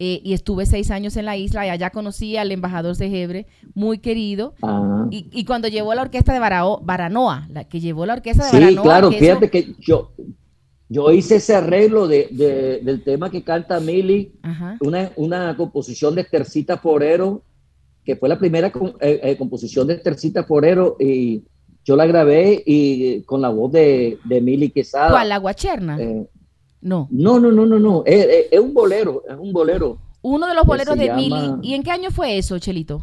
Eh, 0.05 0.21
y 0.25 0.33
estuve 0.33 0.67
seis 0.67 0.91
años 0.91 1.17
en 1.17 1.27
la 1.27 1.37
isla 1.37 1.65
y 1.65 1.71
allá 1.71 1.91
conocí 1.91 2.37
al 2.37 2.51
embajador 2.51 2.97
Segebre, 2.97 3.47
muy 3.75 3.99
querido, 3.99 4.55
Ah. 4.61 5.07
y, 5.13 5.29
y 5.33 5.45
cuando 5.45 5.69
llevó 5.69 5.95
la 5.95 6.03
orquesta 6.03 6.33
de 6.33 6.41
Barao- 6.41 6.81
Baranoa, 6.83 7.47
la 7.51 7.63
que 7.69 7.79
llevó 7.79 8.05
la 8.05 8.15
orquesta 8.15 8.45
de 8.47 8.51
Sí, 8.51 8.57
Baranoa. 8.59 8.83
claro, 8.83 9.11
que 9.11 9.19
fíjate 9.19 9.45
eso- 9.47 9.53
que 9.53 9.75
yo, 9.79 10.11
yo 10.89 11.11
hice 11.13 11.37
ese 11.37 11.55
arreglo 11.55 12.09
de, 12.09 12.27
de- 12.33 12.81
del 12.83 13.05
tema 13.05 13.31
que 13.31 13.43
canta 13.45 13.79
Mili, 13.79 14.33
una, 14.81 15.13
una 15.15 15.57
composición 15.57 16.17
de 16.17 16.25
Tercita 16.25 16.79
Forero, 16.79 17.43
que 18.05 18.17
fue 18.17 18.29
la 18.29 18.39
primera 18.41 18.73
eh, 19.01 19.21
eh, 19.23 19.37
composición 19.37 19.87
de 19.87 19.99
Tercita 19.99 20.43
Forero, 20.43 20.97
y 20.99 21.45
yo 21.85 21.95
la 21.97 22.07
grabé 22.07 22.63
y 22.67 23.23
con 23.23 23.41
la 23.41 23.51
voz 23.51 23.71
de, 23.73 24.19
de 24.25 24.41
Mili 24.41 24.71
Quesada. 24.71 25.11
¿Cuál? 25.11 25.29
¿La 25.29 25.39
guacherna? 25.39 25.97
Eh, 26.01 26.27
no. 26.83 27.09
no, 27.11 27.41
no, 27.41 27.51
no, 27.51 27.65
no, 27.65 27.79
no, 27.79 28.03
es, 28.05 28.25
es- 28.27 28.47
es 28.51 28.61
un 28.61 28.75
bolero, 28.75 29.23
es 29.29 29.37
un 29.39 29.53
bolero. 29.53 29.99
Uno 30.21 30.47
de 30.47 30.55
los 30.55 30.67
boleros 30.67 30.97
de 30.99 31.13
Mili. 31.15 31.31
llama- 31.31 31.59
¿Y 31.63 31.75
en 31.75 31.83
qué 31.83 31.91
año 31.91 32.11
fue 32.11 32.37
eso, 32.39 32.59
Chelito? 32.59 33.03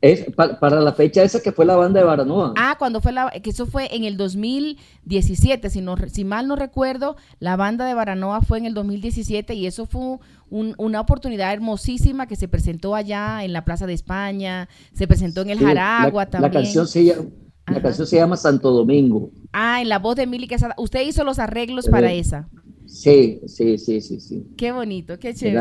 Es 0.00 0.32
pa- 0.36 0.60
para 0.60 0.80
la 0.80 0.92
fecha 0.92 1.24
esa 1.24 1.40
que 1.42 1.50
fue 1.50 1.64
la 1.66 1.74
banda 1.74 1.98
de 1.98 2.06
Baranoa. 2.06 2.54
Ah, 2.56 2.76
cuando 2.78 3.00
fue 3.00 3.10
la. 3.10 3.30
que 3.30 3.50
eso 3.50 3.66
fue 3.66 3.92
en 3.96 4.04
el 4.04 4.16
2017, 4.16 5.70
si, 5.70 5.80
no, 5.80 5.96
si 6.06 6.24
mal 6.24 6.46
no 6.46 6.54
recuerdo, 6.54 7.16
la 7.40 7.56
banda 7.56 7.84
de 7.84 7.94
Baranoa 7.94 8.40
fue 8.42 8.58
en 8.58 8.66
el 8.66 8.74
2017 8.74 9.54
y 9.54 9.66
eso 9.66 9.86
fue 9.86 10.18
un- 10.50 10.74
una 10.78 11.00
oportunidad 11.00 11.52
hermosísima 11.52 12.26
que 12.28 12.36
se 12.36 12.46
presentó 12.46 12.94
allá 12.94 13.42
en 13.44 13.52
la 13.52 13.64
Plaza 13.64 13.86
de 13.86 13.94
España, 13.94 14.68
se 14.92 15.08
presentó 15.08 15.40
en 15.42 15.50
el 15.50 15.58
Sí, 15.58 15.64
la- 15.64 15.70
Jaragua 15.74 16.24
la, 16.24 16.30
también. 16.30 16.52
canción 16.52 16.86
se 16.86 17.04
llama, 17.04 17.24
la 17.66 17.82
canción 17.82 18.06
se 18.06 18.16
llama 18.16 18.36
Santo 18.36 18.70
Domingo. 18.70 19.30
Ah, 19.52 19.82
en 19.82 19.88
la 19.88 19.98
voz 19.98 20.14
de 20.16 20.26
Mili 20.28 20.46
Quesada. 20.46 20.74
Usted 20.78 21.02
hizo 21.06 21.24
los 21.24 21.38
arreglos 21.40 21.88
para 21.88 22.12
Eh, 22.12 22.20
esa. 22.20 22.48
Sí, 22.88 23.40
sí, 23.46 23.76
sí, 23.76 24.00
sí, 24.00 24.18
sí. 24.18 24.46
Qué 24.56 24.72
bonito, 24.72 25.18
qué 25.18 25.34
chévere. 25.34 25.58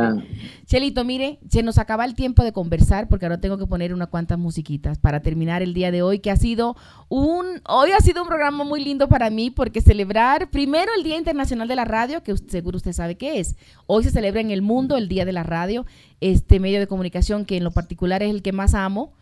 Chelito, 0.66 1.04
mire, 1.04 1.40
se 1.50 1.62
nos 1.62 1.78
acaba 1.78 2.06
el 2.06 2.16
tiempo 2.16 2.42
de 2.44 2.54
conversar 2.54 3.10
porque 3.10 3.26
ahora 3.26 3.42
tengo 3.42 3.58
que 3.58 3.68
poner 3.68 3.94
unas 3.94 4.08
cuantas 4.08 4.40
musiquitas 4.40 4.98
para 4.98 5.22
terminar 5.22 5.62
el 5.62 5.74
día 5.74 5.92
de 5.92 6.02
hoy, 6.02 6.20
que 6.20 6.32
ha 6.32 6.38
sido 6.38 6.78
un, 7.10 7.46
hoy 7.68 7.92
ha 7.92 8.00
sido 8.00 8.22
un 8.22 8.28
programa 8.30 8.64
muy 8.64 8.82
lindo 8.84 9.10
para 9.10 9.30
mí 9.30 9.50
porque 9.52 9.82
celebrar 9.82 10.50
primero 10.52 10.90
el 10.98 11.04
Día 11.04 11.18
Internacional 11.18 11.68
de 11.68 11.76
la 11.76 11.86
Radio, 11.86 12.24
que 12.24 12.32
usted- 12.32 12.50
seguro 12.50 12.78
usted 12.78 12.94
sabe 12.94 13.16
qué 13.18 13.40
es. 13.40 13.56
Hoy 13.88 14.06
se 14.06 14.12
celebra 14.12 14.40
en 14.40 14.50
el 14.52 14.62
mundo 14.62 14.96
el 14.96 15.10
Día 15.10 15.26
de 15.26 15.34
la 15.34 15.44
Radio, 15.44 15.86
este 16.22 16.60
medio 16.62 16.80
de 16.80 16.88
comunicación 16.88 17.44
que 17.46 17.58
en 17.58 17.66
lo 17.66 17.72
particular 17.72 18.24
es 18.24 18.30
el 18.32 18.42
que 18.42 18.54
más 18.54 18.74
amo, 18.74 19.14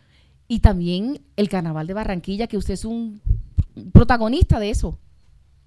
y 0.46 0.60
también 0.60 1.22
el 1.34 1.48
Carnaval 1.48 1.88
de 1.88 1.94
Barranquilla, 1.94 2.46
que 2.46 2.56
usted 2.56 2.74
es 2.74 2.84
un 2.84 3.20
protagonista 3.92 4.60
de 4.60 4.70
eso, 4.70 4.98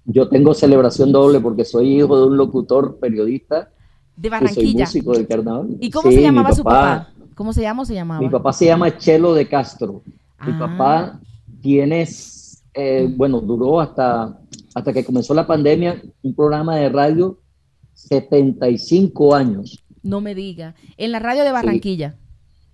Yo 0.04 0.28
tengo 0.28 0.54
celebración 0.54 1.12
doble 1.12 1.40
porque 1.40 1.64
soy 1.64 1.96
hijo 1.98 2.18
de 2.18 2.26
un 2.26 2.36
locutor 2.36 2.98
periodista 2.98 3.70
de 4.16 4.28
soy 4.28 4.30
Barranquilla. 4.30 4.84
músico 4.84 5.12
del 5.12 5.26
carnaval. 5.26 5.76
¿Y 5.80 5.90
cómo 5.90 6.10
Sí, 6.10 6.16
se 6.16 6.22
llamaba 6.22 6.52
su 6.54 6.62
papá? 6.64 7.12
¿Cómo 7.34 7.52
se 7.52 7.62
llama 7.62 7.82
o 7.82 7.84
se 7.84 7.94
llamaba? 7.94 8.20
Mi 8.20 8.28
papá 8.28 8.52
se 8.52 8.66
llama 8.66 8.96
Chelo 8.98 9.34
de 9.34 9.48
Castro. 9.48 10.02
Mi 10.46 10.52
Ah. 10.52 10.58
papá 10.58 11.20
tiene, 11.62 12.06
eh, 12.74 13.12
bueno, 13.16 13.40
duró 13.40 13.80
hasta, 13.80 14.38
hasta 14.74 14.92
que 14.92 15.04
comenzó 15.04 15.32
la 15.34 15.46
pandemia 15.46 16.02
un 16.22 16.34
programa 16.34 16.76
de 16.76 16.88
radio 16.88 17.38
75 17.94 19.34
años 19.34 19.78
No 20.02 20.20
me 20.20 20.34
diga. 20.34 20.74
En 20.96 21.12
la 21.12 21.18
radio 21.18 21.44
de 21.44 21.52
Barranquilla. 21.52 22.16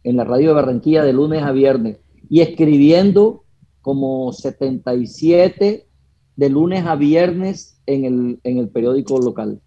en 0.04 0.16
la 0.16 0.22
radio 0.24 0.48
de 0.48 0.54
Barranquilla 0.54 1.02
de 1.02 1.12
lunes 1.12 1.42
a 1.42 1.50
viernes 1.50 1.98
y 2.30 2.40
escribiendo 2.40 3.42
como 3.82 4.32
77 4.32 5.85
de 6.36 6.50
lunes 6.50 6.84
a 6.86 6.94
viernes 6.94 7.80
en 7.86 8.04
el, 8.04 8.40
en 8.44 8.58
el 8.58 8.68
periódico 8.68 9.18
local. 9.18 9.60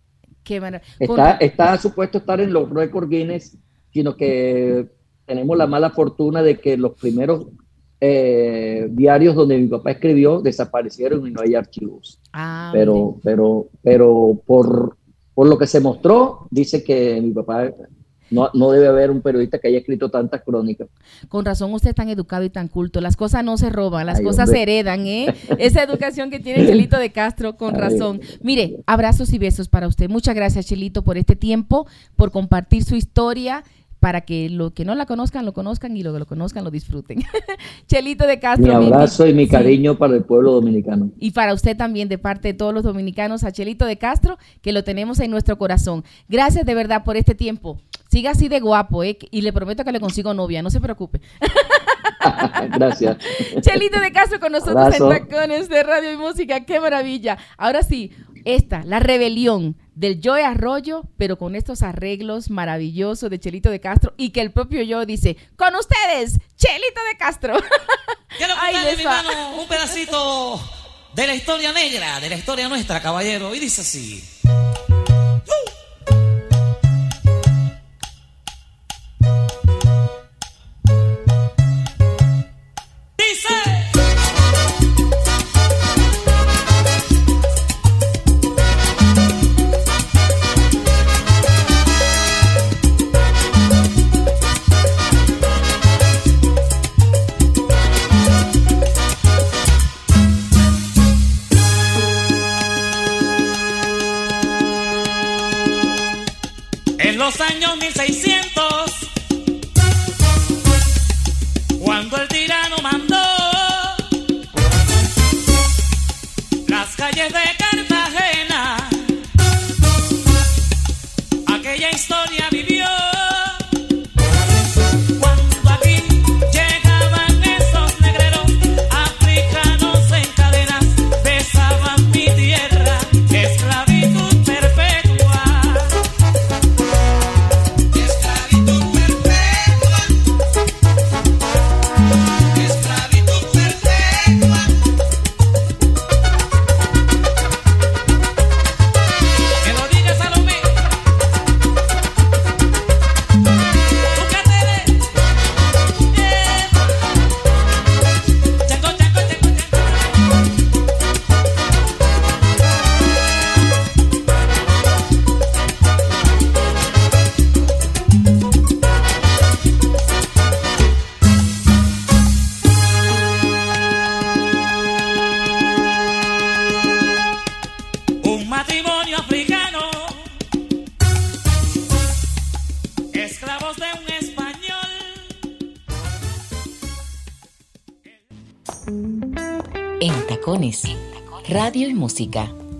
Qué 0.43 0.61
Está, 0.99 1.33
está 1.33 1.77
supuesto 1.77 2.19
estar 2.19 2.39
en 2.39 2.53
los 2.53 2.69
récords 2.69 3.09
Guinness, 3.09 3.57
sino 3.91 4.15
que 4.15 4.87
tenemos 5.25 5.57
la 5.57 5.67
mala 5.67 5.89
fortuna 5.91 6.41
de 6.41 6.59
que 6.59 6.77
los 6.77 6.93
primeros 6.93 7.47
eh, 8.01 8.87
diarios 8.91 9.35
donde 9.35 9.57
mi 9.57 9.67
papá 9.67 9.91
escribió 9.91 10.41
desaparecieron 10.41 11.27
y 11.27 11.31
no 11.31 11.41
hay 11.41 11.55
archivos. 11.55 12.19
Ah, 12.31 12.69
Pero, 12.73 13.19
pero, 13.23 13.67
pero 13.83 14.39
por, 14.45 14.97
por 15.33 15.47
lo 15.47 15.57
que 15.57 15.67
se 15.67 15.81
mostró, 15.81 16.47
dice 16.49 16.83
que 16.83 17.19
mi 17.21 17.31
papá 17.31 17.71
no, 18.31 18.49
no 18.53 18.71
debe 18.71 18.87
haber 18.87 19.11
un 19.11 19.21
periodista 19.21 19.59
que 19.59 19.67
haya 19.69 19.79
escrito 19.79 20.09
tantas 20.09 20.41
crónicas. 20.43 20.87
Con 21.27 21.45
razón 21.45 21.73
usted 21.73 21.89
es 21.89 21.95
tan 21.95 22.09
educado 22.09 22.43
y 22.43 22.49
tan 22.49 22.67
culto. 22.67 23.01
Las 23.01 23.15
cosas 23.15 23.43
no 23.43 23.57
se 23.57 23.69
roban, 23.69 24.05
las 24.05 24.19
Ay, 24.19 24.25
cosas 24.25 24.49
hombre. 24.49 24.57
se 24.57 24.63
heredan, 24.63 25.05
¿eh? 25.07 25.33
Esa 25.57 25.83
educación 25.83 26.29
que 26.29 26.39
tiene 26.39 26.65
Chelito 26.65 26.97
de 26.97 27.11
Castro, 27.11 27.57
con 27.57 27.75
Ay. 27.75 27.81
razón. 27.81 28.21
Mire, 28.41 28.77
abrazos 28.85 29.33
y 29.33 29.37
besos 29.37 29.67
para 29.69 29.87
usted. 29.87 30.09
Muchas 30.09 30.35
gracias, 30.35 30.65
Chelito, 30.67 31.03
por 31.03 31.17
este 31.17 31.35
tiempo, 31.35 31.87
por 32.15 32.31
compartir 32.31 32.83
su 32.83 32.95
historia, 32.95 33.63
para 33.99 34.21
que 34.21 34.49
lo 34.49 34.73
que 34.73 34.85
no 34.85 34.95
la 34.95 35.05
conozcan, 35.05 35.45
lo 35.45 35.51
conozcan 35.53 35.97
y 35.97 36.03
lo 36.03 36.13
que 36.13 36.19
lo 36.19 36.25
conozcan, 36.25 36.63
lo 36.63 36.71
disfruten. 36.71 37.19
Chelito 37.87 38.25
de 38.27 38.39
Castro. 38.39 38.79
mi- 38.79 38.85
abrazo 38.85 39.27
y 39.27 39.33
mi 39.33 39.43
sí. 39.45 39.51
cariño 39.51 39.97
para 39.97 40.15
el 40.15 40.23
pueblo 40.23 40.53
dominicano. 40.53 41.11
Y 41.19 41.31
para 41.31 41.53
usted 41.53 41.75
también, 41.75 42.07
de 42.07 42.17
parte 42.17 42.47
de 42.49 42.53
todos 42.53 42.73
los 42.73 42.83
dominicanos, 42.83 43.43
a 43.43 43.51
Chelito 43.51 43.85
de 43.85 43.97
Castro, 43.97 44.37
que 44.61 44.71
lo 44.71 44.85
tenemos 44.85 45.19
en 45.19 45.31
nuestro 45.31 45.57
corazón. 45.57 46.05
Gracias 46.29 46.65
de 46.65 46.75
verdad 46.75 47.03
por 47.03 47.17
este 47.17 47.35
tiempo. 47.35 47.81
Siga 48.09 48.31
así 48.31 48.47
de 48.47 48.59
guapo, 48.59 49.03
¿eh? 49.03 49.17
Y 49.31 49.41
le 49.41 49.53
prometo 49.53 49.83
que 49.83 49.91
le 49.91 49.99
consigo 49.99 50.33
novia, 50.33 50.61
no 50.61 50.69
se 50.69 50.81
preocupe. 50.81 51.21
Gracias. 52.71 53.17
Chelito 53.61 53.99
de 53.99 54.11
Castro 54.11 54.39
con 54.39 54.51
nosotros 54.51 54.77
Abrazo. 54.77 55.11
en 55.11 55.27
Tacones 55.27 55.69
de 55.69 55.83
Radio 55.83 56.11
y 56.11 56.17
Música. 56.17 56.65
¡Qué 56.65 56.79
maravilla! 56.79 57.37
Ahora 57.57 57.83
sí, 57.83 58.11
esta, 58.45 58.83
la 58.83 58.99
rebelión 58.99 59.77
del 59.93 60.21
Joe 60.23 60.43
Arroyo, 60.43 61.03
pero 61.17 61.37
con 61.37 61.55
estos 61.55 61.83
arreglos 61.83 62.49
maravillosos 62.49 63.29
de 63.29 63.39
Chelito 63.39 63.69
de 63.69 63.79
Castro 63.79 64.13
y 64.17 64.31
que 64.31 64.41
el 64.41 64.51
propio 64.51 64.81
yo 64.81 65.05
dice, 65.05 65.37
con 65.55 65.75
ustedes, 65.75 66.39
Chelito 66.57 67.01
de 67.11 67.17
Castro. 67.17 67.53
Quiero 68.37 68.53
Ahí 68.59 68.75
contarle, 68.95 69.35
mi 69.53 69.59
un 69.61 69.67
pedacito 69.67 70.59
de 71.13 71.27
la 71.27 71.35
historia 71.35 71.73
negra, 71.73 72.19
de 72.19 72.29
la 72.29 72.35
historia 72.35 72.69
nuestra, 72.69 73.01
caballero. 73.01 73.53
Y 73.53 73.59
dice 73.59 73.81
así. 73.81 74.23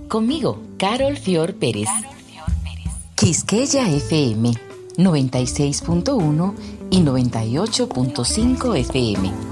Conmigo, 0.07 0.59
Carol 0.77 1.17
Fior 1.17 1.53
Pérez. 1.55 1.89
Quisqueya 3.15 3.89
FM 3.89 4.53
96.1 4.97 6.53
y 6.89 7.01
98.5 7.01 8.77
FM. 8.77 9.48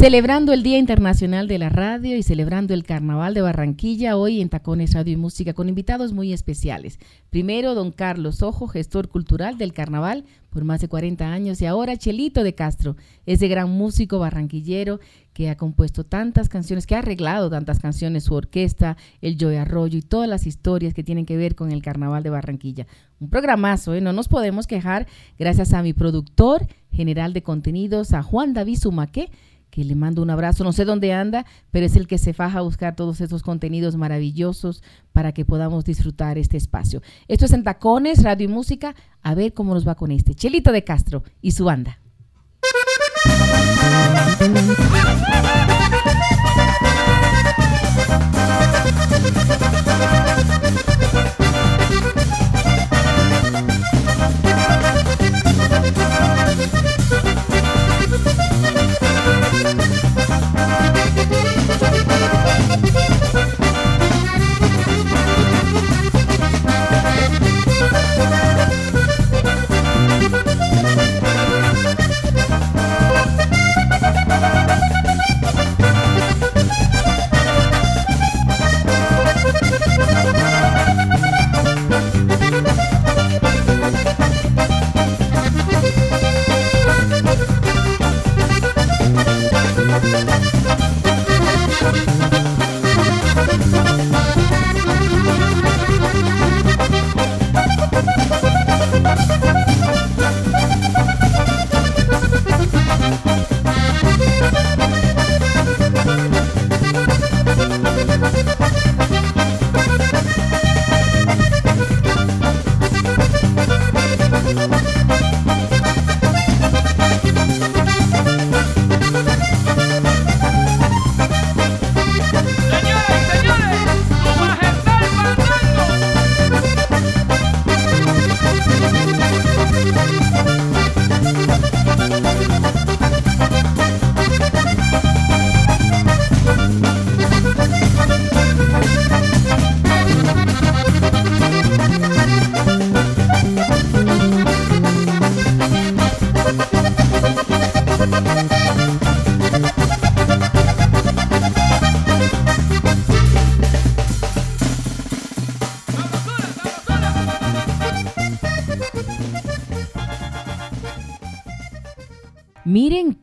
Celebrando 0.00 0.54
el 0.54 0.62
Día 0.62 0.78
Internacional 0.78 1.46
de 1.46 1.58
la 1.58 1.68
Radio 1.68 2.16
y 2.16 2.22
celebrando 2.22 2.72
el 2.72 2.84
Carnaval 2.84 3.34
de 3.34 3.42
Barranquilla 3.42 4.16
hoy 4.16 4.40
en 4.40 4.48
Tacones 4.48 4.94
Radio 4.94 5.12
y 5.12 5.16
Música 5.18 5.52
con 5.52 5.68
invitados 5.68 6.14
muy 6.14 6.32
especiales. 6.32 6.98
Primero, 7.28 7.74
don 7.74 7.92
Carlos 7.92 8.42
Ojo, 8.42 8.66
gestor 8.66 9.10
cultural 9.10 9.58
del 9.58 9.74
Carnaval 9.74 10.24
por 10.48 10.64
más 10.64 10.80
de 10.80 10.88
40 10.88 11.30
años 11.30 11.60
y 11.60 11.66
ahora 11.66 11.98
Chelito 11.98 12.42
de 12.42 12.54
Castro, 12.54 12.96
ese 13.26 13.46
gran 13.48 13.70
músico 13.70 14.18
barranquillero 14.18 15.00
que 15.34 15.50
ha 15.50 15.58
compuesto 15.58 16.02
tantas 16.02 16.48
canciones, 16.48 16.86
que 16.86 16.94
ha 16.94 17.00
arreglado 17.00 17.50
tantas 17.50 17.78
canciones, 17.78 18.24
su 18.24 18.32
orquesta, 18.32 18.96
el 19.20 19.36
Joy 19.36 19.56
Arroyo 19.56 19.98
y 19.98 20.02
todas 20.02 20.30
las 20.30 20.46
historias 20.46 20.94
que 20.94 21.04
tienen 21.04 21.26
que 21.26 21.36
ver 21.36 21.54
con 21.54 21.72
el 21.72 21.82
Carnaval 21.82 22.22
de 22.22 22.30
Barranquilla. 22.30 22.86
Un 23.20 23.28
programazo, 23.28 23.92
¿eh? 23.92 24.00
no 24.00 24.14
nos 24.14 24.28
podemos 24.28 24.66
quejar 24.66 25.06
gracias 25.38 25.74
a 25.74 25.82
mi 25.82 25.92
productor 25.92 26.66
general 26.90 27.34
de 27.34 27.42
contenidos, 27.42 28.14
a 28.14 28.22
Juan 28.22 28.54
David 28.54 28.78
Sumaque, 28.78 29.30
que 29.70 29.84
le 29.84 29.94
mando 29.94 30.22
un 30.22 30.30
abrazo, 30.30 30.64
no 30.64 30.72
sé 30.72 30.84
dónde 30.84 31.12
anda, 31.12 31.46
pero 31.70 31.86
es 31.86 31.96
el 31.96 32.06
que 32.06 32.18
se 32.18 32.32
faja 32.32 32.58
a 32.58 32.62
buscar 32.62 32.96
todos 32.96 33.20
estos 33.20 33.42
contenidos 33.42 33.96
maravillosos 33.96 34.82
para 35.12 35.32
que 35.32 35.44
podamos 35.44 35.84
disfrutar 35.84 36.38
este 36.38 36.56
espacio. 36.56 37.02
Esto 37.28 37.44
es 37.44 37.52
en 37.52 37.64
Tacones, 37.64 38.22
Radio 38.22 38.46
y 38.46 38.48
Música, 38.48 38.94
a 39.22 39.34
ver 39.34 39.54
cómo 39.54 39.74
nos 39.74 39.86
va 39.86 39.94
con 39.94 40.10
este. 40.10 40.34
Chelito 40.34 40.72
de 40.72 40.84
Castro 40.84 41.22
y 41.40 41.52
su 41.52 41.64
banda. 41.64 41.98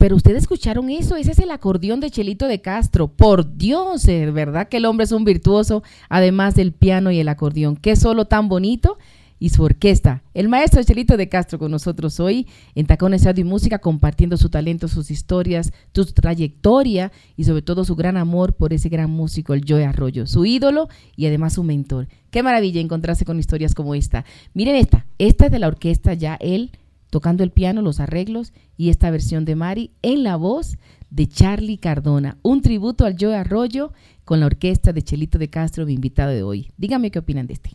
Pero 0.07 0.15
ustedes 0.15 0.43
escucharon 0.43 0.89
eso, 0.89 1.17
ese 1.17 1.31
es 1.31 1.39
el 1.39 1.51
acordeón 1.51 1.99
de 1.99 2.09
Chelito 2.09 2.47
de 2.47 2.61
Castro. 2.61 3.09
Por 3.09 3.57
Dios, 3.57 4.07
es 4.07 4.33
verdad 4.33 4.69
que 4.69 4.77
el 4.77 4.85
hombre 4.85 5.03
es 5.03 5.11
un 5.11 5.25
virtuoso, 5.25 5.83
además 6.07 6.55
del 6.55 6.71
piano 6.71 7.11
y 7.11 7.19
el 7.19 7.27
acordeón. 7.27 7.75
Qué 7.75 7.97
solo 7.97 8.23
tan 8.23 8.47
bonito 8.47 8.97
y 9.37 9.49
su 9.49 9.63
orquesta. 9.63 10.23
El 10.33 10.47
maestro 10.47 10.81
Chelito 10.81 11.17
de 11.17 11.27
Castro 11.27 11.59
con 11.59 11.71
nosotros 11.71 12.21
hoy 12.21 12.47
en 12.73 12.85
Tacones 12.85 13.25
Radio 13.25 13.41
y 13.41 13.49
Música, 13.49 13.79
compartiendo 13.79 14.37
su 14.37 14.47
talento, 14.47 14.87
sus 14.87 15.11
historias, 15.11 15.73
su 15.93 16.05
trayectoria 16.05 17.11
y 17.35 17.43
sobre 17.43 17.61
todo 17.61 17.83
su 17.83 17.97
gran 17.97 18.15
amor 18.15 18.53
por 18.53 18.71
ese 18.71 18.87
gran 18.87 19.09
músico, 19.09 19.53
el 19.53 19.65
Joe 19.67 19.83
Arroyo, 19.83 20.25
su 20.25 20.45
ídolo 20.45 20.87
y 21.17 21.25
además 21.25 21.55
su 21.55 21.63
mentor. 21.63 22.07
Qué 22.31 22.43
maravilla 22.43 22.79
encontrarse 22.79 23.25
con 23.25 23.39
historias 23.39 23.75
como 23.75 23.93
esta. 23.93 24.23
Miren 24.53 24.77
esta, 24.77 25.05
esta 25.17 25.47
es 25.47 25.51
de 25.51 25.59
la 25.59 25.67
orquesta 25.67 26.13
ya 26.13 26.35
él 26.39 26.71
tocando 27.09 27.43
el 27.43 27.51
piano, 27.51 27.81
los 27.81 27.99
arreglos 27.99 28.53
y 28.75 28.89
esta 28.89 29.09
versión 29.11 29.45
de 29.45 29.55
Mari 29.55 29.91
en 30.01 30.23
la 30.23 30.35
voz 30.35 30.77
de 31.09 31.27
Charlie 31.27 31.77
Cardona. 31.77 32.37
Un 32.41 32.61
tributo 32.61 33.05
al 33.05 33.15
Joe 33.19 33.35
Arroyo 33.35 33.93
con 34.25 34.39
la 34.39 34.45
orquesta 34.45 34.93
de 34.93 35.01
Chelito 35.01 35.37
de 35.37 35.49
Castro, 35.49 35.85
mi 35.85 35.93
invitado 35.93 36.31
de 36.31 36.43
hoy. 36.43 36.71
Dígame 36.77 37.11
qué 37.11 37.19
opinan 37.19 37.47
de 37.47 37.53
este. 37.53 37.71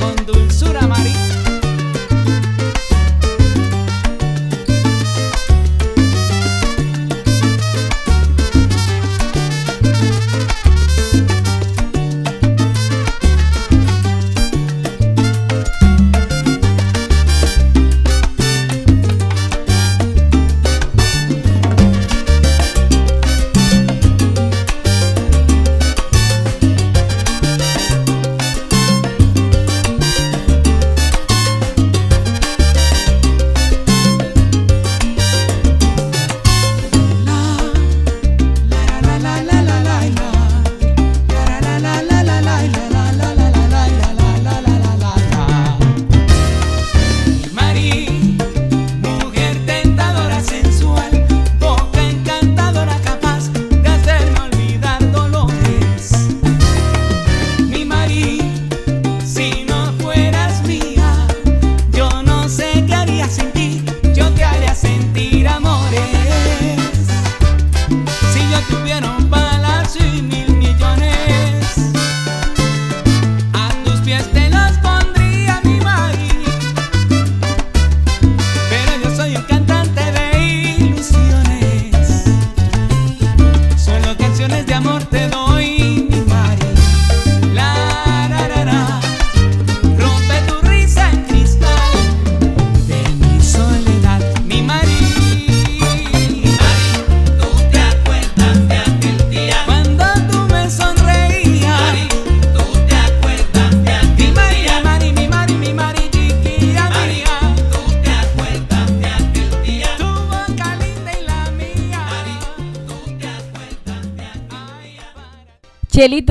con 0.00 0.26
dulzura. 0.26 0.86
Mari, 0.86 1.12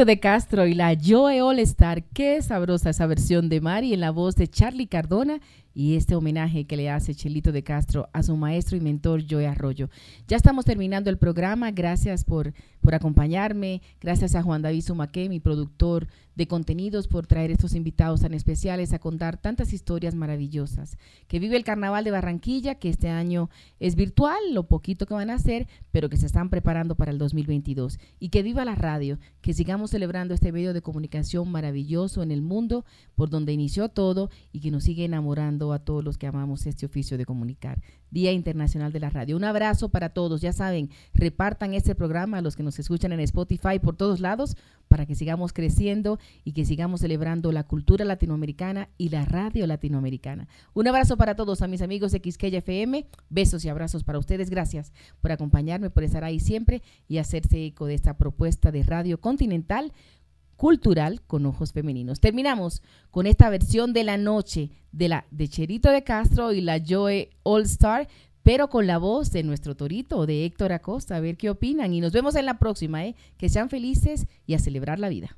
De 0.06 0.22
Castro 0.22 0.66
y 0.66 0.76
la 0.76 0.96
Joe 0.96 1.42
All 1.42 1.60
Star. 1.60 2.04
Qué 2.04 2.42
sabrosa 2.42 2.92
esa 2.92 3.06
versión 3.06 3.50
de 3.50 3.60
Mari 3.60 3.94
en 3.94 4.00
la 4.00 4.12
voz 4.12 4.38
de 4.38 4.48
Charlie 4.48 4.88
Cardona 4.88 5.42
y 5.80 5.96
este 5.96 6.14
homenaje 6.14 6.66
que 6.66 6.76
le 6.76 6.90
hace 6.90 7.16
Chelito 7.16 7.54
de 7.54 7.64
Castro 7.64 8.10
a 8.12 8.22
su 8.22 8.36
maestro 8.36 8.76
y 8.76 8.82
mentor 8.82 9.24
Joe 9.30 9.48
Arroyo. 9.48 9.90
Ya 10.28 10.36
estamos 10.36 10.66
terminando 10.66 11.10
el 11.10 11.18
programa. 11.18 11.72
Gracias 11.72 12.26
por, 12.26 12.54
por 12.82 12.96
acompañarme. 12.96 13.82
Gracias 14.02 14.36
a 14.36 14.44
Juan 14.44 14.62
David 14.62 14.82
Sumaque, 14.82 15.30
mi 15.30 15.40
productor 15.40 16.10
de 16.36 16.48
contenidos, 16.48 17.08
por 17.08 17.28
traer 17.28 17.52
estos 17.52 17.76
invitados 17.76 18.22
tan 18.22 18.34
especiales 18.34 18.94
a 18.94 19.00
contar 19.00 19.38
tantas 19.38 19.74
historias 19.74 20.16
maravillosas. 20.16 20.98
Que 21.28 21.40
vive 21.40 21.58
el 21.58 21.66
Carnaval 21.66 22.04
de 22.04 22.12
Barranquilla, 22.12 22.76
que 22.76 22.90
este 22.90 23.10
año 23.10 23.50
es 23.80 23.96
virtual, 23.96 24.40
lo 24.54 24.64
poquito 24.64 25.06
que 25.06 25.14
van 25.14 25.30
a 25.30 25.36
hacer, 25.36 25.68
pero 25.92 26.10
que 26.10 26.16
se 26.16 26.26
están 26.26 26.50
preparando 26.50 26.96
para 26.96 27.12
el 27.12 27.18
2022. 27.18 28.00
Y 28.20 28.30
que 28.30 28.44
viva 28.44 28.64
la 28.64 28.76
radio, 28.76 29.18
que 29.42 29.54
sigamos 29.54 29.92
celebrando 29.92 30.34
este 30.34 30.52
medio 30.52 30.74
de 30.74 30.82
comunicación 30.82 31.50
maravilloso 31.52 32.24
en 32.24 32.32
el 32.32 32.42
mundo, 32.42 32.86
por 33.16 33.30
donde 33.30 33.54
inició 33.54 33.90
todo 33.90 34.30
y 34.54 34.62
que 34.62 34.72
nos 34.72 34.86
sigue 34.86 35.06
enamorando 35.06 35.69
a 35.74 35.80
todos 35.80 36.04
los 36.04 36.18
que 36.18 36.28
amamos 36.28 36.66
este 36.66 36.86
oficio 36.86 37.18
de 37.18 37.26
comunicar. 37.26 37.82
Día 38.12 38.32
Internacional 38.32 38.92
de 38.92 39.00
la 39.00 39.10
Radio. 39.10 39.38
Un 39.38 39.44
abrazo 39.44 39.90
para 39.90 40.10
todos. 40.10 40.42
Ya 40.42 40.52
saben, 40.52 40.90
repartan 41.14 41.74
este 41.74 41.96
programa 41.96 42.40
a 42.40 42.42
los 42.42 42.56
que 42.56 42.64
nos 42.64 42.80
escuchan 42.80 43.12
en 43.12 43.20
Spotify 43.20 43.80
por 43.82 43.96
todos 43.96 44.20
lados 44.20 44.58
para 44.88 45.06
que 45.06 45.16
sigamos 45.16 45.54
creciendo 45.54 46.20
y 46.44 46.54
que 46.54 46.66
sigamos 46.66 47.02
celebrando 47.02 47.52
la 47.52 47.64
cultura 47.64 48.06
latinoamericana 48.06 48.90
y 48.98 49.10
la 49.10 49.24
radio 49.26 49.68
latinoamericana. 49.68 50.48
Un 50.74 50.88
abrazo 50.88 51.16
para 51.16 51.36
todos 51.36 51.62
a 51.62 51.68
mis 51.68 51.82
amigos 51.82 52.12
de 52.12 52.22
Quisqueya 52.22 52.60
FM. 52.60 53.06
Besos 53.30 53.64
y 53.66 53.70
abrazos 53.70 54.04
para 54.04 54.20
ustedes. 54.20 54.50
Gracias 54.50 54.92
por 55.22 55.32
acompañarme, 55.32 55.92
por 55.92 56.04
estar 56.04 56.24
ahí 56.24 56.40
siempre 56.40 56.82
y 57.08 57.20
hacerse 57.20 57.66
eco 57.66 57.86
de 57.86 57.94
esta 57.94 58.18
propuesta 58.18 58.72
de 58.72 58.84
Radio 58.84 59.20
Continental 59.20 59.94
cultural 60.60 61.22
con 61.26 61.46
ojos 61.46 61.72
femeninos. 61.72 62.20
Terminamos 62.20 62.84
con 63.12 63.28
esta 63.28 63.50
versión 63.50 63.94
de 63.94 64.04
la 64.04 64.18
noche 64.18 64.72
de 64.92 65.08
la 65.08 65.26
de 65.32 65.48
Cherito 65.48 65.90
de 65.90 66.04
Castro 66.04 66.52
y 66.52 66.60
la 66.60 66.84
Joe 66.86 67.30
All 67.44 67.64
Star, 67.64 68.10
pero 68.44 68.70
con 68.70 68.86
la 68.86 68.98
voz 68.98 69.32
de 69.32 69.44
nuestro 69.44 69.76
torito, 69.76 70.26
de 70.26 70.44
Héctor 70.44 70.74
Acosta. 70.74 71.16
A 71.16 71.22
ver 71.22 71.38
qué 71.38 71.50
opinan. 71.50 71.94
Y 71.94 72.02
nos 72.02 72.12
vemos 72.12 72.36
en 72.36 72.46
la 72.46 72.60
próxima, 72.60 73.06
¿eh? 73.06 73.16
Que 73.38 73.48
sean 73.48 73.70
felices 73.70 74.28
y 74.46 74.54
a 74.54 74.60
celebrar 74.60 75.00
la 75.00 75.08
vida. 75.08 75.38